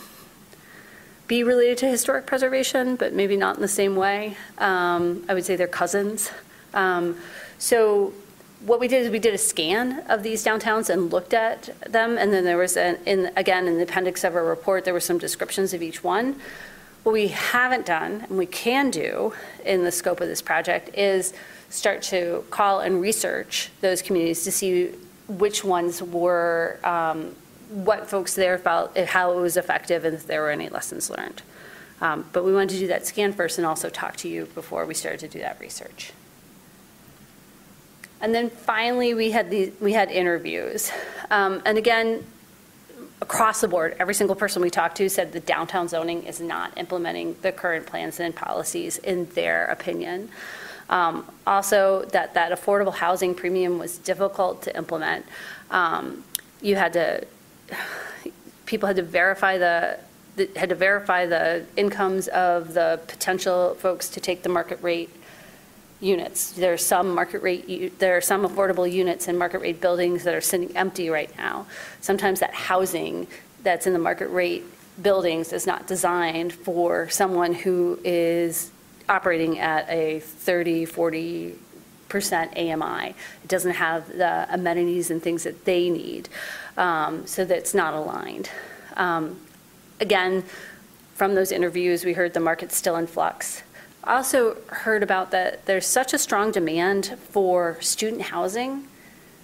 be 1.27 1.43
related 1.43 1.77
to 1.79 1.87
historic 1.87 2.25
preservation, 2.25 2.95
but 2.95 3.13
maybe 3.13 3.35
not 3.35 3.55
in 3.55 3.61
the 3.61 3.67
same 3.67 3.95
way. 3.95 4.37
Um, 4.57 5.23
I 5.27 5.33
would 5.33 5.45
say 5.45 5.55
they're 5.55 5.67
cousins. 5.67 6.31
Um, 6.73 7.17
So 7.57 8.13
what 8.65 8.79
we 8.79 8.87
did 8.87 9.05
is 9.05 9.09
we 9.11 9.19
did 9.19 9.33
a 9.33 9.37
scan 9.37 10.03
of 10.09 10.23
these 10.23 10.43
downtowns 10.43 10.89
and 10.89 11.11
looked 11.11 11.33
at 11.33 11.69
them, 11.89 12.17
and 12.17 12.33
then 12.33 12.43
there 12.43 12.57
was, 12.57 12.75
an- 12.77 12.99
in, 13.05 13.31
again, 13.37 13.67
in 13.67 13.77
the 13.77 13.83
appendix 13.83 14.23
of 14.23 14.35
our 14.35 14.43
report, 14.43 14.83
there 14.83 14.93
were 14.93 14.99
some 14.99 15.17
descriptions 15.17 15.73
of 15.73 15.81
each 15.81 16.03
one. 16.03 16.35
What 17.03 17.13
we 17.13 17.29
haven't 17.29 17.85
done, 17.85 18.25
and 18.27 18.37
we 18.37 18.45
can 18.45 18.89
do 18.89 19.33
in 19.63 19.83
the 19.83 19.91
scope 19.91 20.19
of 20.19 20.27
this 20.27 20.41
project, 20.41 20.89
is 20.97 21.33
start 21.69 22.01
to 22.03 22.43
call 22.49 22.81
and 22.81 23.01
research 23.01 23.69
those 23.81 24.01
communities 24.01 24.43
to 24.43 24.51
see 24.51 24.91
which 25.27 25.63
ones 25.63 26.01
were 26.01 26.79
um, 26.83 27.35
what 27.69 28.07
folks 28.07 28.33
there 28.35 28.57
felt, 28.57 28.97
how 28.97 29.31
it 29.37 29.41
was 29.41 29.57
effective, 29.57 30.05
and 30.05 30.15
if 30.15 30.27
there 30.27 30.41
were 30.41 30.51
any 30.51 30.69
lessons 30.69 31.09
learned. 31.09 31.41
Um, 32.01 32.25
But 32.33 32.43
we 32.43 32.53
wanted 32.53 32.71
to 32.71 32.79
do 32.79 32.87
that 32.87 33.05
scan 33.05 33.33
first 33.33 33.57
and 33.57 33.65
also 33.65 33.89
talk 33.89 34.17
to 34.17 34.27
you 34.27 34.45
before 34.53 34.85
we 34.85 34.93
started 34.93 35.19
to 35.21 35.27
do 35.27 35.39
that 35.39 35.59
research. 35.59 36.11
And 38.21 38.33
then 38.33 38.49
finally, 38.49 39.13
we 39.13 39.31
had 39.31 39.49
the, 39.49 39.71
we 39.79 39.93
had 39.93 40.09
interviews. 40.11 40.91
Um, 41.29 41.61
And 41.65 41.77
again, 41.77 42.25
across 43.21 43.61
the 43.61 43.67
board, 43.67 43.95
every 43.99 44.13
single 44.13 44.35
person 44.35 44.61
we 44.61 44.69
talked 44.69 44.97
to 44.97 45.09
said 45.09 45.31
the 45.31 45.39
downtown 45.39 45.87
zoning 45.87 46.23
is 46.23 46.39
not 46.39 46.77
implementing 46.77 47.35
the 47.41 47.51
current 47.51 47.85
plans 47.85 48.19
and 48.19 48.35
policies 48.35 48.97
in 48.97 49.25
their 49.33 49.65
opinion. 49.65 50.29
Um, 50.89 51.25
Also, 51.47 52.05
that, 52.11 52.33
that 52.33 52.51
affordable 52.51 52.93
housing 52.93 53.35
premium 53.35 53.79
was 53.79 53.97
difficult 53.97 54.61
to 54.63 54.75
implement. 54.75 55.25
Um, 55.71 56.23
You 56.61 56.75
had 56.75 56.93
to, 56.93 57.25
people 58.65 58.87
had 58.87 58.95
to 58.95 59.03
verify 59.03 59.57
the, 59.57 59.99
the- 60.35 60.49
had 60.55 60.69
to 60.69 60.75
verify 60.75 61.25
the 61.25 61.65
incomes 61.77 62.27
of 62.29 62.73
the 62.73 62.99
potential 63.07 63.75
folks 63.75 64.09
to 64.09 64.19
take 64.19 64.43
the 64.43 64.49
market 64.49 64.81
rate 64.81 65.09
units. 65.99 66.51
There 66.51 66.73
are 66.73 66.77
some 66.77 67.13
market 67.15 67.41
rate, 67.41 67.99
there 67.99 68.17
are 68.17 68.21
some 68.21 68.45
affordable 68.45 68.91
units 68.91 69.27
in 69.27 69.37
market 69.37 69.59
rate 69.61 69.81
buildings 69.81 70.23
that 70.23 70.33
are 70.33 70.41
sitting 70.41 70.75
empty 70.75 71.09
right 71.09 71.35
now. 71.37 71.67
Sometimes 72.01 72.39
that 72.41 72.53
housing 72.53 73.27
that's 73.63 73.87
in 73.87 73.93
the 73.93 73.99
market 73.99 74.27
rate 74.27 74.63
buildings 75.01 75.51
is 75.51 75.65
not 75.65 75.87
designed 75.87 76.53
for 76.53 77.09
someone 77.09 77.53
who 77.53 77.99
is 78.03 78.71
operating 79.09 79.59
at 79.59 79.89
a 79.89 80.19
30, 80.19 80.85
40 80.85 81.55
percent 82.07 82.55
AMI. 82.55 83.09
It 83.43 83.47
doesn't 83.47 83.73
have 83.73 84.07
the 84.07 84.47
amenities 84.49 85.09
and 85.11 85.21
things 85.21 85.43
that 85.43 85.65
they 85.65 85.89
need, 85.89 86.29
um, 86.77 87.25
so 87.27 87.45
that's 87.45 87.73
not 87.73 87.93
aligned. 87.93 88.49
Um, 88.95 89.39
Again, 90.01 90.43
from 91.13 91.35
those 91.35 91.53
interviews, 91.53 92.03
we 92.03 92.11
heard 92.11 92.33
the 92.33 92.41
market's 92.41 92.75
still 92.75 92.97
in 92.97 93.07
flux. 93.07 93.63
I 94.03 94.17
Also 94.17 94.57
heard 94.67 95.03
about 95.03 95.31
that 95.31 95.65
there's 95.65 95.85
such 95.85 96.13
a 96.13 96.17
strong 96.17 96.51
demand 96.51 97.17
for 97.29 97.77
student 97.81 98.23
housing, 98.23 98.87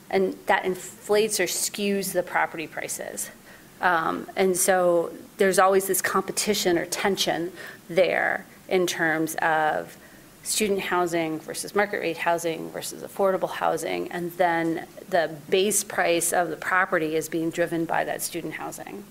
and 0.09 0.35
that 0.47 0.65
inflates 0.65 1.39
or 1.39 1.45
skews 1.45 2.11
the 2.11 2.21
property 2.21 2.67
prices. 2.67 3.31
Um, 3.79 4.27
And 4.35 4.57
so 4.57 5.11
there's 5.37 5.57
always 5.57 5.87
this 5.87 6.01
competition 6.01 6.77
or 6.77 6.85
tension 6.85 7.53
there 7.89 8.45
in 8.67 8.85
terms 8.85 9.35
of 9.35 9.95
student 10.43 10.79
housing 10.79 11.39
versus 11.39 11.75
market 11.75 11.99
rate 11.99 12.17
housing 12.17 12.69
versus 12.71 13.03
affordable 13.03 13.49
housing, 13.49 14.11
and 14.11 14.31
then 14.33 14.87
the 15.09 15.29
base 15.49 15.83
price 15.83 16.33
of 16.33 16.49
the 16.49 16.57
property 16.57 17.15
is 17.15 17.29
being 17.29 17.51
driven 17.51 17.85
by 17.85 18.03
that 18.03 18.21
student 18.21 18.53
housing. 18.53 19.03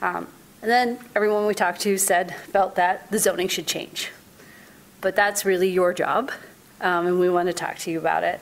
Um, 0.00 0.28
And 0.62 0.70
then 0.70 0.98
everyone 1.14 1.46
we 1.46 1.54
talked 1.54 1.82
to 1.82 1.98
said, 1.98 2.34
felt 2.52 2.76
that 2.76 3.10
the 3.10 3.18
zoning 3.18 3.48
should 3.48 3.66
change. 3.66 4.10
But 5.02 5.14
that's 5.14 5.44
really 5.44 5.68
your 5.68 5.92
job, 5.92 6.30
um, 6.80 7.06
and 7.06 7.20
we 7.20 7.28
want 7.28 7.48
to 7.48 7.52
talk 7.52 7.76
to 7.80 7.90
you 7.90 7.98
about 7.98 8.24
it. 8.24 8.40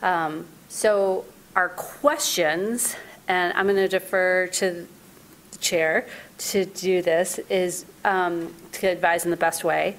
Um, 0.00 0.46
So 0.68 1.24
our 1.56 1.70
questions, 1.70 2.94
and 3.26 3.52
I'm 3.56 3.66
going 3.66 3.76
to 3.76 3.88
defer 3.88 4.48
to 4.48 4.86
the 5.50 5.58
chair 5.58 6.06
to 6.50 6.64
do 6.64 7.02
this, 7.02 7.40
is 7.48 7.84
um, 8.04 8.54
to 8.72 8.86
advise 8.86 9.24
in 9.24 9.30
the 9.30 9.36
best 9.36 9.64
way. 9.64 9.96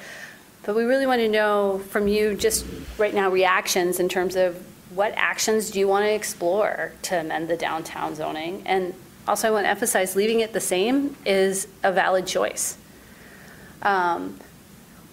But 0.66 0.76
we 0.76 0.84
really 0.84 1.06
want 1.06 1.22
to 1.22 1.30
know 1.30 1.80
from 1.90 2.08
you, 2.08 2.34
just 2.34 2.66
right 2.98 3.14
now, 3.14 3.30
reactions 3.30 4.00
in 4.00 4.10
terms 4.10 4.36
of 4.36 4.58
what 4.96 5.14
actions 5.16 5.70
do 5.70 5.80
you 5.80 5.88
want 5.88 6.06
to 6.06 6.12
explore 6.12 6.92
to 7.04 7.20
amend 7.20 7.48
the 7.48 7.56
downtown 7.56 8.16
zoning? 8.16 8.64
And 8.66 8.94
also, 9.28 9.48
I 9.48 9.52
want 9.52 9.66
to 9.66 9.70
emphasize, 9.70 10.16
leaving 10.16 10.40
it 10.40 10.54
the 10.54 10.60
same 10.60 11.16
is 11.26 11.68
a 11.84 11.92
valid 11.92 12.26
choice. 12.26 12.78
Um, 13.84 14.40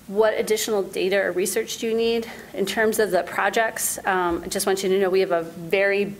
What 0.08 0.34
additional 0.38 0.82
data 0.82 1.16
or 1.16 1.32
research 1.32 1.78
do 1.78 1.86
you 1.86 1.94
need? 1.94 2.26
In 2.54 2.66
terms 2.66 2.98
of 2.98 3.10
the 3.10 3.22
projects, 3.22 3.98
um, 4.04 4.42
I 4.44 4.48
just 4.48 4.66
want 4.66 4.82
you 4.82 4.88
to 4.88 4.98
know, 4.98 5.08
we 5.08 5.20
have 5.20 5.32
a 5.32 5.42
very, 5.42 6.16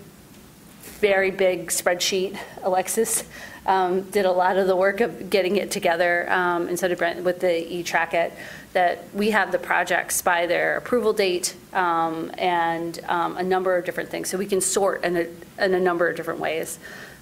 very 1.01 1.31
big 1.31 1.69
spreadsheet. 1.69 2.39
Alexis 2.63 3.25
um, 3.67 4.03
did 4.11 4.25
a 4.25 4.31
lot 4.31 4.57
of 4.57 4.67
the 4.67 4.77
work 4.77 5.01
of 5.01 5.31
getting 5.31 5.57
it 5.57 5.71
together, 5.71 6.31
um, 6.31 6.69
and 6.69 6.79
so 6.79 6.89
did 6.89 6.99
Brent 6.99 7.25
with 7.25 7.41
the 7.41 7.47
eTRAKiT, 7.49 8.33
that 8.73 9.05
we 9.15 9.31
have 9.31 9.53
the 9.53 9.59
projects 9.59 10.23
by 10.23 10.47
their 10.47 10.77
approval 10.77 11.13
date 11.13 11.55
um, 11.73 12.31
and 12.39 13.01
um, 13.09 13.37
a 13.37 13.43
number 13.43 13.77
of 13.77 13.85
different 13.85 14.11
things. 14.11 14.29
So 14.29 14.39
we 14.39 14.47
can 14.47 14.61
sort 14.61 15.05
in 15.05 15.17
a, 15.17 15.27
in 15.65 15.75
a 15.75 15.81
number 15.81 16.09
of 16.09 16.17
different 16.17 16.41
ways 16.41 16.79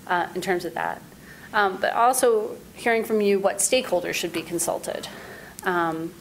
uh, 0.06 0.28
in 0.35 0.40
terms 0.40 0.64
of 0.64 0.74
that. 0.74 1.02
Um, 1.52 1.78
But 1.81 1.93
also 1.94 2.56
hearing 2.74 3.05
from 3.05 3.20
you 3.20 3.40
what 3.40 3.56
stakeholders 3.59 4.14
should 4.14 4.32
be 4.32 4.43
consulted. 4.43 5.09
Um, 5.64 6.12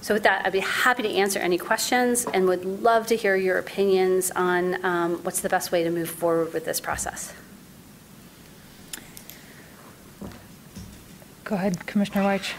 So 0.00 0.14
with 0.14 0.22
that, 0.22 0.46
I'd 0.46 0.52
be 0.52 0.60
happy 0.60 1.02
to 1.02 1.10
answer 1.10 1.40
any 1.40 1.58
questions 1.58 2.24
and 2.24 2.46
would 2.46 2.64
love 2.64 3.06
to 3.08 3.16
hear 3.16 3.36
your 3.36 3.58
opinions 3.58 4.30
on 4.30 4.82
um, 4.84 5.18
what's 5.24 5.40
the 5.40 5.48
best 5.48 5.72
way 5.72 5.82
to 5.82 5.90
move 5.90 6.08
forward 6.08 6.52
with 6.54 6.64
this 6.64 6.80
process. 6.80 7.34
Go 11.44 11.56
ahead, 11.56 11.86
Commissioner 11.86 12.22
Weich. 12.22 12.54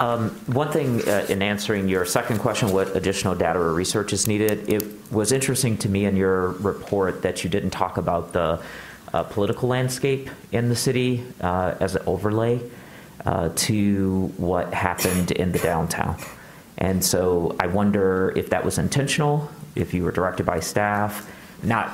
Um, 0.00 0.30
One 0.46 0.70
thing 0.72 1.06
uh, 1.08 1.26
in 1.28 1.42
answering 1.42 1.88
your 1.88 2.04
second 2.04 2.38
question, 2.38 2.72
what 2.72 2.96
additional 2.96 3.34
data 3.34 3.58
or 3.58 3.72
research 3.72 4.12
is 4.12 4.26
needed, 4.26 4.68
it 4.68 5.12
was 5.12 5.32
interesting 5.32 5.76
to 5.78 5.88
me 5.88 6.06
in 6.06 6.16
your 6.16 6.50
report 6.52 7.22
that 7.22 7.44
you 7.44 7.50
didn't 7.50 7.70
talk 7.70 7.98
about 7.98 8.32
the 8.32 8.60
uh, 9.12 9.22
political 9.24 9.68
landscape 9.68 10.30
in 10.52 10.68
the 10.68 10.76
city 10.76 11.22
uh, 11.40 11.74
as 11.80 11.94
an 11.94 12.02
overlay 12.06 12.60
uh, 13.24 13.50
to 13.54 14.32
what 14.36 14.72
happened 14.72 15.30
in 15.30 15.52
the 15.52 15.58
downtown. 15.58 16.16
And 16.78 17.04
so 17.04 17.54
I 17.60 17.66
wonder 17.66 18.32
if 18.34 18.50
that 18.50 18.64
was 18.64 18.78
intentional, 18.78 19.50
if 19.76 19.94
you 19.94 20.02
were 20.02 20.12
directed 20.12 20.46
by 20.46 20.60
staff, 20.60 21.30
not, 21.62 21.92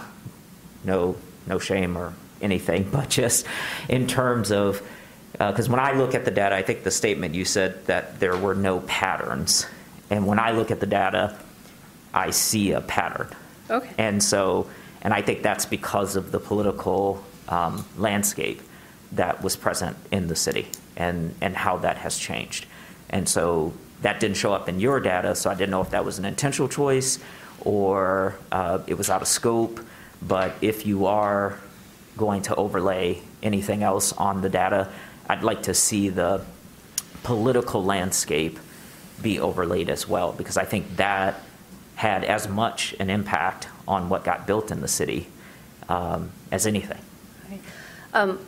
no, 0.84 1.16
no 1.46 1.58
shame 1.58 1.98
or 1.98 2.14
anything, 2.40 2.88
but 2.92 3.10
just 3.10 3.46
in 3.88 4.06
terms 4.06 4.50
of, 4.50 4.82
because 5.38 5.68
when 5.68 5.80
I 5.80 5.92
look 5.92 6.14
at 6.14 6.24
the 6.24 6.30
data, 6.32 6.54
I 6.54 6.62
think 6.62 6.82
the 6.82 6.90
statement 6.90 7.34
you 7.34 7.44
said 7.44 7.86
that 7.86 8.18
there 8.18 8.36
were 8.36 8.54
no 8.54 8.80
patterns. 8.80 9.66
And 10.10 10.26
when 10.26 10.38
I 10.38 10.50
look 10.50 10.70
at 10.70 10.80
the 10.80 10.86
data, 10.86 11.38
I 12.12 12.30
see 12.30 12.72
a 12.72 12.80
pattern. 12.80 13.28
Okay. 13.70 13.90
And 13.98 14.22
so, 14.22 14.68
and 15.02 15.14
I 15.14 15.22
think 15.22 15.42
that's 15.42 15.64
because 15.64 16.16
of 16.16 16.32
the 16.32 16.40
political 16.40 17.22
um, 17.48 17.84
landscape 17.96 18.62
that 19.12 19.42
was 19.42 19.56
present 19.56 19.96
in 20.10 20.26
the 20.26 20.36
city 20.36 20.66
and, 20.96 21.34
and 21.40 21.56
how 21.56 21.76
that 21.78 21.98
has 21.98 22.18
changed. 22.18 22.66
And 23.10 23.28
so 23.28 23.72
that 24.02 24.20
didn't 24.20 24.36
show 24.36 24.52
up 24.52 24.68
in 24.68 24.80
your 24.80 25.00
data, 25.00 25.34
so 25.34 25.50
I 25.50 25.54
didn't 25.54 25.70
know 25.70 25.80
if 25.80 25.90
that 25.90 26.04
was 26.04 26.18
an 26.18 26.24
intentional 26.24 26.68
choice 26.68 27.18
or 27.60 28.38
uh, 28.52 28.80
it 28.86 28.94
was 28.94 29.10
out 29.10 29.22
of 29.22 29.28
scope. 29.28 29.80
But 30.20 30.54
if 30.60 30.86
you 30.86 31.06
are 31.06 31.58
going 32.16 32.42
to 32.42 32.54
overlay 32.56 33.22
anything 33.42 33.82
else 33.82 34.12
on 34.12 34.40
the 34.40 34.48
data, 34.48 34.90
I'd 35.28 35.42
like 35.42 35.62
to 35.64 35.74
see 35.74 36.08
the 36.08 36.42
political 37.22 37.84
landscape 37.84 38.58
be 39.22 39.38
overlaid 39.40 39.90
as 39.90 40.08
well, 40.08 40.32
because 40.32 40.56
I 40.56 40.64
think 40.64 40.96
that 40.96 41.40
had 41.96 42.24
as 42.24 42.48
much 42.48 42.94
an 43.00 43.10
impact 43.10 43.68
on 43.86 44.08
what 44.08 44.24
got 44.24 44.46
built 44.46 44.70
in 44.70 44.80
the 44.80 44.88
city 44.88 45.26
um, 45.88 46.30
as 46.52 46.66
anything. 46.66 47.00
Um, 48.14 48.38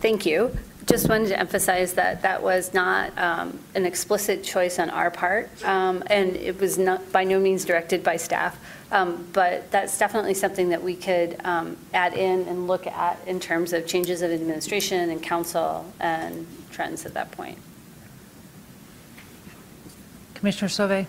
Thank 0.00 0.26
you. 0.26 0.56
Just 0.86 1.08
wanted 1.08 1.28
to 1.28 1.38
emphasize 1.38 1.94
that 1.94 2.22
that 2.22 2.42
was 2.42 2.74
not 2.74 3.16
um, 3.18 3.58
an 3.74 3.86
explicit 3.86 4.44
choice 4.44 4.78
on 4.78 4.90
our 4.90 5.10
part, 5.10 5.48
um, 5.64 6.02
and 6.08 6.36
it 6.36 6.60
was 6.60 6.76
not, 6.78 7.10
by 7.10 7.24
no 7.24 7.40
means 7.40 7.64
directed 7.64 8.02
by 8.02 8.16
staff. 8.16 8.58
Um, 8.92 9.26
But 9.32 9.70
that's 9.70 9.98
definitely 9.98 10.34
something 10.34 10.68
that 10.68 10.82
we 10.82 10.94
could 10.94 11.40
um, 11.44 11.76
add 11.92 12.14
in 12.14 12.46
and 12.46 12.68
look 12.68 12.86
at 12.86 13.18
in 13.26 13.40
terms 13.40 13.72
of 13.72 13.86
changes 13.86 14.22
of 14.22 14.30
administration 14.30 15.10
and 15.10 15.22
council 15.22 15.86
and 16.00 16.46
trends 16.70 17.06
at 17.06 17.14
that 17.14 17.32
point. 17.32 17.58
Commissioner 20.34 20.68
Sauvé. 20.68 21.06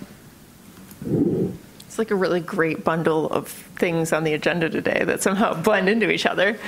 It's 1.96 2.00
like 2.00 2.12
a 2.12 2.16
really 2.16 2.42
great 2.42 2.84
bundle 2.84 3.30
of 3.30 3.48
things 3.48 4.12
on 4.12 4.26
the 4.26 4.34
agenda 4.34 4.70
today 4.70 5.06
that 5.06 5.22
somehow 5.22 5.54
blend 5.64 5.88
into 5.88 6.12
each 6.12 6.26
other. 6.26 6.60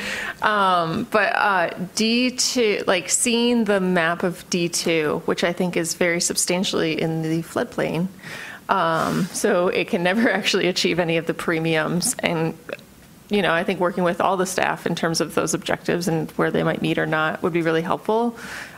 Um, 0.41 1.05
but 1.11 1.35
uh, 1.35 1.69
D2, 1.97 2.87
like 2.87 3.09
seeing 3.09 3.65
the 3.65 3.81
map 3.81 4.23
of 4.23 4.49
D2, 4.49 5.23
which 5.23 5.43
I 5.43 5.51
think 5.51 5.75
is 5.75 5.95
very 5.95 6.21
substantially 6.21 7.01
in 7.01 7.23
the 7.23 7.41
floodplain, 7.41 8.07
um, 8.69 9.23
so 9.25 9.67
it 9.67 9.89
can 9.89 10.01
never 10.01 10.31
actually 10.31 10.67
achieve 10.67 10.97
any 10.97 11.17
of 11.17 11.25
the 11.25 11.33
premiums. 11.33 12.15
And, 12.19 12.57
you 13.29 13.41
know, 13.41 13.51
I 13.51 13.65
think 13.65 13.81
working 13.81 14.05
with 14.05 14.21
all 14.21 14.37
the 14.37 14.45
staff 14.45 14.87
in 14.87 14.95
terms 14.95 15.19
of 15.19 15.35
those 15.35 15.53
objectives 15.53 16.07
and 16.07 16.31
where 16.31 16.51
they 16.51 16.63
might 16.63 16.81
meet 16.81 16.97
or 16.97 17.05
not 17.05 17.43
would 17.43 17.51
be 17.51 17.63
really 17.63 17.81
helpful 17.81 18.37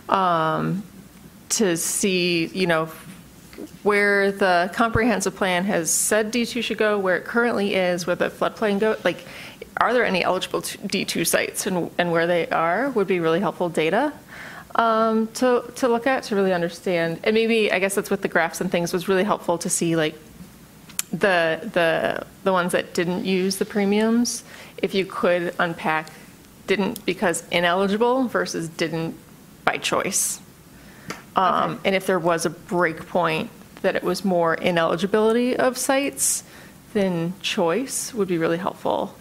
um, 0.09 0.81
to 1.49 1.77
see, 1.77 2.47
you 2.47 2.65
know, 2.65 2.89
where 3.84 4.31
the 4.31 4.69
comprehensive 4.73 5.36
plan 5.36 5.64
has 5.65 5.91
said 5.91 6.31
D2 6.31 6.64
should 6.64 6.77
go, 6.77 6.98
where 6.98 7.18
it 7.18 7.26
currently 7.26 7.76
is, 7.76 8.07
where 8.07 8.15
the 8.15 8.30
floodplain 8.30 8.80
go, 8.80 8.95
like, 9.03 9.26
are 9.77 9.94
there 9.94 10.06
any 10.06 10.23
eligible 10.23 10.61
D2 10.61 11.26
sites 11.26 11.65
and, 11.65 11.90
and 11.98 12.11
where 12.11 12.27
they 12.27 12.48
are 12.49 12.90
would 12.90 13.07
be 13.07 13.19
really 13.19 13.40
helpful 13.40 13.69
data 13.69 14.14
um, 14.76 15.27
to, 15.27 15.64
to 15.76 15.88
look 15.88 16.07
at, 16.07 16.23
to 16.23 16.36
really 16.36 16.53
understand. 16.53 17.19
And 17.23 17.34
maybe, 17.34 17.72
I 17.72 17.80
guess 17.80 17.95
that's 17.95 18.10
with 18.10 18.22
the 18.22 18.27
graphs 18.27 18.61
and 18.61 18.72
things, 18.72 18.94
was 18.94 19.07
really 19.07 19.23
helpful 19.23 19.57
to 19.60 19.69
see 19.69 19.95
like 19.95 20.15
the, 21.11 21.69
the, 21.73 22.26
the 22.44 22.52
ones 22.52 22.73
that 22.73 22.94
didn't 22.94 23.26
use 23.26 23.57
the 23.57 23.65
premiums, 23.65 24.44
if 24.77 24.94
you 24.94 25.06
could 25.06 25.53
unpack 25.60 26.11
didn't 26.68 27.03
because 27.06 27.44
ineligible 27.49 28.27
versus 28.27 28.69
didn't 28.69 29.18
by 29.65 29.77
choice. 29.77 30.40
Um, 31.40 31.80
And 31.86 31.95
if 31.95 32.06
there 32.06 32.20
was 32.20 32.45
a 32.45 32.49
break 32.49 33.07
point, 33.07 33.49
that 33.82 33.95
it 33.95 34.03
was 34.03 34.26
more 34.26 34.56
ineligibility 34.56 35.56
of 35.56 35.78
sites 35.78 36.44
than 36.94 37.34
choice 37.40 38.14
would 38.14 38.28
be 38.28 38.38
really 38.38 38.57
helpful 38.57 39.16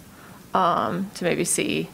um, 0.52 1.10
to 1.14 1.24
maybe 1.24 1.44
see 1.44 1.88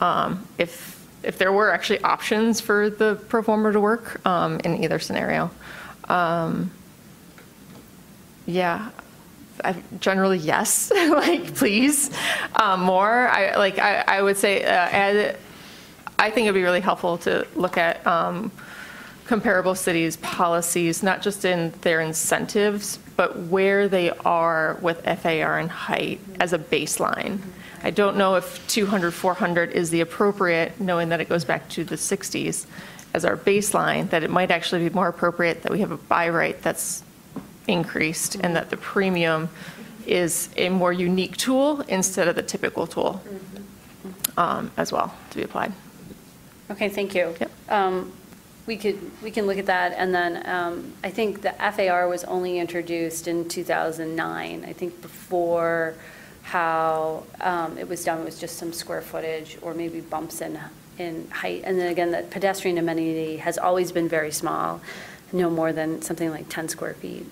um, 0.00 0.46
if, 0.58 1.06
if 1.22 1.38
there 1.38 1.52
were 1.52 1.70
actually 1.70 2.00
options 2.02 2.60
for 2.60 2.90
the 2.90 3.14
pro 3.28 3.42
forma 3.42 3.72
to 3.72 3.80
work 3.80 4.26
um, 4.26 4.58
in 4.64 4.82
either 4.82 4.98
scenario. 4.98 5.50
Um, 6.08 6.70
Yeah, 8.46 8.90
I, 9.62 9.74
generally, 10.00 10.38
yes, 10.38 10.90
like, 10.94 11.54
please, 11.54 12.10
um, 12.56 12.80
more. 12.80 13.28
I, 13.28 13.56
like, 13.56 13.78
I, 13.78 14.02
I 14.06 14.22
would 14.22 14.38
say, 14.38 14.64
uh, 14.64 15.34
I 16.18 16.30
think 16.30 16.46
it'd 16.46 16.54
be 16.54 16.62
really 16.62 16.80
helpful 16.80 17.18
to 17.18 17.46
look 17.54 17.76
at 17.76 18.04
um, 18.06 18.50
comparable 19.28 19.74
cities' 19.74 20.16
policies, 20.16 21.02
not 21.02 21.20
just 21.20 21.44
in 21.44 21.70
their 21.82 22.00
incentives, 22.00 22.98
but 23.14 23.36
where 23.36 23.86
they 23.86 24.10
are 24.24 24.78
with 24.80 25.04
FAR 25.04 25.58
and 25.58 25.70
height 25.70 26.18
as 26.40 26.54
a 26.54 26.58
baseline. 26.58 27.38
I 27.82 27.90
don't 27.90 28.16
know 28.16 28.36
if 28.36 28.66
200, 28.68 29.12
400 29.12 29.72
is 29.72 29.90
the 29.90 30.00
appropriate, 30.00 30.80
knowing 30.80 31.10
that 31.10 31.20
it 31.20 31.28
goes 31.28 31.44
back 31.44 31.68
to 31.70 31.84
the 31.84 31.94
60s 31.94 32.64
as 33.12 33.26
our 33.26 33.36
baseline, 33.36 34.08
that 34.08 34.22
it 34.22 34.30
might 34.30 34.50
actually 34.50 34.88
be 34.88 34.94
more 34.94 35.08
appropriate 35.08 35.62
that 35.62 35.70
we 35.70 35.80
have 35.80 35.90
a 35.90 35.98
by 35.98 36.30
right 36.30 36.60
that's 36.62 37.04
increased 37.66 38.36
and 38.36 38.56
that 38.56 38.70
the 38.70 38.78
premium 38.78 39.50
is 40.06 40.48
a 40.56 40.70
more 40.70 40.92
unique 40.92 41.36
tool 41.36 41.82
instead 41.82 42.28
of 42.28 42.34
the 42.34 42.42
typical 42.42 42.86
tool 42.86 43.22
um, 44.38 44.70
as 44.78 44.90
well 44.90 45.14
to 45.30 45.36
be 45.36 45.42
applied. 45.42 45.72
Okay, 46.70 46.88
thank 46.88 47.14
you. 47.14 47.34
Um, 47.68 48.10
We 48.68 48.76
could, 48.76 49.22
we 49.22 49.30
can 49.30 49.46
look 49.46 49.56
at 49.56 49.64
that, 49.64 49.94
and 49.96 50.14
then 50.14 50.46
um, 50.46 50.92
I 51.02 51.08
think 51.08 51.40
the 51.40 51.52
FAR 51.52 52.06
was 52.06 52.22
only 52.24 52.58
introduced 52.58 53.26
in 53.26 53.48
2009. 53.48 54.64
I 54.66 54.72
think 54.74 55.00
before 55.00 55.94
how 56.42 57.24
um, 57.40 57.78
it 57.78 57.88
was 57.88 58.04
done 58.04 58.20
it 58.20 58.26
was 58.26 58.38
just 58.38 58.58
some 58.58 58.74
square 58.74 59.00
footage 59.00 59.56
or 59.62 59.72
maybe 59.72 60.02
bumps 60.02 60.42
in, 60.42 60.60
in 60.98 61.30
height. 61.30 61.62
And 61.64 61.78
then 61.78 61.90
again, 61.90 62.10
the 62.10 62.24
pedestrian 62.30 62.76
amenity 62.76 63.38
has 63.38 63.56
always 63.56 63.90
been 63.90 64.06
very 64.06 64.30
small, 64.30 64.82
no 65.32 65.48
more 65.48 65.72
than 65.72 66.02
something 66.02 66.28
like 66.28 66.50
10 66.50 66.68
square 66.68 66.92
feet. 66.92 67.24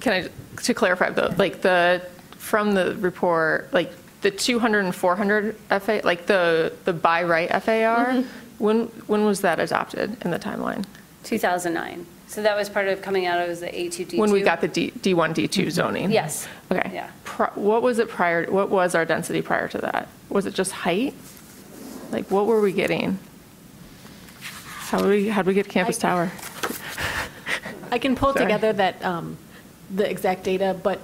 Can 0.00 0.12
I, 0.12 0.28
to 0.62 0.72
clarify, 0.72 1.10
though, 1.10 1.34
like 1.36 1.60
the, 1.60 2.00
from 2.38 2.72
the 2.72 2.94
report, 2.96 3.70
like 3.74 3.92
the 4.22 4.30
200 4.30 4.86
and 4.86 4.94
400 4.94 5.54
FA, 5.82 6.00
like 6.02 6.24
the, 6.24 6.72
the 6.86 6.94
by 6.94 7.24
right 7.24 7.50
FAR, 7.62 8.24
when, 8.58 8.86
when 9.06 9.24
was 9.24 9.40
that 9.42 9.58
adopted 9.60 10.16
in 10.24 10.30
the 10.30 10.38
timeline? 10.38 10.84
2009. 11.24 12.06
So 12.28 12.42
that 12.42 12.56
was 12.56 12.68
part 12.68 12.88
of 12.88 13.02
coming 13.02 13.26
out 13.26 13.48
of 13.48 13.60
the 13.60 13.66
A2D2. 13.68 14.18
When 14.18 14.32
we 14.32 14.42
got 14.42 14.60
the 14.60 14.68
D, 14.68 14.90
D1, 14.90 15.34
D2 15.34 15.70
zoning? 15.70 16.10
Yes. 16.10 16.48
Okay. 16.72 16.90
Yeah. 16.92 17.10
Pri- 17.24 17.52
What 17.54 17.82
was 17.82 17.98
it 17.98 18.08
prior, 18.08 18.50
what 18.50 18.68
was 18.68 18.94
our 18.94 19.04
density 19.04 19.42
prior 19.42 19.68
to 19.68 19.78
that? 19.78 20.08
Was 20.28 20.46
it 20.46 20.54
just 20.54 20.72
height? 20.72 21.14
Like, 22.10 22.30
what 22.30 22.46
were 22.46 22.60
we 22.60 22.72
getting? 22.72 23.18
How 24.40 24.98
did 24.98 25.08
we, 25.08 25.28
how 25.28 25.42
did 25.42 25.48
we 25.48 25.54
get 25.54 25.68
Campus 25.68 25.98
Tower? 25.98 26.30
I 27.90 27.98
can 27.98 28.16
pull 28.16 28.32
Sorry. 28.32 28.44
together 28.44 28.72
that, 28.72 29.04
um, 29.04 29.36
the 29.94 30.08
exact 30.08 30.42
data, 30.44 30.76
but 30.82 31.00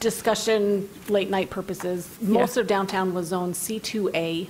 discussion, 0.00 0.88
late 1.08 1.30
night 1.30 1.50
purposes, 1.50 2.08
most 2.20 2.56
of 2.56 2.66
downtown 2.66 3.12
was 3.14 3.28
zoned 3.28 3.54
C2A, 3.54 4.48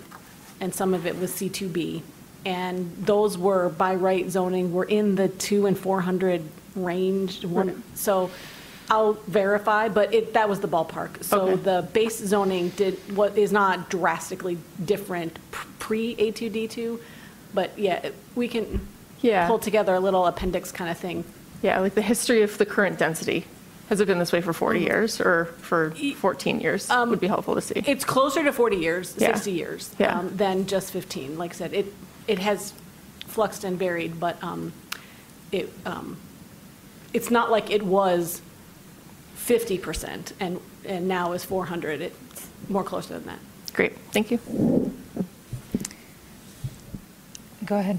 and 0.60 0.74
some 0.74 0.94
of 0.94 1.06
it 1.06 1.18
was 1.18 1.30
C2B. 1.32 2.02
And 2.46 2.94
those 2.98 3.38
were, 3.38 3.70
by 3.70 3.94
right 3.94 4.30
zoning, 4.30 4.72
were 4.72 4.84
in 4.84 5.14
the 5.14 5.28
two 5.28 5.66
and 5.66 5.78
400 5.78 6.42
range. 6.76 7.44
one- 7.44 7.82
So 7.94 8.30
I'll 8.90 9.14
verify, 9.28 9.88
but 9.88 10.12
it, 10.12 10.34
that 10.34 10.48
was 10.48 10.60
the 10.60 10.68
ballpark. 10.68 11.24
So 11.24 11.40
Okay. 11.42 11.54
the 11.62 11.88
base 11.94 12.18
zoning 12.18 12.68
did, 12.70 12.98
what 13.16 13.38
is 13.38 13.50
not 13.50 13.88
drastically 13.88 14.58
different 14.84 15.38
pre-A2D2, 15.78 16.98
but 17.54 17.70
yeah, 17.78 18.10
we 18.34 18.48
can, 18.48 18.80
Yeah. 19.22 19.46
pull 19.46 19.58
together 19.58 19.94
a 19.94 20.00
little 20.00 20.26
appendix 20.26 20.70
kind 20.70 20.90
of 20.90 20.98
thing. 20.98 21.24
Yeah, 21.62 21.78
like 21.80 21.94
the 21.94 22.02
history 22.02 22.42
of 22.42 22.58
the 22.58 22.66
current 22.66 22.98
density. 22.98 23.46
Has 23.88 24.00
it 24.00 24.06
been 24.06 24.18
this 24.18 24.32
way 24.32 24.40
for 24.40 24.52
40 24.52 24.80
years 24.80 25.20
or 25.20 25.46
for 25.58 25.90
14 25.92 26.60
years? 26.60 26.88
Would 26.88 27.20
be 27.20 27.26
helpful 27.26 27.54
to 27.54 27.60
see. 27.60 27.82
It's 27.86 28.04
closer 28.04 28.42
to 28.42 28.52
40 28.52 28.76
years, 28.76 29.14
Yeah. 29.18 29.34
60 29.34 29.52
years, 29.52 29.90
Yeah. 29.98 30.18
um, 30.18 30.34
than 30.36 30.66
just 30.66 30.90
15. 30.90 31.36
Like 31.36 31.50
I 31.52 31.54
said, 31.54 31.74
it, 31.74 31.92
it 32.26 32.38
has 32.38 32.72
fluxed 33.26 33.62
and 33.64 33.78
varied, 33.78 34.18
but 34.18 34.42
um, 34.42 34.72
it, 35.52 35.70
um, 35.84 36.16
it's 37.12 37.30
not 37.30 37.50
like 37.50 37.70
it 37.70 37.82
was 37.82 38.40
50% 39.36 40.32
and, 40.40 40.60
and 40.86 41.06
now 41.06 41.32
is 41.32 41.44
400. 41.44 42.00
It's 42.00 42.48
more 42.70 42.82
closer 42.84 43.14
than 43.14 43.26
that. 43.26 43.38
Great, 43.74 43.96
thank 44.12 44.30
you. 44.30 44.38
Go 47.66 47.76
ahead. 47.78 47.98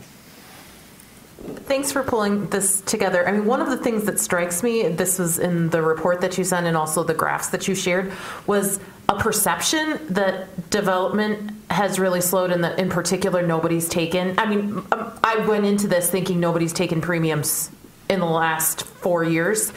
Thanks 1.38 1.92
for 1.92 2.04
pulling 2.04 2.48
this 2.48 2.82
together. 2.82 3.28
I 3.28 3.32
mean, 3.32 3.46
one 3.46 3.62
of 3.62 3.70
the 3.70 3.78
things 3.78 4.06
that 4.06 4.20
strikes 4.20 4.64
me, 4.64 4.88
this 4.88 5.20
was 5.20 5.38
in 5.38 5.70
the 5.70 5.82
report 5.82 6.22
that 6.22 6.38
you 6.38 6.44
sent 6.44 6.66
and 6.66 6.78
also 6.78 7.04
the 7.04 7.14
graphs 7.14 7.50
that 7.50 7.68
you 7.68 7.76
shared, 7.76 8.14
was 8.48 8.80
a 9.10 9.16
perception 9.16 10.00
that 10.10 10.70
development 10.70 11.52
has 11.70 12.00
really 12.00 12.22
slowed 12.22 12.52
and 12.52 12.64
that 12.64 12.80
in 12.80 12.90
particular 12.90 13.46
nobody's 13.46 13.90
taken. 13.90 14.38
I 14.40 14.46
mean, 14.46 14.78
um, 14.92 15.20
I 15.24 15.46
went 15.48 15.66
into 15.66 15.88
this 15.88 16.10
thinking 16.10 16.40
nobody's 16.40 16.74
taken 16.74 17.02
premiums 17.02 17.70
in 18.10 18.20
the 18.20 18.26
last 18.26 18.84
four 18.84 19.24
years. 19.24 19.74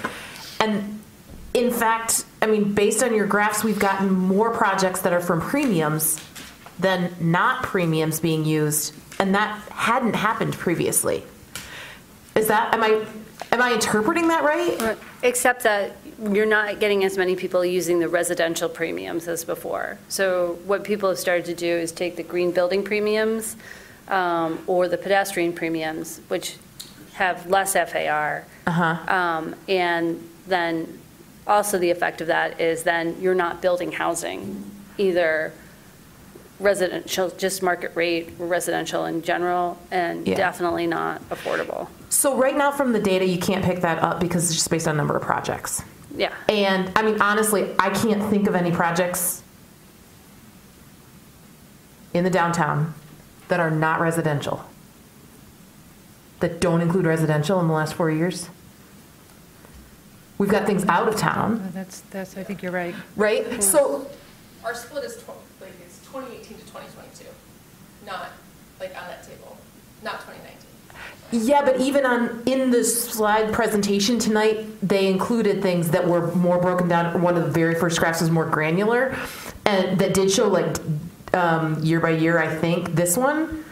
And 0.61 1.01
in 1.55 1.71
fact, 1.71 2.25
I 2.41 2.47
mean, 2.47 2.75
based 2.75 3.03
on 3.03 3.15
your 3.15 3.27
graphs, 3.27 3.65
we've 3.65 3.79
gotten 3.79 4.13
more 4.13 4.51
projects 4.51 5.01
that 5.03 5.13
are 5.13 5.21
from 5.21 5.41
premiums 5.41 6.23
than 6.79 7.15
not 7.21 7.63
premiums 7.63 8.21
being 8.21 8.45
used. 8.45 8.95
And 9.19 9.35
that 9.35 9.59
hadn't 9.71 10.15
happened 10.15 10.55
previously. 10.55 11.25
Is 12.39 12.47
that, 12.49 12.73
am 12.73 12.83
I, 12.83 13.05
am 13.51 13.61
I 13.61 13.73
interpreting 13.73 14.29
that 14.29 14.45
right? 14.45 14.97
Except 15.23 15.65
that 15.65 15.97
you're 16.33 16.47
not 16.47 16.79
getting 16.79 17.05
as 17.05 17.19
many 17.19 17.35
people 17.37 17.65
using 17.65 17.99
the 17.99 18.09
residential 18.09 18.69
premiums 18.69 19.27
as 19.27 19.45
before. 19.45 19.99
So 20.09 20.59
what 20.65 20.85
people 20.85 21.09
have 21.09 21.19
started 21.19 21.45
to 21.47 21.55
do 21.55 21.67
is 21.67 21.91
take 21.91 22.17
the 22.17 22.23
green 22.23 22.53
building 22.53 22.85
premiums 22.85 23.57
um, 24.09 24.63
or 24.67 24.89
the 24.89 24.99
pedestrian 24.99 25.53
premiums, 25.53 26.21
which 26.29 26.57
have 27.15 27.49
less 27.49 27.75
FAR. 27.75 28.45
Uh-huh. 28.67 29.13
Um, 29.13 29.55
And 29.69 30.23
then 30.47 31.01
also 31.47 31.79
the 31.79 31.91
effect 31.91 32.21
of 32.21 32.29
that 32.29 32.61
is 32.61 32.85
then 32.85 33.17
you're 33.21 33.35
not 33.35 33.61
building 33.61 33.91
housing, 33.93 34.71
either 34.97 35.53
residential, 36.61 37.31
just 37.31 37.63
market 37.63 37.93
rate, 37.95 38.31
residential 38.39 39.05
in 39.07 39.23
general, 39.23 39.79
and 39.91 40.27
Yeah. 40.27 40.37
definitely 40.37 40.87
not 40.87 41.29
affordable. 41.31 41.89
So 42.19 42.35
right 42.35 42.57
now 42.57 42.73
from 42.73 42.93
the 42.93 42.99
data, 42.99 43.25
you 43.25 43.39
can't 43.39 43.65
pick 43.65 43.83
that 43.83 44.01
up 44.01 44.19
because 44.19 44.47
it's 44.47 44.55
just 44.55 44.69
based 44.69 44.89
on 44.89 44.97
number 44.97 45.17
of 45.17 45.23
projects. 45.23 45.85
Yeah. 46.17 46.35
And 46.49 46.91
I 46.97 47.03
mean, 47.03 47.23
honestly, 47.23 47.73
I 47.79 47.91
can't 47.91 48.29
think 48.29 48.49
of 48.49 48.57
any 48.57 48.73
projects 48.73 49.41
in 52.13 52.25
the 52.25 52.31
downtown 52.31 52.95
that 53.47 53.61
are 53.61 53.71
not 53.71 54.01
residential, 54.01 54.65
that 56.41 56.61
don't 56.61 56.81
include 56.81 57.07
residential 57.07 57.61
in 57.61 57.69
the 57.69 57.73
last 57.73 57.95
four 57.95 58.11
years. 58.11 58.49
We've 60.39 60.51
got 60.51 60.67
things 60.67 60.85
out 60.87 61.07
of 61.07 61.15
town, 61.15 61.63
oh, 61.65 61.71
That's, 61.73 62.01
that's, 62.01 62.37
I 62.37 62.43
think 62.43 62.65
you're 62.65 62.73
right. 62.73 62.97
right? 63.15 63.63
So 63.63 64.11
Our 64.65 64.75
split 64.75 65.05
is, 65.05 65.19
tw- 65.19 65.29
like, 65.61 65.71
it's 65.87 66.01
2018 66.07 66.43
to 66.43 66.65
2022, 66.65 67.27
not, 68.05 68.31
like, 68.81 68.91
on 69.01 69.07
that 69.07 69.23
table, 69.23 69.57
not 70.03 70.15
2019. 70.23 70.58
Yeah, 71.31 71.63
but 71.63 71.81
even 71.81 72.07
on, 72.07 72.43
in 72.47 72.71
the 72.71 72.83
slide 72.83 73.53
presentation 73.53 74.19
tonight, 74.19 74.67
they 74.83 75.09
included 75.09 75.61
things 75.63 75.91
that 75.91 76.07
were 76.07 76.35
more 76.35 76.59
broken 76.59 76.89
down. 76.89 77.21
One 77.21 77.37
of 77.37 77.45
the 77.45 77.51
very 77.51 77.75
first 77.75 77.99
graphs 77.99 78.23
was 78.23 78.31
more 78.31 78.47
granular, 78.47 79.15
and 79.67 79.99
that 79.99 80.15
did 80.15 80.31
show 80.31 80.49
like, 80.49 80.77
um, 81.35 81.83
year 81.83 82.01
by 82.01 82.11
year, 82.11 82.39
I 82.39 82.55
think. 82.55 82.95
This 82.95 83.17
one, 83.17 83.63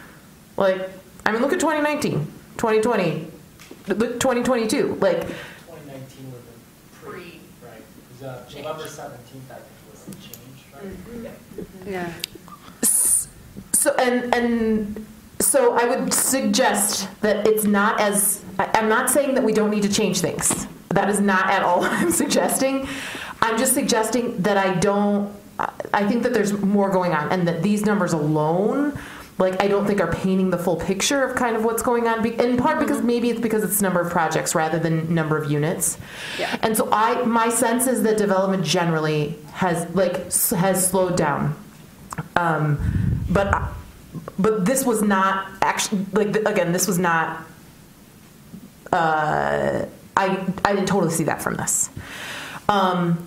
like, 0.55 0.87
I 1.25 1.31
mean, 1.31 1.41
look 1.41 1.51
at 1.51 1.59
2019, 1.59 2.25
2020, 2.57 3.27
look, 3.87 4.19
2022, 4.19 4.95
like, 5.01 5.21
2019 5.21 6.31
would 6.31 6.35
have 6.35 6.45
been 6.45 7.11
pre, 7.11 7.39
right? 7.65 7.81
It 7.81 8.13
was 8.13 8.23
uh, 8.23 8.43
November 8.55 8.83
17th, 8.83 9.49
I 9.49 9.55
think, 9.55 9.65
was 9.89 10.05
the 10.05 10.13
change, 10.21 11.25
right? 11.25 11.33
Yeah. 11.87 12.13
So 13.73 13.93
and 13.95 14.33
and 14.35 15.05
so 15.39 15.73
I 15.77 15.85
would 15.85 16.13
suggest 16.13 17.07
that 17.21 17.45
it's 17.47 17.63
not 17.63 17.99
as 17.99 18.43
I'm 18.57 18.89
not 18.89 19.09
saying 19.09 19.35
that 19.35 19.43
we 19.43 19.53
don't 19.53 19.69
need 19.69 19.83
to 19.83 19.89
change 19.93 20.19
things. 20.21 20.67
That 20.89 21.09
is 21.09 21.19
not 21.19 21.47
at 21.49 21.61
all 21.63 21.79
what 21.81 21.91
I'm 21.91 22.11
suggesting. 22.11 22.87
I'm 23.41 23.57
just 23.57 23.73
suggesting 23.73 24.37
that 24.41 24.57
I 24.57 24.73
don't. 24.75 25.31
I- 25.59 25.69
I 25.93 26.07
think 26.07 26.23
that 26.23 26.33
there's 26.33 26.53
more 26.53 26.89
going 26.91 27.13
on, 27.13 27.31
and 27.31 27.47
that 27.47 27.63
these 27.63 27.83
numbers 27.85 28.13
alone, 28.13 28.99
like 29.39 29.61
I 29.61 29.67
don't 29.67 29.87
think 29.87 29.99
are 30.01 30.11
painting 30.11 30.49
the 30.51 30.57
full 30.57 30.75
picture 30.75 31.23
of 31.23 31.35
kind 31.35 31.55
of 31.55 31.63
what's 31.63 31.81
going 31.81 32.07
on. 32.07 32.23
In 32.25 32.57
part 32.57 32.79
because 32.79 33.01
maybe 33.01 33.29
it's 33.29 33.39
because 33.39 33.63
it's 33.63 33.81
number 33.81 33.99
of 34.01 34.11
projects 34.11 34.53
rather 34.53 34.77
than 34.79 35.13
number 35.15 35.37
of 35.37 35.49
units. 35.49 35.97
Yeah. 36.39 36.55
And 36.61 36.75
so 36.77 36.89
I, 36.91 37.23
my 37.23 37.49
sense 37.49 37.87
is 37.87 38.03
that 38.03 38.17
development 38.17 38.63
generally 38.65 39.35
has 39.53 39.87
like 39.95 40.31
has 40.51 40.87
slowed 40.87 41.15
down. 41.15 41.55
Um, 42.35 42.79
but 43.29 43.51
but 44.37 44.65
this 44.65 44.85
was 44.85 45.01
not 45.01 45.49
actually 45.61 46.05
like 46.13 46.35
again 46.45 46.71
this 46.71 46.87
was 46.87 46.97
not 46.99 47.45
uh, 48.91 49.85
I 50.15 50.53
I 50.65 50.73
didn't 50.73 50.87
totally 50.87 51.11
see 51.11 51.25
that 51.25 51.41
from 51.41 51.55
this. 51.55 51.89
Um, 52.69 53.23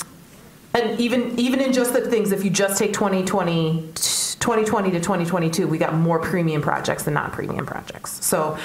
and 0.75 1.01
even 1.01 1.39
even 1.39 1.61
in 1.61 1.73
just 1.73 1.93
the 1.93 2.01
things 2.03 2.33
if 2.33 2.45
you 2.45 2.51
just 2.51 2.79
take 2.79 2.93
2020 2.93 3.93
2020 3.95 4.91
to 4.91 4.99
2022 4.99 5.67
we 5.67 5.79
got 5.79 5.95
more 5.95 6.19
premium 6.19 6.63
projects 6.63 7.05
than 7.05 7.15
non-premium 7.15 7.67
projects. 7.67 8.25
So 8.25 8.59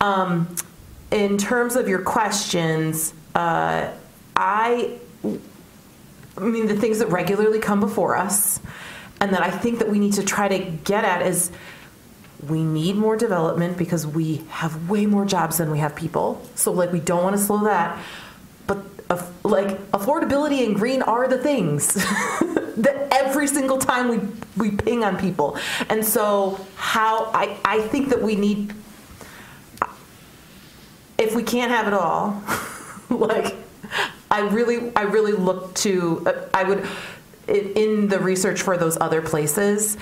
um, 0.00 0.54
in 1.10 1.38
terms 1.38 1.76
of 1.76 1.88
your 1.88 2.02
questions 2.02 3.14
uh, 3.34 3.90
I 4.36 4.98
I 6.36 6.40
mean, 6.40 6.66
the 6.66 6.76
things 6.76 6.98
that 6.98 7.08
regularly 7.08 7.60
come 7.60 7.80
before 7.80 8.16
us, 8.16 8.60
and 9.20 9.32
that 9.32 9.42
I 9.42 9.50
think 9.50 9.78
that 9.78 9.88
we 9.88 9.98
need 9.98 10.14
to 10.14 10.24
try 10.24 10.48
to 10.48 10.58
get 10.58 11.04
at 11.04 11.22
is 11.22 11.50
we 12.48 12.62
need 12.62 12.96
more 12.96 13.16
development 13.16 13.78
because 13.78 14.06
we 14.06 14.42
have 14.48 14.90
way 14.90 15.06
more 15.06 15.24
jobs 15.24 15.58
than 15.58 15.70
we 15.70 15.78
have 15.78 15.96
people. 15.96 16.42
So, 16.54 16.72
like, 16.72 16.92
we 16.92 17.00
don't 17.00 17.22
want 17.22 17.36
to 17.36 17.42
slow 17.42 17.64
that. 17.64 17.98
But, 18.66 18.84
like, 19.44 19.90
affordability 19.92 20.64
and 20.66 20.74
green 20.74 21.02
are 21.02 21.28
the 21.28 21.38
things 21.38 21.94
that 22.76 23.08
every 23.12 23.46
single 23.46 23.78
time 23.78 24.08
we, 24.08 24.20
we 24.56 24.76
ping 24.76 25.04
on 25.04 25.16
people. 25.16 25.56
And 25.88 26.04
so, 26.04 26.60
how 26.76 27.30
I, 27.32 27.56
I 27.64 27.80
think 27.82 28.10
that 28.10 28.20
we 28.20 28.36
need, 28.36 28.74
if 31.18 31.34
we 31.34 31.42
can't 31.42 31.70
have 31.70 31.86
it 31.86 31.94
all, 31.94 32.42
like, 33.08 33.54
I 34.30 34.40
really, 34.40 34.94
I 34.96 35.02
really 35.02 35.32
look 35.32 35.74
to, 35.76 36.24
uh, 36.26 36.48
I 36.52 36.64
would, 36.64 36.84
in, 37.48 38.08
the 38.08 38.18
research 38.18 38.62
for 38.62 38.76
those 38.76 38.98
other 39.00 39.22
places 39.22 39.96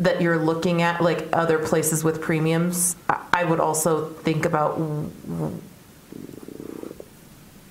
that 0.00 0.20
you're 0.20 0.38
looking 0.38 0.82
at, 0.82 1.00
like 1.00 1.28
other 1.32 1.58
places 1.58 2.02
with 2.02 2.20
premiums, 2.20 2.96
I, 3.08 3.44
would 3.44 3.60
also 3.60 4.08
think 4.08 4.44
about 4.44 4.80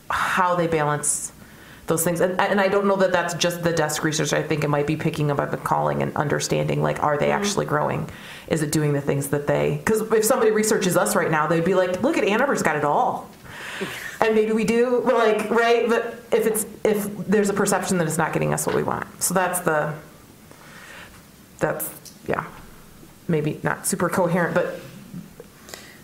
how 0.10 0.56
they 0.56 0.68
balance 0.68 1.32
those 1.88 2.04
things. 2.04 2.22
And, 2.22 2.40
and 2.40 2.62
I 2.62 2.70
don't 2.70 2.88
know 2.88 2.96
that 2.98 3.12
that's 3.12 3.34
just 3.34 3.64
the 3.64 3.74
desk 3.74 4.04
research. 4.04 4.34
I 4.34 4.42
think 4.42 4.64
it 4.64 4.70
might 4.70 4.88
be 4.88 4.96
picking 4.96 5.30
up 5.30 5.40
on 5.40 5.52
the 5.52 5.58
calling 5.58 6.02
and 6.02 6.16
understanding, 6.16 6.82
like, 6.82 7.04
are 7.04 7.18
they 7.18 7.28
mm-hmm. 7.28 7.44
actually 7.44 7.66
growing? 7.66 8.10
Is 8.48 8.62
it 8.64 8.72
doing 8.72 8.94
the 8.94 9.02
things 9.02 9.30
that 9.30 9.48
they, 9.48 9.78
because 9.78 10.02
if 10.02 10.24
somebody 10.24 10.52
researches 10.52 10.96
us 10.96 11.16
right 11.16 11.30
now, 11.30 11.48
they'd 11.48 11.66
be 11.66 11.76
like, 11.76 12.02
look 12.02 12.18
at 12.18 12.24
Ann 12.24 12.42
Arbor's 12.42 12.64
got 12.64 12.76
it 12.76 12.84
all 12.84 13.30
and 14.22 14.36
maybe 14.36 14.52
we 14.52 14.64
do 14.64 15.02
like 15.02 15.50
right 15.50 15.90
but 15.90 16.16
if 16.32 16.46
it's 16.46 16.66
if 16.86 17.18
there's 17.28 17.50
a 17.50 17.54
perception 17.54 17.98
that 17.98 18.08
it's 18.08 18.18
not 18.18 18.32
getting 18.32 18.54
us 18.54 18.66
what 18.66 18.76
we 18.76 18.84
want. 18.84 19.22
So 19.22 19.34
that's 19.34 19.60
the 19.62 19.94
that's 21.60 21.90
yeah. 22.28 22.46
Maybe 23.28 23.60
not 23.64 23.88
super 23.88 24.10
coherent 24.10 24.54
but 24.54 24.80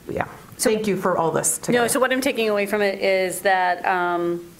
yeah. 0.10 0.27
So, 0.57 0.72
thank 0.72 0.88
you 0.88 0.98
for 0.98 1.18
all 1.18 1.31
this 1.31 1.60
together. 1.60 1.84
No, 1.84 1.88
so 1.88 1.99
what 1.99 2.11
I'm 2.11 2.22
taking 2.22 2.49
away 2.49 2.65
from 2.65 2.81
it 2.81 2.99
is 2.99 3.41
that 3.41 3.85
um, 3.85 4.52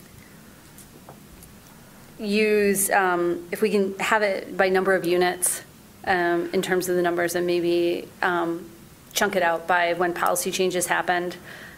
use, 2.19 2.91
um, 2.91 3.47
if 3.51 3.61
we 3.61 3.71
can 3.71 3.97
have 3.99 4.21
it 4.21 4.55
by 4.55 4.69
number 4.69 4.93
of 4.93 5.05
units 5.05 5.63
um, 6.05 6.49
in 6.53 6.61
terms 6.61 6.88
of 6.88 6.95
the 6.95 7.01
numbers 7.01 7.34
and 7.34 7.47
maybe 7.47 8.07
um, 8.21 8.69
chunk 9.13 9.35
it 9.35 9.41
out 9.41 9.67
by 9.67 9.93
when 9.93 10.13
policy 10.13 10.51
changes 10.51 10.85
happened, 10.85 11.35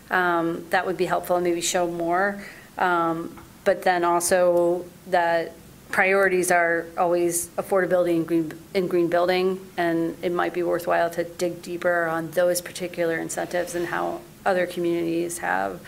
um, 0.10 0.65
that 0.69 0.86
would 0.86 0.98
be 0.98 1.06
helpful 1.06 1.36
and 1.36 1.44
maybe 1.44 1.61
show 1.61 1.88
more. 1.88 2.44
Um, 2.77 3.38
But 3.65 3.84
then 3.84 4.03
also 4.03 4.86
that 5.11 5.52
priorities 5.91 6.49
are 6.49 6.86
always 6.98 7.49
affordability 7.57 8.15
and 8.15 8.27
green, 8.27 8.53
and 8.73 8.90
green 8.90 9.10
building, 9.10 9.60
and 9.77 10.15
it 10.23 10.31
might 10.31 10.53
be 10.53 10.64
worthwhile 10.64 11.10
to 11.11 11.23
dig 11.23 11.61
deeper 11.61 12.06
on 12.06 12.31
those 12.31 12.61
particular 12.61 13.18
incentives 13.18 13.76
and 13.76 13.88
how 13.88 14.22
other 14.45 14.65
communities 14.65 15.40
have 15.40 15.80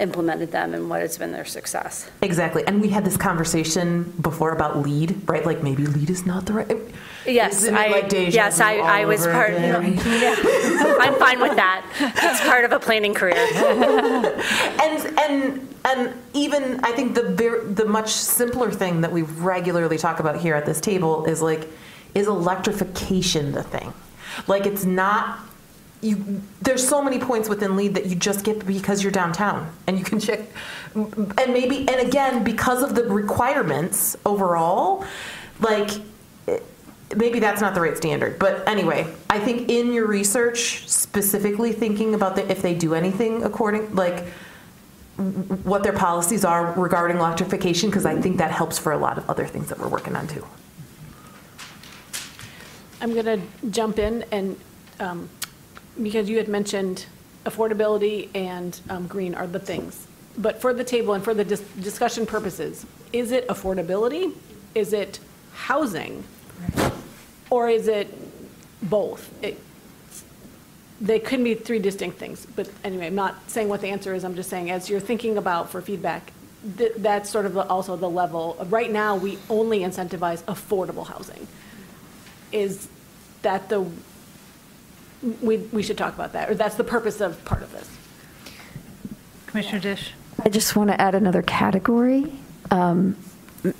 implemented 0.00 0.50
them 0.50 0.74
and 0.74 0.88
what 0.88 1.00
has 1.00 1.18
been 1.18 1.32
their 1.32 1.44
success. 1.44 2.10
Exactly. 2.22 2.66
And 2.66 2.80
we 2.80 2.88
had 2.88 3.04
this 3.04 3.16
conversation 3.16 4.12
before 4.20 4.52
about 4.52 4.78
LEED, 4.78 5.28
right? 5.28 5.44
Like 5.44 5.62
maybe 5.62 5.86
LEED 5.86 6.10
is 6.10 6.26
not 6.26 6.46
the 6.46 6.54
right. 6.54 6.78
Yes, 7.26 7.68
I, 7.68 7.88
like 7.88 8.12
yes, 8.12 8.60
I, 8.60 8.76
I 8.76 9.04
was 9.04 9.26
part, 9.26 9.50
again? 9.50 9.94
yeah, 10.06 10.96
I'm 11.00 11.14
fine 11.16 11.40
with 11.40 11.54
that. 11.56 11.84
It's 12.00 12.40
part 12.40 12.64
of 12.64 12.72
a 12.72 12.80
planning 12.80 13.12
career. 13.12 13.36
and 13.36 15.18
and 15.18 15.74
and 15.84 16.14
even 16.32 16.80
I 16.82 16.92
think 16.92 17.14
the 17.14 17.72
the 17.74 17.84
much 17.84 18.10
simpler 18.10 18.70
thing 18.70 19.02
that 19.02 19.12
we 19.12 19.22
regularly 19.22 19.98
talk 19.98 20.18
about 20.18 20.40
here 20.40 20.54
at 20.54 20.64
this 20.64 20.80
table 20.80 21.26
is 21.26 21.42
like 21.42 21.68
is 22.14 22.26
electrification 22.26 23.52
the 23.52 23.62
thing? 23.62 23.92
Like 24.46 24.66
it's 24.66 24.84
not 24.84 25.40
you 26.02 26.42
there's 26.62 26.86
so 26.86 27.02
many 27.02 27.18
points 27.18 27.48
within 27.48 27.76
LEED 27.76 27.94
that 27.94 28.06
you 28.06 28.14
just 28.14 28.44
get 28.44 28.66
because 28.66 29.02
you're 29.02 29.12
downtown 29.12 29.70
and 29.86 29.98
you 29.98 30.04
can 30.04 30.20
check 30.26 30.40
and 30.94 31.52
maybe 31.52 31.88
and 31.88 32.06
again 32.06 32.42
because 32.44 32.82
of 32.82 32.94
the 32.94 33.04
requirements 33.04 34.16
overall 34.24 35.04
like 35.60 35.90
maybe 37.16 37.40
that's 37.40 37.60
not 37.60 37.74
the 37.74 37.80
right 37.80 37.96
standard 37.96 38.38
but 38.38 38.66
anyway 38.68 39.06
i 39.28 39.38
think 39.38 39.68
in 39.68 39.92
your 39.92 40.06
research 40.06 40.88
specifically 40.88 41.72
thinking 41.72 42.14
about 42.14 42.36
the, 42.36 42.50
if 42.50 42.62
they 42.62 42.74
do 42.74 42.94
anything 42.94 43.42
according 43.42 43.94
like 43.94 44.26
what 45.64 45.82
their 45.82 45.92
policies 45.92 46.44
are 46.44 46.72
regarding 46.72 47.18
electrification 47.18 47.90
because 47.90 48.06
i 48.06 48.18
think 48.20 48.38
that 48.38 48.50
helps 48.50 48.78
for 48.78 48.92
a 48.92 48.98
lot 48.98 49.18
of 49.18 49.28
other 49.28 49.46
things 49.46 49.68
that 49.68 49.78
we're 49.78 49.88
working 49.88 50.16
on 50.16 50.26
too. 50.26 50.46
I'm 53.00 53.14
going 53.14 53.24
to 53.24 53.40
jump 53.70 53.98
in 53.98 54.24
and, 54.30 54.58
um, 54.98 55.28
because 56.02 56.28
you 56.28 56.36
had 56.36 56.48
mentioned 56.48 57.06
affordability 57.44 58.28
and 58.34 58.78
um, 58.90 59.06
green 59.06 59.34
are 59.34 59.46
the 59.46 59.58
things. 59.58 60.06
But 60.38 60.60
for 60.60 60.72
the 60.72 60.84
table 60.84 61.14
and 61.14 61.22
for 61.24 61.34
the 61.34 61.44
dis- 61.44 61.60
discussion 61.80 62.26
purposes, 62.26 62.86
is 63.12 63.32
it 63.32 63.46
affordability? 63.48 64.32
Is 64.74 64.92
it 64.92 65.18
housing? 65.52 66.24
Or 67.50 67.68
is 67.68 67.88
it 67.88 68.08
both? 68.82 69.30
It- 69.42 69.58
They 71.00 71.18
could 71.18 71.42
be 71.42 71.54
three 71.54 71.78
distinct 71.78 72.18
things, 72.18 72.46
but 72.54 72.68
anyway, 72.84 73.06
I'm 73.06 73.14
not 73.14 73.34
saying 73.50 73.68
what 73.68 73.80
the 73.80 73.88
answer 73.88 74.14
is, 74.14 74.22
I'm 74.24 74.34
just 74.36 74.50
saying, 74.50 74.70
as 74.70 74.88
you're 74.90 75.00
thinking 75.00 75.38
about 75.38 75.70
for 75.70 75.80
feedback, 75.80 76.30
th- 76.76 76.92
that's 76.98 77.30
sort 77.30 77.46
of 77.46 77.54
the- 77.54 77.66
also 77.68 77.96
the 77.96 78.08
level. 78.10 78.54
Right 78.68 78.92
now, 78.92 79.16
we 79.16 79.38
only 79.48 79.80
incentivize 79.80 80.42
affordable 80.44 81.06
housing 81.06 81.46
is 82.52 82.88
that 83.42 83.68
the, 83.70 83.86
we, 85.42 85.58
we 85.58 85.82
should 85.82 85.98
talk 85.98 86.14
about 86.14 86.32
that, 86.32 86.50
or 86.50 86.54
that's 86.54 86.76
the 86.76 86.84
purpose 86.84 87.20
of 87.20 87.44
part 87.44 87.62
of 87.62 87.72
this. 87.72 87.88
Commissioner 89.46 89.80
Disch? 89.80 90.10
I 90.44 90.48
just 90.48 90.76
want 90.76 90.90
to 90.90 91.00
add 91.00 91.14
another 91.14 91.42
category, 91.42 92.32
um, 92.70 93.16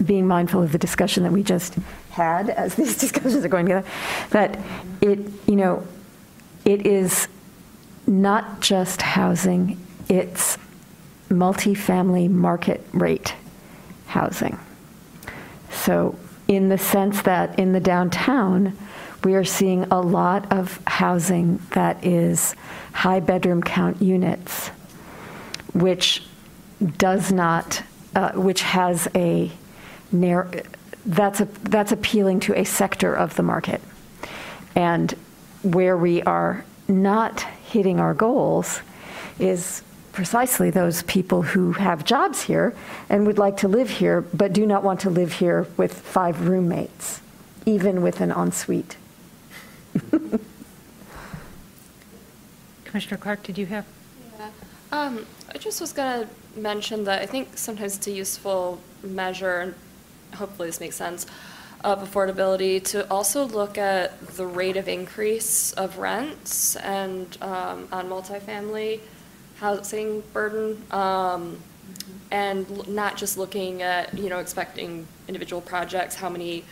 being 0.04 0.26
mindful 0.26 0.62
of 0.62 0.72
the 0.72 0.78
discussion 0.78 1.22
that 1.22 1.32
we 1.32 1.42
just 1.42 1.74
had 2.10 2.50
as 2.50 2.74
these 2.76 2.96
discussions 2.98 3.44
are 3.44 3.48
going 3.48 3.66
together, 3.66 3.86
that 4.30 4.58
it, 5.00 5.18
you 5.46 5.56
know, 5.56 5.86
it 6.64 6.86
is 6.86 7.28
not 8.06 8.60
just 8.60 9.00
housing, 9.00 9.78
it's 10.08 10.58
multifamily 11.30 12.28
market 12.28 12.84
rate 12.92 13.34
housing. 14.06 14.58
So 15.70 16.18
in 16.48 16.68
the 16.68 16.78
sense 16.78 17.22
that 17.22 17.58
in 17.58 17.72
the 17.72 17.80
downtown, 17.80 18.76
we 19.24 19.34
are 19.34 19.44
seeing 19.44 19.84
a 19.84 20.00
lot 20.00 20.50
of 20.52 20.80
housing 20.86 21.60
that 21.72 22.04
is 22.04 22.54
high 22.92 23.20
bedroom 23.20 23.62
count 23.62 24.00
units, 24.00 24.68
which 25.74 26.22
does 26.96 27.30
not, 27.30 27.82
uh, 28.14 28.32
which 28.32 28.62
has 28.62 29.08
a 29.14 29.50
narrow, 30.10 30.50
that's, 31.04 31.40
a, 31.40 31.44
that's 31.62 31.92
appealing 31.92 32.40
to 32.40 32.58
a 32.58 32.64
sector 32.64 33.14
of 33.14 33.36
the 33.36 33.42
market. 33.42 33.80
And 34.74 35.14
where 35.62 35.96
we 35.96 36.22
are 36.22 36.64
not 36.88 37.40
hitting 37.40 38.00
our 38.00 38.14
goals 38.14 38.80
is 39.38 39.82
precisely 40.12 40.70
those 40.70 41.02
people 41.04 41.42
who 41.42 41.72
have 41.72 42.04
jobs 42.04 42.42
here 42.42 42.74
and 43.08 43.26
would 43.26 43.38
like 43.38 43.58
to 43.58 43.68
live 43.68 43.90
here, 43.90 44.22
but 44.22 44.52
do 44.52 44.66
not 44.66 44.82
want 44.82 45.00
to 45.00 45.10
live 45.10 45.34
here 45.34 45.66
with 45.76 45.94
five 45.94 46.48
roommates, 46.48 47.20
even 47.66 48.02
with 48.02 48.20
an 48.20 48.30
ensuite. 48.30 48.96
Commissioner 52.84 53.18
Clark, 53.18 53.42
did 53.42 53.56
you 53.56 53.66
have? 53.66 53.86
Um, 54.92 55.26
I 55.54 55.58
just 55.58 55.80
was 55.80 55.92
gonna 55.92 56.28
mention 56.56 57.04
that 57.04 57.22
I 57.22 57.26
think 57.26 57.56
sometimes 57.56 57.96
it's 57.96 58.06
a 58.08 58.10
useful 58.10 58.80
measure, 59.02 59.60
and 59.60 59.74
hopefully 60.34 60.68
this 60.68 60.80
makes 60.80 60.96
sense, 60.96 61.26
of 61.84 62.02
affordability 62.02 62.82
to 62.84 63.08
also 63.10 63.44
look 63.46 63.78
at 63.78 64.20
the 64.36 64.44
rate 64.44 64.76
of 64.76 64.88
increase 64.88 65.72
of 65.72 65.98
rents 65.98 66.76
and 66.76 67.38
um, 67.40 67.88
on 67.92 68.08
multifamily 68.08 69.00
housing 69.56 70.22
burden, 70.32 70.82
um, 70.90 71.58
and 72.30 72.88
not 72.88 73.16
just 73.16 73.38
looking 73.38 73.82
at, 73.82 74.16
you 74.16 74.28
know, 74.28 74.38
expecting 74.38 75.06
individual 75.28 75.60
projects, 75.60 76.16
how 76.16 76.28
many 76.28 76.64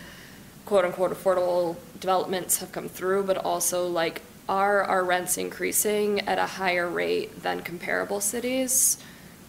quote-unquote 0.69 1.11
affordable 1.11 1.77
developments 1.99 2.59
have 2.59 2.71
come 2.73 2.91
through, 2.91 3.23
but 3.23 3.39
also 3.39 3.87
like, 3.87 4.21
are 4.51 4.83
our 4.83 5.03
rents 5.03 5.39
increasing 5.39 6.21
at 6.29 6.39
a 6.39 6.45
higher 6.45 6.87
rate 6.87 7.43
than 7.43 7.63
comparable 7.63 8.21
cities? 8.21 8.99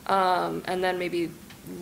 Um, 0.08 0.64
and 0.64 0.82
then 0.82 0.98
maybe 0.98 1.30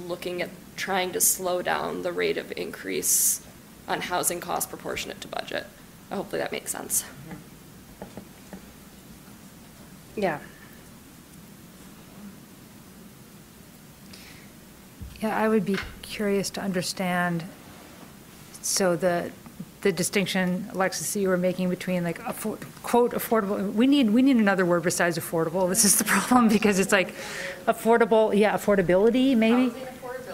looking 0.07 0.41
at 0.41 0.49
trying 0.75 1.11
to 1.11 1.21
slow 1.21 1.61
down 1.61 2.01
the 2.01 2.11
rate 2.11 2.39
of 2.39 2.51
increase 2.57 3.45
on 3.87 4.01
housing 4.01 4.39
costs 4.39 4.67
proportionate 4.67 5.21
to 5.21 5.27
budget. 5.27 5.67
Hopefully 6.11 6.41
that 6.41 6.51
makes 6.51 6.71
sense. 6.71 7.05
Yeah. 10.15 10.39
Yeah, 15.21 15.37
I 15.37 15.47
would 15.47 15.63
be 15.63 15.77
curious 16.01 16.49
to 16.51 16.61
understand, 16.61 17.43
so 18.67 18.95
the, 18.95 19.31
the 19.81 19.91
distinction, 19.91 20.67
Alexis, 20.73 21.13
that 21.13 21.19
you 21.19 21.29
were 21.29 21.37
making 21.37 21.69
between 21.69 22.03
like, 22.03 22.19
affo- 22.23 22.59
quote, 22.83 23.13
affordable, 23.13 23.73
we 23.73 23.87
need, 23.87 24.09
we 24.09 24.21
need 24.21 24.35
another 24.37 24.65
word 24.65 24.83
besides 24.83 25.17
affordable. 25.17 25.69
This 25.69 25.85
is 25.85 25.97
the 25.97 26.03
problem, 26.13 26.49
because 26.49 26.77
it's 26.79 26.91
like 26.91 27.13
affordable, 27.65 28.37
yeah, 28.37 28.55
affordability, 28.55 29.35
maybe? 29.37 29.73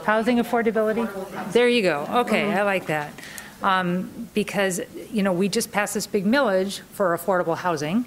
Housing 0.05 0.37
affordability? 0.37 1.07
There 1.53 1.69
you 1.69 1.81
go. 1.81 2.05
Okay, 2.11 2.51
I 2.51 2.63
like 2.63 2.87
that. 2.87 3.13
Um, 3.61 4.27
Because, 4.33 4.81
you 5.11 5.23
know, 5.23 5.31
we 5.31 5.47
just 5.47 5.71
passed 5.71 5.93
this 5.93 6.07
big 6.07 6.25
millage 6.25 6.81
for 6.91 7.15
affordable 7.17 7.55
housing, 7.55 8.05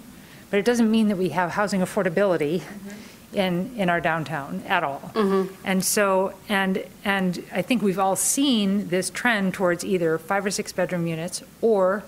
but 0.51 0.59
it 0.59 0.65
doesn't 0.67 0.91
mean 0.91 1.09
that 1.09 1.17
we 1.17 1.31
have 1.31 1.53
housing 1.53 1.81
affordability 1.81 2.63
in, 3.37 3.75
in 3.77 3.89
our 3.89 4.01
downtown 4.01 4.63
at 4.67 4.83
all. 4.83 5.13
Mm-hmm. 5.15 5.55
And 5.65 5.85
so, 5.85 6.33
and, 6.49 6.85
and 7.05 7.45
I 7.53 7.63
think 7.63 7.83
we've 7.83 7.99
all 7.99 8.17
seen 8.17 8.89
this 8.89 9.11
trend 9.11 9.55
towards 9.55 9.85
either 9.85 10.19
five 10.19 10.45
or 10.45 10.51
six 10.51 10.73
bedroom 10.73 11.07
units 11.07 11.43
or 11.61 12.03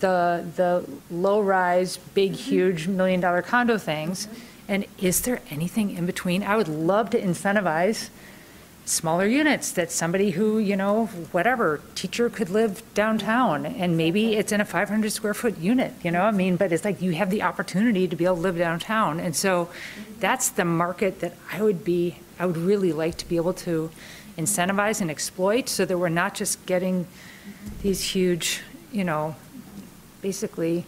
the, 0.00 0.44
the 0.56 0.84
low-rise, 1.10 1.98
big, 2.14 2.32
mm-hmm. 2.32 2.50
huge, 2.50 2.88
million-dollar 2.88 3.42
condo 3.42 3.78
things. 3.78 4.26
Mm-hmm. 4.26 4.40
And 4.66 4.86
is 4.98 5.20
there 5.22 5.40
anything 5.50 5.96
in 5.96 6.06
between? 6.06 6.42
I 6.42 6.56
would 6.56 6.68
love 6.68 7.10
to 7.10 7.20
incentivize 7.20 8.08
smaller 8.84 9.26
units 9.26 9.72
that 9.72 9.90
somebody 9.90 10.30
who, 10.30 10.58
you 10.58 10.76
know, 10.76 11.06
whatever, 11.32 11.80
teacher 11.94 12.28
could 12.28 12.50
live 12.50 12.82
downtown 12.92 13.64
and 13.64 13.96
maybe 13.96 14.36
it's 14.36 14.52
in 14.52 14.60
a 14.60 14.64
500 14.64 15.10
square 15.10 15.34
foot 15.34 15.56
unit, 15.58 15.92
you 16.02 16.10
know, 16.10 16.22
I 16.22 16.30
mean, 16.30 16.56
but 16.56 16.72
it's 16.72 16.84
like 16.84 17.00
you 17.00 17.12
have 17.12 17.30
the 17.30 17.42
opportunity 17.42 18.06
to 18.06 18.16
be 18.16 18.24
able 18.24 18.36
to 18.36 18.42
live 18.42 18.58
downtown. 18.58 19.20
And 19.20 19.34
so 19.34 19.70
that's 20.20 20.50
the 20.50 20.64
market 20.64 21.20
that 21.20 21.34
I 21.50 21.62
would 21.62 21.84
be, 21.84 22.18
I 22.38 22.46
would 22.46 22.58
really 22.58 22.92
like 22.92 23.16
to 23.18 23.28
be 23.28 23.36
able 23.36 23.54
to 23.54 23.90
incentivize 24.36 25.00
and 25.00 25.10
exploit 25.10 25.68
so 25.68 25.84
that 25.84 25.96
we're 25.96 26.08
not 26.08 26.34
just 26.34 26.66
getting 26.66 27.06
these 27.82 28.02
huge, 28.02 28.62
you 28.92 29.04
know, 29.04 29.36
basically 30.20 30.84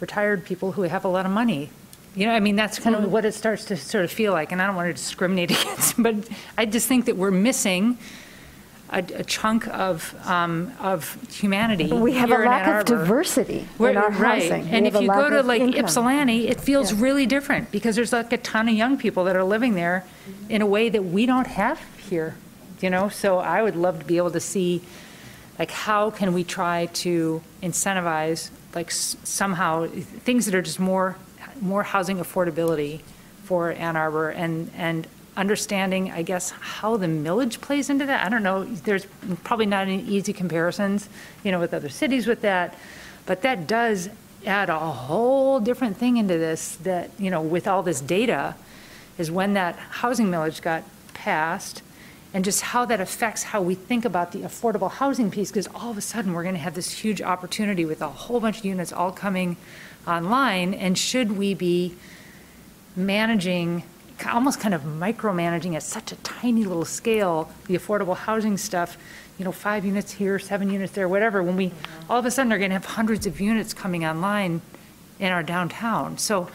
retired 0.00 0.44
people 0.44 0.72
who 0.72 0.82
have 0.82 1.04
a 1.04 1.08
lot 1.08 1.26
of 1.26 1.32
money. 1.32 1.70
You 2.14 2.26
know, 2.26 2.32
I 2.32 2.40
mean, 2.40 2.54
that's 2.56 2.78
kind 2.78 2.94
of 2.94 3.10
what 3.10 3.24
it 3.24 3.34
starts 3.34 3.64
to 3.66 3.76
sort 3.76 4.04
of 4.04 4.10
feel 4.12 4.32
like, 4.32 4.52
and 4.52 4.62
I 4.62 4.66
don't 4.66 4.76
want 4.76 4.88
to 4.88 4.92
discriminate 4.92 5.50
against, 5.62 6.00
but 6.00 6.14
I 6.56 6.64
just 6.64 6.86
think 6.86 7.06
that 7.06 7.16
we're 7.16 7.32
missing 7.32 7.98
a, 8.90 8.98
a 8.98 9.24
chunk 9.24 9.66
of, 9.68 10.14
um, 10.24 10.72
of 10.78 11.18
humanity. 11.32 11.92
We 11.92 12.12
have 12.14 12.30
a 12.30 12.34
here 12.34 12.42
in 12.44 12.48
lack 12.50 12.62
Ann 12.62 12.70
of 12.70 12.76
Arbor. 12.76 12.96
diversity 13.04 13.66
We're- 13.78 13.92
in 13.92 13.98
our 13.98 14.10
right. 14.10 14.42
housing. 14.42 14.64
We 14.66 14.70
And 14.76 14.86
if 14.86 14.94
a 14.94 15.02
you 15.02 15.08
lack 15.08 15.18
go 15.18 15.30
to 15.30 15.40
of 15.40 15.46
like 15.46 15.60
income. 15.60 15.84
Ypsilanti, 15.86 16.46
it 16.48 16.60
feels 16.60 16.92
really 16.92 17.26
different 17.26 17.72
because 17.72 17.96
there's 17.96 18.12
like 18.12 18.32
a 18.32 18.38
ton 18.38 18.68
of 18.68 18.74
young 18.76 18.96
people 18.96 19.24
that 19.24 19.34
are 19.34 19.42
living 19.44 19.74
there 19.74 20.04
in 20.48 20.62
a 20.62 20.66
way 20.66 20.88
that 20.90 21.02
we 21.04 21.26
don't 21.26 21.48
have 21.48 21.80
here, 22.08 22.36
you 22.80 22.90
know? 22.90 23.08
So 23.08 23.38
I 23.38 23.60
would 23.62 23.74
love 23.74 23.98
to 23.98 24.04
be 24.04 24.18
able 24.18 24.30
to 24.30 24.40
see 24.40 24.82
like, 25.58 25.72
how 25.72 26.10
can 26.10 26.32
we 26.32 26.44
try 26.44 26.86
to 26.86 27.42
incentivize, 27.62 28.50
like, 28.74 28.88
s- 28.88 29.16
somehow, 29.24 29.86
things 29.88 30.46
that 30.46 30.54
are 30.54 30.62
just 30.62 30.78
more, 30.80 31.16
more 31.64 31.82
housing 31.82 32.18
affordability 32.18 33.00
for 33.44 33.72
Ann 33.72 33.96
Arbor, 33.96 34.30
and, 34.30 34.70
and 34.76 35.06
understanding, 35.36 36.10
I 36.10 36.22
guess, 36.22 36.50
how 36.50 36.96
the 36.96 37.06
millage 37.06 37.60
plays 37.60 37.90
into 37.90 38.06
that? 38.06 38.24
I 38.24 38.28
don't 38.28 38.42
know, 38.42 38.64
there's 38.64 39.06
probably 39.42 39.66
not 39.66 39.88
any 39.88 40.02
easy 40.02 40.32
comparisons, 40.32 41.08
you 41.42 41.50
know, 41.50 41.58
with 41.58 41.74
other 41.74 41.88
cities 41.88 42.26
with 42.26 42.42
that, 42.42 42.78
but 43.26 43.42
that 43.42 43.66
does 43.66 44.08
add 44.46 44.70
a 44.70 44.78
whole 44.78 45.58
different 45.58 45.96
thing 45.96 46.18
into 46.18 46.38
this, 46.38 46.76
that, 46.76 47.10
you 47.18 47.30
know, 47.30 47.42
with 47.42 47.66
all 47.66 47.82
this 47.82 48.00
data, 48.00 48.54
is 49.18 49.30
when 49.30 49.54
that 49.54 49.76
housing 49.76 50.26
millage 50.26 50.62
got 50.62 50.84
passed, 51.14 51.82
and 52.32 52.44
just 52.44 52.60
how 52.60 52.84
that 52.84 53.00
affects 53.00 53.44
how 53.44 53.62
we 53.62 53.74
think 53.74 54.04
about 54.04 54.32
the 54.32 54.40
affordable 54.40 54.90
housing 54.90 55.30
piece, 55.30 55.50
because 55.50 55.68
all 55.68 55.90
of 55.90 55.98
a 55.98 56.00
sudden, 56.00 56.32
we're 56.32 56.42
going 56.42 56.54
to 56.54 56.60
have 56.60 56.74
this 56.74 56.90
huge 56.90 57.22
opportunity 57.22 57.84
with 57.84 58.02
a 58.02 58.08
whole 58.08 58.40
bunch 58.40 58.58
of 58.58 58.64
units 58.64 58.92
all 58.92 59.12
coming 59.12 59.56
online, 60.06 60.74
and 60.74 60.96
should 60.96 61.36
we 61.36 61.54
be 61.54 61.94
managing, 62.96 63.82
almost 64.30 64.60
kind 64.60 64.74
of 64.74 64.82
micromanaging 64.82 65.74
at 65.74 65.82
such 65.82 66.12
a 66.12 66.16
tiny 66.16 66.64
little 66.64 66.84
scale, 66.84 67.50
the 67.66 67.74
affordable 67.76 68.16
housing 68.16 68.56
stuff, 68.56 68.96
you 69.38 69.44
know, 69.44 69.52
five 69.52 69.84
units 69.84 70.12
here, 70.12 70.38
seven 70.38 70.70
units 70.70 70.92
there, 70.92 71.08
whatever, 71.08 71.42
when 71.42 71.56
we, 71.56 71.68
mm-hmm. 71.68 72.10
all 72.10 72.18
of 72.18 72.26
a 72.26 72.30
sudden 72.30 72.52
are 72.52 72.58
going 72.58 72.70
to 72.70 72.74
have 72.74 72.84
hundreds 72.84 73.26
of 73.26 73.40
units 73.40 73.74
coming 73.74 74.04
online 74.04 74.60
in 75.18 75.32
our 75.32 75.42
downtown. 75.42 76.18
So 76.18 76.48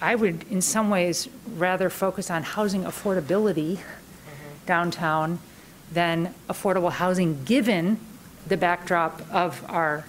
I 0.00 0.14
would, 0.14 0.44
in 0.50 0.60
some 0.60 0.90
ways, 0.90 1.28
rather 1.56 1.90
focus 1.90 2.30
on 2.30 2.42
housing 2.42 2.84
affordability 2.84 3.76
mm-hmm. 3.76 4.66
downtown 4.66 5.38
than 5.90 6.34
affordable 6.48 6.92
housing, 6.92 7.44
given 7.44 7.98
the 8.46 8.56
backdrop 8.56 9.22
of 9.32 9.64
our 9.68 10.04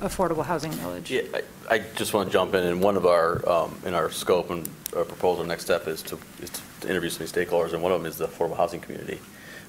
affordable 0.00 0.44
housing 0.44 0.72
millage. 0.72 1.10
Yeah, 1.10 1.22
I, 1.34 1.42
I 1.68 1.78
just 1.96 2.14
want 2.14 2.28
to 2.28 2.32
jump 2.32 2.54
in, 2.54 2.64
and 2.64 2.80
one 2.80 2.96
of 2.96 3.06
our, 3.06 3.46
um, 3.48 3.76
in 3.84 3.94
our 3.94 4.10
scope 4.10 4.50
and 4.50 4.68
our 4.94 5.04
proposal, 5.04 5.44
next 5.44 5.64
step 5.64 5.88
is 5.88 6.00
to, 6.02 6.18
is 6.40 6.50
to 6.80 6.88
interview 6.88 7.10
some 7.10 7.26
stakeholders, 7.26 7.72
and 7.72 7.82
one 7.82 7.90
of 7.92 8.00
them 8.00 8.06
is 8.06 8.16
the 8.18 8.28
affordable 8.28 8.56
housing 8.56 8.80
community. 8.80 9.18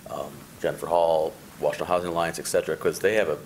Um, 0.09 0.31
Jennifer 0.61 0.87
Hall, 0.87 1.33
Washtenaw 1.59 1.87
Housing 1.87 2.09
Alliance, 2.09 2.39
et 2.39 2.45
cetera, 2.45 2.75
because 2.75 2.99
they 2.99 3.15
have 3.15 3.29
a, 3.29 3.37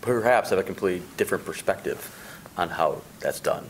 perhaps 0.00 0.50
have 0.50 0.58
a 0.58 0.64
completely 0.64 1.06
different 1.16 1.44
perspective 1.44 2.12
on 2.56 2.70
how 2.70 3.02
that's 3.20 3.40
done. 3.40 3.66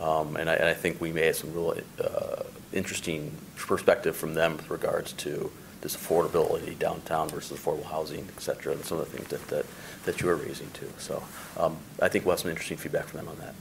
Um, 0.00 0.36
and 0.36 0.50
I, 0.50 0.54
and 0.54 0.68
I 0.68 0.74
think 0.74 1.00
we 1.00 1.12
may 1.12 1.26
have 1.26 1.36
some 1.36 1.52
real, 1.52 1.76
uh, 2.02 2.42
interesting 2.72 3.30
perspective 3.56 4.16
from 4.16 4.34
them 4.34 4.56
with 4.56 4.70
regards 4.70 5.12
to 5.12 5.52
this 5.82 5.96
affordability 5.96 6.78
downtown 6.78 7.28
versus 7.28 7.58
affordable 7.58 7.84
housing, 7.84 8.26
et 8.36 8.42
cetera, 8.42 8.72
and 8.72 8.84
some 8.84 8.98
of 8.98 9.10
the 9.10 9.16
things 9.16 9.28
that, 9.28 9.46
that, 9.48 9.66
that 10.04 10.20
you 10.20 10.28
are 10.28 10.36
raising 10.36 10.70
too. 10.70 10.90
So, 10.98 11.22
um, 11.56 11.76
I 12.00 12.08
think 12.08 12.24
we'll 12.24 12.32
have 12.32 12.40
some 12.40 12.50
interesting 12.50 12.76
feedback 12.76 13.06
from 13.06 13.18
them 13.18 13.28
on 13.28 13.38
that. 13.38 13.54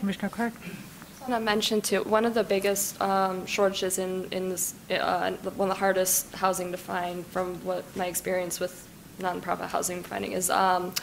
Commissioner 0.00 0.28
Clark? 0.28 0.52
I 0.62 1.30
want 1.30 1.42
to 1.42 1.44
mention 1.44 1.80
too, 1.80 2.02
one 2.04 2.24
of 2.24 2.34
the 2.34 2.44
biggest 2.44 3.00
um, 3.02 3.44
shortages 3.46 3.98
in, 3.98 4.28
in 4.30 4.48
this, 4.48 4.74
uh, 4.90 5.32
one 5.56 5.68
of 5.68 5.74
the 5.74 5.78
hardest 5.78 6.34
housing 6.34 6.70
to 6.72 6.78
find 6.78 7.26
from 7.26 7.56
what 7.64 7.84
my 7.96 8.06
experience 8.06 8.60
with 8.60 8.88
nonprofit 9.20 9.68
housing 9.68 10.02
finding 10.02 10.32
is 10.32 10.48
um, 10.48 10.94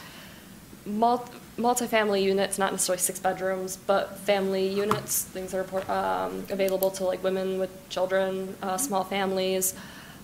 mul- 0.86 1.28
multifamily 1.58 2.22
units, 2.22 2.58
not 2.58 2.72
necessarily 2.72 3.00
six 3.00 3.20
bedrooms, 3.20 3.76
but 3.86 4.18
family 4.18 4.66
units, 4.66 5.24
things 5.24 5.52
that 5.52 5.72
are 5.72 6.26
um, 6.26 6.44
available 6.50 6.90
to 6.90 7.04
like 7.04 7.22
women 7.22 7.58
with 7.58 7.88
children, 7.88 8.56
uh, 8.62 8.76
small 8.76 9.04
families. 9.04 9.74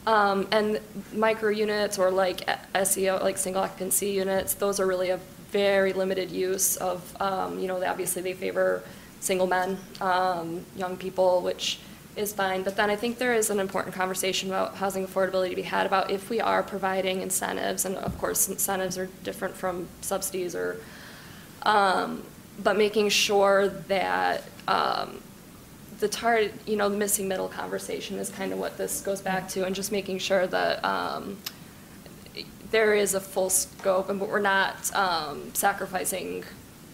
Um, 0.07 0.49
and 0.51 0.81
micro 1.13 1.51
units 1.51 1.99
or 1.99 2.11
like 2.11 2.47
SRO, 2.75 3.23
like 3.23 3.39
single 3.39 3.63
occupancy 3.63 4.11
units, 4.11 4.55
those 4.55 4.81
are 4.81 4.87
really 4.87 5.11
a 5.11 5.21
very 5.51 5.93
limited 5.93 6.31
use 6.31 6.77
of, 6.77 7.15
um, 7.21 7.59
you 7.59 7.69
know, 7.69 7.85
obviously 7.85 8.23
they 8.23 8.33
favor 8.33 8.83
single 9.21 9.47
men, 9.47 9.79
um, 10.01 10.65
young 10.77 10.97
people, 10.97 11.43
which 11.43 11.79
is 12.17 12.33
fine. 12.33 12.63
But 12.63 12.77
then 12.77 12.91
I 12.91 12.97
think 12.97 13.19
there 13.19 13.35
is 13.35 13.51
an 13.51 13.61
important 13.61 13.95
conversation 13.95 14.49
about 14.49 14.77
housing 14.77 15.07
affordability 15.07 15.51
to 15.51 15.57
be 15.57 15.63
had 15.63 15.87
about 15.87 16.11
if 16.11 16.29
we 16.29 16.41
are 16.41 16.63
providing 16.63 17.23
incentives, 17.23 17.85
and 17.85 17.97
of 17.97 18.19
course, 18.19 18.49
incentives 18.49 18.99
are 18.99 19.09
different 19.23 19.55
from 19.55 19.89
subsidies 20.01 20.55
or, 20.55 20.79
um, 21.63 22.23
but 22.63 22.77
making 22.77 23.09
sure 23.11 23.69
that, 23.69 24.43
um, 24.67 25.23
the 26.03 26.09
tar, 26.09 26.41
you 26.67 26.75
know, 26.75 26.89
the 26.89 26.97
missing 26.97 27.29
middle 27.29 27.49
conversation 27.49 28.19
is 28.19 28.29
kind 28.29 28.53
of 28.53 28.59
what 28.59 28.77
this 28.77 29.01
goes 29.03 29.21
back 29.21 29.49
to, 29.51 29.65
and 29.65 29.73
just 29.73 29.93
making 29.93 30.19
sure 30.19 30.49
that, 30.49 30.85
um, 30.85 31.39
there 32.73 32.93
is 32.93 33.15
a 33.15 33.21
full 33.21 33.49
scope, 33.49 34.09
and 34.09 34.19
but 34.19 34.29
we're 34.29 34.41
not, 34.41 34.93
um, 34.97 35.55
sacrificing, 35.55 36.43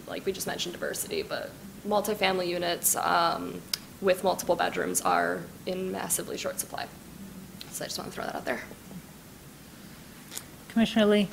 like 0.07 0.27
we 0.27 0.33
just 0.33 0.47
mentioned, 0.47 0.75
diversity, 0.75 1.23
but 1.23 1.51
multifamily 1.87 2.49
units, 2.49 2.97
um, 2.97 3.63
with 4.03 4.23
multiple 4.23 4.55
bedrooms 4.55 5.01
are 5.01 5.41
in 5.65 5.91
massively 5.91 6.37
short 6.37 6.61
supply. 6.61 6.87
So 7.71 7.85
I 7.85 7.87
just 7.87 7.99
want 7.99 8.11
to 8.11 8.15
throw 8.15 8.27
that 8.27 8.35
out 8.35 8.45
there. 8.45 8.61
Commissioner 10.69 11.07
Lee? 11.07 11.29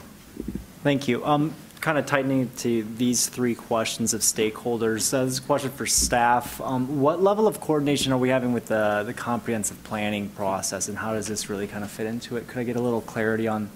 Thank 0.82 1.10
you. 1.10 1.26
Um, 1.26 1.54
Kind 1.86 2.00
of 2.00 2.08
tightening 2.08 2.50
to 2.58 2.82
these 2.98 3.28
three 3.28 3.54
questions 3.54 4.16
of 4.16 4.22
stakeholders. 4.22 5.14
Uh, 5.14 5.26
This 5.26 5.34
is 5.34 5.38
a 5.38 5.42
question 5.44 5.70
for 5.70 5.86
staff. 5.86 6.60
Um, 6.60 7.00
What 7.00 7.22
level 7.22 7.46
of 7.46 7.62
coordination 7.62 8.12
are 8.12 8.18
we 8.18 8.30
having 8.30 8.54
with 8.54 8.66
the 8.66 9.04
the 9.06 9.14
comprehensive 9.14 9.84
planning 9.84 10.30
process, 10.30 10.88
and 10.90 10.98
how 10.98 11.14
does 11.14 11.28
this 11.28 11.48
really 11.48 11.68
kind 11.68 11.84
of 11.84 11.92
fit 11.92 12.08
into 12.08 12.38
it? 12.38 12.48
Could 12.48 12.58
I 12.58 12.64
get 12.64 12.76
a 12.76 12.82
little 12.82 13.02
clarity 13.02 13.48
on, 13.48 13.70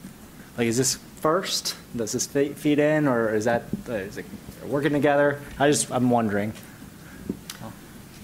like, 0.57 0.65
is 0.65 0.76
this 0.76 0.98
first? 1.22 1.76
Does 1.95 2.14
this 2.14 2.26
feed 2.26 2.80
in, 2.80 3.07
or 3.07 3.36
is 3.36 3.45
that, 3.45 3.65
uh, 3.88 3.94
is 3.94 4.18
it 4.18 4.26
working 4.65 4.91
together? 4.91 5.40
I 5.60 5.69
just, 5.69 5.91
I'm 5.91 6.10
wondering. 6.10 6.53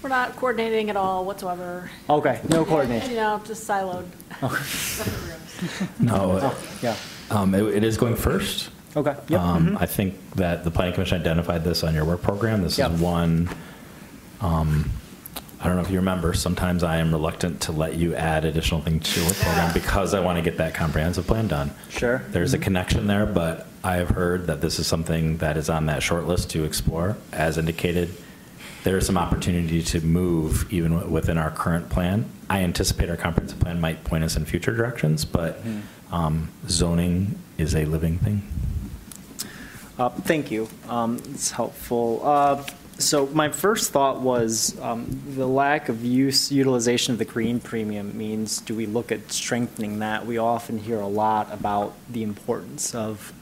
We're 0.02 0.08
not 0.08 0.34
coordinating 0.34 0.90
at 0.90 0.96
all 0.96 1.24
whatsoever. 1.24 1.92
Okay, 2.10 2.40
no 2.48 2.64
coordination. 2.64 3.10
You 3.10 3.16
know, 3.18 3.40
just 3.46 3.68
siloed. 3.68 4.06
No, 6.00 6.52
Yeah. 6.82 6.96
um, 7.30 7.54
it, 7.54 7.62
it 7.76 7.84
is 7.84 7.96
going 7.96 8.16
first. 8.16 8.70
Okay, 8.96 9.14
yep. 9.28 9.40
Um, 9.40 9.66
mhm. 9.70 9.76
I 9.80 9.86
think 9.86 10.14
that 10.36 10.64
the 10.64 10.70
planning 10.70 10.94
commission 10.94 11.20
identified 11.20 11.64
this 11.64 11.84
on 11.84 11.94
your 11.94 12.04
work 12.06 12.22
program. 12.22 12.62
This 12.62 12.78
Yep. 12.78 12.92
is 12.92 13.00
one, 13.00 13.48
um, 14.40 14.90
I 15.60 15.66
don't 15.66 15.76
know 15.76 15.82
if 15.82 15.90
you 15.90 15.98
remember, 15.98 16.32
sometimes 16.32 16.82
I 16.82 16.96
am 16.98 17.10
reluctant 17.12 17.60
to 17.62 17.72
let 17.72 17.96
you 17.96 18.14
add 18.14 18.44
additional 18.44 18.80
things 18.82 19.12
to 19.12 19.20
your 19.20 19.28
work 19.28 19.38
program 19.38 19.72
because 19.74 20.14
I 20.14 20.20
want 20.20 20.38
to 20.38 20.42
get 20.42 20.58
that 20.58 20.74
comprehensive 20.74 21.26
plan 21.26 21.46
done. 21.46 21.70
Sure. 21.90 22.22
There's 22.30 22.54
a 22.54 22.58
connection 22.58 23.06
there, 23.06 23.26
but 23.26 23.66
I 23.84 23.96
have 23.96 24.10
heard 24.10 24.46
that 24.46 24.60
this 24.60 24.78
is 24.78 24.86
something 24.86 25.38
that 25.38 25.56
is 25.56 25.68
on 25.68 25.86
that 25.86 26.02
short 26.02 26.26
list 26.26 26.50
to 26.50 26.64
explore. 26.64 27.16
As 27.32 27.58
indicated, 27.58 28.10
there 28.84 28.96
is 28.96 29.04
some 29.06 29.18
opportunity 29.18 29.82
to 29.82 30.00
move 30.00 30.66
even 30.72 30.92
wi- 30.92 31.10
within 31.10 31.36
our 31.38 31.50
current 31.50 31.88
plan. 31.90 32.26
I 32.48 32.60
anticipate 32.60 33.10
our 33.10 33.16
comprehensive 33.16 33.58
plan 33.58 33.80
might 33.80 34.04
point 34.04 34.24
us 34.24 34.36
in 34.36 34.44
future 34.44 34.74
directions, 34.74 35.24
but 35.24 35.64
Mhm. 35.66 35.80
um, 36.12 36.48
zoning 36.68 37.34
is 37.58 37.74
a 37.74 37.84
living 37.86 38.18
thing. 38.18 38.42
Uh, 39.98 40.10
Thank 40.10 40.50
you. 40.50 40.68
Um, 40.88 41.18
It's 41.30 41.50
helpful. 41.50 42.20
Uh, 42.24 42.64
So 42.98 43.26
my 43.26 43.50
first 43.50 43.92
thought 43.92 44.22
was 44.22 44.74
um, 44.80 45.20
the 45.28 45.46
lack 45.46 45.90
of 45.90 46.02
use, 46.02 46.50
utilization 46.50 47.12
of 47.12 47.18
the 47.18 47.26
green 47.26 47.60
premium 47.60 48.16
means, 48.16 48.62
do 48.62 48.74
we 48.74 48.86
look 48.86 49.12
at 49.12 49.30
strengthening 49.30 49.98
that? 49.98 50.24
We 50.24 50.38
often 50.38 50.78
hear 50.78 51.00
a 51.00 51.06
lot 51.06 51.52
about 51.52 51.92
the 52.08 52.22
importance 52.22 52.94
of, 52.94 53.34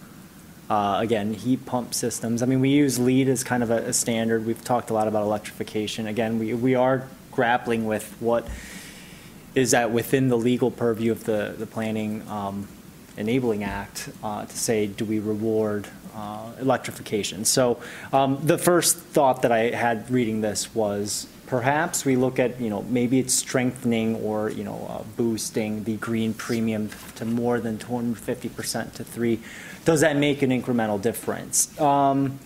uh, 0.68 0.96
again, 0.98 1.34
heat 1.34 1.64
pump 1.66 1.94
systems. 1.94 2.42
I 2.42 2.46
mean, 2.46 2.60
we 2.60 2.70
use 2.70 2.98
LEED 2.98 3.28
as 3.28 3.44
kind 3.44 3.62
of 3.62 3.70
a 3.70 3.90
a 3.90 3.92
standard. 3.92 4.44
We've 4.44 4.64
talked 4.64 4.90
a 4.90 4.92
lot 4.92 5.06
about 5.06 5.22
electrification. 5.22 6.08
Again, 6.08 6.40
we 6.40 6.52
we 6.54 6.74
are 6.74 7.06
grappling 7.30 7.86
with 7.86 8.12
what 8.18 8.48
is 9.54 9.70
that 9.70 9.92
within 9.92 10.28
the 10.30 10.36
legal 10.36 10.70
purview 10.72 11.12
of 11.12 11.22
the, 11.24 11.54
the 11.56 11.66
Planning 11.66 12.28
um, 12.28 12.66
Enabling 13.16 13.62
Act 13.62 14.08
uh, 14.20 14.46
to 14.46 14.56
say, 14.56 14.88
do 14.88 15.04
we 15.04 15.20
reward 15.20 15.86
uh, 16.14 16.52
electrification? 16.60 17.44
So 17.44 17.80
um, 18.12 18.38
the 18.44 18.58
first 18.58 18.96
thought 18.96 19.42
that 19.42 19.52
I 19.52 19.70
had 19.70 20.10
reading 20.10 20.40
this 20.40 20.74
was 20.74 21.26
perhaps 21.46 22.04
we 22.04 22.16
look 22.16 22.38
at, 22.38 22.60
you 22.60 22.70
know, 22.70 22.82
maybe 22.82 23.18
it's 23.18 23.34
strengthening 23.34 24.16
or, 24.16 24.50
you 24.50 24.64
know, 24.64 24.86
uh, 24.88 25.02
boosting 25.16 25.84
the 25.84 25.96
green 25.96 26.34
premium 26.34 26.90
to 27.16 27.24
more 27.24 27.60
than 27.60 27.78
250% 27.78 28.94
to 28.94 29.04
three. 29.04 29.40
Does 29.84 30.00
that 30.00 30.16
make 30.16 30.42
an 30.42 30.50
incremental 30.50 31.00
difference? 31.00 31.78
Um, 31.80 32.38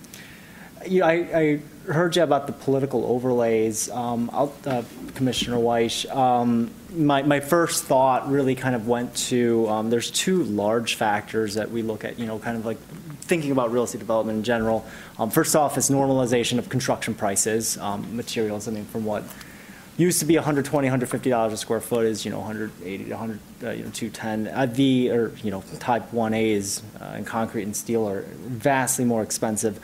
you 0.86 1.00
know, 1.00 1.06
I, 1.06 1.12
I 1.12 1.60
heard 1.90 2.16
you 2.16 2.22
about 2.22 2.46
the 2.46 2.52
political 2.52 3.04
overlays, 3.06 3.90
um, 3.90 4.30
uh, 4.32 4.82
Commissioner 5.14 5.58
Weiss. 5.58 6.06
Um, 6.06 6.70
my, 6.90 7.22
my 7.22 7.40
first 7.40 7.84
thought 7.84 8.30
really 8.30 8.54
kind 8.54 8.74
of 8.74 8.86
went 8.86 9.14
to, 9.28 9.68
um, 9.68 9.90
there's 9.90 10.10
two 10.10 10.42
large 10.44 10.94
factors 10.94 11.54
that 11.54 11.70
we 11.70 11.82
look 11.82 12.04
at, 12.04 12.18
you 12.18 12.26
know, 12.26 12.38
kind 12.38 12.56
of 12.56 12.64
like 12.66 12.78
thinking 13.28 13.52
about 13.52 13.70
real 13.70 13.84
estate 13.84 13.98
development 13.98 14.38
in 14.38 14.44
general. 14.44 14.84
Um, 15.18 15.30
first 15.30 15.54
off 15.54 15.78
is 15.78 15.90
normalization 15.90 16.58
of 16.58 16.68
construction 16.68 17.14
prices, 17.14 17.78
um, 17.78 18.16
materials, 18.16 18.66
I 18.66 18.72
mean, 18.72 18.86
from 18.86 19.04
what 19.04 19.24
used 19.98 20.20
to 20.20 20.24
be 20.24 20.36
120, 20.36 20.86
150 20.86 21.30
dollars 21.30 21.52
a 21.52 21.56
square 21.56 21.80
foot 21.80 22.06
is, 22.06 22.24
you 22.24 22.30
know, 22.30 22.38
180 22.38 23.04
to 23.04 23.10
100, 23.10 23.40
uh, 23.64 23.70
you 23.70 23.84
know, 23.84 23.90
210. 23.90 24.48
Uh, 24.48 24.66
the, 24.66 25.10
or, 25.10 25.32
you 25.42 25.50
know, 25.50 25.62
type 25.80 26.10
1As 26.12 26.82
uh, 27.00 27.16
in 27.16 27.24
concrete 27.24 27.64
and 27.64 27.76
steel 27.76 28.08
are 28.08 28.22
vastly 28.46 29.04
more 29.04 29.22
expensive. 29.22 29.80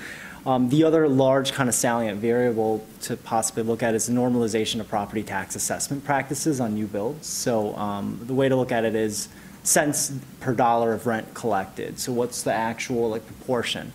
Um, 0.47 0.69
the 0.69 0.85
other 0.85 1.09
large 1.09 1.53
kind 1.53 1.69
of 1.69 1.75
salient 1.75 2.21
variable 2.21 2.87
to 3.03 3.17
possibly 3.17 3.63
look 3.63 3.83
at 3.83 3.95
is 3.95 4.09
normalization 4.09 4.79
of 4.79 4.89
property 4.89 5.23
tax 5.23 5.57
assessment 5.57 6.05
practices 6.05 6.61
on 6.61 6.75
new 6.75 6.87
builds. 6.87 7.27
So 7.27 7.75
um, 7.77 8.21
the 8.23 8.35
way 8.35 8.49
to 8.49 8.55
look 8.55 8.71
at 8.71 8.85
it 8.85 8.95
is 8.95 9.29
cents 9.65 10.13
per 10.41 10.55
dollar 10.55 10.93
of 10.93 11.07
rent 11.07 11.35
collected. 11.35 11.99
So 11.99 12.13
what's 12.13 12.43
the 12.43 12.53
actual 12.53 13.11
like 13.11 13.27
proportion? 13.27 13.93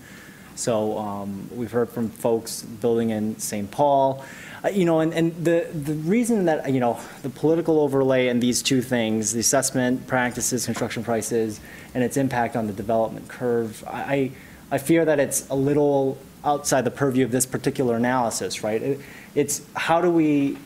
So 0.55 0.97
um, 0.97 1.49
we've 1.55 1.71
heard 1.71 1.89
from 1.89 2.09
folks 2.09 2.63
building 2.63 3.11
in 3.11 3.39
St. 3.39 3.71
Paul, 3.71 4.25
uh, 4.61 4.67
you 4.67 4.83
know, 4.83 4.99
and, 4.99 5.13
and 5.13 5.33
the, 5.45 5.69
the 5.73 5.93
reason 5.93 6.45
that, 6.45 6.69
you 6.73 6.81
know, 6.81 6.99
the 7.21 7.29
political 7.29 7.79
overlay 7.79 8.27
and 8.27 8.43
these 8.43 8.61
two 8.61 8.81
things, 8.81 9.31
the 9.31 9.39
assessment 9.39 10.05
practices, 10.05 10.65
construction 10.65 11.01
prices, 11.01 11.61
and 11.93 12.03
its 12.03 12.17
impact 12.17 12.57
on 12.57 12.67
the 12.67 12.73
development 12.73 13.29
curve, 13.29 13.85
I, 13.87 14.31
I 14.69 14.79
fear 14.79 15.05
that 15.05 15.17
it's 15.17 15.49
a 15.49 15.55
little 15.55 16.17
outside 16.43 16.81
the 16.81 16.91
purview 16.91 17.23
of 17.23 17.31
this 17.31 17.45
particular 17.45 17.95
analysis, 17.95 18.61
right? 18.61 18.81
It, 18.81 18.99
it's 19.35 19.61
how 19.75 20.01
do 20.01 20.11
we 20.11 20.57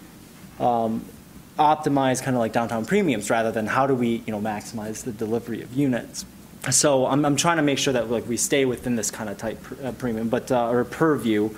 um, 0.60 1.06
optimize 1.60 2.22
kind 2.22 2.36
of 2.36 2.40
like 2.40 2.54
downtown 2.54 2.86
premiums 2.86 3.30
rather 3.30 3.52
than 3.52 3.68
how 3.68 3.86
do 3.88 3.94
we, 3.94 4.24
you 4.26 4.32
know, 4.32 4.42
maximize 4.42 5.04
the 5.04 5.12
delivery 5.12 5.62
of 5.62 5.74
units. 5.74 6.26
So 6.72 7.06
I'm, 7.06 7.26
I'm 7.26 7.36
trying 7.36 7.58
to 7.58 7.64
make 7.64 7.78
sure 7.78 7.94
that 7.94 8.10
like 8.10 8.28
we 8.28 8.38
stay 8.38 8.66
within 8.66 8.96
this 8.96 9.12
kind 9.12 9.30
of 9.30 9.38
type 9.38 9.60
uh, 9.84 9.92
premium, 9.92 10.30
but 10.30 10.52
uh, 10.52 10.70
or 10.70 10.84
purview 10.84 11.50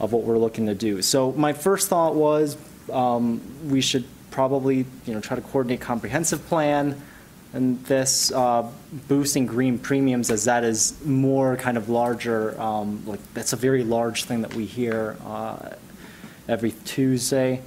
of 0.00 0.12
what 0.12 0.24
we're 0.24 0.38
looking 0.38 0.66
to 0.66 0.74
do. 0.74 1.00
So 1.02 1.32
my 1.32 1.52
first 1.52 1.88
thought 1.88 2.14
was 2.14 2.56
um, 2.92 3.40
we 3.68 3.80
should 3.80 4.04
probably, 4.30 4.86
you 5.06 5.14
know, 5.14 5.20
try 5.20 5.36
to 5.36 5.42
coordinate 5.42 5.80
comprehensive 5.80 6.46
plan 6.46 7.00
and 7.52 7.82
this 7.86 8.30
uh, 8.32 8.70
boosting 9.08 9.46
green 9.46 9.78
premiums 9.78 10.30
as 10.30 10.44
that 10.44 10.64
is 10.64 11.02
more 11.04 11.56
kind 11.56 11.76
of 11.78 11.88
larger, 11.88 12.60
um, 12.60 13.02
like 13.06 13.20
that's 13.32 13.54
a 13.54 13.56
very 13.56 13.84
large 13.84 14.24
thing 14.24 14.42
that 14.42 14.54
we 14.54 14.66
hear 14.66 15.16
uh, 15.24 15.70
every 16.46 16.72
Tuesday. 16.84 17.62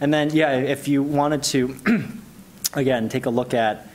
And 0.00 0.12
then, 0.12 0.30
yeah, 0.30 0.56
if 0.56 0.88
you 0.88 1.02
wanted 1.02 1.42
to, 1.44 1.76
again, 2.74 3.08
take 3.08 3.26
a 3.26 3.30
look 3.30 3.52
at 3.52 3.86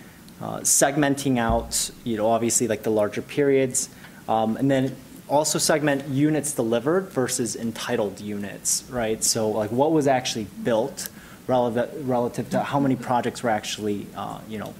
uh, 0.42 0.60
segmenting 0.60 1.40
out, 1.40 1.90
you 2.04 2.18
know, 2.18 2.28
obviously 2.28 2.68
like 2.68 2.84
the 2.84 2.92
larger 2.92 3.22
periods, 3.22 3.90
um, 4.28 4.58
and 4.58 4.70
then 4.70 4.96
also 5.28 5.58
segment 5.58 6.08
units 6.08 6.54
delivered 6.54 7.10
versus 7.10 7.56
entitled 7.56 8.20
units, 8.20 8.84
right? 8.90 9.24
So 9.24 9.50
like 9.50 9.72
what 9.72 9.92
was 9.92 10.08
actually 10.08 10.48
built 10.64 11.10
relative, 11.48 12.08
relative 12.08 12.50
to 12.52 12.62
how 12.62 12.80
many 12.80 12.96
projects 12.96 13.42
were 13.42 13.50
actually, 13.50 14.08
uh, 14.16 14.40
you 14.48 14.60
know, 14.60 14.74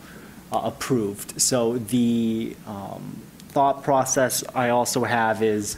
uh, 0.52 0.62
approved. 0.66 1.42
So 1.42 1.78
the 1.78 2.56
um, 2.68 3.22
thought 3.50 3.84
process 3.84 4.44
I 4.54 4.70
also 4.70 5.04
have 5.04 5.42
is, 5.42 5.78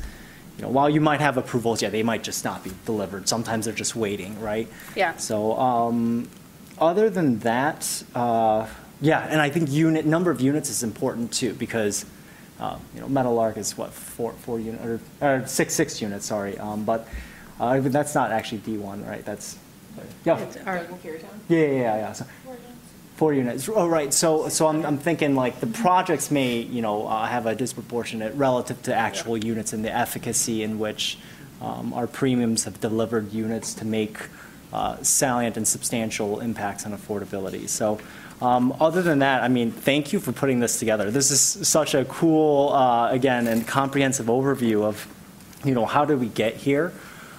you 0.58 0.64
know, 0.64 0.70
while 0.70 0.90
you 0.90 1.00
might 1.00 1.22
have 1.22 1.38
approvals, 1.38 1.82
yeah, 1.82 1.90
they 1.90 2.04
might 2.04 2.24
just 2.24 2.44
not 2.44 2.64
be 2.64 2.72
delivered. 2.86 3.30
Sometimes 3.30 3.66
they're 3.66 3.74
just 3.74 3.96
waiting, 3.96 4.40
right? 4.42 4.68
Yeah. 4.96 5.16
So 5.18 5.58
um, 5.58 6.28
other 6.80 7.10
than 7.10 7.40
that, 7.40 8.04
uh, 8.16 8.68
yeah, 9.00 9.28
and 9.30 9.40
I 9.40 9.50
think 9.50 9.70
unit 9.70 10.06
number 10.06 10.32
of 10.32 10.42
units 10.42 10.70
is 10.70 10.82
important 10.82 11.32
too 11.32 11.54
because 11.54 12.06
uh, 12.60 12.78
you 12.96 13.02
know 13.02 13.08
Meadowlark 13.08 13.58
is 13.58 13.78
what 13.78 13.94
four 13.94 14.34
four 14.34 14.60
unit 14.60 14.82
or, 14.82 15.00
or 15.22 15.46
six 15.46 15.76
six 15.76 16.02
units, 16.02 16.26
sorry, 16.26 16.58
um, 16.58 16.84
but 16.84 17.08
uh, 17.60 17.80
that's 17.80 18.16
not 18.16 18.32
actually 18.32 18.60
D1, 18.60 19.08
right? 19.08 19.24
That's 19.24 19.60
yeah. 20.26 20.40
Yeah, 21.50 21.58
yeah, 21.60 21.66
yeah, 21.68 21.98
yeah. 21.98 22.14
So, 22.14 22.26
Four 23.18 23.34
units. 23.34 23.68
Oh, 23.68 23.88
right. 23.88 24.14
So, 24.14 24.48
so 24.48 24.68
I'm, 24.68 24.86
I'm 24.86 25.00
thinking 25.00 25.34
like 25.34 25.60
the 25.60 25.66
projects 25.66 26.30
may, 26.30 26.60
you 26.60 26.84
know, 26.84 27.08
uh, 27.08 27.26
have 27.26 27.48
a 27.48 27.56
disproportionate 27.56 28.36
relative 28.36 28.80
to 28.84 28.94
actual 28.94 29.36
units 29.36 29.74
and 29.74 29.84
the 29.84 29.92
efficacy 29.92 30.62
in 30.62 30.78
which 30.78 31.18
um, 31.60 31.94
our 31.94 32.06
premiums 32.06 32.66
have 32.66 32.80
delivered 32.80 33.34
units 33.34 33.74
to 33.74 33.86
make 33.86 34.20
uh, 34.72 35.02
salient 35.02 35.58
and 35.58 35.68
substantial 35.68 36.42
impacts 36.42 36.86
on 36.86 36.96
affordability. 36.96 37.68
So, 37.68 38.00
um, 38.40 38.76
other 38.80 39.02
than 39.02 39.18
that, 39.20 39.42
I 39.42 39.48
mean, 39.48 39.72
thank 39.72 40.14
you 40.14 40.20
for 40.20 40.32
putting 40.32 40.60
this 40.60 40.78
together. 40.78 41.10
This 41.10 41.32
is 41.32 41.42
such 41.68 41.96
a 41.96 42.06
cool, 42.06 42.72
uh, 42.72 43.10
again, 43.10 43.48
and 43.48 43.68
comprehensive 43.68 44.28
overview 44.28 44.84
of, 44.84 45.08
you 45.66 45.74
know, 45.74 45.88
how 45.88 46.06
did 46.06 46.20
we 46.20 46.28
get 46.28 46.56
here? 46.56 46.94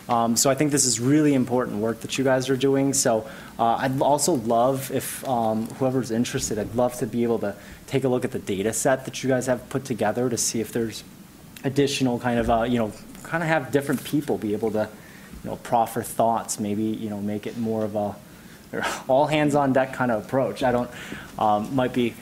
Um, 0.09 0.37
so 0.37 0.49
I 0.49 0.55
think 0.55 0.73
this 0.73 0.87
is 0.87 1.01
really 1.01 1.35
important 1.35 1.79
work 1.79 2.01
that 2.01 2.17
you 2.17 2.25
guys 2.25 2.49
are 2.49 2.57
doing. 2.57 2.95
So 2.95 3.29
uh, 3.59 3.77
I'd 3.77 4.01
also 4.01 4.35
love 4.35 4.91
if 4.91 5.27
um, 5.29 5.67
whoever's 5.67 6.11
interested, 6.11 6.59
I'd 6.59 6.75
love 6.75 6.95
to 6.97 7.07
be 7.07 7.25
able 7.25 7.39
to 7.41 7.55
take 7.87 8.05
a 8.05 8.09
look 8.09 8.25
at 8.25 8.33
the 8.33 8.39
data 8.39 8.73
set 8.73 9.05
that 9.05 9.23
you 9.23 9.29
guys 9.29 9.47
have 9.47 9.69
put 9.69 9.85
together 9.85 10.31
to 10.31 10.37
see 10.37 10.61
if 10.61 10.73
there's 10.73 11.05
additional 11.65 12.19
kind 12.19 12.39
of, 12.39 12.49
uh, 12.49 12.63
you 12.63 12.79
know, 12.79 12.93
kind 13.23 13.43
of 13.43 13.49
have 13.49 13.71
different 13.71 14.03
people 14.05 14.39
be 14.39 14.55
able 14.55 14.71
to, 14.71 14.89
you 15.45 15.51
know, 15.51 15.57
proffer 15.57 16.03
thoughts, 16.03 16.59
maybe, 16.59 16.85
you 16.85 17.11
know, 17.11 17.21
make 17.21 17.47
it 17.47 17.59
more 17.59 17.85
of 17.85 17.97
a 17.97 18.17
all 19.09 19.27
hands 19.27 19.55
on 19.55 19.73
deck 19.73 19.93
kind 19.93 20.11
of 20.11 20.25
approach. 20.25 20.63
I 20.63 20.73
don't, 20.73 20.91
um, 21.39 21.75
might 21.75 21.93
be, 21.93 22.15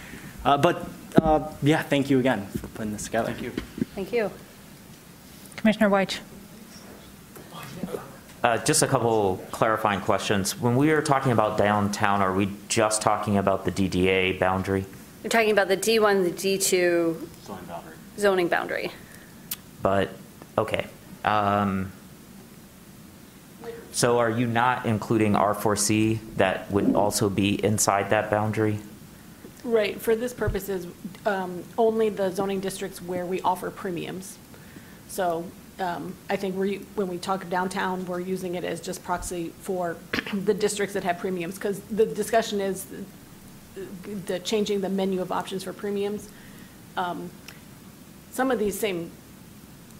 uh, 0.44 0.56
but 0.56 0.88
uh, 1.16 1.52
yeah, 1.62 1.82
thank 1.82 2.10
you 2.10 2.18
again 2.18 2.46
for 2.46 2.66
putting 2.68 2.92
this 2.92 3.04
together. 3.04 3.32
Thank 3.32 3.42
you. 3.42 3.50
Thank 3.94 4.12
you. 4.12 4.30
Commissioner 5.56 5.88
White. 5.88 6.20
Uh, 8.42 8.58
Just 8.58 8.82
a 8.82 8.86
couple 8.86 9.38
clarifying 9.50 10.00
questions. 10.00 10.58
When 10.60 10.76
we 10.76 10.90
are 10.90 11.02
talking 11.02 11.32
about 11.32 11.58
downtown, 11.58 12.22
are 12.22 12.32
we 12.32 12.50
just 12.68 13.02
talking 13.02 13.38
about 13.38 13.64
the 13.64 13.72
DDA 13.72 14.38
boundary? 14.38 14.84
We're 15.22 15.30
talking 15.30 15.50
about 15.50 15.68
the 15.68 15.76
D1, 15.76 16.24
the 16.24 16.30
D2 16.30 17.44
zoning 17.44 17.64
boundary. 17.66 17.94
zoning 18.18 18.48
boundary. 18.48 18.92
But, 19.82 20.10
okay. 20.56 20.86
Um, 21.24 21.92
So 23.92 24.18
are 24.18 24.30
you 24.30 24.46
not 24.46 24.84
including 24.84 25.32
R4C 25.32 26.18
that 26.36 26.70
would 26.70 26.94
also 26.94 27.30
be 27.30 27.64
inside 27.64 28.10
that 28.10 28.30
boundary? 28.30 28.78
Right, 29.64 29.98
for 30.00 30.14
this 30.14 30.34
purposes, 30.34 30.86
um, 31.24 31.64
only 31.78 32.10
the 32.10 32.30
zoning 32.30 32.60
districts 32.60 33.00
where 33.00 33.24
we 33.24 33.40
offer 33.40 33.70
premiums. 33.70 34.38
So 35.08 35.46
um, 35.78 36.14
I 36.30 36.36
think 36.36 36.56
we, 36.56 36.76
when 36.94 37.08
we 37.08 37.18
talk 37.18 37.44
of 37.44 37.50
downtown, 37.50 38.06
we're 38.06 38.20
using 38.20 38.54
it 38.54 38.64
as 38.64 38.80
just 38.80 39.04
proxy 39.04 39.52
for 39.60 39.96
the 40.34 40.54
districts 40.54 40.94
that 40.94 41.04
have 41.04 41.18
premiums, 41.18 41.56
because 41.56 41.80
the 41.80 42.06
discussion 42.06 42.60
is 42.60 42.86
the 44.26 44.38
changing 44.38 44.80
the 44.80 44.88
menu 44.88 45.20
of 45.20 45.30
options 45.30 45.64
for 45.64 45.72
premiums. 45.72 46.28
Um, 46.96 47.30
Some 48.30 48.50
of 48.50 48.58
these 48.58 48.78
same 48.78 49.10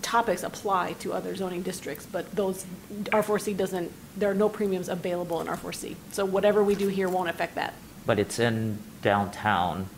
topics 0.00 0.42
apply 0.42 0.94
to 1.00 1.12
other 1.12 1.34
zoning 1.34 1.62
districts, 1.62 2.06
but 2.06 2.30
those, 2.34 2.64
R4C 3.06 3.56
doesn't, 3.56 3.92
there 4.16 4.30
are 4.30 4.34
no 4.34 4.48
premiums 4.48 4.88
available 4.88 5.40
in 5.40 5.46
R4C. 5.46 5.96
So 6.12 6.24
whatever 6.24 6.62
we 6.62 6.74
do 6.74 6.88
here 6.88 7.08
won't 7.08 7.28
affect 7.28 7.54
that. 7.56 7.74
But 8.06 8.18
it's 8.18 8.38
in 8.38 8.78
downtown, 9.02 9.88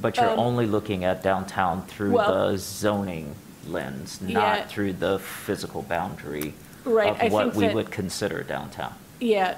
but 0.00 0.16
you're 0.18 0.30
um, 0.30 0.38
only 0.38 0.66
looking 0.66 1.04
at 1.04 1.22
downtown 1.22 1.84
through 1.86 2.12
Well- 2.12 2.50
the 2.52 2.58
zoning 2.58 3.34
lens, 3.68 4.18
Yeah. 4.24 4.34
not 4.34 4.68
through 4.70 4.94
the 4.94 5.18
physical 5.18 5.82
boundary 5.82 6.54
Right, 6.84 7.16
I 7.20 7.26
of 7.26 7.32
what 7.32 7.42
think 7.44 7.54
we 7.56 7.66
that- 7.66 7.74
would 7.74 7.90
consider 7.90 8.42
downtown. 8.42 8.94
Yeah, 9.20 9.56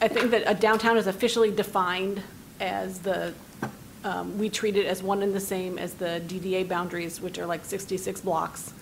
I 0.00 0.08
think 0.08 0.30
that 0.32 0.42
a 0.46 0.54
downtown 0.54 0.96
is 0.96 1.06
officially 1.06 1.50
defined 1.50 2.22
as 2.60 2.98
the, 3.00 3.32
um, 4.04 4.38
we 4.38 4.48
treat 4.48 4.76
it 4.76 4.86
as 4.86 5.02
one 5.02 5.22
and 5.22 5.34
the 5.34 5.40
same 5.40 5.78
as 5.78 5.94
the 5.94 6.20
DDA 6.26 6.64
boundaries, 6.64 7.20
which 7.20 7.38
are 7.38 7.46
like 7.46 7.64
66 7.64 8.20
blocks. 8.20 8.72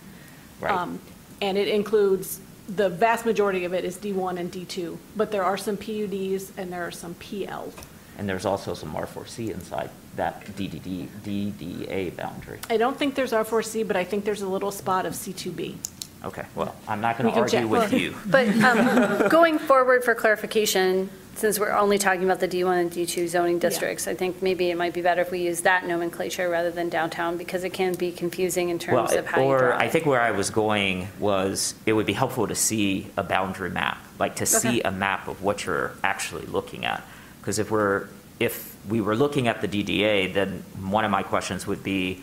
Right. 0.60 0.72
Um, 0.72 1.00
And 1.40 1.59
it 1.59 1.66
includes, 1.66 2.38
the 2.68 2.88
vast 2.88 3.26
majority 3.26 3.64
of 3.64 3.74
it 3.74 3.84
is 3.84 3.96
D1 3.96 4.38
and 4.38 4.48
D2, 4.52 4.96
but 5.16 5.32
there 5.32 5.42
are 5.42 5.56
some 5.56 5.76
PUDs 5.76 6.52
and 6.56 6.72
there 6.72 6.86
are 6.86 6.92
some 6.92 7.14
PL. 7.14 7.72
And 8.18 8.28
there's 8.28 8.44
also 8.44 8.74
some 8.74 8.94
R4C 8.94 9.52
inside 9.52 9.90
that 10.16 10.44
DDD, 10.44 11.09
DDA 11.24 12.14
boundary. 12.16 12.59
I 12.68 12.76
don't 12.76 12.97
think 12.97 13.14
there's 13.14 13.32
R4C, 13.32 13.86
but 13.86 13.97
I 13.97 14.05
think 14.05 14.24
there's 14.24 14.43
a 14.43 14.48
little 14.48 14.70
spot 14.70 15.06
of 15.06 15.14
C2B. 15.14 15.76
Okay, 16.24 16.44
well, 16.55 16.74
I'm 16.86 17.01
not 17.01 17.18
going 17.18 17.32
to 17.32 17.40
argue 17.40 17.60
check. 17.60 17.68
with 17.68 17.93
you. 17.93 18.14
But 18.26 18.48
um, 18.62 19.28
going 19.28 19.59
forward 19.59 20.05
for 20.05 20.14
clarification, 20.14 21.10
since 21.34 21.59
we're 21.59 21.72
only 21.72 21.98
talking 21.98 22.22
about 22.24 22.39
the 22.39 22.47
D1 22.47 22.80
and 22.80 22.90
D2 22.90 23.26
zoning 23.26 23.59
districts, 23.59 24.06
I 24.06 24.14
think 24.14 24.43
maybe 24.43 24.70
it 24.70 24.76
might 24.76 24.94
be 24.94 25.01
better 25.01 25.22
if 25.22 25.32
we 25.32 25.40
use 25.40 25.62
that 25.62 25.86
nomenclature 25.86 26.48
rather 26.48 26.70
than 26.70 26.89
downtown, 26.89 27.39
because 27.39 27.64
it 27.64 27.70
can 27.70 27.94
be 27.94 28.12
confusing 28.12 28.68
in 28.68 28.78
terms 28.78 29.10
Well, 29.10 29.18
of 29.18 29.26
how 29.26 29.40
you 29.40 29.48
or 29.48 29.74
I 29.74 29.89
think 29.89 30.06
where 30.06 30.20
I 30.20 30.30
was 30.30 30.51
going 30.51 31.09
was, 31.18 31.74
it 31.86 31.94
would 31.94 32.06
be 32.06 32.12
helpful 32.12 32.47
to 32.47 32.55
see 32.55 33.09
a 33.16 33.24
boundary 33.24 33.70
map, 33.70 33.98
like 34.18 34.36
to 34.36 34.47
see 34.47 34.82
a 34.82 34.93
map 34.93 35.26
of 35.26 35.43
what 35.43 35.66
you're 35.66 35.93
actually 36.05 36.47
looking 36.47 36.84
at. 36.84 37.02
Because 37.43 37.59
if 37.59 37.73
we're, 37.73 38.06
if 38.39 38.77
we 38.89 39.01
were 39.01 39.16
looking 39.16 39.48
at 39.48 39.60
the 39.60 39.66
DDA, 39.66 40.32
then 40.32 40.62
one 40.81 41.05
of 41.05 41.10
my 41.10 41.24
questions 41.24 41.66
would 41.66 41.82
be, 41.82 42.23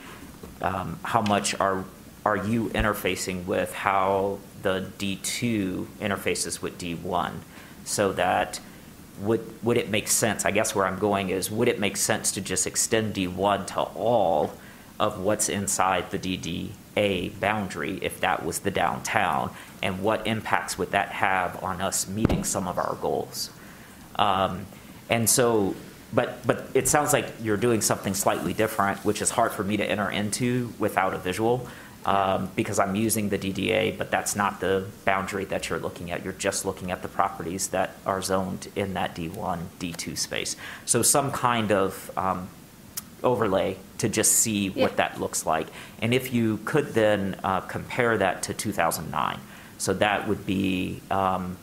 um, 0.61 0.97
how 1.03 1.21
much 1.21 1.59
are, 1.59 1.83
are 2.25 2.37
you 2.37 2.69
interfacing 2.69 3.45
with 3.45 3.73
how 3.73 4.39
the 4.61 4.89
D2 4.97 5.87
interfaces 5.99 6.61
with 6.61 6.77
D1? 6.77 7.33
So 7.83 8.13
that 8.13 8.61
would, 9.19 9.61
would 9.61 9.75
it 9.75 9.89
make 9.89 10.07
sense, 10.07 10.45
I 10.45 10.51
guess 10.51 10.73
where 10.73 10.85
I'm 10.85 10.99
going 10.99 11.31
is, 11.31 11.51
would 11.51 11.67
it 11.67 11.81
make 11.81 11.97
sense 11.97 12.31
to 12.31 12.41
just 12.41 12.65
extend 12.65 13.13
D1 13.13 13.67
to 13.67 13.81
all 13.81 14.53
of 15.01 15.19
what's 15.19 15.49
inside 15.49 16.11
the 16.11 16.19
DDA 16.19 17.37
boundary 17.41 17.99
if 18.01 18.21
that 18.21 18.45
was 18.45 18.59
the 18.59 18.71
downtown? 18.71 19.51
And 19.83 20.01
what 20.01 20.25
impacts 20.25 20.77
would 20.77 20.91
that 20.91 21.09
have 21.09 21.61
on 21.61 21.81
us 21.81 22.07
meeting 22.07 22.45
some 22.45 22.69
of 22.69 22.77
our 22.77 22.95
goals? 23.01 23.49
Um, 24.15 24.65
And 25.09 25.29
so, 25.29 25.75
but, 26.13 26.45
but 26.45 26.67
it 26.73 26.87
sounds 26.87 27.13
like 27.13 27.25
you're 27.41 27.57
doing 27.57 27.81
something 27.81 28.13
slightly 28.13 28.53
different, 28.53 29.03
which 29.05 29.21
is 29.21 29.29
hard 29.29 29.51
for 29.51 29.63
me 29.63 29.77
to 29.77 29.83
enter 29.85 30.09
into 30.09 30.73
without 30.79 31.13
a 31.13 31.17
visual, 31.17 31.67
um, 32.05 32.49
because 32.55 32.79
I'm 32.79 32.95
using 32.95 33.29
the 33.29 33.37
DDA, 33.37 33.97
but 33.97 34.09
that's 34.09 34.35
not 34.35 34.59
the 34.59 34.85
boundary 35.05 35.45
that 35.45 35.69
you're 35.69 35.79
looking 35.79 36.11
at. 36.11 36.23
You're 36.23 36.33
just 36.33 36.65
looking 36.65 36.91
at 36.91 37.01
the 37.01 37.07
properties 37.07 37.69
that 37.69 37.91
are 38.05 38.21
zoned 38.21 38.69
in 38.75 38.93
that 38.93 39.15
D1, 39.15 39.59
D2 39.79 40.17
space. 40.17 40.55
So 40.85 41.01
some 41.01 41.31
kind 41.31 41.71
of 41.71 42.09
um, 42.17 42.49
overlay 43.23 43.77
to 43.97 44.09
just 44.09 44.31
see 44.33 44.69
Yeah. 44.69 44.83
what 44.83 44.97
that 44.97 45.19
looks 45.19 45.45
like. 45.45 45.67
And 46.01 46.13
if 46.13 46.33
you 46.33 46.57
could 46.65 46.93
then 46.93 47.39
uh, 47.43 47.61
compare 47.61 48.17
that 48.17 48.43
to 48.43 48.53
2009, 48.53 49.39
so 49.77 49.93
that 49.95 50.27
would 50.27 50.45
be, 50.45 51.01
um, 51.11 51.57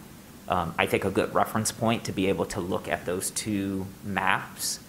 um, 0.48 0.74
I 0.78 0.86
think, 0.86 1.05
a 1.05 1.10
good 1.10 1.35
reference 1.35 1.73
point 1.73 2.05
to 2.05 2.12
be 2.12 2.28
able 2.28 2.47
to 2.47 2.60
look 2.60 2.89
at 2.89 3.05
those 3.05 3.31
two 3.31 3.86
maps 4.05 4.81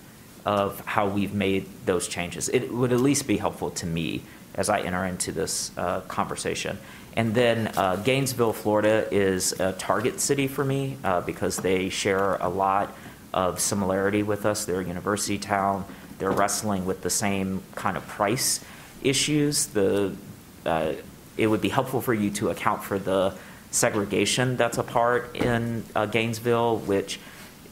of 0.45 0.79
how 0.85 1.07
we've 1.07 1.33
made 1.33 1.65
those 1.85 2.07
changes. 2.07 2.47
It 2.49 2.73
would 2.73 2.93
at 2.93 2.99
least 2.99 3.27
be 3.27 3.37
helpful 3.37 3.71
to 3.71 3.85
me 3.85 4.21
as 4.55 4.69
I 4.69 4.79
enter 4.79 5.05
into 5.05 5.31
this 5.31 5.71
uh, 5.77 6.01
conversation. 6.01 6.77
And 7.15 7.33
then 7.33 7.71
uh, 7.75 7.97
Gainesville, 7.97 8.53
Florida 8.53 9.07
is 9.11 9.59
a 9.59 9.73
target 9.73 10.19
city 10.19 10.47
for 10.47 10.63
me 10.63 10.97
uh, 11.03 11.21
because 11.21 11.57
they 11.57 11.89
share 11.89 12.35
a 12.35 12.47
lot 12.47 12.95
of 13.33 13.59
similarity 13.59 14.23
with 14.23 14.45
us. 14.45 14.65
They're 14.65 14.81
a 14.81 14.85
university 14.85 15.37
town. 15.37 15.85
They're 16.19 16.31
wrestling 16.31 16.85
with 16.85 17.01
the 17.01 17.09
same 17.09 17.61
kind 17.75 17.97
of 17.97 18.07
price 18.07 18.63
issues. 19.01 19.67
The 19.67 20.15
uh, 20.65 20.93
it 21.37 21.47
would 21.47 21.61
be 21.61 21.69
helpful 21.69 22.01
for 22.01 22.13
you 22.13 22.31
to 22.31 22.49
account 22.49 22.83
for 22.83 22.97
the 22.97 23.33
segregation 23.71 24.57
that's 24.57 24.77
a 24.77 24.83
part 24.83 25.35
in 25.35 25.83
uh, 25.95 26.05
Gainesville, 26.05 26.77
which 26.77 27.19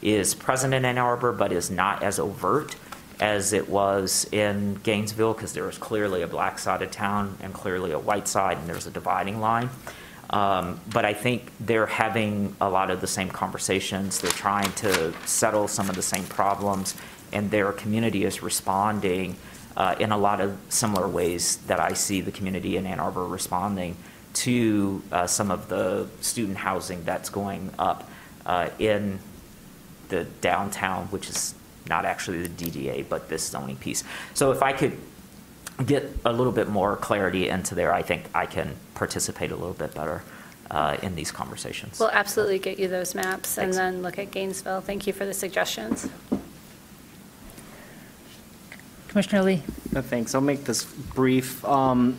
is 0.02 0.34
present 0.34 0.74
in 0.74 0.84
Ann 0.84 0.98
Arbor 0.98 1.32
but 1.32 1.52
is 1.52 1.70
not 1.70 2.02
as 2.02 2.18
overt 2.18 2.76
as 3.18 3.52
it 3.52 3.68
was 3.68 4.28
in 4.30 4.74
Gainesville 4.82 5.32
because 5.32 5.52
there 5.52 5.64
was 5.64 5.78
clearly 5.78 6.22
a 6.22 6.26
black 6.26 6.58
side 6.58 6.82
of 6.82 6.90
town 6.90 7.36
and 7.42 7.52
clearly 7.54 7.92
a 7.92 7.98
white 7.98 8.28
side, 8.28 8.58
and 8.58 8.68
there's 8.68 8.86
a 8.86 8.90
dividing 8.90 9.40
line. 9.40 9.70
Um, 10.28 10.80
but 10.92 11.04
I 11.04 11.14
think 11.14 11.50
they're 11.60 11.86
having 11.86 12.54
a 12.60 12.68
lot 12.68 12.90
of 12.90 13.00
the 13.00 13.06
same 13.06 13.28
conversations. 13.28 14.20
They're 14.20 14.30
trying 14.30 14.70
to 14.72 15.14
settle 15.24 15.68
some 15.68 15.88
of 15.88 15.96
the 15.96 16.02
same 16.02 16.24
problems, 16.24 16.94
and 17.32 17.50
their 17.50 17.72
community 17.72 18.24
is 18.24 18.42
responding 18.42 19.36
uh, 19.76 19.94
in 19.98 20.10
a 20.10 20.18
lot 20.18 20.40
of 20.40 20.58
similar 20.68 21.06
ways 21.06 21.58
that 21.68 21.80
I 21.80 21.92
see 21.92 22.20
the 22.20 22.32
community 22.32 22.76
in 22.76 22.86
Ann 22.86 22.98
Arbor 22.98 23.26
responding 23.26 23.96
to 24.36 25.02
uh, 25.12 25.26
some 25.26 25.50
of 25.50 25.68
the 25.68 26.06
student 26.20 26.58
housing 26.58 27.02
that's 27.04 27.30
going 27.30 27.70
up 27.78 28.08
uh, 28.44 28.68
in 28.78 29.18
the 30.08 30.24
downtown, 30.40 31.06
which 31.06 31.28
is 31.30 31.54
not 31.88 32.04
actually 32.04 32.46
the 32.46 32.64
DDA, 32.64 33.08
but 33.08 33.28
this 33.28 33.48
zoning 33.48 33.76
piece. 33.76 34.04
So 34.34 34.52
if 34.52 34.62
I 34.62 34.72
could 34.72 34.98
get 35.84 36.04
a 36.24 36.32
little 36.32 36.52
bit 36.52 36.68
more 36.68 36.96
clarity 36.96 37.48
into 37.48 37.74
there, 37.74 37.92
I 37.92 38.02
think 38.02 38.24
I 38.34 38.46
can 38.46 38.76
participate 38.94 39.50
a 39.52 39.56
little 39.56 39.74
bit 39.74 39.94
better 39.94 40.22
uh, 40.70 40.96
in 41.02 41.14
these 41.14 41.30
conversations. 41.30 41.98
We'll 41.98 42.10
absolutely 42.10 42.58
get 42.58 42.78
you 42.78 42.88
those 42.88 43.14
maps 43.14 43.56
and 43.56 43.72
then 43.72 44.02
look 44.02 44.18
at 44.18 44.30
Gainesville. 44.30 44.82
Thank 44.82 45.06
you 45.06 45.12
for 45.12 45.24
the 45.24 45.34
suggestions. 45.34 46.08
Commissioner 49.08 49.42
Lee? 49.42 49.62
No, 49.92 50.02
Thanks. 50.02 50.34
I'll 50.34 50.42
make 50.42 50.64
this 50.64 50.84
brief. 50.84 51.64
Um, 51.64 52.18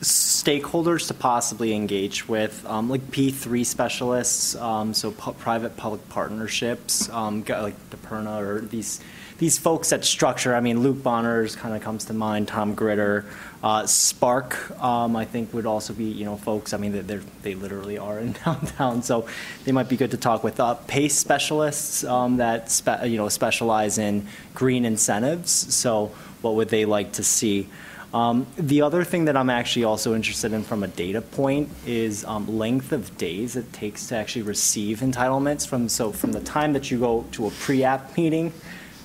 Stakeholders 0.00 1.08
to 1.08 1.14
possibly 1.14 1.74
engage 1.74 2.28
with, 2.28 2.64
um, 2.66 2.90
like 2.90 3.00
P3 3.10 3.64
specialists, 3.64 4.54
um, 4.56 4.92
so 4.92 5.10
pu- 5.10 5.32
private-public 5.32 6.08
partnerships, 6.10 7.08
um, 7.10 7.44
like 7.48 7.74
DePerna 7.90 8.40
or 8.40 8.60
these, 8.60 9.00
these 9.38 9.58
folks 9.58 9.90
that 9.90 10.04
structure, 10.04 10.54
I 10.54 10.60
mean, 10.60 10.80
Luke 10.80 11.02
Bonners 11.02 11.56
kind 11.56 11.74
of 11.74 11.82
comes 11.82 12.06
to 12.06 12.12
mind, 12.12 12.48
Tom 12.48 12.74
Gritter. 12.74 13.24
Uh, 13.62 13.86
Spark, 13.86 14.78
um, 14.82 15.16
I 15.16 15.24
think 15.24 15.52
would 15.52 15.66
also 15.66 15.92
be, 15.92 16.04
you 16.04 16.24
know, 16.24 16.36
folks, 16.36 16.72
I 16.72 16.76
mean, 16.76 17.06
they're, 17.06 17.22
they 17.42 17.54
literally 17.54 17.98
are 17.98 18.18
in 18.18 18.32
downtown, 18.44 19.02
so 19.02 19.26
they 19.64 19.72
might 19.72 19.88
be 19.88 19.96
good 19.96 20.12
to 20.12 20.16
talk 20.16 20.44
with. 20.44 20.60
Uh, 20.60 20.74
PACE 20.74 21.18
specialists 21.18 22.04
um, 22.04 22.36
that, 22.36 22.70
spe- 22.70 23.04
you 23.04 23.16
know, 23.16 23.28
specialize 23.28 23.98
in 23.98 24.26
green 24.54 24.84
incentives, 24.84 25.50
so 25.50 26.12
what 26.42 26.54
would 26.54 26.68
they 26.68 26.84
like 26.84 27.12
to 27.12 27.24
see? 27.24 27.68
Um, 28.16 28.46
The 28.56 28.80
other 28.80 29.04
thing 29.04 29.26
that 29.26 29.36
I'm 29.36 29.50
actually 29.50 29.84
also 29.84 30.14
interested 30.14 30.54
in 30.54 30.62
from 30.62 30.82
a 30.82 30.88
data 30.88 31.20
point 31.20 31.68
is 31.86 32.24
um, 32.24 32.58
length 32.58 32.92
of 32.92 33.14
days 33.18 33.56
it 33.56 33.70
takes 33.74 34.06
to 34.06 34.16
actually 34.16 34.40
receive 34.40 35.00
entitlements 35.00 35.68
from, 35.68 35.90
so 35.90 36.12
from 36.12 36.32
the 36.32 36.40
time 36.40 36.72
that 36.72 36.90
you 36.90 36.98
go 36.98 37.26
to 37.32 37.46
a 37.48 37.50
pre-app 37.50 38.16
meeting 38.16 38.54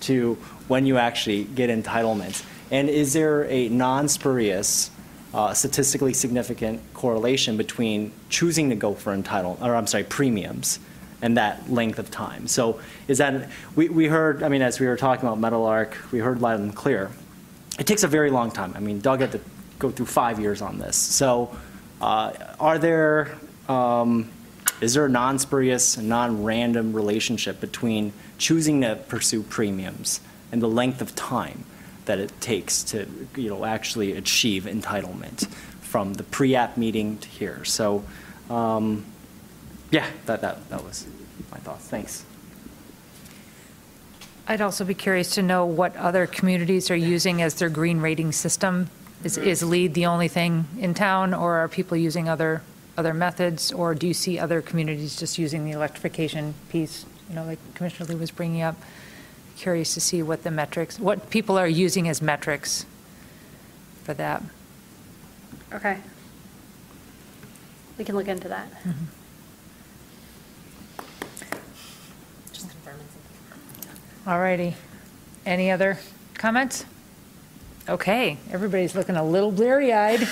to 0.02 0.36
when 0.70 0.86
you 0.86 0.98
actually 0.98 1.44
get 1.44 1.70
entitlements. 1.70 2.46
And 2.72 2.90
is 2.90 3.12
there 3.12 3.44
a 3.50 3.68
non-spurious, 3.68 4.92
uh, 5.34 5.54
statistically 5.54 6.14
significant 6.14 6.80
correlation 6.94 7.58
between 7.58 8.14
choosing 8.30 8.70
to 8.70 8.78
go 8.78 8.94
for 8.94 9.14
entitlement, 9.14 9.62
or 9.62 9.76
I'm 9.76 9.88
sorry, 9.88 10.06
premiums 10.06 10.80
and 11.22 11.36
that 11.36 11.70
length 11.70 12.00
of 12.00 12.12
time? 12.12 12.48
So 12.48 12.80
is 13.10 13.18
that, 13.18 13.50
we, 13.76 13.90
we 13.90 14.06
heard, 14.06 14.42
I 14.42 14.48
mean, 14.48 14.62
as 14.62 14.80
we 14.80 14.88
were 14.88 14.96
talking 14.96 15.28
about 15.28 15.38
Meadowlark, 15.38 15.98
we 16.14 16.20
heard 16.20 16.40
loud 16.40 16.62
and 16.62 16.74
clear 16.74 17.12
it 17.80 17.88
takes 17.88 18.04
a 18.04 18.08
very 18.08 18.30
long 18.30 18.52
time. 18.52 18.74
I 18.76 18.80
mean, 18.80 19.00
Doug 19.00 19.22
had 19.22 19.32
to 19.32 19.40
go 19.80 19.90
through 19.92 20.06
five 20.06 20.40
years 20.40 20.62
on 20.62 20.78
this. 20.78 20.96
So, 20.96 21.56
uh, 22.02 22.34
are 22.60 22.78
there, 22.78 23.32
um, 23.68 24.30
is 24.82 24.94
there 24.94 25.06
a 25.06 25.10
non-spurious, 25.10 25.98
non-random 25.98 26.94
relationship 26.94 27.60
between 27.60 28.14
choosing 28.38 28.82
to 28.82 28.96
pursue 28.96 29.44
premiums 29.44 30.20
and 30.52 30.62
the 30.62 30.68
length 30.68 31.02
of 31.02 31.16
time 31.16 31.64
that 32.06 32.20
it 32.20 32.32
takes 32.42 32.84
to, 32.84 33.08
you 33.36 33.50
know, 33.50 33.64
actually 33.66 34.14
achieve 34.14 34.64
entitlement 34.64 35.48
from 35.82 36.14
the 36.16 36.24
pre-app 36.24 36.78
meeting 36.78 37.18
to 37.20 37.28
here? 37.28 37.64
So, 37.64 38.04
um, 38.50 39.06
yeah, 39.92 40.08
that, 40.26 40.42
that, 40.42 40.70
that 40.70 40.84
was 40.84 41.08
my 41.52 41.58
thoughts. 41.60 41.88
Thanks. 41.88 42.26
I'd 44.52 44.60
also 44.60 44.84
be 44.84 44.94
curious 44.94 45.36
to 45.36 45.42
know 45.42 45.66
what 45.66 45.96
other 45.96 46.28
communities 46.28 46.92
are 46.92 46.96
using 46.96 47.42
as 47.42 47.54
their 47.54 47.70
green 47.70 48.02
rating 48.02 48.34
system. 48.34 48.90
Is, 49.24 49.38
is 49.38 49.64
LEED 49.64 49.94
the 49.94 50.08
only 50.08 50.28
thing 50.28 50.66
in 50.78 50.94
town, 50.94 51.34
or 51.34 51.54
are 51.60 51.70
people 51.70 51.96
using 51.96 52.28
other, 52.28 52.62
other 52.98 53.14
methods? 53.14 53.72
Or 53.72 53.96
do 53.96 54.10
you 54.10 54.14
see 54.14 54.38
other 54.38 54.62
communities 54.62 55.16
just 55.16 55.38
using 55.38 55.64
the 55.64 55.72
electrification 55.72 56.54
piece, 56.68 57.06
you 57.30 57.36
know, 57.36 57.46
like 57.46 57.60
Commissioner 57.76 58.10
Lee 58.10 58.16
was 58.16 58.30
bringing 58.30 58.62
up? 58.62 58.76
Curious 59.56 59.94
to 59.94 60.02
see 60.02 60.22
what 60.22 60.44
the 60.44 60.52
metrics, 60.52 61.00
what 61.00 61.30
people 61.30 61.58
are 61.58 61.66
using 61.66 62.10
as 62.10 62.22
metrics 62.22 62.86
for 64.04 64.14
that. 64.16 64.44
Okay. 65.72 65.98
We 67.98 68.04
can 68.04 68.18
look 68.18 68.28
into 68.28 68.50
that. 68.50 68.70
Mm-hmm. 68.84 69.21
All 74.28 74.40
righty. 74.40 74.76
Any 75.46 75.72
other 75.72 75.98
comments? 76.36 76.86
Okay, 77.90 78.38
everybody's 78.52 78.94
looking 78.96 79.16
a 79.16 79.24
little 79.24 79.52
bleary-eyed. 79.52 80.20
Th- 80.20 80.28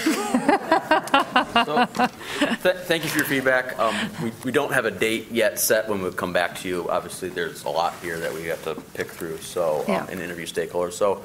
Thank 2.85 3.03
you 3.03 3.09
for 3.09 3.17
your 3.17 3.25
feedback. 3.25 3.77
Um, 3.79 3.95
We 4.21 4.31
we 4.43 4.51
don't 4.51 4.71
have 4.71 4.85
a 4.85 4.91
date 4.91 5.31
yet 5.31 5.59
set 5.59 5.89
when 5.89 5.99
we'll 6.01 6.11
come 6.11 6.31
back 6.31 6.55
to 6.59 6.67
you. 6.67 6.87
Obviously, 6.89 7.29
there's 7.29 7.63
a 7.63 7.69
lot 7.69 7.95
here 8.03 8.19
that 8.19 8.31
we 8.33 8.45
have 8.45 8.63
to 8.65 8.75
pick 8.93 9.07
through, 9.09 9.39
so, 9.39 9.79
um, 9.79 9.85
Yeah. 9.87 10.05
and 10.11 10.21
interview 10.21 10.45
stakeholders. 10.45 10.93
So 10.93 11.23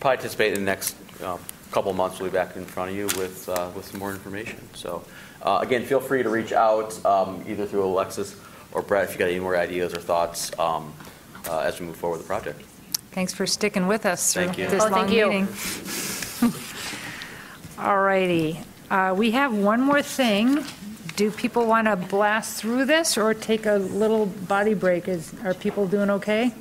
probably 0.00 0.18
anticipate 0.18 0.48
in 0.52 0.60
the 0.60 0.70
next 0.70 0.94
uh, 1.22 1.38
couple 1.70 1.90
of 1.90 1.96
months, 1.96 2.20
we'll 2.20 2.28
be 2.30 2.34
back 2.34 2.54
in 2.56 2.66
front 2.66 2.90
of 2.90 2.96
you 2.96 3.06
with, 3.18 3.48
uh, 3.48 3.70
with 3.74 3.86
some 3.86 3.98
more 3.98 4.10
information. 4.12 4.58
So 4.74 5.02
uh, 5.40 5.60
again, 5.62 5.84
feel 5.86 6.00
free 6.00 6.22
to 6.22 6.28
reach 6.28 6.52
out 6.52 7.02
um, 7.06 7.42
either 7.48 7.64
through 7.66 7.84
Alexis 7.84 8.36
or 8.72 8.82
Brett 8.82 9.04
if 9.04 9.12
you 9.12 9.18
got 9.18 9.30
any 9.30 9.40
more 9.40 9.56
ideas 9.56 9.94
or 9.94 10.00
thoughts 10.00 10.50
um, 10.58 10.92
uh, 11.48 11.60
as 11.60 11.80
we 11.80 11.86
move 11.86 11.96
forward 11.96 12.18
with 12.18 12.26
the 12.26 12.28
project. 12.34 12.60
Thanks 13.12 13.32
for 13.34 13.46
sticking 13.46 13.86
with 13.86 14.06
us 14.06 14.32
through 14.32 14.46
Thank 14.46 14.58
you. 14.58 14.68
this 14.68 14.82
Oh, 14.82 14.88
long 14.88 15.06
thank 15.06 15.12
you. 15.12 15.26
meeting. 15.28 15.48
All 17.78 18.00
righty. 18.02 18.60
Uh, 18.90 19.14
We 19.16 19.30
have 19.32 19.52
one 19.54 19.80
more 19.80 20.02
thing. 20.02 20.64
Do 21.16 21.30
people 21.30 21.66
want 21.66 21.88
to 21.88 21.96
blast 21.96 22.58
through 22.60 22.86
this 22.86 23.18
or 23.18 23.34
take 23.34 23.66
a 23.66 23.74
little 23.74 24.26
body 24.26 24.72
break? 24.72 25.08
Is, 25.08 25.34
are 25.44 25.52
people 25.52 25.86
doing 25.86 26.08
okay? 26.10 26.54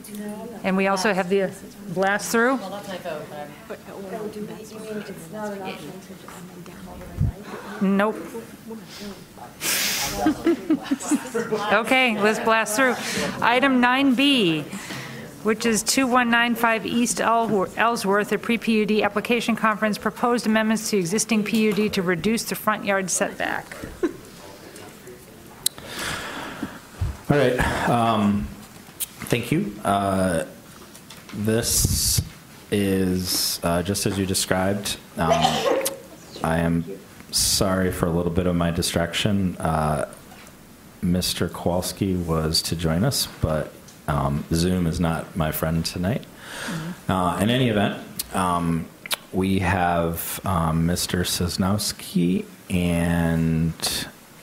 And 0.64 0.76
we 0.76 0.88
also 0.88 1.14
have 1.14 1.30
the 1.30 1.52
blast 1.94 2.32
through? 2.32 2.60
Nope. 7.82 8.16
Okay, 11.74 12.20
let's 12.22 12.40
blast 12.40 12.76
through. 12.76 12.96
Item 13.42 13.82
9B, 13.82 14.64
which 15.44 15.66
is 15.66 15.84
2195 15.84 16.86
East 16.86 17.22
Ellsworth, 17.22 18.32
a 18.32 18.38
pre-PUD 18.38 19.02
application 19.02 19.56
conference, 19.56 19.98
proposed 19.98 20.46
amendments 20.46 20.90
to 20.90 20.98
existing 20.98 21.44
PUD 21.44 21.94
to 21.94 22.02
reduce 22.02 22.44
the 22.44 22.56
front 22.56 22.86
yard 22.86 23.10
setback. 23.10 23.76
All 27.30 27.38
right, 27.38 27.90
um, 27.90 28.48
thank 29.30 29.52
you. 29.52 29.74
Uh, 29.84 30.46
This 31.34 32.22
is, 32.72 33.62
uh, 33.64 33.82
just 33.84 34.06
as 34.06 34.20
you 34.20 34.26
described, 34.26 34.98
um, 35.18 35.32
I 36.44 36.58
am 36.58 36.84
sorry 37.32 37.92
for 37.92 38.06
a 38.06 38.12
little 38.12 38.32
bit 38.32 38.48
of 38.48 38.56
my 38.56 38.72
distraction. 38.72 39.56
Uh, 39.58 40.12
Mr. 41.04 41.52
Kowalski 41.52 42.16
was 42.16 42.62
to 42.64 42.76
join 42.76 43.04
us, 43.04 43.28
but 43.42 43.72
um, 44.08 44.44
Zoom 44.54 44.86
is 44.88 45.00
not 45.00 45.36
my 45.36 45.52
friend 45.52 45.86
tonight. 45.86 46.26
Uh, 47.10 47.40
In 47.42 47.50
any 47.50 47.70
event, 47.70 48.00
um, 48.36 48.88
we 49.34 49.60
have 49.60 50.40
um, 50.46 50.88
Mr. 50.88 51.22
Sosnowski 51.22 52.46
and 52.70 53.74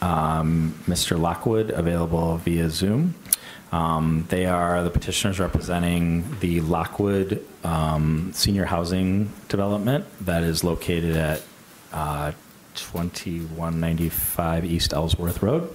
um, 0.03 0.75
Mr. 0.87 1.19
Lockwood 1.19 1.71
available 1.71 2.37
via 2.39 2.71
Zoom. 2.71 3.15
Um, 3.71 4.25
They 4.31 4.47
are 4.47 4.83
the 4.83 4.91
petitioners 4.91 5.39
representing 5.39 6.25
the 6.41 6.61
Lockwood 6.63 7.45
um, 7.63 8.33
Senior 8.35 8.65
Housing 8.65 9.31
Development 9.49 10.05
that 10.25 10.43
is 10.43 10.65
located 10.65 11.17
at 11.17 11.43
uh, 11.93 12.33
2195 12.79 14.65
East 14.65 14.93
Ellsworth 14.93 15.43
Road. 15.43 15.73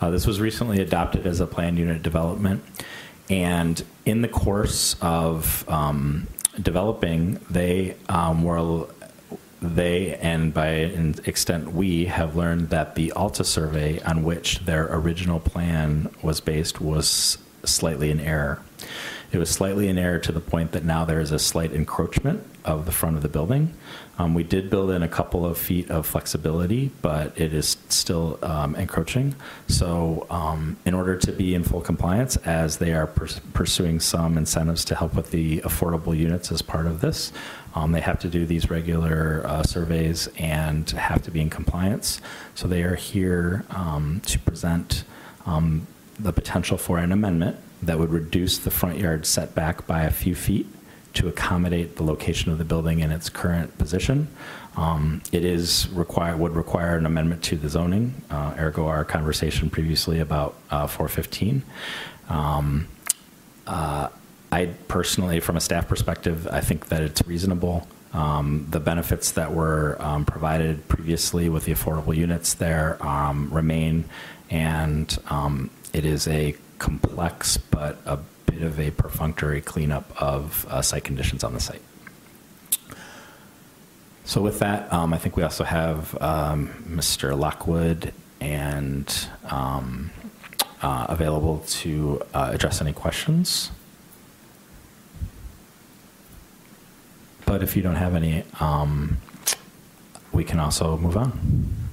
Uh, 0.00 0.10
This 0.10 0.26
was 0.26 0.40
recently 0.40 0.80
adopted 0.80 1.26
as 1.26 1.40
a 1.40 1.46
planned 1.46 1.78
unit 1.78 2.02
development. 2.02 2.64
And 3.30 3.82
in 4.04 4.22
the 4.22 4.28
course 4.28 4.96
of 5.00 5.68
um, 5.68 6.26
developing, 6.60 7.40
they 7.50 7.96
um, 8.08 8.42
were, 8.42 8.86
they, 9.60 10.14
and 10.16 10.54
by 10.54 10.68
an 10.68 11.16
extent 11.26 11.72
we, 11.72 12.06
have 12.06 12.36
learned 12.36 12.70
that 12.70 12.94
the 12.94 13.12
Alta 13.12 13.44
survey 13.44 14.00
on 14.00 14.22
which 14.22 14.60
their 14.60 14.88
original 14.90 15.40
plan 15.40 16.08
was 16.22 16.40
based 16.40 16.80
was 16.80 17.38
slightly 17.64 18.10
in 18.10 18.20
error. 18.20 18.62
It 19.30 19.38
was 19.38 19.50
slightly 19.50 19.88
in 19.88 19.98
error 19.98 20.18
to 20.20 20.32
the 20.32 20.40
point 20.40 20.72
that 20.72 20.84
now 20.84 21.04
there 21.04 21.20
is 21.20 21.32
a 21.32 21.38
slight 21.38 21.72
encroachment 21.72 22.44
of 22.64 22.86
the 22.86 22.92
front 22.92 23.16
of 23.16 23.22
the 23.22 23.28
building. 23.28 23.74
Um, 24.18 24.34
we 24.34 24.42
did 24.42 24.68
build 24.68 24.90
in 24.90 25.02
a 25.04 25.08
couple 25.08 25.46
of 25.46 25.56
feet 25.56 25.90
of 25.90 26.04
flexibility, 26.04 26.90
but 27.02 27.38
it 27.40 27.54
is 27.54 27.76
still 27.88 28.38
um, 28.42 28.74
encroaching. 28.74 29.36
So, 29.68 30.26
um, 30.28 30.76
in 30.84 30.92
order 30.92 31.16
to 31.16 31.32
be 31.32 31.54
in 31.54 31.62
full 31.62 31.80
compliance, 31.80 32.36
as 32.38 32.78
they 32.78 32.92
are 32.92 33.06
purs- 33.06 33.40
pursuing 33.54 34.00
some 34.00 34.36
incentives 34.36 34.84
to 34.86 34.96
help 34.96 35.14
with 35.14 35.30
the 35.30 35.60
affordable 35.60 36.16
units 36.16 36.50
as 36.50 36.62
part 36.62 36.86
of 36.86 37.00
this, 37.00 37.32
um, 37.76 37.92
they 37.92 38.00
have 38.00 38.18
to 38.20 38.28
do 38.28 38.44
these 38.44 38.68
regular 38.68 39.42
uh, 39.46 39.62
surveys 39.62 40.28
and 40.36 40.90
have 40.90 41.22
to 41.22 41.30
be 41.30 41.40
in 41.40 41.48
compliance. 41.48 42.20
So, 42.56 42.66
they 42.66 42.82
are 42.82 42.96
here 42.96 43.64
um, 43.70 44.20
to 44.26 44.38
present 44.40 45.04
um, 45.46 45.86
the 46.18 46.32
potential 46.32 46.76
for 46.76 46.98
an 46.98 47.12
amendment 47.12 47.56
that 47.82 48.00
would 48.00 48.10
reduce 48.10 48.58
the 48.58 48.72
front 48.72 48.98
yard 48.98 49.24
setback 49.24 49.86
by 49.86 50.02
a 50.02 50.10
few 50.10 50.34
feet 50.34 50.66
to 51.18 51.26
accommodate 51.26 51.96
the 51.96 52.04
location 52.04 52.52
of 52.52 52.58
the 52.58 52.64
building 52.64 53.00
in 53.00 53.10
its 53.10 53.28
current 53.28 53.76
position. 53.76 54.28
Um, 54.76 55.20
It 55.32 55.44
is 55.44 55.88
require, 55.88 56.36
would 56.36 56.54
require 56.54 56.96
an 56.96 57.06
amendment 57.06 57.42
to 57.44 57.56
the 57.56 57.68
zoning, 57.68 58.22
uh, 58.30 58.54
ergo 58.56 58.86
our 58.86 59.04
conversation 59.04 59.68
previously 59.68 60.20
about 60.20 60.54
uh, 60.70 60.86
415. 60.86 61.64
Um, 62.28 62.86
uh, 63.66 64.08
I 64.52 64.66
personally, 64.86 65.40
from 65.40 65.56
a 65.56 65.60
staff 65.60 65.88
perspective, 65.88 66.46
I 66.50 66.60
think 66.60 66.88
that 66.88 67.02
it's 67.02 67.20
reasonable. 67.26 67.88
Um, 68.12 68.68
The 68.70 68.80
benefits 68.80 69.32
that 69.32 69.52
were 69.52 69.96
um, 69.98 70.24
provided 70.24 70.86
previously 70.86 71.48
with 71.48 71.64
the 71.64 71.72
affordable 71.72 72.16
units 72.16 72.54
there 72.54 73.04
um, 73.04 73.50
remain, 73.52 74.04
and 74.50 75.18
um, 75.28 75.70
it 75.92 76.04
is 76.04 76.28
a 76.28 76.54
complex 76.78 77.56
but 77.56 77.98
a 78.06 78.18
bit 78.50 78.62
of 78.62 78.80
a 78.80 78.90
perfunctory 78.90 79.60
cleanup 79.60 80.10
of 80.20 80.66
uh, 80.68 80.82
site 80.82 81.04
conditions 81.04 81.44
on 81.44 81.54
the 81.54 81.60
site. 81.60 81.82
So 84.24 84.42
with 84.42 84.58
that, 84.58 84.92
um, 84.92 85.14
I 85.14 85.18
think 85.18 85.36
we 85.36 85.42
also 85.42 85.64
have 85.64 86.20
um, 86.20 86.68
Mr. 86.88 87.38
Lockwood 87.38 88.12
and 88.40 89.28
um, 89.44 90.10
uh, 90.82 91.06
available 91.08 91.64
to 91.66 92.22
uh, 92.34 92.50
address 92.52 92.80
any 92.80 92.92
questions. 92.92 93.70
But 97.46 97.62
if 97.62 97.76
you 97.76 97.82
don't 97.82 97.94
have 97.96 98.14
any, 98.14 98.44
um, 98.60 99.16
we 100.32 100.44
can 100.44 100.60
also 100.60 100.98
move 100.98 101.16
on. 101.16 101.87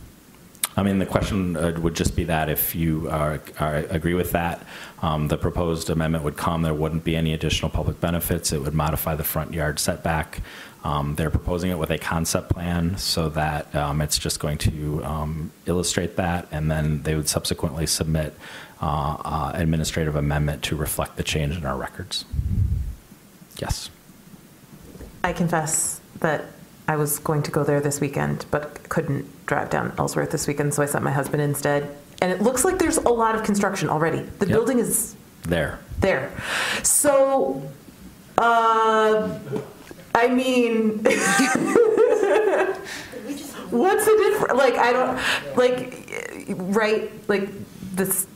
I 0.78 0.84
mean, 0.84 1.00
the 1.00 1.06
question 1.06 1.56
uh, 1.56 1.80
would 1.80 1.96
just 1.96 2.16
be 2.16 2.26
that 2.26 2.50
if 2.50 2.76
you 2.76 3.10
are, 3.10 3.40
are, 3.60 3.76
agree 3.76 4.14
with 4.14 4.32
that, 4.32 4.66
um, 5.02 5.30
the 5.30 5.38
proposed 5.38 5.90
amendment 5.90 6.24
would 6.26 6.36
come, 6.36 6.64
there 6.64 6.74
wouldn't 6.74 7.06
be 7.06 7.16
any 7.16 7.34
additional 7.34 7.70
public 7.70 8.02
benefits. 8.02 8.52
It 8.52 8.62
would 8.62 8.74
modify 8.74 9.16
the 9.16 9.24
front 9.24 9.54
yard 9.54 9.80
setback. 9.80 10.42
Um, 10.84 11.16
they're 11.16 11.32
proposing 11.32 11.72
it 11.72 11.80
with 11.80 11.92
a 11.92 11.98
concept 11.98 12.50
plan 12.50 12.98
so 12.98 13.30
that 13.30 13.74
um, 13.74 14.02
it's 14.02 14.20
just 14.20 14.40
going 14.40 14.58
to 14.60 15.04
um, 15.04 15.52
illustrate 15.66 16.18
that, 16.18 16.48
and 16.52 16.70
then 16.70 17.02
they 17.04 17.16
would 17.16 17.30
subsequently 17.30 17.88
submit 17.88 18.36
uh, 18.82 19.18
uh, 19.24 19.52
administrative 19.56 20.16
amendment 20.16 20.62
to 20.64 20.76
reflect 20.76 21.16
the 21.16 21.24
change 21.24 21.58
in 21.58 21.66
our 21.66 21.78
records. 21.78 22.26
Yes. 23.58 23.90
I 25.24 25.34
confess 25.34 26.02
that 26.20 26.46
I 26.88 26.96
was 26.96 27.20
going 27.20 27.42
to 27.44 27.52
go 27.52 27.64
there 27.64 27.82
this 27.82 28.00
weekend, 28.00 28.46
but 28.52 28.88
couldn't 28.90 29.26
drive 29.48 29.70
down 29.70 29.94
Ellsworth 29.98 30.32
this 30.32 30.46
weekend, 30.48 30.74
so 30.74 30.84
I 30.84 30.86
sent 30.86 31.04
my 31.04 31.12
husband 31.12 31.42
instead. 31.42 31.96
And 32.22 32.32
it 32.32 32.42
looks 32.42 32.64
like 32.64 32.78
there's 32.80 32.98
a 32.98 33.10
lot 33.10 33.36
of 33.36 33.44
construction 33.44 33.90
already. 33.90 34.20
The 34.40 34.46
building 34.46 34.80
is 34.80 35.16
There. 35.44 35.80
there. 36.00 36.32
So, 36.84 37.62
uh, 38.38 39.38
I 40.14 40.28
mean, 40.28 41.00
what's 43.70 44.06
the 44.06 44.30
difference? 44.30 44.54
Like, 44.58 44.76
I 44.76 44.94
don't, 44.94 45.20
like, 45.58 46.48
right? 46.50 47.12
Like, 47.28 47.50
this, 47.96 48.28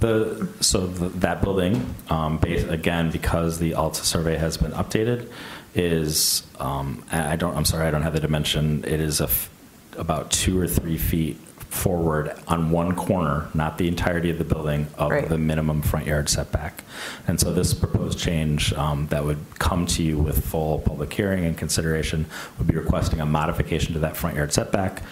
The, 0.00 0.46
so 0.60 0.86
th- 0.88 1.12
that 1.16 1.40
building, 1.42 1.94
um, 2.10 2.38
bas 2.38 2.64
again, 2.64 3.10
because 3.10 3.58
the 3.58 3.74
Alta 3.74 4.04
survey 4.04 4.36
has 4.36 4.56
been 4.56 4.72
updated, 4.72 5.28
is, 5.76 6.42
um, 6.58 7.04
I 7.12 7.36
don't, 7.36 7.56
I'm 7.56 7.64
sorry, 7.64 7.86
I 7.86 7.90
don't 7.90 8.02
have 8.02 8.14
the 8.14 8.20
dimension. 8.20 8.82
It 8.84 9.00
is 9.00 9.20
a 9.20 9.24
f- 9.24 9.50
about 9.98 10.30
two 10.30 10.58
or 10.58 10.66
three 10.66 10.96
feet 10.96 11.36
forward 11.68 12.32
on 12.48 12.70
one 12.70 12.94
corner, 12.96 13.48
not 13.52 13.76
the 13.76 13.86
entirety 13.86 14.30
of 14.30 14.38
the 14.38 14.44
building, 14.44 14.86
of 14.96 15.10
Right. 15.10 15.28
the 15.28 15.36
minimum 15.36 15.82
front 15.82 16.06
yard 16.06 16.28
setback. 16.30 16.82
And 17.28 17.38
so 17.38 17.52
this 17.52 17.74
proposed 17.74 18.18
change 18.18 18.72
um, 18.72 19.08
that 19.08 19.24
would 19.24 19.38
come 19.58 19.84
to 19.88 20.02
you 20.02 20.16
with 20.18 20.46
full 20.46 20.78
public 20.78 21.12
hearing 21.12 21.44
and 21.44 21.56
consideration 21.58 22.24
would 22.56 22.66
be 22.66 22.74
requesting 22.74 23.20
a 23.20 23.26
modification 23.26 23.92
to 23.92 23.98
that 24.00 24.16
front 24.16 24.36
yard 24.36 24.52
setback 24.54 25.02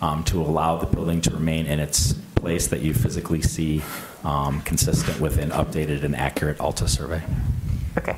um, 0.00 0.24
to 0.24 0.40
allow 0.40 0.78
the 0.78 0.86
building 0.86 1.20
to 1.22 1.30
remain 1.30 1.66
in 1.66 1.78
its 1.80 2.14
place 2.34 2.68
that 2.68 2.80
you 2.80 2.94
physically 2.94 3.42
see 3.42 3.82
um, 4.24 4.62
consistent 4.62 5.20
with 5.20 5.36
an 5.38 5.50
updated 5.50 6.02
and 6.04 6.16
accurate 6.16 6.58
Alta 6.60 6.88
survey. 6.88 7.22
okay. 7.98 8.16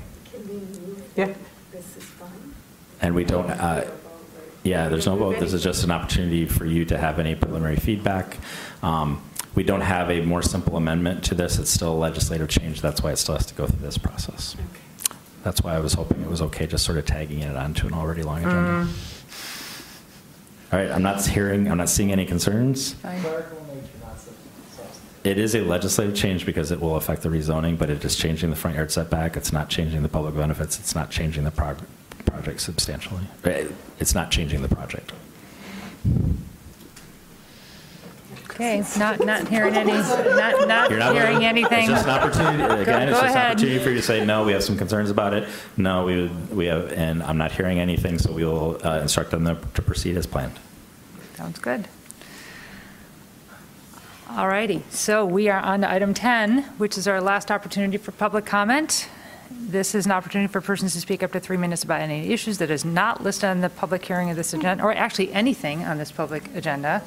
Yeah. 1.16 1.32
And 3.06 3.14
we 3.14 3.22
don't, 3.22 3.48
uh, 3.48 3.88
yeah, 4.64 4.88
there's 4.88 5.06
no 5.06 5.14
vote. 5.14 5.38
This 5.38 5.52
is 5.52 5.62
just 5.62 5.84
an 5.84 5.92
opportunity 5.92 6.44
for 6.44 6.66
you 6.66 6.84
to 6.86 6.98
have 6.98 7.20
any 7.20 7.36
preliminary 7.36 7.76
feedback. 7.76 8.38
Um, 8.82 9.22
We 9.54 9.62
don't 9.62 9.80
have 9.80 10.10
a 10.10 10.20
more 10.22 10.42
simple 10.42 10.76
amendment 10.76 11.22
to 11.26 11.34
this. 11.36 11.58
It's 11.60 11.70
still 11.70 11.92
a 11.94 12.00
legislative 12.08 12.48
change. 12.48 12.82
That's 12.82 13.02
why 13.02 13.12
it 13.12 13.16
still 13.18 13.36
has 13.36 13.46
to 13.46 13.54
go 13.54 13.66
through 13.68 13.78
this 13.86 13.96
process. 13.96 14.54
That's 15.44 15.62
why 15.62 15.74
I 15.76 15.78
was 15.78 15.92
hoping 15.94 16.20
it 16.20 16.28
was 16.28 16.42
okay 16.42 16.66
just 16.66 16.84
sort 16.84 16.98
of 16.98 17.06
tagging 17.06 17.38
it 17.38 17.54
onto 17.56 17.86
an 17.86 17.94
already 17.94 18.22
long 18.24 18.38
agenda. 18.44 18.88
All 20.72 20.78
right, 20.80 20.90
I'm 20.90 21.02
not 21.02 21.24
hearing, 21.24 21.70
I'm 21.70 21.78
not 21.78 21.88
seeing 21.88 22.10
any 22.12 22.26
concerns. 22.26 22.96
It 25.24 25.38
is 25.38 25.54
a 25.54 25.60
legislative 25.62 26.14
change 26.16 26.44
because 26.44 26.70
it 26.72 26.80
will 26.80 26.96
affect 26.96 27.22
the 27.22 27.28
rezoning, 27.30 27.78
but 27.78 27.88
it 27.88 28.04
is 28.04 28.14
changing 28.16 28.50
the 28.50 28.56
front 28.56 28.76
yard 28.76 28.90
setback. 28.90 29.36
It's 29.36 29.52
not 29.52 29.68
changing 29.70 30.02
the 30.02 30.08
public 30.10 30.34
benefits. 30.36 30.78
It's 30.78 30.94
not 30.94 31.10
changing 31.10 31.44
the 31.44 31.50
prog- 31.50 31.82
project 32.26 32.60
substantially. 32.60 33.22
It's 33.98 34.14
not 34.14 34.30
changing 34.30 34.62
the 34.62 34.68
project. 34.68 35.12
Okay, 38.50 38.82
not, 38.98 39.24
not 39.24 39.48
hearing 39.48 39.74
any, 39.74 39.92
not, 39.92 40.66
not 40.66 40.88
You're 40.90 40.98
not 40.98 41.14
hearing 41.14 41.44
anything. 41.44 41.80
It's 41.80 41.88
just 41.88 42.04
an 42.06 42.10
opportunity, 42.10 42.56
Go- 42.58 42.80
again, 42.80 43.08
it's 43.08 43.18
go 43.18 43.24
just 43.26 43.34
an 43.34 43.36
ahead. 43.36 43.50
opportunity 43.52 43.78
for 43.84 43.90
you 43.90 43.96
to 43.96 44.02
say, 44.02 44.24
no, 44.24 44.44
we 44.44 44.52
have 44.52 44.64
some 44.64 44.78
concerns 44.78 45.10
about 45.10 45.34
it. 45.34 45.46
No, 45.76 46.06
we, 46.06 46.22
would- 46.22 46.56
we 46.56 46.66
have, 46.66 46.90
and 46.92 47.22
I'm 47.22 47.36
not 47.36 47.52
hearing 47.52 47.78
anything, 47.80 48.18
so 48.18 48.32
we 48.32 48.44
will 48.46 48.80
uh, 48.82 49.00
instruct 49.00 49.30
them 49.30 49.44
to 49.44 49.58
to 49.74 49.82
proceed 49.82 50.16
as 50.16 50.26
planned. 50.26 50.58
Sounds 51.34 51.58
good. 51.58 51.86
All 54.30 54.48
righty, 54.48 54.82
so 54.90 55.24
we 55.26 55.48
are 55.50 55.60
on 55.60 55.82
to 55.82 55.90
item 55.90 56.14
10, 56.14 56.62
which 56.78 56.96
is 56.96 57.06
our 57.06 57.20
last 57.20 57.50
opportunity 57.50 57.98
for 57.98 58.12
public 58.12 58.46
comment. 58.46 59.08
This 59.50 59.94
is 59.94 60.06
an 60.06 60.12
opportunity 60.12 60.52
for 60.52 60.60
persons 60.60 60.94
to 60.94 61.00
speak 61.00 61.22
up 61.22 61.32
to 61.32 61.40
three 61.40 61.56
minutes 61.56 61.84
about 61.84 62.00
any 62.00 62.32
issues 62.32 62.58
that 62.58 62.70
is 62.70 62.84
not 62.84 63.22
listed 63.22 63.44
on 63.44 63.60
the 63.60 63.70
public 63.70 64.04
hearing 64.04 64.30
of 64.30 64.36
this 64.36 64.52
agenda, 64.52 64.82
or 64.82 64.92
actually 64.92 65.32
anything 65.32 65.84
on 65.84 65.98
this 65.98 66.10
public 66.10 66.54
agenda. 66.54 67.02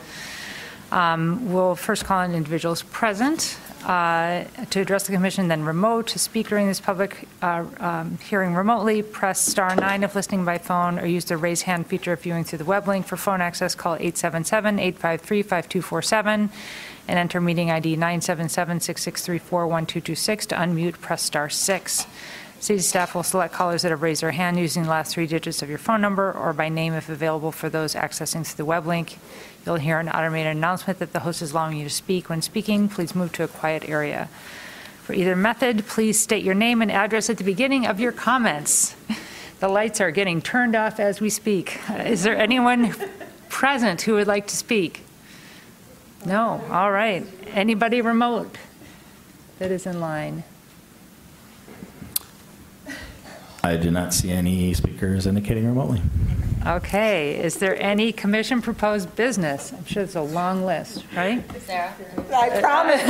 Um, 0.91 1.53
We'll 1.53 1.75
first 1.75 2.05
call 2.05 2.19
on 2.19 2.33
individuals 2.33 2.81
present 2.83 3.57
uh, 3.85 4.45
to 4.71 4.81
address 4.81 5.05
the 5.05 5.13
commission, 5.13 5.47
then 5.47 5.63
remote. 5.63 6.07
To 6.07 6.19
speak 6.19 6.49
during 6.49 6.67
this 6.67 6.79
public 6.79 7.27
uh, 7.41 7.65
um, 7.79 8.17
hearing 8.17 8.55
remotely, 8.55 9.03
press 9.03 9.45
star 9.45 9.75
nine 9.75 10.03
if 10.03 10.15
listening 10.15 10.45
by 10.45 10.57
phone, 10.57 10.97
or 10.99 11.05
use 11.05 11.25
the 11.25 11.37
raise 11.37 11.61
hand 11.63 11.87
feature 11.87 12.13
if 12.13 12.23
viewing 12.23 12.43
through 12.43 12.59
the 12.59 12.65
web 12.65 12.87
link. 12.87 13.05
For 13.05 13.17
phone 13.17 13.41
access, 13.41 13.75
call 13.75 13.97
877-853-5247 13.97 16.49
and 17.10 17.18
enter 17.18 17.41
meeting 17.41 17.72
ID 17.72 17.98
977-6634-1226. 17.98 20.45
To 20.45 20.56
unmute, 20.56 21.02
press 21.02 21.23
star 21.23 21.49
six. 21.49 22.06
City 22.60 22.80
staff 22.80 23.15
will 23.15 23.23
select 23.23 23.53
callers 23.53 23.81
that 23.81 23.90
have 23.90 24.03
raised 24.03 24.22
their 24.22 24.31
hand 24.31 24.60
using 24.60 24.84
the 24.84 24.90
last 24.90 25.14
three 25.14 25.26
digits 25.26 25.64
of 25.64 25.69
your 25.69 25.80
phone 25.80 26.02
number 26.02 26.31
or 26.31 26.53
by 26.53 26.69
name 26.69 26.94
if 26.94 27.10
available 27.10 27.52
for 27.52 27.68
those 27.68 27.95
accessing 27.95 28.45
through 28.45 28.57
the 28.57 28.65
web 28.65 28.86
link. 28.86 29.18
You'll 29.65 29.77
hear 29.77 29.98
an 29.98 30.10
automated 30.10 30.56
announcement 30.56 30.99
that 30.99 31.14
the 31.14 31.22
host 31.22 31.41
is 31.41 31.52
allowing 31.52 31.77
you 31.77 31.86
to 31.86 31.90
speak. 31.90 32.30
When 32.30 32.44
speaking, 32.44 32.90
please 32.90 33.15
move 33.15 33.31
to 33.34 33.44
a 33.44 33.48
quiet 33.48 33.90
area. 33.90 34.30
For 35.03 35.14
either 35.14 35.36
method, 35.36 35.88
please 35.88 36.19
state 36.19 36.44
your 36.44 36.53
name 36.53 36.84
and 36.84 36.91
address 36.91 37.31
at 37.31 37.38
the 37.38 37.44
beginning 37.44 37.88
of 37.88 37.99
your 37.99 38.11
comments. 38.11 38.95
The 39.61 39.68
lights 39.68 39.99
are 39.99 40.11
getting 40.11 40.41
turned 40.41 40.76
off 40.76 40.99
as 40.99 41.19
we 41.19 41.31
speak. 41.31 41.80
Is 41.90 42.22
there 42.22 42.38
anyone 42.38 42.94
present 43.49 44.03
who 44.03 44.14
would 44.14 44.27
like 44.27 44.45
to 44.48 44.56
speak? 44.56 45.06
No, 46.25 46.61
all 46.69 46.91
right. 46.91 47.25
Anybody 47.47 48.01
remote 48.01 48.57
that 49.57 49.71
is 49.71 49.85
in 49.85 49.99
line? 49.99 50.43
I 53.63 53.75
do 53.75 53.91
not 53.91 54.13
see 54.13 54.31
any 54.31 54.73
speakers 54.73 55.27
indicating 55.27 55.65
remotely. 55.67 56.01
Okay, 56.65 57.39
is 57.39 57.55
there 57.57 57.81
any 57.81 58.11
commission 58.11 58.61
proposed 58.61 59.15
business? 59.15 59.71
I'm 59.71 59.85
sure 59.85 60.03
it's 60.03 60.15
a 60.15 60.21
long 60.21 60.65
list, 60.65 61.05
right? 61.15 61.43
Sarah? 61.61 61.93
I 62.33 62.59
promise. 62.59 63.01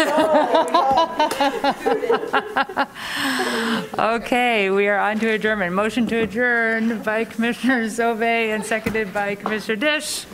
Okay, 3.99 4.69
we 4.69 4.87
are 4.87 4.97
on 4.97 5.19
to 5.19 5.27
adjournment. 5.29 5.73
Motion 5.73 6.07
to 6.07 6.19
adjourn 6.19 7.01
by 7.03 7.25
Commissioner 7.25 7.83
Sauvé 7.85 8.53
and 8.55 8.65
seconded 8.65 9.13
by 9.13 9.35
Commissioner 9.35 9.75
Disch. 9.75 10.25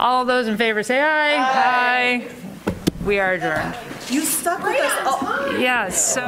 All 0.00 0.24
those 0.24 0.48
in 0.48 0.56
favor 0.56 0.82
say 0.82 0.98
aye. 0.98 1.36
Aye. 1.36 2.28
We 3.04 3.18
are 3.18 3.34
adjourned. 3.34 3.76
You 4.08 4.22
stuck 4.22 4.62
with 4.62 4.80
us. 4.80 5.60
Yes, 5.60 6.14
so. 6.14 6.26